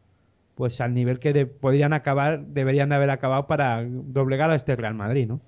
pues 0.55 0.79
al 0.79 0.93
nivel 0.93 1.19
que 1.19 1.33
de- 1.33 1.45
podrían 1.45 1.91
acabar, 1.91 2.45
deberían 2.45 2.87
de 2.87 2.95
haber 2.95 3.09
acabado 3.09 3.47
para 3.47 3.83
doblegar 3.83 4.49
a 4.49 4.55
este 4.55 4.77
Real 4.77 4.93
Madrid, 4.93 5.27
¿no? 5.27 5.41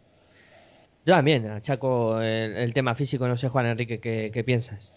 Yo 1.06 1.14
también, 1.14 1.50
achaco 1.50 2.20
el, 2.20 2.58
el 2.58 2.74
tema 2.74 2.96
físico, 2.96 3.30
no 3.30 3.38
sé, 3.38 3.48
Juan 3.48 3.68
Enrique, 3.68 4.02
¿qué, 4.02 4.30
qué 4.34 4.44
piensas? 4.44 4.92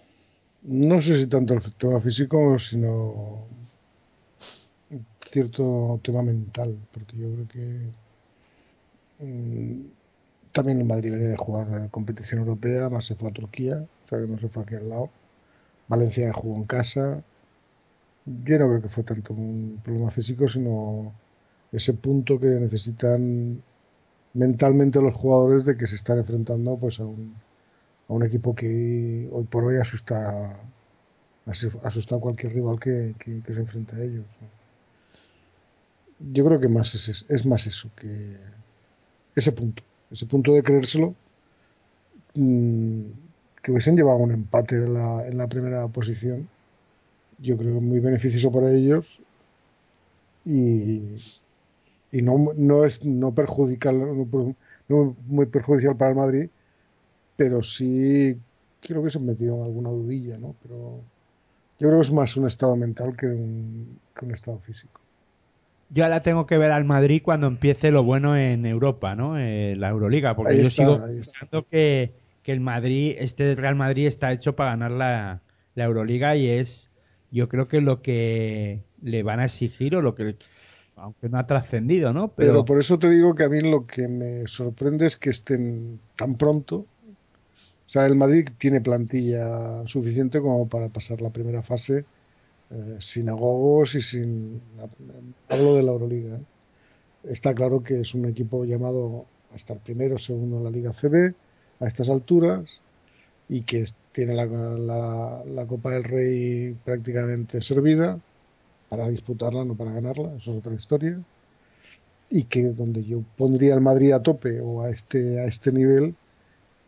No 0.62 1.01
sé 1.01 1.16
si 1.16 1.28
tanto 1.28 1.55
el 1.55 1.62
tema 1.74 2.01
físico, 2.01 2.59
sino 2.59 3.44
cierto 5.31 6.01
tema 6.02 6.24
mental, 6.24 6.77
porque 6.90 7.16
yo 7.16 7.28
creo 7.32 7.47
que 7.47 9.24
mm, 9.24 9.99
también 10.52 10.78
el 10.81 10.86
Madrid 10.86 11.12
venía 11.12 11.28
de 11.31 11.36
jugar 11.36 11.68
en 11.68 11.89
competición 11.89 12.40
europea, 12.40 12.89
más 12.90 13.06
se 13.06 13.14
fue 13.16 13.31
a 13.31 13.32
Turquía, 13.32 13.77
o 14.05 14.09
sea 14.09 14.20
que 14.20 14.27
no 14.27 14.39
se 14.39 14.48
fue 14.48 14.62
aquí 14.64 14.74
al 14.77 14.89
lado. 14.89 15.10
Valencia 15.89 16.32
jugó 16.35 16.56
en 16.59 16.64
casa. 16.66 17.24
Yo 18.24 18.59
no 18.59 18.68
creo 18.68 18.82
que 18.82 18.89
fue 18.89 19.05
tanto 19.05 19.35
un 19.35 19.81
problema 19.82 20.10
físico, 20.10 20.48
sino 20.48 21.12
ese 21.72 21.94
punto 21.94 22.39
que 22.40 22.47
necesitan 22.47 23.62
mentalmente 24.35 25.01
los 25.02 25.14
jugadores 25.16 25.64
de 25.66 25.77
que 25.78 25.86
se 25.89 25.97
están 25.97 26.18
enfrentando 26.18 26.78
pues 26.78 27.01
a 27.01 27.05
un, 27.06 27.35
a 28.09 28.12
un 28.14 28.24
equipo 28.24 28.55
que 28.55 29.28
hoy 29.32 29.44
por 29.47 29.64
hoy 29.66 29.78
asusta 29.78 30.18
asu- 31.47 31.81
asusta 31.85 32.16
a 32.16 32.20
cualquier 32.20 32.52
rival 32.55 32.78
que, 32.81 33.14
que- 33.20 33.43
se 33.55 33.60
enfrente 33.60 33.97
a 33.97 34.05
ellos. 34.05 34.27
Yo 36.18 36.44
creo 36.44 36.60
que 36.60 36.68
más 36.68 36.94
es- 36.94 37.24
es 37.28 37.47
más 37.47 37.66
eso, 37.66 37.90
que 37.97 38.36
ese 39.35 39.52
punto, 39.52 39.82
ese 40.11 40.27
punto 40.27 40.53
de 40.55 40.62
creérselo, 40.62 41.15
mm, 42.35 43.03
que 43.62 43.73
hubiesen 43.73 43.97
llevado 43.97 44.19
un 44.19 44.32
empate 44.32 44.77
en 44.77 44.95
la, 44.95 45.27
en 45.27 45.39
la 45.39 45.49
primera 45.49 45.87
posición, 45.89 46.49
yo 47.39 47.57
creo 47.59 47.74
que 47.77 47.81
muy 47.81 48.01
beneficioso 48.01 48.53
para 48.53 48.73
ellos 48.73 49.20
y, 50.45 51.15
y 52.12 52.23
no, 52.23 52.53
no 52.57 52.85
es 52.85 53.05
no 53.05 53.35
perjudica 53.35 53.93
no, 53.93 54.27
per- 54.27 54.57
no 54.89 55.16
muy 55.27 55.47
perjudicial 55.47 55.97
para 55.97 56.11
el 56.11 56.16
Madrid 56.16 56.51
pero 57.37 57.62
sí 57.62 58.37
creo 58.81 59.05
que 59.05 59.11
se 59.11 59.19
han 59.19 59.27
metido 59.27 59.57
en 59.59 59.65
alguna 59.65 59.91
dudilla 59.91 60.39
no 60.39 60.57
pero 60.62 61.05
yo 61.81 61.89
creo 61.89 62.01
que 62.01 62.07
es 62.09 62.12
más 62.12 62.37
un 62.39 62.47
estado 62.49 62.77
mental 62.77 63.16
que 63.16 63.27
un, 63.27 64.01
que 64.16 64.27
un 64.27 64.32
estado 64.35 64.59
físico 64.61 65.01
Yo 65.92 66.04
ahora 66.04 66.22
tengo 66.22 66.46
que 66.46 66.56
ver 66.56 66.70
al 66.70 66.84
Madrid 66.84 67.20
cuando 67.22 67.48
empiece 67.48 67.90
lo 67.90 68.04
bueno 68.04 68.36
en 68.36 68.64
Europa, 68.64 69.16
¿no? 69.16 69.36
Eh, 69.36 69.74
la 69.76 69.88
Euroliga, 69.88 70.36
porque 70.36 70.52
Ahí 70.52 70.62
yo 70.62 70.68
está, 70.68 70.82
sigo 70.84 71.04
pensando 71.04 71.66
que, 71.68 72.12
que 72.42 72.52
el 72.52 72.60
Madrid, 72.60 73.16
este 73.18 73.54
Real 73.56 73.74
Madrid 73.74 74.06
está 74.06 74.32
hecho 74.32 74.54
para 74.54 74.70
ganar 74.70 74.92
la, 74.92 75.42
la 75.74 75.84
Euroliga 75.84 76.36
y 76.36 76.48
es, 76.48 76.90
yo 77.32 77.48
creo 77.48 77.66
que 77.66 77.80
lo 77.80 78.02
que 78.02 78.82
le 79.02 79.22
van 79.24 79.40
a 79.40 79.46
exigir 79.46 79.96
o 79.96 80.02
lo 80.02 80.14
que, 80.14 80.36
aunque 80.94 81.28
no 81.28 81.38
ha 81.38 81.46
trascendido, 81.46 82.12
¿no? 82.12 82.28
pero, 82.28 82.52
Pero, 82.52 82.64
por 82.64 82.78
eso 82.78 82.98
te 82.98 83.10
digo 83.10 83.34
que 83.34 83.44
a 83.44 83.48
mí 83.48 83.60
lo 83.60 83.86
que 83.86 84.06
me 84.06 84.46
sorprende 84.46 85.06
es 85.06 85.16
que 85.16 85.30
estén 85.30 85.98
tan 86.16 86.36
pronto 86.36 86.86
o 87.90 87.92
sea 87.92 88.06
el 88.06 88.14
Madrid 88.14 88.48
tiene 88.58 88.80
plantilla 88.80 89.84
suficiente 89.86 90.40
como 90.40 90.68
para 90.68 90.88
pasar 90.88 91.20
la 91.20 91.30
primera 91.30 91.62
fase 91.62 92.04
eh, 92.70 92.97
sin 93.01 93.28
agogos 93.28 93.94
y 93.94 94.02
sin 94.02 94.60
hablo 95.48 95.74
de 95.74 95.82
la 95.82 95.92
Euroliga 95.92 96.36
¿eh? 96.36 96.40
está 97.24 97.55
claro 97.55 97.82
que 97.82 98.01
es 98.01 98.14
un 98.14 98.26
equipo 98.26 98.64
llamado 98.64 99.26
a 99.52 99.56
estar 99.56 99.78
primero 99.78 100.16
o 100.16 100.18
segundo 100.18 100.59
en 100.59 100.64
la 100.64 100.70
Liga 100.70 100.92
CB 100.92 101.34
a 101.80 101.86
estas 101.86 102.09
alturas 102.09 102.64
y 103.48 103.62
que 103.62 103.84
tiene 104.12 104.34
la, 104.34 104.47
la- 104.47 105.44
la 105.44 105.66
Copa 105.66 105.90
del 105.92 106.05
Rey 106.05 106.74
prácticamente 106.84 107.60
servida 107.62 108.18
para 108.88 109.09
disputarla, 109.09 109.64
no 109.64 109.76
para 109.76 109.92
ganarla, 109.92 110.34
eso 110.36 110.52
es 110.52 110.59
otra 110.59 110.74
historia. 110.74 111.20
Y 112.30 112.44
que 112.44 112.62
donde 112.70 113.02
yo 113.05 113.22
pondría 113.36 113.74
al 113.74 113.80
Madrid 113.80 114.12
a 114.12 114.22
tope 114.22 114.60
o 114.60 114.82
a 114.82 114.90
este, 114.90 115.40
a 115.40 115.47
este 115.47 115.72
nivel 115.72 116.14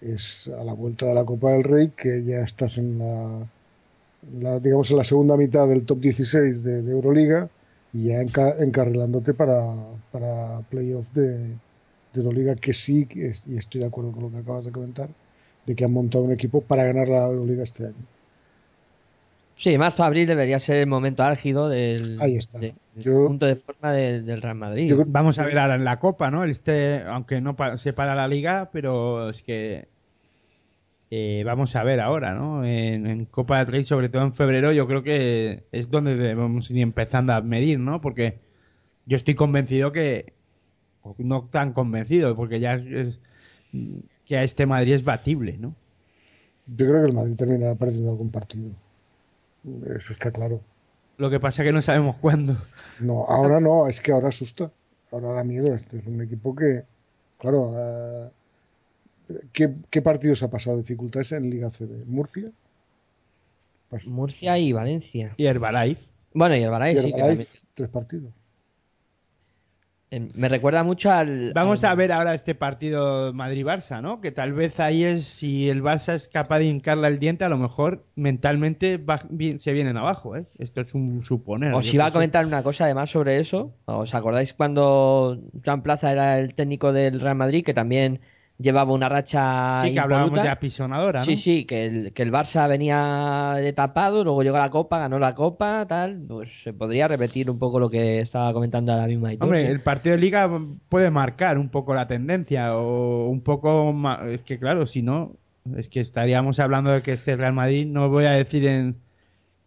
es 0.01 0.49
a 0.59 0.65
la 0.65 0.73
vuelta 0.75 1.07
de 1.07 1.15
la 1.15 1.25
Copa 1.25 1.53
del 1.53 1.65
Rey, 1.65 1.91
que 1.97 2.25
ya 2.25 2.43
estás 2.43 2.79
en 2.79 2.99
la, 2.99 3.49
la, 4.41 4.59
digamos 4.61 4.91
en 4.91 4.97
la 4.99 5.05
segunda 5.05 5.37
mitad 5.37 5.67
del 5.69 5.85
top 5.85 5.99
16 6.01 6.63
de, 6.63 6.83
de 6.83 6.93
Euroliga 6.93 7.49
y 7.93 8.05
ya 8.09 8.23
enca- 8.23 8.57
encarrilándote 8.61 9.35
para, 9.35 9.75
para 10.11 10.61
playoff 10.71 11.07
de, 11.13 11.39
de 11.39 11.57
Euroliga, 12.15 12.55
que 12.55 12.73
sí, 12.73 13.07
y 13.15 13.57
estoy 13.57 13.81
de 13.81 13.87
acuerdo 13.87 14.13
con 14.13 14.23
lo 14.25 14.31
que 14.31 14.39
acabas 14.39 14.65
de 14.65 14.73
comentar, 14.73 15.09
de 15.67 15.75
que 15.75 15.85
han 15.85 15.93
montado 15.93 16.25
un 16.25 16.33
equipo 16.33 16.61
para 16.61 16.85
ganar 16.85 17.09
la 17.09 17.27
Euroliga 17.27 17.65
este 17.65 17.87
año. 17.87 17.95
Sí, 19.57 19.77
marzo-abril 19.79 20.27
debería 20.27 20.59
ser 20.59 20.79
el 20.79 20.87
momento 20.87 21.23
álgido 21.23 21.69
del, 21.69 22.21
Ahí 22.21 22.37
está. 22.37 22.59
de- 22.59 22.75
del 22.95 23.05
Yo- 23.05 23.27
punto 23.27 23.47
de 23.47 23.55
forma 23.57 23.93
de- 23.93 24.23
del 24.23 24.43
Real 24.43 24.57
Madrid. 24.57 24.89
Yo 24.89 25.05
vamos 25.07 25.39
a 25.39 25.45
ver 25.45 25.59
ahora 25.59 25.75
en 25.77 25.85
la 25.85 25.99
Copa, 26.01 26.31
¿no? 26.31 26.45
Este, 26.45 27.03
aunque 27.03 27.41
no 27.41 27.55
pa- 27.55 27.77
se 27.79 27.93
para 27.93 28.15
la 28.15 28.27
Liga, 28.27 28.71
pero 28.73 29.29
es 29.31 29.43
que 29.43 29.87
eh, 31.15 31.43
vamos 31.45 31.77
a 31.77 31.85
ver 31.85 32.01
ahora, 32.01 32.33
¿no? 32.33 32.65
En, 32.65 33.07
en 33.07 33.27
Copa 33.27 33.59
del 33.59 33.67
Rey, 33.67 33.85
sobre 33.85 34.09
todo 34.09 34.23
en 34.23 34.33
febrero, 34.33 34.73
yo 34.73 34.87
creo 34.87 35.03
que 35.03 35.65
es 35.71 35.91
donde 35.91 36.17
debemos 36.17 36.71
ir 36.71 36.79
empezando 36.79 37.35
a 37.35 37.43
medir, 37.43 37.79
¿no? 37.79 38.01
Porque 38.01 38.39
yo 39.05 39.17
estoy 39.17 39.35
convencido 39.35 39.93
que, 39.93 40.33
no 41.19 41.49
tan 41.51 41.75
convencido, 41.75 42.35
porque 42.35 42.61
ya 42.61 42.77
es- 42.77 43.19
que 44.25 44.39
a 44.39 44.43
este 44.43 44.65
Madrid 44.65 44.95
es 44.95 45.05
batible, 45.05 45.59
¿no? 45.59 45.75
Yo 46.67 46.87
creo 46.87 47.03
que 47.03 47.11
el 47.11 47.15
Madrid 47.15 47.37
terminará 47.37 47.75
perdiendo 47.75 48.11
algún 48.11 48.31
partido. 48.31 48.71
Eso 49.95 50.15
está 50.15 50.31
claro. 50.31 50.63
Lo 51.19 51.29
que 51.29 51.41
pasa 51.41 51.63
es 51.63 51.69
que 51.69 51.73
no 51.75 51.83
sabemos 51.83 52.19
cuándo. 52.19 52.57
No, 53.01 53.27
ahora 53.29 53.61
no, 53.61 53.87
es 53.87 54.01
que 54.01 54.13
ahora 54.13 54.29
asusta. 54.29 54.71
Ahora 55.11 55.35
da 55.35 55.45
miedo. 55.45 55.75
Este 55.75 55.99
es 55.99 56.07
un 56.07 56.23
equipo 56.23 56.55
que, 56.57 56.85
claro, 57.39 57.75
eh, 57.77 58.31
¿qué, 59.53 59.75
qué 59.91 60.03
partidos 60.03 60.43
ha 60.43 60.51
pasado 60.51 60.77
dificultades 60.79 61.33
en 61.33 61.49
Liga 61.51 61.71
CB? 61.71 62.07
¿Murcia? 62.07 62.51
Pues, 63.91 64.07
Murcia 64.07 64.59
y 64.59 64.73
Valencia. 64.73 65.35
Y 65.37 65.47
Herbalife. 65.47 66.03
Bueno, 66.35 66.57
y 66.57 66.63
Herbalife, 66.63 67.01
y 67.01 67.03
sí, 67.03 67.13
que 67.13 67.19
Herbalife, 67.21 67.45
también. 67.45 67.65
tres 67.75 67.89
partidos. 67.91 68.33
Eh, 70.11 70.21
Me 70.35 70.49
recuerda 70.51 70.83
mucho 70.85 71.11
al. 71.11 71.53
Vamos 71.55 71.85
al- 71.85 71.91
a 71.91 71.95
ver 71.95 72.13
ahora 72.13 72.35
este 72.35 72.55
partido 72.55 73.33
Madrid-Barça, 73.33 74.03
¿no? 74.03 74.21
Que 74.21 74.31
tal 74.31 74.53
vez 74.53 74.79
ahí 74.79 75.05
es, 75.05 75.25
si 75.25 75.71
el 75.71 75.83
Barça 75.83 76.15
es 76.15 76.29
capaz 76.29 76.59
de 76.59 76.67
hincarle 76.67 77.09
el 77.09 77.19
diente, 77.19 77.45
a 77.45 77.49
lo 77.49 77.57
mejor 77.57 78.05
mentalmente 78.15 78.99
va- 78.99 79.27
se 79.59 79.73
vienen 79.73 79.97
abajo, 79.97 80.37
¿eh? 80.37 80.45
Esto 80.59 80.83
es 80.83 80.93
un 80.95 81.25
suponer. 81.25 81.73
Os 81.75 81.93
iba 81.95 82.05
a 82.07 82.11
comentar 82.11 82.45
una 82.47 82.63
cosa 82.63 82.85
además 82.85 83.09
sobre 83.11 83.39
eso. 83.41 83.75
¿Os 83.87 84.15
acordáis 84.15 84.53
cuando 84.53 85.41
Joan 85.65 85.83
Plaza 85.83 86.13
era 86.13 86.39
el 86.39 86.55
técnico 86.55 86.93
del 86.93 87.19
Real 87.21 87.37
Madrid, 87.37 87.65
que 87.65 87.73
también 87.75 88.21
llevaba 88.63 88.93
una 88.93 89.09
racha 89.09 89.81
Sí, 89.83 89.93
que 89.93 90.01
hablábamos 90.01 90.43
de 90.43 90.49
apisonadora, 90.49 91.21
¿no? 91.21 91.27
Sí, 91.27 91.37
sí, 91.37 91.65
que 91.65 91.87
el, 91.87 92.13
que 92.13 92.23
el 92.23 92.33
Barça 92.33 92.69
venía 92.69 93.55
de 93.57 93.73
tapado, 93.73 94.25
luego 94.25 94.43
llegó 94.43 94.57
a 94.57 94.61
la 94.61 94.71
Copa, 94.71 94.99
ganó 94.99 95.19
la 95.19 95.35
Copa, 95.35 95.87
tal. 95.87 96.23
Pues 96.29 96.63
se 96.63 96.73
podría 96.73 97.09
repetir 97.09 97.51
un 97.51 97.59
poco 97.59 97.79
lo 97.79 97.91
que 97.91 98.21
estaba 98.21 98.53
comentando 98.53 98.93
ahora 98.93 99.07
mismo 99.07 99.27
Aitor. 99.27 99.45
Hombre, 99.45 99.67
sí. 99.67 99.71
el 99.71 99.81
partido 99.81 100.17
de 100.17 100.23
liga 100.23 100.51
puede 100.89 101.11
marcar 101.11 101.59
un 101.59 101.69
poco 101.69 101.95
la 101.95 102.07
tendencia 102.07 102.77
o 102.77 103.29
un 103.29 103.43
poco 103.43 103.95
es 104.29 104.41
que 104.43 104.59
claro, 104.59 104.87
si 104.87 105.03
no 105.03 105.33
es 105.77 105.89
que 105.89 106.01
estaríamos 106.01 106.59
hablando 106.59 106.91
de 106.91 107.03
que 107.03 107.13
este 107.13 107.37
Real 107.37 107.53
Madrid 107.53 107.87
no 107.87 108.09
voy 108.09 108.25
a 108.25 108.33
decir 108.33 108.67
en 108.67 108.97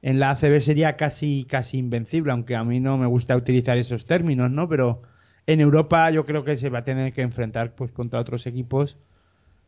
en 0.06 0.20
la 0.20 0.30
ACB 0.30 0.62
sería 0.62 0.98
casi 0.98 1.48
casi 1.50 1.80
invencible, 1.80 2.32
aunque 2.32 2.56
a 2.56 2.64
mí 2.64 2.80
no 2.80 2.96
me 2.96 3.08
gusta 3.08 3.36
utilizar 3.36 3.78
esos 3.80 4.06
términos, 4.06 4.52
¿no? 4.52 4.70
Pero 4.70 5.02
en 5.48 5.62
Europa 5.62 6.10
yo 6.12 6.26
creo 6.26 6.44
que 6.44 6.58
se 6.58 6.70
va 6.70 6.80
a 6.80 6.84
tener 6.84 7.14
que 7.14 7.22
enfrentar 7.22 7.76
pues 7.76 7.92
contra 7.92 8.20
otros 8.20 8.48
equipos, 8.48 8.98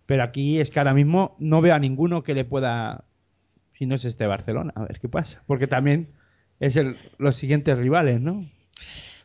pero 0.06 0.24
aquí 0.24 0.60
es 0.60 0.72
que 0.72 0.80
ahora 0.80 0.94
mismo 0.94 1.36
no 1.40 1.62
veo 1.62 1.76
a 1.76 1.80
ninguno 1.80 2.24
que 2.24 2.34
le 2.34 2.46
pueda 2.46 3.06
si 3.78 3.86
no 3.86 3.96
es 3.96 4.06
este 4.06 4.26
Barcelona, 4.26 4.74
a 4.76 4.84
ver 4.86 5.00
qué 5.00 5.08
pasa, 5.08 5.44
porque 5.46 5.68
también 5.68 6.10
es 6.60 6.76
el, 6.78 6.98
los 7.20 7.36
siguientes 7.36 7.78
rivales, 7.78 8.20
¿no? 8.20 8.44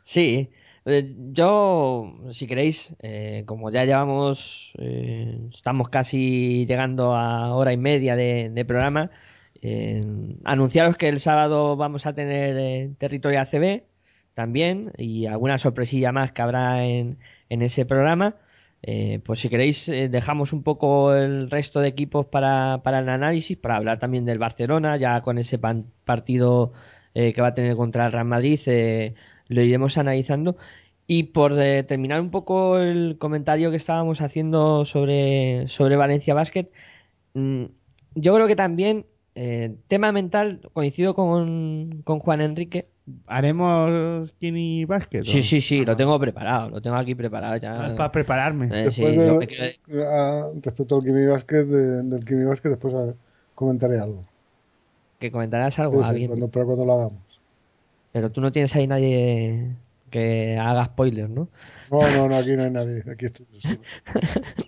Sí, 0.05 0.51
eh, 0.85 1.15
yo, 1.33 2.19
si 2.33 2.47
queréis, 2.47 2.95
eh, 3.01 3.45
como 3.47 3.71
ya 3.71 3.87
llevamos, 3.87 4.73
eh, 4.79 5.39
estamos 5.55 5.89
casi 5.89 6.67
llegando 6.67 7.15
a 7.15 7.55
hora 7.55 7.73
y 7.73 7.79
media 7.79 8.15
de, 8.15 8.65
programa, 8.67 9.11
eh, 9.63 10.05
anunciaros 10.45 10.97
que 10.97 11.09
el 11.09 11.21
sábado 11.21 11.77
vamos 11.77 12.05
a 12.05 12.15
tener 12.15 12.57
eh, 12.59 12.91
territorio 12.99 13.41
ACB 13.41 13.85
también 14.35 14.93
y 14.99 15.27
alguna 15.27 15.59
sorpresilla 15.59 16.13
más 16.13 16.33
que 16.33 16.43
habrá 16.43 16.85
en, 16.85 17.19
en 17.49 17.63
ese 17.63 17.85
programa. 17.87 18.37
Eh, 18.85 19.21
pues 19.25 19.41
si 19.41 19.49
queréis, 19.49 19.89
eh, 19.89 20.09
dejamos 20.09 20.53
un 20.53 20.63
poco 20.65 21.15
el 21.15 21.51
resto 21.51 21.81
de 21.81 21.89
equipos 21.89 22.27
para, 22.27 22.81
para 22.83 22.99
el 22.99 23.09
análisis, 23.09 23.57
para 23.57 23.77
hablar 23.77 23.99
también 24.01 24.25
del 24.25 24.39
Barcelona, 24.39 24.97
ya 24.97 25.21
con 25.23 25.39
ese 25.39 25.59
pan- 25.59 25.87
partido 26.05 26.73
eh, 27.15 27.33
que 27.33 27.41
va 27.43 27.49
a 27.49 27.55
tener 27.55 27.77
contra 27.77 28.07
el 28.07 28.13
Real 28.13 28.25
Madrid, 28.27 28.59
eh, 28.67 29.15
lo 29.49 29.61
iremos 29.63 29.99
analizando. 29.99 30.57
Y 31.07 31.25
por 31.25 31.55
terminar 31.87 32.21
un 32.21 32.31
poco 32.31 32.79
el 32.79 33.19
comentario 33.19 33.71
que 33.71 33.77
estábamos 33.77 34.21
haciendo 34.21 34.85
sobre, 34.85 35.69
sobre 35.69 35.97
Valencia 35.97 36.35
Basket, 36.35 36.71
mm, 37.35 37.65
yo 38.15 38.35
creo 38.35 38.47
que 38.49 38.57
también, 38.57 39.07
tema 39.89 40.13
mental, 40.13 40.61
coincido 40.73 41.15
con, 41.15 42.03
con 42.05 42.19
Juan 42.21 42.41
Enrique. 42.41 42.89
¿Haremos 43.27 44.29
Skinny 44.31 44.85
Basket? 44.85 45.25
Sí, 45.25 45.43
sí, 45.43 45.61
sí, 45.61 45.85
lo 45.85 45.97
tengo 45.97 46.19
preparado, 46.21 46.71
lo 46.71 46.81
tengo 46.81 46.97
aquí 46.97 47.15
preparado 47.15 47.57
ya. 47.57 47.89
Es 47.89 47.93
para 47.95 48.13
prepararme. 48.13 48.67
Eh, 48.67 48.91
sí, 48.93 49.03
Después 49.03 49.15
yo 49.17 49.23
de- 49.23 49.39
me 49.39 49.47
quiero- 49.49 50.09
a- 50.09 50.51
respecto 50.63 50.97
al 50.97 51.03
Kimi 51.05 51.27
Basket, 51.27 51.65
de- 51.65 52.03
del 52.05 52.25
Kimi 52.25 52.45
Basket, 52.45 52.71
después 52.71 52.95
a- 52.95 53.15
comentaré 53.55 53.99
algo. 53.99 54.25
que 55.19 55.31
comentarás 55.31 55.79
algo. 55.79 56.03
Sí, 56.03 56.25
ah, 56.25 56.27
cuando, 56.29 56.49
pero 56.49 56.67
cuando 56.67 56.85
lo 56.85 56.93
hagamos. 56.95 57.23
Pero 58.13 58.31
tú 58.33 58.41
no 58.41 58.51
tienes 58.53 58.75
ahí 58.77 58.87
nadie 58.89 59.77
que 60.13 60.57
haga 60.57 60.85
spoilers, 60.85 61.29
¿no? 61.31 61.49
No, 61.91 61.99
no, 62.17 62.29
no, 62.29 62.37
aquí 62.37 62.53
no 62.53 62.63
hay 62.63 62.71
nadie. 62.71 63.03
Aquí 63.11 63.27
estoy. 63.27 63.47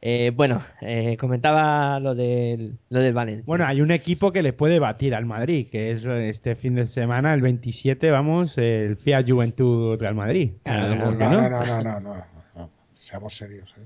Eh, 0.00 0.32
bueno, 0.34 0.62
eh, 0.80 1.16
comentaba 1.18 2.00
lo 2.00 2.14
del, 2.14 2.78
lo 2.88 3.00
del 3.00 3.12
Valencia. 3.12 3.44
Bueno, 3.46 3.66
hay 3.66 3.80
un 3.80 3.90
equipo 3.90 4.32
que 4.32 4.42
le 4.42 4.52
puede 4.52 4.78
batir 4.78 5.14
al 5.14 5.26
Madrid, 5.26 5.68
que 5.70 5.92
es 5.92 6.04
este 6.06 6.54
fin 6.56 6.74
de 6.74 6.86
semana, 6.86 7.34
el 7.34 7.42
27, 7.42 8.10
vamos, 8.10 8.56
el 8.58 8.96
Fiat 8.96 9.28
Juventud 9.28 9.98
Real 10.00 10.14
Madrid. 10.14 10.52
Claro, 10.64 11.04
¿Por 11.04 11.16
No, 11.16 11.28
no, 11.30 11.42
no? 11.42 11.48
no, 11.50 11.50
no, 11.50 11.66
no, 11.66 11.82
no, 11.82 12.00
no, 12.00 12.24
no. 12.56 12.70
Seamos 12.94 13.36
serios. 13.36 13.74
¿eh? 13.78 13.82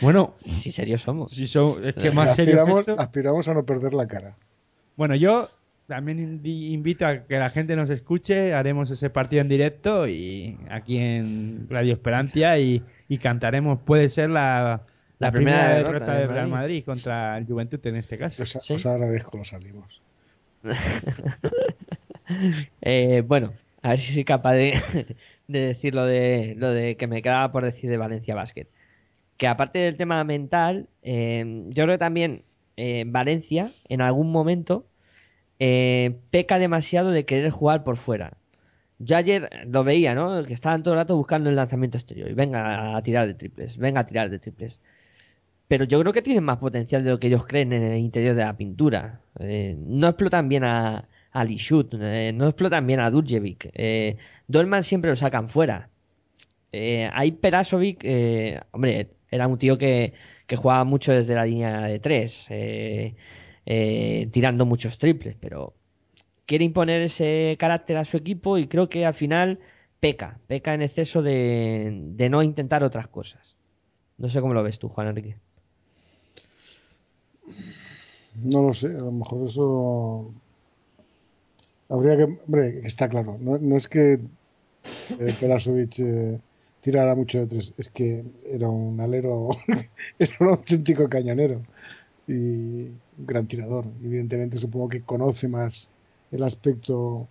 Bueno, 0.00 0.34
si 0.46 0.70
serios 0.70 1.02
somos. 1.02 1.32
si 1.32 1.46
son, 1.46 1.84
es 1.84 1.94
que 1.94 2.10
más 2.12 2.34
serio 2.36 2.54
que 2.54 2.60
aspiramos, 2.60 2.78
esto- 2.88 3.00
aspiramos 3.00 3.48
a 3.48 3.54
no 3.54 3.64
perder 3.64 3.92
la 3.94 4.06
cara. 4.06 4.36
Bueno, 4.96 5.14
yo 5.16 5.48
también 5.90 6.40
indi- 6.42 6.72
invito 6.72 7.06
a 7.06 7.24
que 7.26 7.38
la 7.38 7.50
gente 7.50 7.76
nos 7.76 7.90
escuche, 7.90 8.54
haremos 8.54 8.90
ese 8.90 9.10
partido 9.10 9.42
en 9.42 9.48
directo 9.48 10.08
y 10.08 10.56
aquí 10.70 10.96
en 10.96 11.66
Radio 11.68 11.92
Esperantia 11.92 12.58
y, 12.58 12.82
y 13.08 13.18
cantaremos, 13.18 13.80
puede 13.84 14.08
ser 14.08 14.30
la, 14.30 14.82
la, 15.18 15.26
La 15.26 15.32
primera, 15.32 15.58
primera 15.58 15.74
derrota, 15.74 15.92
derrota 15.92 16.12
del 16.12 16.20
del 16.28 16.30
Real 16.36 16.48
Madrid. 16.48 16.62
Madrid 16.76 16.84
contra 16.84 17.36
el 17.36 17.44
Juventud 17.44 17.86
en 17.86 17.96
este 17.96 18.16
caso. 18.16 18.42
Os, 18.42 18.58
Sí. 18.62 18.72
os 18.74 18.86
agradezco 18.86 19.36
los 19.36 19.52
ánimos. 19.52 20.00
Eh, 22.82 23.22
bueno, 23.26 23.52
a 23.82 23.90
ver 23.90 23.98
si 23.98 24.12
soy 24.14 24.24
capaz 24.24 24.52
de, 24.54 24.74
de 25.48 25.60
decir 25.60 25.94
lo 25.94 26.04
de, 26.06 26.54
lo 26.56 26.70
de 26.70 26.96
que 26.96 27.06
me 27.08 27.22
quedaba 27.22 27.50
por 27.52 27.64
decir 27.64 27.90
de 27.90 27.96
Valencia 27.96 28.34
Basket. 28.36 28.66
Que 29.36 29.48
aparte 29.48 29.80
del 29.80 29.96
tema 29.96 30.22
mental, 30.24 30.86
eh, 31.02 31.64
yo 31.70 31.84
creo 31.84 31.94
que 31.94 31.98
también 31.98 32.42
eh, 32.76 33.04
Valencia, 33.06 33.70
en 33.88 34.00
algún 34.00 34.30
momento, 34.30 34.84
eh, 35.60 36.18
peca 36.30 36.58
demasiado 36.58 37.12
de 37.12 37.24
querer 37.24 37.50
jugar 37.50 37.84
por 37.84 37.96
fuera. 37.96 38.32
Yo 38.98 39.16
ayer 39.16 39.48
lo 39.66 39.84
veía, 39.84 40.14
¿no? 40.14 40.44
Que 40.44 40.54
estaban 40.54 40.82
todo 40.82 40.94
el 40.94 41.00
rato 41.00 41.16
buscando 41.16 41.50
el 41.50 41.56
lanzamiento 41.56 41.98
exterior. 41.98 42.30
Y 42.30 42.34
venga 42.34 42.96
a 42.96 43.02
tirar 43.02 43.26
de 43.26 43.34
triples, 43.34 43.76
venga 43.78 44.00
a 44.00 44.06
tirar 44.06 44.30
de 44.30 44.38
triples. 44.38 44.80
Pero 45.68 45.84
yo 45.84 46.00
creo 46.00 46.12
que 46.12 46.22
tienen 46.22 46.44
más 46.44 46.58
potencial 46.58 47.04
de 47.04 47.10
lo 47.10 47.20
que 47.20 47.28
ellos 47.28 47.46
creen 47.46 47.72
en 47.72 47.82
el 47.84 47.98
interior 47.98 48.34
de 48.34 48.44
la 48.44 48.56
pintura. 48.56 49.20
Eh, 49.38 49.76
no 49.78 50.08
explotan 50.08 50.48
bien 50.48 50.64
a, 50.64 51.08
a 51.32 51.44
Lishut, 51.44 51.94
eh, 51.94 52.32
no 52.34 52.48
explotan 52.48 52.86
bien 52.86 53.00
a 53.00 53.10
Dudjevic. 53.10 53.70
Eh, 53.74 54.16
Dolman 54.48 54.84
siempre 54.84 55.10
lo 55.10 55.16
sacan 55.16 55.48
fuera. 55.48 55.88
Eh, 56.72 57.08
ahí 57.12 57.32
Perasovic, 57.32 58.04
hombre, 58.72 59.10
era 59.30 59.46
un 59.48 59.58
tío 59.58 59.78
que, 59.78 60.12
jugaba 60.56 60.84
mucho 60.84 61.12
desde 61.12 61.34
la 61.34 61.46
línea 61.46 61.82
de 61.82 62.00
tres, 62.00 62.48
eh, 63.72 64.28
tirando 64.32 64.66
muchos 64.66 64.98
triples, 64.98 65.36
pero 65.38 65.74
quiere 66.44 66.64
imponer 66.64 67.02
ese 67.02 67.54
carácter 67.56 67.98
a 67.98 68.04
su 68.04 68.16
equipo 68.16 68.58
y 68.58 68.66
creo 68.66 68.88
que 68.88 69.06
al 69.06 69.14
final 69.14 69.60
peca, 70.00 70.40
peca 70.48 70.74
en 70.74 70.82
exceso 70.82 71.22
de, 71.22 72.00
de 72.16 72.28
no 72.28 72.42
intentar 72.42 72.82
otras 72.82 73.06
cosas. 73.06 73.54
No 74.18 74.28
sé 74.28 74.40
cómo 74.40 74.54
lo 74.54 74.64
ves 74.64 74.80
tú, 74.80 74.88
Juan 74.88 75.06
Enrique. 75.06 75.36
No 78.42 78.62
lo 78.62 78.74
sé, 78.74 78.88
a 78.88 79.04
lo 79.06 79.12
mejor 79.12 79.48
eso. 79.48 80.32
Habría 81.90 82.16
que. 82.16 82.24
Hombre, 82.24 82.80
está 82.82 83.08
claro. 83.08 83.38
No, 83.38 83.76
es 83.76 83.86
que 83.86 84.14
eh, 84.14 85.34
Perasovic 85.38 85.96
eh, 86.00 86.40
tirara 86.80 87.14
mucho 87.14 87.38
de 87.38 87.46
tres, 87.46 87.72
es 87.78 87.88
que 87.88 88.24
era 88.52 88.68
un 88.68 89.00
alero, 89.00 89.50
era 90.18 90.36
un 90.40 90.48
auténtico 90.48 91.08
cañonero 91.08 91.62
y 92.30 92.88
gran 93.26 93.46
tirador. 93.46 93.86
Evidentemente, 94.02 94.58
supongo 94.58 94.88
que 94.88 95.02
conoce 95.02 95.48
más 95.48 95.88
el 96.30 96.42
aspecto 96.42 97.28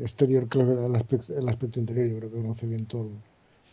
exterior 0.00 0.48
que 0.48 0.60
el 0.60 0.94
aspecto, 0.96 1.36
el 1.36 1.48
aspecto 1.48 1.80
interior. 1.80 2.08
Yo 2.08 2.18
creo 2.18 2.30
que 2.30 2.36
conoce 2.36 2.66
bien 2.66 2.86
todo, 2.86 3.10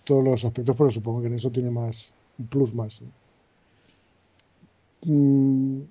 todos 0.03 0.23
los 0.23 0.45
aspectos, 0.45 0.75
pero 0.75 0.91
supongo 0.91 1.21
que 1.21 1.27
en 1.27 1.35
eso 1.35 1.51
tiene 1.51 1.69
más 1.69 2.13
un 2.37 2.47
plus 2.47 2.73
más. 2.73 3.01
Mm, 5.03 5.81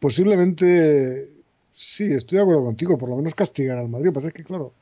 posiblemente 0.00 1.30
sí, 1.74 2.12
estoy 2.12 2.36
de 2.36 2.42
acuerdo 2.42 2.64
contigo, 2.64 2.98
por 2.98 3.08
lo 3.08 3.16
menos 3.16 3.34
castigar 3.34 3.78
al 3.78 3.88
Madrid. 3.88 4.06
Lo 4.06 4.12
que 4.12 4.14
pasa 4.14 4.28
es 4.28 4.34
que, 4.34 4.44
claro, 4.44 4.72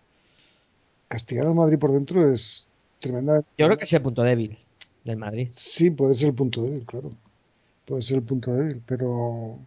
castigar 1.08 1.46
al 1.46 1.54
Madrid 1.54 1.78
por 1.78 1.92
dentro 1.92 2.32
es 2.32 2.66
tremenda. 3.00 3.42
Yo 3.58 3.66
creo 3.66 3.78
que 3.78 3.84
es 3.84 3.92
el 3.92 4.02
punto 4.02 4.22
débil 4.22 4.58
del 5.04 5.16
Madrid. 5.16 5.48
Sí, 5.54 5.90
puede 5.90 6.14
ser 6.14 6.28
el 6.28 6.34
punto 6.34 6.62
débil, 6.62 6.84
claro. 6.84 7.10
Puede 7.90 8.02
ser 8.02 8.18
el 8.18 8.22
punto 8.22 8.54
débil, 8.54 8.80
pero 8.86 9.58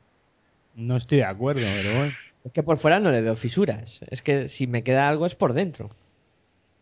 No 0.75 0.95
estoy 0.95 1.17
de 1.17 1.25
acuerdo, 1.25 1.63
pero 1.75 1.97
bueno. 1.97 2.13
Es 2.45 2.53
que 2.53 2.63
por 2.63 2.77
fuera 2.77 3.01
no 3.01 3.11
le 3.11 3.19
veo 3.19 3.35
fisuras. 3.35 3.99
Es 4.09 4.21
que 4.21 4.47
si 4.47 4.65
me 4.65 4.81
queda 4.81 5.09
algo 5.09 5.25
es 5.25 5.35
por 5.35 5.51
dentro. 5.51 5.89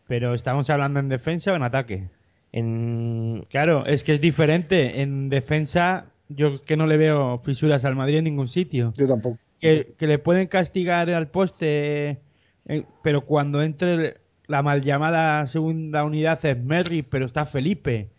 Pero 0.06 0.34
estamos 0.34 0.70
hablando 0.70 1.00
en 1.00 1.08
defensa 1.08 1.52
o 1.52 1.56
en 1.56 1.64
ataque. 1.64 2.04
En... 2.52 3.44
Claro, 3.50 3.84
es 3.86 4.04
que 4.04 4.14
es 4.14 4.20
diferente. 4.20 5.02
En 5.02 5.30
defensa, 5.30 6.06
yo 6.28 6.62
que 6.62 6.76
no 6.76 6.86
le 6.86 6.96
veo 6.96 7.38
fisuras 7.38 7.84
al 7.84 7.96
Madrid 7.96 8.18
en 8.18 8.24
ningún 8.24 8.48
sitio. 8.48 8.92
Yo 8.96 9.08
tampoco. 9.08 9.36
Que, 9.58 9.94
que 9.98 10.06
le 10.06 10.20
pueden 10.20 10.46
castigar 10.46 11.10
al 11.10 11.26
poste, 11.26 12.20
eh, 12.68 12.84
pero 13.02 13.22
cuando 13.22 13.62
entre 13.62 14.18
la 14.46 14.62
mal 14.62 14.82
llamada 14.82 15.44
segunda 15.48 16.04
unidad 16.04 16.44
es 16.46 16.56
Merri, 16.62 17.02
pero 17.02 17.26
está 17.26 17.46
Felipe. 17.46 18.10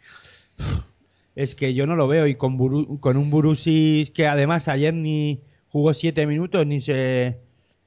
Es 1.35 1.55
que 1.55 1.73
yo 1.73 1.87
no 1.87 1.95
lo 1.95 2.07
veo. 2.07 2.27
Y 2.27 2.35
con, 2.35 2.57
Buru- 2.57 2.99
con 2.99 3.17
un 3.17 3.29
Burusis 3.29 4.11
que 4.11 4.27
además 4.27 4.67
ayer 4.67 4.93
ni 4.93 5.39
jugó 5.69 5.93
siete 5.93 6.27
minutos, 6.27 6.65
ni 6.67 6.81
se 6.81 7.37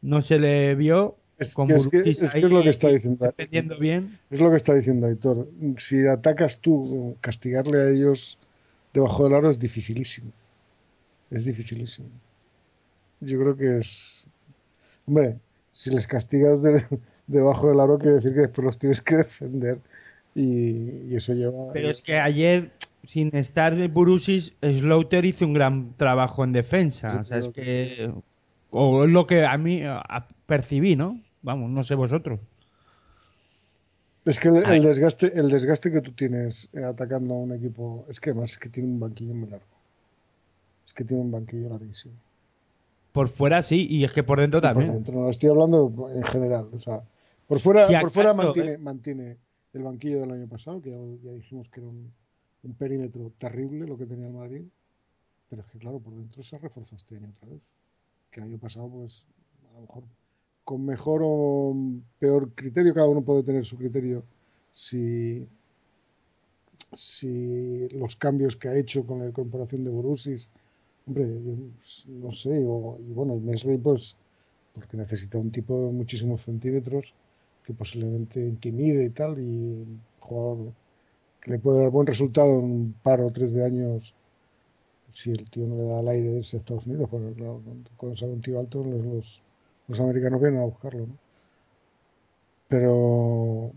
no 0.02 0.22
se 0.22 0.38
le 0.38 0.74
vio. 0.74 1.16
Es 1.38 1.52
con 1.54 1.68
que 1.68 1.74
es, 1.74 1.88
que, 1.88 2.02
que 2.40 2.48
lo 2.48 2.62
que 2.62 2.70
está 2.70 2.88
diciendo. 2.88 3.26
defendiendo 3.26 3.78
bien. 3.78 4.18
Es 4.30 4.40
lo 4.40 4.50
que 4.50 4.56
está 4.56 4.74
diciendo 4.74 5.06
Aitor. 5.06 5.48
Si 5.78 6.06
atacas 6.06 6.58
tú, 6.60 7.16
castigarle 7.20 7.78
a 7.82 7.90
ellos 7.90 8.38
debajo 8.94 9.24
del 9.24 9.34
aro 9.34 9.50
es 9.50 9.58
dificilísimo. 9.58 10.32
Es 11.30 11.44
dificilísimo. 11.44 12.08
Yo 13.20 13.38
creo 13.38 13.56
que 13.56 13.78
es. 13.78 14.24
Hombre, 15.06 15.36
si 15.72 15.90
les 15.90 16.06
castigas 16.06 16.62
de- 16.62 16.84
debajo 17.26 17.68
del 17.68 17.80
aro, 17.80 17.98
quiere 17.98 18.16
decir 18.16 18.32
que 18.32 18.40
después 18.40 18.64
los 18.64 18.78
tienes 18.78 19.00
que 19.02 19.16
defender. 19.18 19.78
Y, 20.34 21.08
y 21.10 21.16
eso 21.16 21.32
lleva. 21.34 21.72
Pero 21.72 21.90
es 21.90 22.00
que 22.00 22.14
ayer, 22.18 22.70
sin 23.06 23.34
estar 23.36 23.76
de 23.76 23.88
Burusis, 23.88 24.56
Slaughter 24.62 25.24
hizo 25.24 25.46
un 25.46 25.54
gran 25.54 25.94
trabajo 25.96 26.44
en 26.44 26.52
defensa. 26.52 27.10
Sí, 27.10 27.16
o 27.18 27.24
sea, 27.24 27.38
es 27.38 27.48
que. 27.48 28.12
O 28.70 29.04
es 29.04 29.10
lo 29.10 29.26
que 29.26 29.44
a 29.44 29.56
mí 29.58 29.82
a- 29.84 30.28
percibí, 30.46 30.96
¿no? 30.96 31.20
Vamos, 31.42 31.70
no 31.70 31.84
sé 31.84 31.94
vosotros. 31.94 32.40
Es 34.26 34.38
que 34.40 34.48
el, 34.48 34.82
desgaste, 34.82 35.32
el 35.40 35.48
desgaste 35.50 35.90
que 35.90 36.02
tú 36.02 36.12
tienes 36.12 36.68
eh, 36.74 36.84
atacando 36.84 37.32
a 37.34 37.38
un 37.38 37.52
equipo, 37.54 38.04
es 38.10 38.20
que 38.20 38.30
además 38.30 38.52
es 38.52 38.58
que 38.58 38.68
tiene 38.68 38.90
un 38.90 39.00
banquillo 39.00 39.34
muy 39.34 39.48
largo. 39.48 39.66
Es 40.86 40.94
que 40.94 41.04
tiene 41.04 41.22
un 41.22 41.30
banquillo 41.30 41.68
larguísimo. 41.68 42.14
Por 43.12 43.28
fuera 43.28 43.62
sí, 43.62 43.86
y 43.90 44.04
es 44.04 44.12
que 44.12 44.22
por 44.22 44.38
dentro 44.40 44.60
Y 44.60 44.68
por 44.68 44.68
también. 44.74 44.92
dentro, 44.92 45.14
no, 45.14 45.30
estoy 45.30 45.48
hablando 45.48 46.10
en 46.12 46.22
general. 46.24 46.68
O 46.72 46.80
sea, 46.80 47.02
por 47.46 47.60
fuera, 47.60 47.86
Si 47.86 47.94
por 47.96 48.10
fuera 48.10 48.34
mantiene, 48.34 48.72
eh. 48.74 48.78
mantiene 48.78 49.36
el 49.72 49.82
banquillo 49.82 50.20
del 50.20 50.32
año 50.32 50.48
pasado, 50.48 50.80
que 50.82 50.90
ya, 50.90 50.96
ya 51.22 51.32
dijimos 51.32 51.68
que 51.70 51.80
era 51.80 51.88
un, 51.88 52.12
un 52.66 52.74
perímetro 52.74 53.32
terrible 53.38 53.86
lo 53.86 53.98
que 53.98 54.06
tenía 54.06 54.28
el 54.28 54.34
Madrid. 54.34 54.64
Pero 55.50 55.62
es 55.62 55.68
que, 55.68 55.78
claro, 55.78 56.00
por 56.00 56.14
dentro 56.14 56.42
se 56.42 56.56
ha 56.56 56.60
reforzado 56.60 56.98
este 56.98 57.16
año 57.16 57.30
otra 57.36 57.50
vez. 57.50 57.62
Que 58.30 58.40
el 58.40 58.46
año 58.48 58.58
pasado, 58.58 58.88
pues, 58.90 59.24
a 59.70 59.74
lo 59.76 59.80
mejor 59.82 60.04
con 60.64 60.84
mejor 60.86 61.22
o 61.24 61.76
peor 62.20 62.52
criterio, 62.54 62.94
cada 62.94 63.08
uno 63.08 63.22
puede 63.22 63.42
tener 63.44 63.64
su 63.66 63.76
criterio 63.78 64.24
si, 64.74 65.46
si 66.94 67.88
los 68.00 68.16
cambios 68.16 68.56
que 68.56 68.68
ha 68.68 68.76
hecho 68.76 69.06
con 69.06 69.18
la 69.20 69.26
incorporación 69.28 69.84
de 69.84 69.90
Borussis, 69.90 70.50
hombre, 71.06 71.26
no 72.24 72.32
sé, 72.32 72.54
o- 72.66 72.98
y 73.08 73.12
bueno, 73.18 73.36
y 73.36 73.40
Mesri, 73.40 73.76
pues, 73.78 74.16
porque 74.74 74.96
necesita 74.96 75.38
un 75.38 75.52
tipo 75.52 75.72
de 75.86 75.92
muchísimos 76.00 76.42
centímetros 76.44 77.06
que 77.64 77.74
posiblemente 77.74 78.40
intimide 78.40 79.04
y 79.06 79.10
tal, 79.10 79.32
y 79.40 79.50
jugador 80.20 80.72
le 81.46 81.58
puede 81.58 81.80
dar 81.82 81.90
buen 81.90 82.06
resultado 82.06 82.58
en 82.58 82.64
un 82.64 82.94
par 83.02 83.20
o 83.20 83.30
tres 83.30 83.52
de 83.54 83.64
años 83.64 84.14
si 85.12 85.30
el 85.30 85.48
tío 85.50 85.66
no 85.66 85.76
le 85.76 85.84
da 85.84 86.00
el 86.00 86.08
aire 86.08 86.28
de 86.30 86.38
irse 86.40 86.56
a 86.56 86.60
Estados 86.60 86.86
Unidos, 86.86 87.08
porque 87.10 87.32
claro, 87.32 87.62
cuando 87.96 88.18
sale 88.18 88.32
un 88.32 88.42
tío 88.42 88.60
alto 88.60 88.84
los, 88.84 89.04
los, 89.04 89.42
los 89.88 90.00
americanos 90.00 90.40
vienen 90.40 90.60
a 90.60 90.64
buscarlo, 90.64 91.06
¿no? 91.06 91.16
Pero 92.68 93.72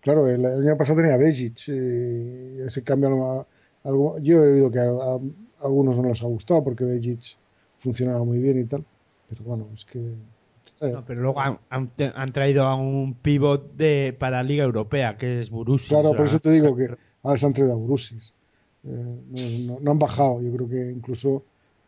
claro, 0.00 0.28
el, 0.28 0.44
año 0.44 0.76
pasado 0.76 1.00
tenía 1.00 1.16
Bejic, 1.16 1.68
y 1.68 2.60
ese 2.62 2.82
cambio 2.82 3.40
a 3.40 3.46
yo 4.20 4.44
he 4.44 4.52
oído 4.52 4.70
que 4.70 4.80
a, 4.80 4.84
a 4.90 5.18
algunos 5.64 5.96
no 5.96 6.08
les 6.08 6.22
ha 6.22 6.26
gustado 6.26 6.64
porque 6.64 6.84
Bejic 6.84 7.36
funcionaba 7.78 8.24
muy 8.24 8.38
bien 8.38 8.58
y 8.60 8.64
tal, 8.64 8.84
pero 9.28 9.44
bueno, 9.44 9.68
es 9.74 9.84
que 9.84 10.00
No, 10.80 11.04
pero 11.04 11.20
luego 11.20 11.40
han, 11.40 11.58
han- 11.70 11.92
han 12.14 12.32
traído 12.32 12.64
a 12.64 12.74
un 12.76 13.14
pivot 13.14 13.74
de, 13.74 14.16
para 14.18 14.42
Liga 14.42 14.64
Europea, 14.64 15.16
que 15.18 15.40
es 15.40 15.50
Burusis. 15.50 15.88
Claro, 15.88 16.14
por 16.16 16.26
eso 16.26 16.40
te 16.40 16.50
digo 16.50 16.74
que 16.76 16.86
ahora 17.22 17.38
se 17.38 17.46
han 17.46 17.52
traído 17.52 17.74
a 17.74 17.76
Brusis. 17.76 18.34
Eh, 18.84 18.88
no, 18.88 19.38
no- 19.74 19.80
no 19.80 19.90
han 19.90 19.98
bajado, 19.98 20.40
yo 20.42 20.52
creo 20.54 20.68
que 20.68 20.90
incluso 20.92 21.44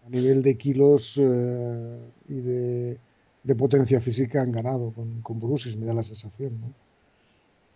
a 0.06 0.08
nivel 0.10 0.42
de 0.42 0.56
kilos 0.56 1.16
eh, 1.18 2.12
y 2.28 2.34
de, 2.40 2.98
de 3.42 3.54
potencia 3.56 4.00
física 4.00 4.42
han 4.42 4.52
ganado 4.52 4.92
con, 4.92 5.20
con 5.22 5.38
me 5.38 5.86
da 5.86 5.94
la 5.94 6.02
sensación. 6.02 6.60
¿no? 6.60 6.74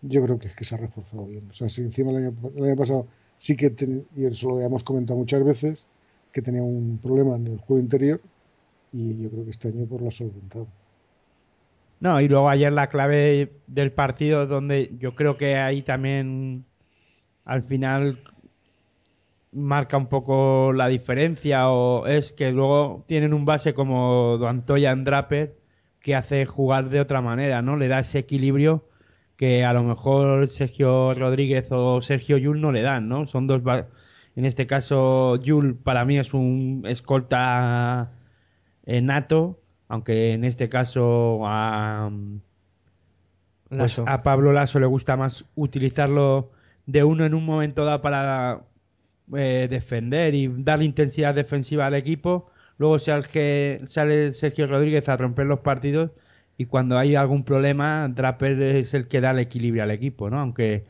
Yo 0.03 0.23
creo 0.24 0.39
que 0.39 0.49
es 0.49 0.55
que 0.57 0.65
se 0.65 0.74
ha 0.74 0.78
reforzado 0.78 1.27
bien. 1.27 1.51
O 1.51 1.55
sea, 1.55 1.69
si 1.69 1.81
encima 1.82 2.11
el 2.11 2.16
año, 2.19 2.35
el 2.57 2.65
año 2.65 2.77
pasado 2.77 3.09
sí 3.36 3.57
que, 3.57 3.70
ten- 3.70 4.07
y 4.15 4.24
eso 4.27 4.49
lo 4.49 4.57
habíamos 4.57 4.85
comentado 4.85 5.19
muchas 5.19 5.45
veces, 5.45 5.89
que 6.32 6.43
tenía 6.43 6.62
un 6.62 6.99
problema 7.03 7.36
en 7.36 7.47
el 7.49 7.59
juego 7.59 7.81
interior 7.82 8.20
y 8.93 9.19
yo 9.23 9.31
creo 9.31 9.45
que 9.45 9.51
este 9.53 9.69
año 9.69 9.86
pues 9.89 10.03
lo 10.03 10.09
ha 10.09 10.12
solventado. 10.12 10.69
No, 12.01 12.21
y 12.21 12.29
luego 12.29 12.49
ayer 12.49 12.73
la 12.73 12.89
clave 12.89 13.53
del 13.66 13.93
partido, 13.93 14.47
donde 14.47 14.91
yo 14.99 15.15
creo 15.15 15.37
que 15.37 15.57
ahí 15.57 15.83
también 15.83 16.66
al 17.45 17.62
final 17.65 18.21
marca 19.53 19.97
un 19.97 20.09
poco 20.09 20.73
la 20.73 20.89
diferencia, 20.89 21.71
o 21.71 22.07
es 22.07 22.33
que 22.33 22.53
luego 22.53 23.05
tienen 23.07 23.33
un 23.33 23.45
base 23.45 23.75
como 23.75 24.39
Antoya 24.47 24.95
Draper 24.95 25.57
que 26.01 26.15
hace 26.15 26.45
jugar 26.47 26.91
de 26.91 27.01
otra 27.01 27.23
manera, 27.23 27.62
¿no? 27.62 27.77
Le 27.77 27.89
da 27.89 28.01
ese 28.01 28.19
equilibrio 28.19 28.85
que 29.37 29.65
a 29.65 29.73
lo 29.73 29.83
mejor 29.83 30.51
Sergio 30.51 31.15
Rodríguez 31.15 31.69
o 31.71 32.03
Sergio 32.03 32.37
Yul 32.39 32.61
no 32.61 32.73
le 32.73 32.83
dan, 32.83 33.09
¿no? 33.09 33.27
Son 33.27 33.47
dos. 33.47 33.62
En 34.37 34.45
este 34.45 34.66
caso, 34.66 35.37
Yul 35.37 35.77
para 35.77 36.05
mí 36.05 36.19
es 36.19 36.35
un 36.35 36.85
escolta 36.87 38.12
eh, 38.87 39.01
nato, 39.01 39.61
aunque 39.89 40.32
en 40.32 40.44
este 40.44 40.69
caso 40.69 41.40
a, 41.47 42.11
pues 43.69 43.98
a 43.98 44.23
Pablo 44.23 44.52
Lasso 44.52 44.81
le 44.81 44.86
gusta 44.86 45.16
más 45.16 45.44
utilizarlo 45.55 46.51
de 46.86 47.05
uno 47.05 47.24
en 47.24 47.35
un 47.35 47.44
momento 47.44 47.85
dado 47.85 48.01
para 48.02 48.62
eh, 49.35 49.69
defender 49.70 50.35
y 50.35 50.48
darle 50.48 50.85
intensidad 50.85 51.35
defensiva 51.35 51.86
al 51.86 51.94
equipo. 51.94 52.51
Luego 52.78 52.98
sale, 52.98 53.81
sale 53.89 54.35
Sergio 54.35 54.66
Rodríguez 54.66 55.09
a 55.09 55.16
romper 55.16 55.47
los 55.47 55.61
partidos 55.61 56.11
y 56.56 56.66
cuando 56.66 56.98
hay 56.98 57.16
algún 57.16 57.44
problema, 57.44 58.09
Draper 58.09 58.61
es 58.62 58.94
el 58.94 59.09
que 59.09 59.20
da 59.20 59.31
el 59.32 59.39
equilibrio 59.40 59.82
al 59.82 59.90
equipo, 59.90 60.31
¿no? 60.31 60.40
Aunque 60.40 60.85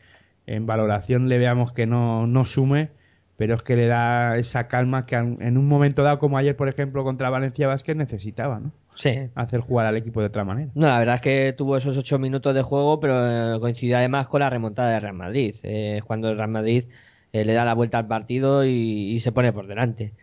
en 0.46 0.66
valoración 0.66 1.28
le 1.28 1.38
veamos 1.38 1.72
que 1.72 1.86
no, 1.86 2.26
no 2.26 2.44
sume, 2.44 2.90
pero 3.36 3.54
es 3.54 3.62
que 3.62 3.76
le 3.76 3.86
da 3.86 4.36
esa 4.38 4.68
calma 4.68 5.06
que 5.06 5.16
en 5.16 5.58
un 5.58 5.68
momento 5.68 6.02
dado, 6.02 6.18
como 6.18 6.38
ayer, 6.38 6.56
por 6.56 6.68
ejemplo, 6.68 7.04
contra 7.04 7.30
Valencia 7.30 7.68
Vázquez, 7.68 7.96
necesitaba, 7.96 8.60
¿no? 8.60 8.72
Sí. 8.94 9.10
Hacer 9.34 9.60
jugar 9.60 9.86
al 9.86 9.96
equipo 9.96 10.20
de 10.20 10.26
otra 10.26 10.44
manera. 10.44 10.70
No, 10.74 10.86
la 10.86 10.98
verdad 10.98 11.16
es 11.16 11.20
que 11.20 11.54
tuvo 11.56 11.76
esos 11.76 11.96
ocho 11.96 12.18
minutos 12.18 12.54
de 12.54 12.62
juego, 12.62 13.00
pero 13.00 13.56
eh, 13.56 13.60
coincidió 13.60 13.96
además 13.98 14.28
con 14.28 14.40
la 14.40 14.50
remontada 14.50 14.90
de 14.92 15.00
Real 15.00 15.14
Madrid. 15.14 15.56
Eh, 15.62 15.96
Es 15.98 16.04
cuando 16.04 16.30
el 16.30 16.36
Real 16.36 16.48
Madrid 16.50 16.84
eh, 17.32 17.44
le 17.44 17.52
da 17.54 17.64
la 17.64 17.74
vuelta 17.74 17.98
al 17.98 18.06
partido 18.06 18.64
y, 18.64 18.70
y 19.14 19.20
se 19.20 19.32
pone 19.32 19.52
por 19.52 19.66
delante. 19.66 20.14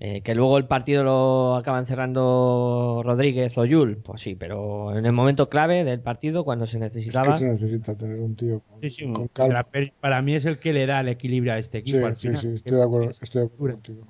Eh, 0.00 0.22
que 0.22 0.34
luego 0.34 0.58
el 0.58 0.66
partido 0.66 1.02
lo 1.04 1.56
acaban 1.56 1.86
cerrando 1.86 3.02
Rodríguez 3.04 3.58
o 3.58 3.64
Yul, 3.64 3.96
pues 3.98 4.22
sí, 4.22 4.36
pero 4.36 4.96
en 4.96 5.04
el 5.06 5.12
momento 5.12 5.48
clave 5.48 5.84
del 5.84 6.00
partido, 6.00 6.44
cuando 6.44 6.66
se 6.68 6.76
Es 6.76 6.80
necesitaba. 6.82 7.32
que 7.32 7.38
se 7.38 7.48
necesita 7.52 7.96
tener 7.96 8.18
un 8.20 8.36
tío 8.36 8.60
con, 8.60 8.80
Sí, 8.80 8.90
sí, 8.90 9.12
con 9.12 9.26
calma. 9.28 9.66
Para 10.00 10.22
mí 10.22 10.34
es 10.36 10.44
el 10.46 10.58
que 10.60 10.72
le 10.72 10.86
da 10.86 11.00
el 11.00 11.08
equilibrio 11.08 11.52
a 11.52 11.58
este 11.58 11.78
equipo 11.78 11.98
Sí, 11.98 12.04
al 12.04 12.16
sí, 12.16 12.20
final. 12.28 12.36
sí, 12.38 12.48
estoy 12.54 12.72
de 12.76 12.82
acuerdo, 12.82 13.10
estoy 13.10 13.40
de 13.42 13.46
acuerdo 13.48 13.74
contigo. 13.76 14.06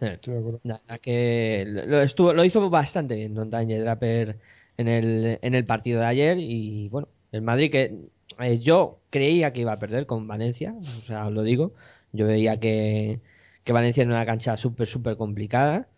Estoy 0.00 0.34
de 0.34 0.40
acuerdo. 0.40 0.60
La 0.64 0.78
verdad 0.78 1.00
que 1.00 1.64
lo, 1.66 2.02
estuvo, 2.02 2.32
lo 2.32 2.44
hizo 2.44 2.68
bastante 2.70 3.16
bien 3.16 3.34
Don 3.34 3.50
Daniel 3.50 3.82
Draper 3.82 4.38
en 4.76 4.88
el, 4.88 5.38
en 5.42 5.54
el 5.54 5.64
partido 5.64 6.00
de 6.00 6.06
ayer 6.06 6.38
y 6.38 6.88
bueno, 6.88 7.08
el 7.32 7.42
Madrid 7.42 7.70
que 7.70 7.94
eh, 8.40 8.58
yo 8.58 9.00
creía 9.10 9.52
que 9.52 9.60
iba 9.60 9.72
a 9.72 9.78
perder 9.78 10.06
con 10.06 10.26
Valencia, 10.26 10.74
o 10.78 10.82
sea, 10.82 11.26
os 11.26 11.32
lo 11.32 11.42
digo, 11.42 11.72
yo 12.12 12.26
veía 12.26 12.58
que, 12.60 13.20
que 13.64 13.72
Valencia 13.72 14.02
era 14.02 14.12
una 14.12 14.26
cancha 14.26 14.56
súper, 14.56 14.86
súper 14.86 15.16
complicada. 15.16 15.88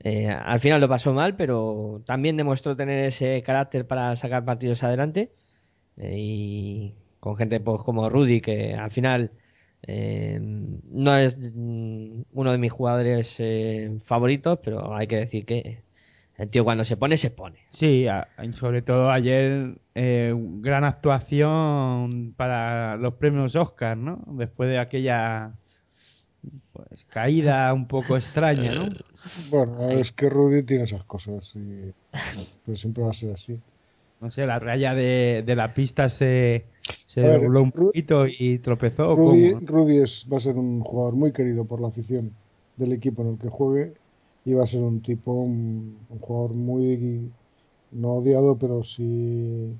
Eh, 0.00 0.28
al 0.28 0.60
final 0.60 0.80
lo 0.80 0.88
pasó 0.88 1.12
mal, 1.12 1.36
pero 1.36 2.02
también 2.06 2.36
demostró 2.36 2.76
tener 2.76 3.04
ese 3.06 3.42
carácter 3.42 3.86
para 3.86 4.16
sacar 4.16 4.44
partidos 4.44 4.82
adelante. 4.82 5.32
Eh, 5.96 6.16
y 6.18 6.94
con 7.20 7.36
gente 7.36 7.60
pues, 7.60 7.82
como 7.82 8.08
Rudy, 8.10 8.40
que 8.40 8.74
al 8.74 8.90
final 8.90 9.32
eh, 9.86 10.38
no 10.40 11.16
es 11.16 11.36
mm, 11.38 12.22
uno 12.32 12.52
de 12.52 12.58
mis 12.58 12.72
jugadores 12.72 13.36
eh, 13.38 13.98
favoritos, 14.04 14.58
pero 14.62 14.94
hay 14.94 15.06
que 15.06 15.16
decir 15.16 15.44
que 15.44 15.78
el 16.36 16.48
tío 16.48 16.64
cuando 16.64 16.84
se 16.84 16.96
pone, 16.96 17.16
se 17.16 17.30
pone. 17.30 17.58
Sí, 17.72 18.06
a- 18.06 18.28
sobre 18.58 18.82
todo 18.82 19.10
ayer, 19.10 19.74
eh, 19.94 20.34
gran 20.60 20.84
actuación 20.84 22.34
para 22.36 22.96
los 22.96 23.14
premios 23.14 23.56
Oscar, 23.56 23.96
¿no? 23.96 24.22
Después 24.26 24.70
de 24.70 24.78
aquella 24.78 25.52
pues, 26.72 27.04
caída 27.06 27.72
un 27.72 27.86
poco 27.86 28.16
extraña, 28.16 28.74
¿no? 28.74 28.88
Bueno, 29.50 29.90
es 29.90 30.12
que 30.12 30.28
Rudy 30.28 30.62
tiene 30.62 30.84
esas 30.84 31.04
cosas, 31.04 31.52
y, 31.54 31.92
pero 32.64 32.76
siempre 32.76 33.02
va 33.02 33.10
a 33.10 33.14
ser 33.14 33.32
así. 33.32 33.58
No 34.20 34.30
sé, 34.30 34.46
la 34.46 34.58
raya 34.58 34.94
de, 34.94 35.42
de 35.46 35.56
la 35.56 35.74
pista 35.74 36.08
se, 36.08 36.66
se 37.06 37.20
ver, 37.20 37.40
dobló 37.40 37.62
un 37.62 37.72
poquito 37.72 38.26
y 38.26 38.58
tropezó. 38.58 39.10
¿o 39.12 39.16
Rudy, 39.16 39.54
cómo? 39.54 39.60
Rudy 39.60 39.98
es, 39.98 40.26
va 40.32 40.36
a 40.38 40.40
ser 40.40 40.56
un 40.56 40.80
jugador 40.80 41.14
muy 41.14 41.32
querido 41.32 41.64
por 41.66 41.80
la 41.80 41.88
afición 41.88 42.32
del 42.76 42.92
equipo 42.92 43.22
en 43.22 43.28
el 43.32 43.38
que 43.38 43.48
juegue 43.48 43.94
y 44.44 44.54
va 44.54 44.64
a 44.64 44.66
ser 44.66 44.82
un 44.82 45.02
tipo, 45.02 45.32
un, 45.32 46.06
un 46.08 46.18
jugador 46.18 46.54
muy, 46.54 47.32
no 47.92 48.14
odiado, 48.16 48.58
pero 48.58 48.82
sí 48.84 49.78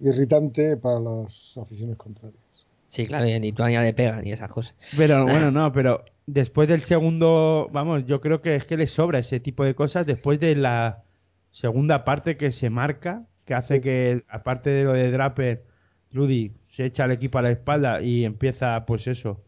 irritante 0.00 0.76
para 0.76 1.00
las 1.00 1.54
aficiones 1.56 1.96
contrarias. 1.96 2.66
Sí, 2.88 3.06
claro, 3.06 3.26
y 3.26 3.32
en 3.32 3.42
Lituania 3.42 3.82
le 3.82 3.92
pegan 3.94 4.26
y 4.26 4.32
esas 4.32 4.50
cosas. 4.50 4.74
Pero 4.96 5.26
bueno, 5.28 5.50
no, 5.50 5.72
pero 5.72 6.04
después 6.26 6.68
del 6.68 6.82
segundo, 6.82 7.68
vamos, 7.72 8.06
yo 8.06 8.20
creo 8.20 8.40
que 8.40 8.56
es 8.56 8.64
que 8.64 8.76
le 8.76 8.86
sobra 8.86 9.18
ese 9.18 9.40
tipo 9.40 9.64
de 9.64 9.74
cosas 9.74 10.06
después 10.06 10.40
de 10.40 10.54
la 10.56 11.04
segunda 11.50 12.04
parte 12.04 12.36
que 12.36 12.52
se 12.52 12.70
marca, 12.70 13.26
que 13.46 13.54
hace 13.54 13.80
que, 13.80 14.24
aparte 14.28 14.70
de 14.70 14.84
lo 14.84 14.92
de 14.92 15.10
Draper, 15.10 15.64
Rudy 16.12 16.52
se 16.68 16.84
echa 16.84 17.04
al 17.04 17.12
equipo 17.12 17.38
a 17.38 17.42
la 17.42 17.50
espalda 17.50 18.02
y 18.02 18.24
empieza, 18.24 18.84
pues 18.86 19.06
eso, 19.06 19.42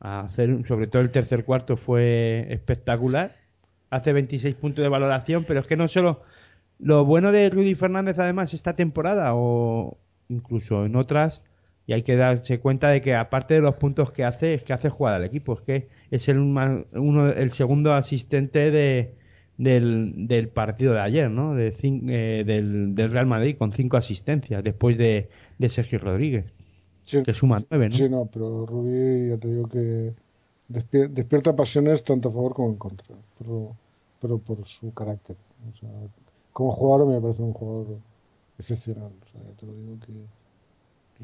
a 0.00 0.20
hacer, 0.20 0.66
sobre 0.66 0.88
todo 0.88 1.02
el 1.02 1.10
tercer 1.10 1.44
cuarto 1.44 1.76
fue 1.76 2.46
espectacular. 2.50 3.36
Hace 3.90 4.12
26 4.12 4.54
puntos 4.56 4.82
de 4.82 4.88
valoración, 4.88 5.44
pero 5.44 5.60
es 5.60 5.66
que 5.66 5.76
no 5.76 5.88
solo 5.88 6.22
lo 6.78 7.04
bueno 7.04 7.32
de 7.32 7.48
Rudy 7.50 7.74
Fernández 7.74 8.18
además 8.18 8.54
esta 8.54 8.76
temporada 8.76 9.34
o 9.34 9.98
incluso 10.28 10.84
en 10.84 10.96
otras 10.96 11.42
y 11.86 11.94
hay 11.94 12.02
que 12.02 12.16
darse 12.16 12.60
cuenta 12.60 12.90
de 12.90 13.00
que 13.00 13.14
aparte 13.14 13.54
de 13.54 13.60
los 13.60 13.76
puntos 13.76 14.12
que 14.12 14.24
hace 14.24 14.54
es 14.54 14.62
que 14.62 14.74
hace 14.74 14.90
jugar 14.90 15.14
al 15.14 15.24
equipo 15.24 15.54
es 15.54 15.62
que 15.62 15.88
es 16.10 16.28
el 16.28 16.38
uno 16.38 17.30
el 17.30 17.52
segundo 17.52 17.94
asistente 17.94 18.70
de 18.70 19.14
del, 19.58 20.26
del 20.28 20.48
partido 20.48 20.94
de 20.94 21.00
ayer 21.00 21.30
no 21.30 21.54
de 21.54 21.74
eh, 21.82 22.44
del, 22.46 22.94
del 22.94 23.10
Real 23.10 23.26
Madrid 23.26 23.56
con 23.58 23.72
cinco 23.72 23.96
asistencias 23.98 24.62
después 24.64 24.96
de, 24.96 25.28
de 25.58 25.68
Sergio 25.68 25.98
Rodríguez 25.98 26.46
Sí. 27.04 27.22
que 27.22 27.32
suma 27.32 27.62
nueve 27.70 27.88
¿no? 27.88 27.94
Sí, 27.96 28.08
no, 28.08 28.26
pero 28.26 28.66
Rudy, 28.66 29.30
ya 29.30 29.38
te 29.38 29.48
digo 29.48 29.66
que 29.68 30.12
despier- 30.68 31.08
despierta 31.08 31.56
pasiones 31.56 32.04
tanto 32.04 32.28
a 32.28 32.32
favor 32.32 32.52
como 32.54 32.68
en 32.68 32.76
contra, 32.76 33.16
pero, 33.38 33.74
pero 34.20 34.38
por 34.38 34.66
su 34.66 34.92
carácter. 34.92 35.36
O 35.72 35.76
sea, 35.78 35.88
como 36.52 36.70
jugador 36.72 37.08
me 37.08 37.18
parece 37.20 37.42
un 37.42 37.54
jugador 37.54 37.96
excepcional. 38.58 39.10
O 39.22 39.32
sea, 39.32 39.40
ya 39.42 39.56
te 39.58 39.64
lo 39.66 39.72
digo 39.72 39.96
que 40.04 40.12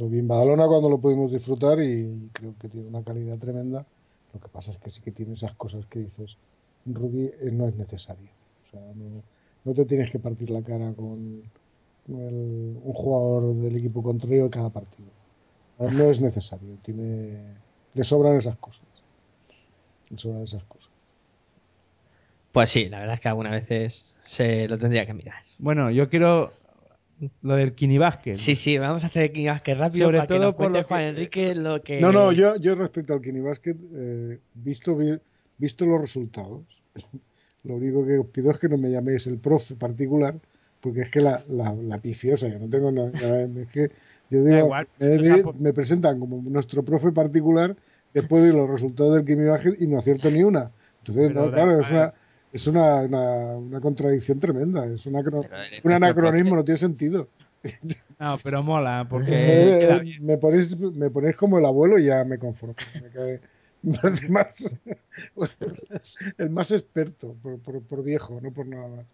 lo 0.01 0.09
vi 0.09 0.19
en 0.21 0.29
Badalona 0.29 0.67
cuando 0.67 0.89
lo 0.89 0.99
pudimos 0.99 1.31
disfrutar 1.33 1.81
y 1.83 2.31
creo 2.33 2.55
que 2.59 2.69
tiene 2.69 2.89
una 2.89 3.03
calidad 3.03 3.37
tremenda. 3.39 3.85
Lo 4.33 4.41
que 4.41 4.49
pasa 4.49 4.71
es 4.73 4.79
que 4.79 4.91
sí 4.91 5.01
que 5.03 5.13
tiene 5.13 5.35
esas 5.35 5.55
cosas 5.55 5.85
que 5.87 6.01
dices, 6.01 6.37
Rudy 6.87 7.27
eh, 7.27 7.51
no 7.53 7.69
es 7.69 7.75
necesario. 7.77 8.29
O 8.67 8.71
sea, 8.71 8.81
no, 8.95 9.23
no 9.65 9.75
te 9.75 9.85
tienes 9.85 10.11
que 10.11 10.19
partir 10.19 10.51
la 10.51 10.63
cara 10.63 10.93
con 10.93 11.43
el- 12.09 12.77
un 12.83 12.93
jugador 12.93 13.55
del 13.57 13.77
equipo 13.77 14.03
contrario 14.03 14.51
cada 14.51 14.71
partido. 14.71 15.09
No 15.79 16.11
es 16.11 16.21
necesario, 16.21 16.77
tiene, 16.83 17.43
le 17.95 18.05
sobran 18.05 18.37
esas 18.37 18.57
cosas. 18.59 18.83
Le 20.11 20.19
sobran 20.19 20.43
esas 20.43 20.63
cosas. 20.65 20.89
Pues 22.53 22.71
sí, 22.71 22.89
la 22.89 23.01
verdad 23.01 23.15
es 23.15 23.21
que 23.21 23.29
algunas 23.29 23.53
veces 23.53 24.05
se 24.23 24.69
lo 24.69 24.79
tendría 24.79 25.07
que 25.07 25.15
mirar. 25.15 25.43
bueno 25.59 25.91
yo 25.91 26.09
quiero 26.09 26.53
lo 27.43 27.57
del 27.57 27.75
Kini 27.75 27.99
Basket 27.99 28.35
Sí, 28.35 28.55
sí, 28.55 28.79
vamos 28.79 29.05
a 29.05 29.07
hacer 29.09 29.33
que 29.33 29.75
rápido 29.75 30.07
Sobre 30.07 30.19
para 30.19 30.27
que 30.29 30.35
todo 30.35 30.45
nos 30.47 30.55
por 30.55 30.71
lo 30.71 30.79
que- 30.79 30.85
Juan 30.85 31.03
Enrique 31.03 31.55
lo 31.55 31.83
que... 31.83 32.01
No, 32.01 32.13
no, 32.13 32.33
yo, 32.33 32.57
yo 32.57 32.75
respecto 32.75 33.15
al 33.15 33.21
Kini 33.23 33.41
Basket, 33.41 33.77
eh, 33.95 34.39
visto, 34.55 34.95
vi- 34.97 35.19
visto 35.59 35.87
los 35.87 36.01
resultados, 36.01 36.63
lo 37.65 37.77
único 37.77 38.05
que 38.07 38.19
os 38.19 38.27
pido 38.29 38.51
es 38.51 38.59
que 38.59 38.69
no 38.69 38.79
me 38.79 38.91
llaméis 38.91 39.27
el 39.27 39.39
profe 39.39 39.75
particular, 39.77 40.39
porque 40.81 41.03
es 41.03 41.11
que 41.11 41.21
la, 41.21 41.43
la, 41.49 41.73
la 41.75 42.01
sea, 42.39 42.49
yo 42.51 42.59
no 42.59 42.69
tengo 42.69 42.91
nada, 42.93 43.43
es 43.63 43.69
que 43.71 43.91
yo 44.31 44.45
digo, 44.45 44.67
igual, 44.67 44.89
me, 44.99 45.19
o 45.19 45.25
sea, 45.25 45.37
me- 45.37 45.43
por- 45.43 45.61
me 45.61 45.73
presentan 45.73 46.19
como 46.21 46.43
nuestro 46.51 46.85
profe 46.85 47.13
particular 47.13 47.77
después 48.13 48.43
de 48.45 48.53
los 48.53 48.69
resultados 48.69 49.15
del 49.15 49.25
Basket 49.47 49.77
y 49.81 49.87
no 49.87 49.99
acierto 49.99 50.31
ni 50.31 50.43
una. 50.43 50.71
Entonces, 50.99 51.25
Pero 51.29 51.45
no, 51.47 51.53
claro, 51.53 51.81
es 51.81 51.91
una, 51.91 52.15
es 52.53 52.67
una, 52.67 52.97
una, 53.03 53.57
una 53.57 53.81
contradicción 53.81 54.41
tremenda, 54.41 54.87
es 54.87 55.05
una, 55.07 55.21
un 55.83 55.91
nuestro 55.91 55.93
anacronismo, 55.93 56.51
profe. 56.51 56.57
no 56.57 56.65
tiene 56.65 56.79
sentido. 56.79 57.29
no 58.19 58.39
pero 58.43 58.63
mola 58.63 59.07
porque 59.09 59.33
Eh, 59.77 59.77
queda 59.79 59.99
bien. 59.99 60.23
me 60.27 60.39
ponéis 60.39 60.79
me 60.79 61.11
ponéis 61.11 61.37
como 61.37 61.59
el 61.59 61.65
abuelo 61.67 61.99
y 61.99 62.07
ya 62.07 62.25
me 62.25 62.39
conformo 62.39 62.75
me 63.01 63.11
cae 63.11 63.41
parece 64.03 64.29
más 64.29 64.65
el 66.39 66.51
más 66.51 66.71
experto 66.71 67.35
por, 67.43 67.61
por, 67.61 67.83
por 67.83 68.03
viejo 68.05 68.41
no 68.41 68.53
por 68.53 68.67
nada 68.67 68.89
más 68.89 69.07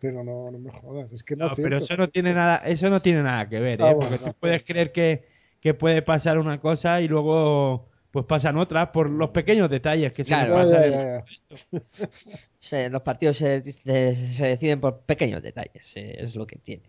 pero 0.00 0.22
no, 0.24 0.50
no 0.50 0.58
me 0.58 0.70
jodas 0.70 1.12
es 1.12 1.22
que 1.22 1.36
no, 1.36 1.50
No, 1.50 1.60
pero 1.60 1.76
eso 1.78 1.96
no 1.96 2.08
tiene 2.10 2.34
nada, 2.34 2.56
eso 2.58 2.90
no 2.90 3.00
tiene 3.00 3.22
nada 3.22 3.48
que 3.48 3.60
ver, 3.60 3.80
Ah, 3.80 3.92
¿eh? 3.92 3.94
bueno, 3.94 4.00
porque 4.00 4.18
no. 4.18 4.32
tú 4.32 4.34
puedes 4.34 4.64
creer 4.64 4.90
que, 4.92 5.24
que 5.60 5.72
puede 5.72 6.02
pasar 6.02 6.36
una 6.38 6.60
cosa 6.60 7.00
y 7.00 7.06
luego 7.08 7.88
pues 8.10 8.24
pasan 8.26 8.56
otras 8.58 8.88
por 8.88 9.08
los 9.08 9.30
pequeños 9.30 9.70
detalles 9.70 10.12
que 10.12 10.24
Claro, 10.24 10.54
Ya, 10.54 10.54
pasar. 10.54 10.82
ya, 10.86 10.86
ya, 10.90 11.02
ya. 11.50 11.80
Se- 12.60 12.90
los 12.90 13.02
partidos 13.02 13.36
se, 13.36 13.62
se- 13.72 14.14
se 14.16 14.46
deciden 14.46 14.80
por 14.80 15.00
pequeños 15.02 15.42
detalles, 15.42 15.92
eh, 15.96 16.16
es 16.18 16.34
lo 16.36 16.46
que 16.46 16.56
tiene. 16.56 16.82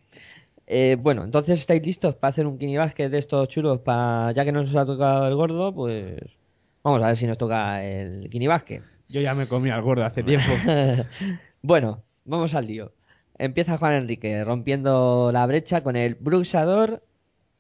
Eh, 0.68 0.98
bueno, 1.00 1.24
entonces 1.26 1.60
estáis 1.60 1.84
listos 1.86 2.16
para 2.16 2.32
hacer 2.32 2.48
un 2.48 2.58
Kini 2.60 2.78
Basket 2.78 3.10
de 3.10 3.20
estos 3.20 3.48
chulos, 3.50 3.82
para 3.82 4.32
ya 4.34 4.46
que 4.46 4.52
nos 4.54 4.76
ha 4.76 4.86
tocado 4.86 5.28
el 5.28 5.36
gordo, 5.36 5.74
pues 5.76 6.20
vamos 6.84 7.02
a 7.04 7.08
ver 7.08 7.18
si 7.18 7.28
nos 7.28 7.38
toca 7.38 7.84
el 7.84 8.30
Kini 8.30 8.48
Basket. 8.48 8.82
Yo 9.08 9.22
ya 9.22 9.34
me 9.34 9.48
comí 9.48 9.70
al 9.70 9.82
gordo 9.82 10.06
hace 10.06 10.24
tiempo. 10.24 10.52
bueno, 11.62 12.04
vamos 12.26 12.54
al 12.56 12.68
lío. 12.68 12.94
Empieza 13.38 13.78
Juan 13.78 13.94
Enrique 13.94 14.44
rompiendo 14.44 15.32
la 15.32 15.46
brecha 15.46 15.82
con 15.82 15.96
el 15.96 16.16
Bruxador 16.16 17.04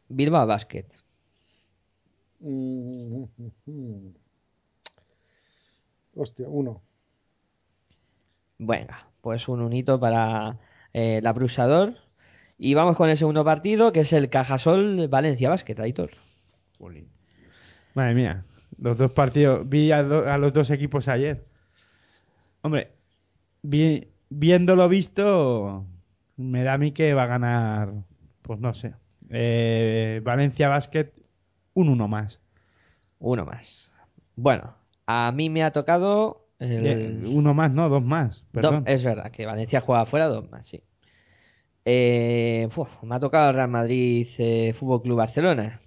Bilbao 0.09 0.45
Basket. 0.45 0.85
Mm. 2.41 3.23
hostia 6.15 6.47
uno 6.47 6.81
Venga, 8.57 9.07
pues 9.21 9.47
un 9.47 9.61
unito 9.61 9.99
para 9.99 10.57
eh, 10.93 11.21
la 11.23 11.33
Bruxador. 11.33 11.95
Y 12.57 12.73
vamos 12.73 12.97
con 12.97 13.09
el 13.09 13.17
segundo 13.17 13.45
partido, 13.45 13.93
que 13.93 14.01
es 14.01 14.11
el 14.11 14.29
Cajasol 14.29 15.07
Valencia 15.07 15.49
Basket, 15.49 15.79
Aitor. 15.79 16.11
Madre 17.93 18.13
mía, 18.13 18.43
los 18.77 18.97
dos 18.97 19.11
partidos, 19.11 19.67
vi 19.67 19.91
a, 19.91 20.03
do- 20.03 20.27
a 20.29 20.37
los 20.37 20.53
dos 20.53 20.69
equipos 20.69 21.07
ayer. 21.07 21.45
Hombre, 22.61 22.91
vi- 23.61 24.07
viéndolo 24.29 24.87
visto, 24.89 25.85
me 26.37 26.63
da 26.63 26.73
a 26.73 26.77
mí 26.77 26.91
que 26.91 27.13
va 27.13 27.23
a 27.23 27.27
ganar, 27.27 27.93
pues 28.41 28.59
no 28.59 28.73
sé, 28.73 28.93
eh, 29.29 30.21
Valencia 30.23 30.69
Basket 30.69 31.11
un 31.73 31.89
uno 31.89 32.07
más. 32.07 32.41
Uno 33.19 33.45
más. 33.45 33.91
Bueno, 34.35 34.75
a 35.05 35.31
mí 35.31 35.49
me 35.49 35.63
ha 35.63 35.71
tocado 35.71 36.47
el... 36.59 36.85
Eh, 36.85 37.27
uno 37.27 37.53
más, 37.53 37.71
no, 37.71 37.89
dos 37.89 38.03
más, 38.03 38.41
Do- 38.41 38.61
perdón. 38.61 38.83
es 38.87 39.03
verdad 39.03 39.31
que 39.31 39.45
Valencia 39.45 39.81
juega 39.81 40.01
afuera 40.01 40.27
dos 40.27 40.49
más, 40.49 40.65
sí. 40.67 40.83
Eh, 41.85 42.67
uf, 42.75 42.89
me 43.03 43.15
ha 43.15 43.19
tocado 43.19 43.49
el 43.49 43.55
Real 43.55 43.69
Madrid 43.69 44.27
eh, 44.37 44.73
Fútbol 44.73 45.01
Club 45.01 45.17
Barcelona. 45.17 45.79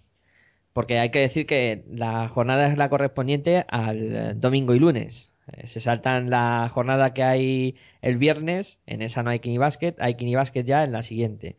Porque 0.73 0.99
hay 0.99 1.11
que 1.11 1.21
decir 1.21 1.47
que 1.47 1.85
la 1.91 2.29
jornada 2.29 2.67
es 2.67 2.79
la 2.79 2.89
correspondiente 2.89 3.67
al 3.69 4.41
domingo 4.41 4.75
y 4.75 4.79
lunes. 4.79 5.31
Eh, 5.53 5.67
se 5.67 5.81
saltan 5.81 6.31
la 6.31 6.69
jornada 6.73 7.13
que 7.15 7.23
hay 7.23 7.77
el 8.01 8.17
viernes, 8.17 8.79
en 8.87 9.03
esa 9.03 9.23
no 9.23 9.31
hay 9.31 9.41
Kini 9.41 9.59
Basket, 9.59 9.97
hay 9.99 10.15
Kini 10.15 10.35
Basket 10.35 10.65
ya 10.65 10.85
en 10.85 10.93
la 10.93 11.03
siguiente. 11.03 11.57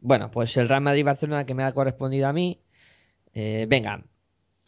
Bueno, 0.00 0.30
pues 0.30 0.56
el 0.56 0.68
Real 0.68 0.80
Madrid 0.82 1.04
Barcelona 1.04 1.44
que 1.46 1.54
me 1.54 1.64
ha 1.64 1.72
correspondido 1.72 2.28
a 2.28 2.32
mí. 2.32 2.60
eh, 3.34 3.66
venga, 3.68 4.04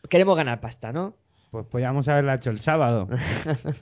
queremos 0.09 0.37
ganar 0.37 0.61
pasta, 0.61 0.93
¿no? 0.93 1.17
Pues 1.51 1.67
podíamos 1.67 2.09
haberla 2.09 2.35
hecho 2.37 2.51
el 2.51 2.61
sábado. 2.61 3.09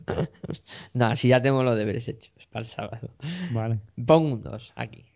no, 0.93 1.15
si 1.17 1.29
ya 1.29 1.41
tenemos 1.41 1.65
los 1.65 1.77
deberes 1.79 2.09
hechos 2.09 2.33
para 2.51 2.61
el 2.61 2.67
sábado. 2.67 3.11
Vale. 3.53 3.79
Pongo 4.07 4.35
un 4.35 4.43
2 4.43 4.73
aquí. 4.75 5.07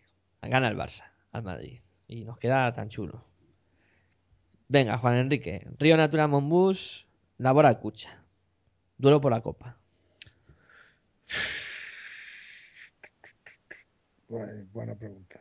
Gana 0.41 0.69
el 0.69 0.77
Barça 0.77 1.03
al 1.33 1.43
Madrid. 1.43 1.79
Y 2.07 2.23
nos 2.23 2.37
queda 2.37 2.71
tan 2.71 2.87
chulo. 2.87 3.25
Venga, 4.67 4.97
Juan 4.97 5.15
Enrique. 5.15 5.67
Río 5.77 5.95
Natura 5.97 6.27
Monbus, 6.27 7.05
Labora 7.37 7.73
Cucha. 7.79 8.19
Duelo 8.97 9.21
por 9.21 9.31
la 9.31 9.41
copa. 9.41 9.77
Bueno, 14.27 14.53
buena 14.73 14.95
pregunta 14.95 15.39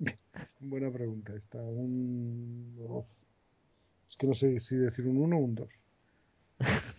buena 0.60 0.90
pregunta 0.90 1.32
esta 1.36 1.58
un 1.58 2.76
oh. 2.88 3.06
es 4.08 4.16
que 4.16 4.26
no 4.26 4.34
sé 4.34 4.58
si 4.60 4.76
decir 4.76 5.06
un 5.06 5.18
uno 5.18 5.36
o 5.36 5.40
un 5.40 5.54
dos 5.54 5.68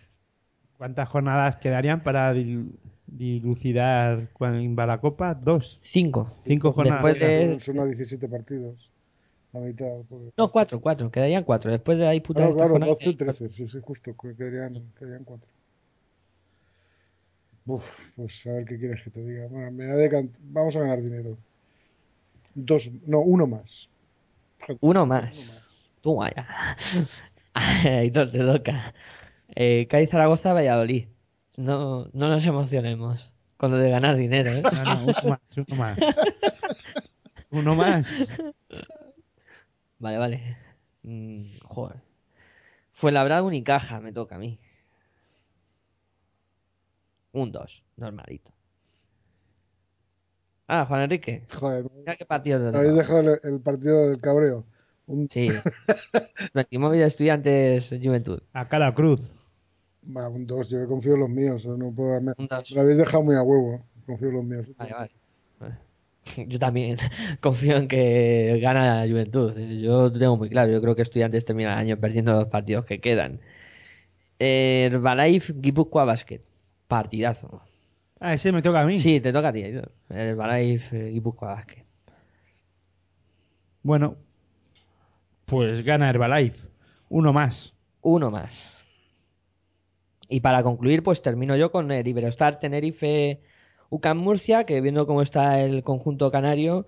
¿Cuántas 0.78 1.08
jornadas 1.08 1.56
quedarían 1.56 2.02
para 2.04 2.32
dil- 2.32 2.70
dilucidar 3.08 4.28
cuál 4.32 4.78
va 4.78 4.86
la 4.86 5.00
copa? 5.00 5.34
Dos. 5.34 5.80
Cinco. 5.82 6.36
Cinco 6.44 6.72
jornadas. 6.72 7.02
Después 7.04 7.20
de- 7.20 7.50
son, 7.50 7.60
son 7.60 7.80
a 7.80 7.84
17 7.86 8.28
partidos 8.28 8.88
la 9.52 9.60
mitad 9.60 9.86
porque- 10.08 10.32
No, 10.36 10.50
cuatro, 10.52 10.80
cuatro. 10.80 11.10
Quedarían 11.10 11.44
cuatro. 11.44 11.70
Después 11.70 11.98
de 11.98 12.06
ahí 12.06 12.20
puta 12.20 12.38
Claro, 12.38 12.50
esta 12.50 12.58
claro, 12.58 12.70
jornada- 12.72 12.92
12 12.92 13.14
13, 13.14 13.48
sí, 13.50 13.68
sí, 13.68 13.78
justo, 13.82 14.14
que 14.16 14.34
quedarían, 14.36 14.92
quedarían 14.98 15.24
4. 15.24 15.48
Uf, 17.66 17.84
pues 18.16 18.46
a 18.46 18.52
ver 18.52 18.64
qué 18.64 18.78
quieres 18.78 19.02
que 19.02 19.10
te 19.10 19.20
diga. 19.24 19.46
Bueno, 19.48 19.70
me 19.72 19.84
ha 19.90 19.94
decant- 19.94 20.30
Vamos 20.40 20.74
a 20.76 20.80
ganar 20.80 21.02
dinero. 21.02 21.36
dos, 22.54 22.90
no, 23.06 23.20
uno 23.20 23.46
más. 23.46 23.88
Uno 24.80 25.06
más. 25.06 25.66
Tú 26.00 26.16
vaya. 26.16 26.46
Te 27.92 28.10
toca. 28.38 28.94
Eh, 29.54 29.86
Cádiz 29.90 30.10
Zaragoza, 30.10 30.52
Valladolid. 30.52 31.06
No, 31.56 32.08
no 32.12 32.28
nos 32.28 32.46
emocionemos 32.46 33.30
con 33.56 33.70
lo 33.72 33.76
de 33.78 33.90
ganar 33.90 34.16
dinero, 34.16 34.50
¿eh? 34.52 34.62
No, 34.62 34.84
no, 34.84 35.02
uno 35.04 35.14
más, 35.28 35.40
uno 35.56 35.76
más. 35.76 35.98
Uno 37.50 37.74
más. 37.74 38.06
Vale, 39.98 40.18
vale. 40.18 40.56
Mm, 41.02 41.58
joder. 41.64 42.02
Fue 42.92 43.12
labrado 43.12 43.46
Unicaja, 43.46 44.00
me 44.00 44.12
toca 44.12 44.36
a 44.36 44.38
mí. 44.38 44.58
Un 47.32 47.52
2, 47.52 47.82
normalito. 47.96 48.52
Ah, 50.66 50.84
Juan 50.84 51.02
Enrique. 51.02 51.46
Joder, 51.50 51.86
Mira 51.94 52.16
qué 52.16 52.26
partido 52.26 52.70
te 52.70 52.76
habéis 52.76 52.94
dejado 52.94 53.20
el, 53.20 53.40
el 53.42 53.60
partido 53.60 54.08
del 54.10 54.20
cabreo. 54.20 54.64
Un, 55.06 55.28
Sí. 55.28 55.48
Móvil 56.78 57.00
de 57.00 57.06
Estudiantes 57.06 57.88
Juventud. 58.02 58.42
Acá 58.52 58.78
la 58.78 58.94
cruz. 58.94 59.30
Va, 60.16 60.28
un 60.28 60.46
2, 60.46 60.68
yo 60.68 60.86
confío 60.86 61.14
en 61.14 61.20
los 61.20 61.30
míos. 61.30 61.66
No 61.66 61.90
puedo, 61.92 62.20
me, 62.20 62.32
Un 62.36 62.46
dos. 62.46 62.70
me 62.70 62.76
lo 62.76 62.82
habéis 62.82 62.98
dejado 62.98 63.22
muy 63.22 63.36
a 63.36 63.42
huevo. 63.42 63.80
Confío 64.06 64.28
en 64.28 64.34
los 64.34 64.44
míos. 64.44 64.66
Vale, 64.76 64.92
vale. 64.92 65.10
Vale. 65.58 65.87
Yo 66.48 66.58
también 66.58 66.96
confío 67.40 67.76
en 67.76 67.88
que 67.88 68.58
gana 68.60 69.04
Juventud. 69.08 69.54
Yo 69.56 70.02
lo 70.02 70.12
tengo 70.12 70.36
muy 70.36 70.48
claro. 70.48 70.72
Yo 70.72 70.80
creo 70.80 70.94
que 70.94 71.02
Estudiantes 71.02 71.44
termina 71.44 71.72
el 71.72 71.78
año 71.78 71.96
perdiendo 71.98 72.32
los 72.32 72.48
partidos 72.48 72.84
que 72.84 73.00
quedan. 73.00 73.40
Herbalife 74.38 75.54
Guipúzcoa 75.56 76.04
Basket. 76.04 76.42
Partidazo. 76.86 77.62
Ah, 78.20 78.34
ese 78.34 78.52
me 78.52 78.62
toca 78.62 78.80
a 78.80 78.86
mí. 78.86 78.98
Sí, 78.98 79.20
te 79.20 79.32
toca 79.32 79.48
a 79.48 79.52
ti. 79.52 79.64
Herbalife 80.08 81.08
eh, 81.08 81.10
Guipúzcoa 81.10 81.54
Basket. 81.54 81.84
Bueno, 83.82 84.16
pues 85.46 85.82
gana 85.84 86.10
Herbalife. 86.10 86.66
Uno 87.08 87.32
más. 87.32 87.74
Uno 88.02 88.30
más. 88.30 88.76
Y 90.28 90.40
para 90.40 90.62
concluir, 90.62 91.02
pues 91.02 91.22
termino 91.22 91.56
yo 91.56 91.72
con 91.72 91.90
el 91.90 92.06
Iberostar 92.06 92.58
Tenerife 92.60 93.40
UCAM 93.90 94.18
Murcia, 94.18 94.64
que 94.64 94.80
viendo 94.80 95.06
cómo 95.06 95.22
está 95.22 95.60
el 95.62 95.82
conjunto 95.82 96.30
canario, 96.30 96.86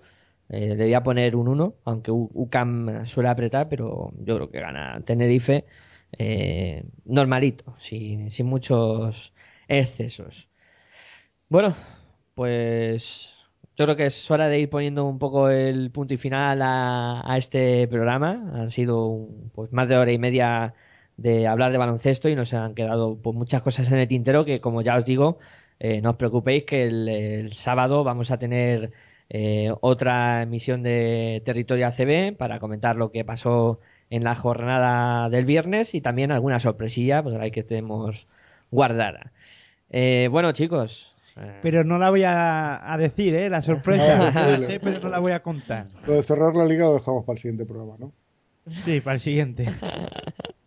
eh, 0.49 0.99
poner 1.03 1.35
un 1.35 1.47
1, 1.47 1.75
aunque 1.85 2.11
UCAM 2.11 3.05
suele 3.05 3.29
apretar, 3.29 3.69
pero 3.69 4.11
yo 4.19 4.35
creo 4.35 4.51
que 4.51 4.59
gana 4.59 5.01
Tenerife 5.05 5.65
eh, 6.17 6.83
normalito, 7.05 7.75
sin, 7.79 8.29
muchos 8.45 9.33
excesos. 9.67 10.49
Bueno, 11.49 11.75
pues 12.35 13.33
yo 13.77 13.85
creo 13.85 13.95
que 13.95 14.05
es 14.07 14.31
hora 14.31 14.47
de 14.47 14.59
ir 14.59 14.69
poniendo 14.69 15.05
un 15.05 15.19
poco 15.19 15.49
el 15.49 15.91
punto 15.91 16.13
y 16.13 16.17
final 16.17 16.61
a, 16.61 17.21
a 17.25 17.37
este 17.37 17.87
programa. 17.87 18.51
Han 18.53 18.69
sido 18.69 19.27
pues 19.53 19.71
más 19.73 19.87
de 19.89 19.97
hora 19.97 20.11
y 20.11 20.17
media 20.17 20.73
de 21.17 21.47
hablar 21.47 21.71
de 21.71 21.77
baloncesto 21.77 22.29
y 22.29 22.35
nos 22.35 22.53
han 22.53 22.73
quedado 22.75 23.17
pues, 23.21 23.35
muchas 23.35 23.61
cosas 23.61 23.91
en 23.91 23.99
el 23.99 24.07
tintero 24.07 24.45
que, 24.45 24.59
como 24.61 24.81
ya 24.81 24.97
os 24.97 25.05
digo, 25.05 25.39
eh, 25.83 25.99
no 25.99 26.11
os 26.11 26.15
preocupéis 26.15 26.63
que 26.65 26.83
el, 26.83 27.09
el 27.09 27.53
sábado 27.53 28.03
vamos 28.03 28.29
a 28.29 28.37
tener 28.37 28.91
eh, 29.29 29.73
otra 29.81 30.43
emisión 30.43 30.83
de 30.83 31.41
Territorio 31.43 31.87
ACB 31.87 32.37
para 32.37 32.59
comentar 32.59 32.97
lo 32.97 33.11
que 33.11 33.25
pasó 33.25 33.79
en 34.11 34.23
la 34.23 34.35
jornada 34.35 35.27
del 35.29 35.45
viernes 35.45 35.95
y 35.95 36.01
también 36.01 36.31
alguna 36.31 36.59
sorpresilla 36.59 37.23
pues, 37.23 37.35
ahí 37.35 37.49
que 37.49 37.63
tenemos 37.63 38.27
guardada. 38.69 39.31
Eh, 39.89 40.27
bueno, 40.29 40.51
chicos. 40.51 41.15
Pero 41.63 41.83
no 41.83 41.97
la 41.97 42.11
voy 42.11 42.25
a, 42.25 42.93
a 42.93 42.97
decir, 42.97 43.33
¿eh? 43.33 43.49
La 43.49 43.63
sorpresa. 43.63 44.31
La 44.35 44.59
sé, 44.59 44.79
pero 44.79 44.99
no 44.99 45.09
la 45.09 45.17
voy 45.17 45.31
a 45.31 45.41
contar. 45.41 45.87
Lo 46.05 46.13
de 46.13 46.21
cerrar 46.21 46.55
la 46.55 46.65
liga 46.65 46.83
lo 46.83 46.93
dejamos 46.93 47.25
para 47.25 47.37
el 47.37 47.41
siguiente 47.41 47.65
programa, 47.65 47.95
¿no? 47.97 48.11
Sí, 48.67 49.01
para 49.01 49.15
el 49.15 49.21
siguiente. 49.21 49.65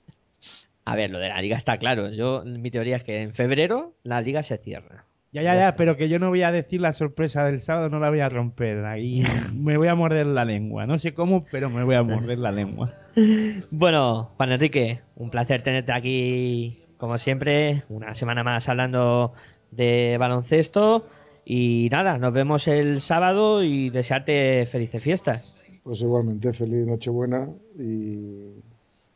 A 0.85 0.97
ver, 0.97 1.11
lo 1.11 1.19
de 1.19 1.29
la 1.29 1.41
liga 1.41 1.57
está 1.57 1.79
claro. 1.79 2.11
Yo, 2.11 2.45
mi 2.45 2.71
teoría 2.71 2.97
es 2.97 3.05
que 3.05 3.23
en 3.23 3.35
febrero 3.35 3.95
la 4.03 4.21
liga 4.21 4.43
se 4.43 4.59
cierra. 4.59 5.07
Ya, 5.33 5.43
ya, 5.43 5.57
ya, 5.57 5.73
pero 5.73 5.97
que 5.97 6.09
yo 6.09 6.21
no 6.21 6.29
voy 6.29 6.43
a 6.43 6.53
decir 6.53 6.81
la 6.81 6.93
sorpresa 6.93 7.45
del 7.45 7.61
sábado, 7.61 7.91
no 7.91 7.99
la 7.99 8.09
voy 8.09 8.21
a 8.21 8.29
romper. 8.29 8.85
Ahí 8.85 9.25
me 9.53 9.77
voy 9.77 9.89
a 9.89 9.97
morder 9.97 10.27
la 10.27 10.45
lengua. 10.45 10.87
No 10.87 10.97
sé 10.99 11.13
cómo, 11.13 11.45
pero 11.51 11.71
me 11.71 11.83
voy 11.83 11.97
a 11.97 12.03
morder 12.03 12.39
la 12.39 12.53
lengua. 12.53 12.95
Bueno, 13.71 14.31
Juan 14.37 14.53
Enrique, 14.53 15.01
un 15.15 15.31
placer 15.31 15.63
tenerte 15.63 15.93
aquí, 15.93 16.81
como 16.99 17.17
siempre, 17.17 17.85
una 17.89 18.13
semana 18.15 18.43
más 18.43 18.69
hablando 18.69 19.35
de 19.71 20.17
baloncesto. 20.19 21.07
Y 21.45 21.89
nada, 21.93 22.19
nos 22.19 22.33
vemos 22.33 22.67
el 22.67 23.01
sábado 23.01 23.63
y 23.63 23.91
desearte 23.91 24.67
felices 24.67 25.03
fiestas. 25.03 25.55
Pues 25.85 26.01
igualmente, 26.01 26.53
feliz 26.53 26.87
Nochebuena 26.87 27.49
y... 27.79 28.44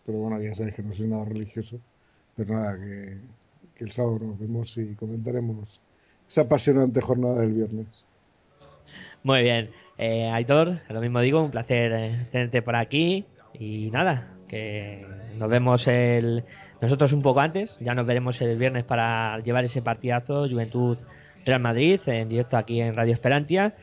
Pero 0.08 0.20
bueno, 0.20 0.40
ya 0.40 0.54
sabéis 0.54 0.74
que 0.74 0.82
no 0.82 0.94
soy 0.94 1.06
nada 1.06 1.26
religioso. 1.26 1.78
Pero 2.34 2.54
nada, 2.54 2.78
que, 2.78 3.18
el 3.84 3.92
sábado 3.92 4.18
nos 4.22 4.38
vemos 4.38 4.74
y 4.78 4.94
comentaremos 4.94 5.82
esa 6.26 6.40
apasionante 6.42 7.02
jornada 7.02 7.40
del 7.40 7.52
viernes. 7.52 8.06
Muy 9.22 9.42
bien, 9.42 9.68
eh, 9.98 10.30
Aitor, 10.30 10.78
lo 10.88 11.00
mismo 11.02 11.20
digo, 11.20 11.44
un 11.44 11.50
placer 11.50 11.92
eh, 11.92 12.26
tenerte 12.32 12.62
por 12.62 12.74
aquí. 12.74 13.26
Y 13.52 13.90
nada, 13.90 14.32
que 14.48 15.06
nos 15.38 15.50
vemos 15.50 15.86
el 15.86 16.42
nosotros 16.80 17.12
un 17.12 17.20
poco 17.20 17.40
antes, 17.40 17.76
ya 17.78 17.94
nos 17.94 18.06
veremos 18.06 18.40
el 18.40 18.56
viernes 18.56 18.84
para 18.84 19.38
llevar 19.40 19.66
ese 19.66 19.82
partidazo 19.82 20.48
Juventud 20.48 20.96
Real 21.44 21.60
Madrid 21.60 22.00
en 22.06 22.30
directo 22.30 22.56
aquí 22.56 22.80
en 22.80 22.96
Radio 22.96 23.12
Esperantia 23.12 23.74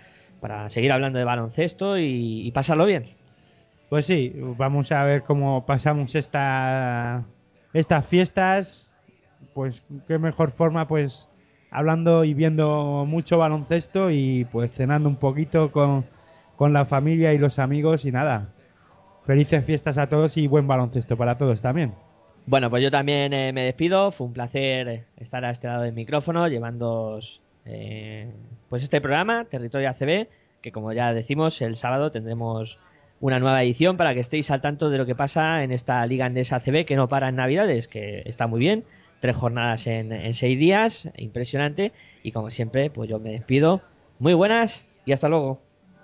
para 0.41 0.69
seguir 0.69 0.91
hablando 0.91 1.19
de 1.19 1.25
baloncesto 1.25 1.99
y, 1.99 2.47
y 2.47 2.51
pasarlo 2.51 2.87
bien. 2.87 3.03
Pues 3.89 4.05
sí, 4.05 4.33
vamos 4.57 4.91
a 4.91 5.03
ver 5.03 5.23
cómo 5.23 5.65
pasamos 5.65 6.15
esta, 6.15 7.23
estas 7.73 8.05
fiestas. 8.05 8.89
Pues 9.53 9.83
qué 10.07 10.17
mejor 10.17 10.51
forma, 10.51 10.87
pues 10.87 11.29
hablando 11.69 12.23
y 12.23 12.33
viendo 12.33 13.05
mucho 13.07 13.37
baloncesto 13.37 14.09
y 14.09 14.45
pues 14.51 14.71
cenando 14.71 15.07
un 15.07 15.17
poquito 15.17 15.71
con, 15.71 16.05
con 16.55 16.73
la 16.73 16.85
familia 16.85 17.33
y 17.33 17.37
los 17.37 17.59
amigos 17.59 18.05
y 18.05 18.11
nada. 18.11 18.49
Felices 19.25 19.63
fiestas 19.65 19.97
a 19.97 20.07
todos 20.07 20.37
y 20.37 20.47
buen 20.47 20.67
baloncesto 20.67 21.17
para 21.17 21.37
todos 21.37 21.61
también. 21.61 21.93
Bueno, 22.47 22.69
pues 22.69 22.83
yo 22.83 22.91
también 22.91 23.33
eh, 23.33 23.53
me 23.53 23.63
despido. 23.63 24.11
Fue 24.11 24.27
un 24.27 24.33
placer 24.33 25.05
estar 25.17 25.43
a 25.45 25.51
este 25.51 25.67
lado 25.67 25.83
del 25.83 25.93
micrófono 25.93 26.47
llevando 26.47 27.19
pues 28.69 28.83
este 28.83 29.01
programa, 29.01 29.45
Territorio 29.45 29.89
ACB, 29.89 30.27
que 30.61 30.71
como 30.71 30.93
ya 30.93 31.13
decimos, 31.13 31.61
el 31.61 31.75
sábado 31.75 32.11
tendremos 32.11 32.79
una 33.19 33.39
nueva 33.39 33.63
edición 33.63 33.97
para 33.97 34.13
que 34.13 34.19
estéis 34.19 34.51
al 34.51 34.61
tanto 34.61 34.89
de 34.89 34.97
lo 34.97 35.05
que 35.05 35.15
pasa 35.15 35.63
en 35.63 35.71
esta 35.71 36.05
Liga 36.05 36.25
Andesa 36.25 36.57
ACB 36.57 36.85
que 36.85 36.95
no 36.95 37.07
para 37.07 37.29
en 37.29 37.35
Navidades, 37.35 37.87
que 37.87 38.23
está 38.25 38.47
muy 38.47 38.59
bien. 38.59 38.83
Tres 39.19 39.35
jornadas 39.35 39.87
en, 39.87 40.11
en 40.11 40.33
seis 40.33 40.59
días, 40.59 41.09
impresionante. 41.15 41.93
Y 42.21 42.31
como 42.31 42.51
siempre, 42.51 42.89
pues 42.89 43.09
yo 43.09 43.19
me 43.19 43.31
despido. 43.31 43.81
Muy 44.19 44.33
buenas 44.33 44.87
y 45.05 45.13
hasta 45.13 45.29
luego. 45.29 45.61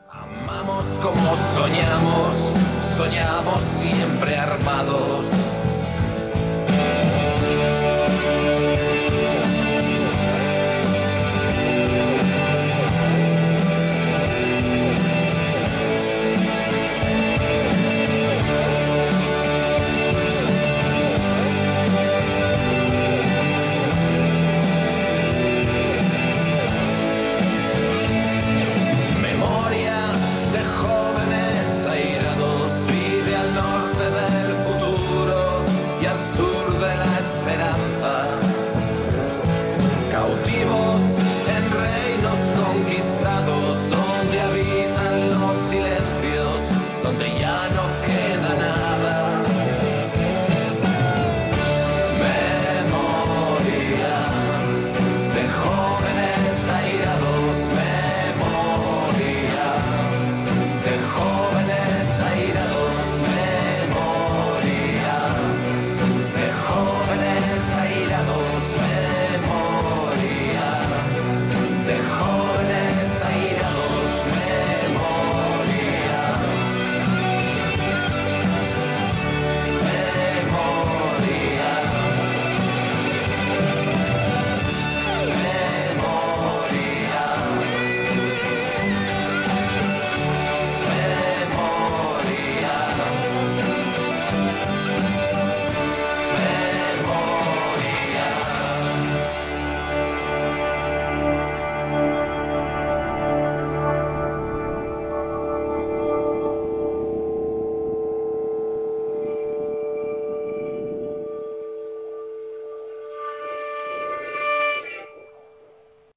Amamos 0.09 0.85
como 1.01 1.35
soñamos, 1.53 2.53
soñamos 2.97 3.61
siempre 3.79 4.35
armados. 4.35 5.40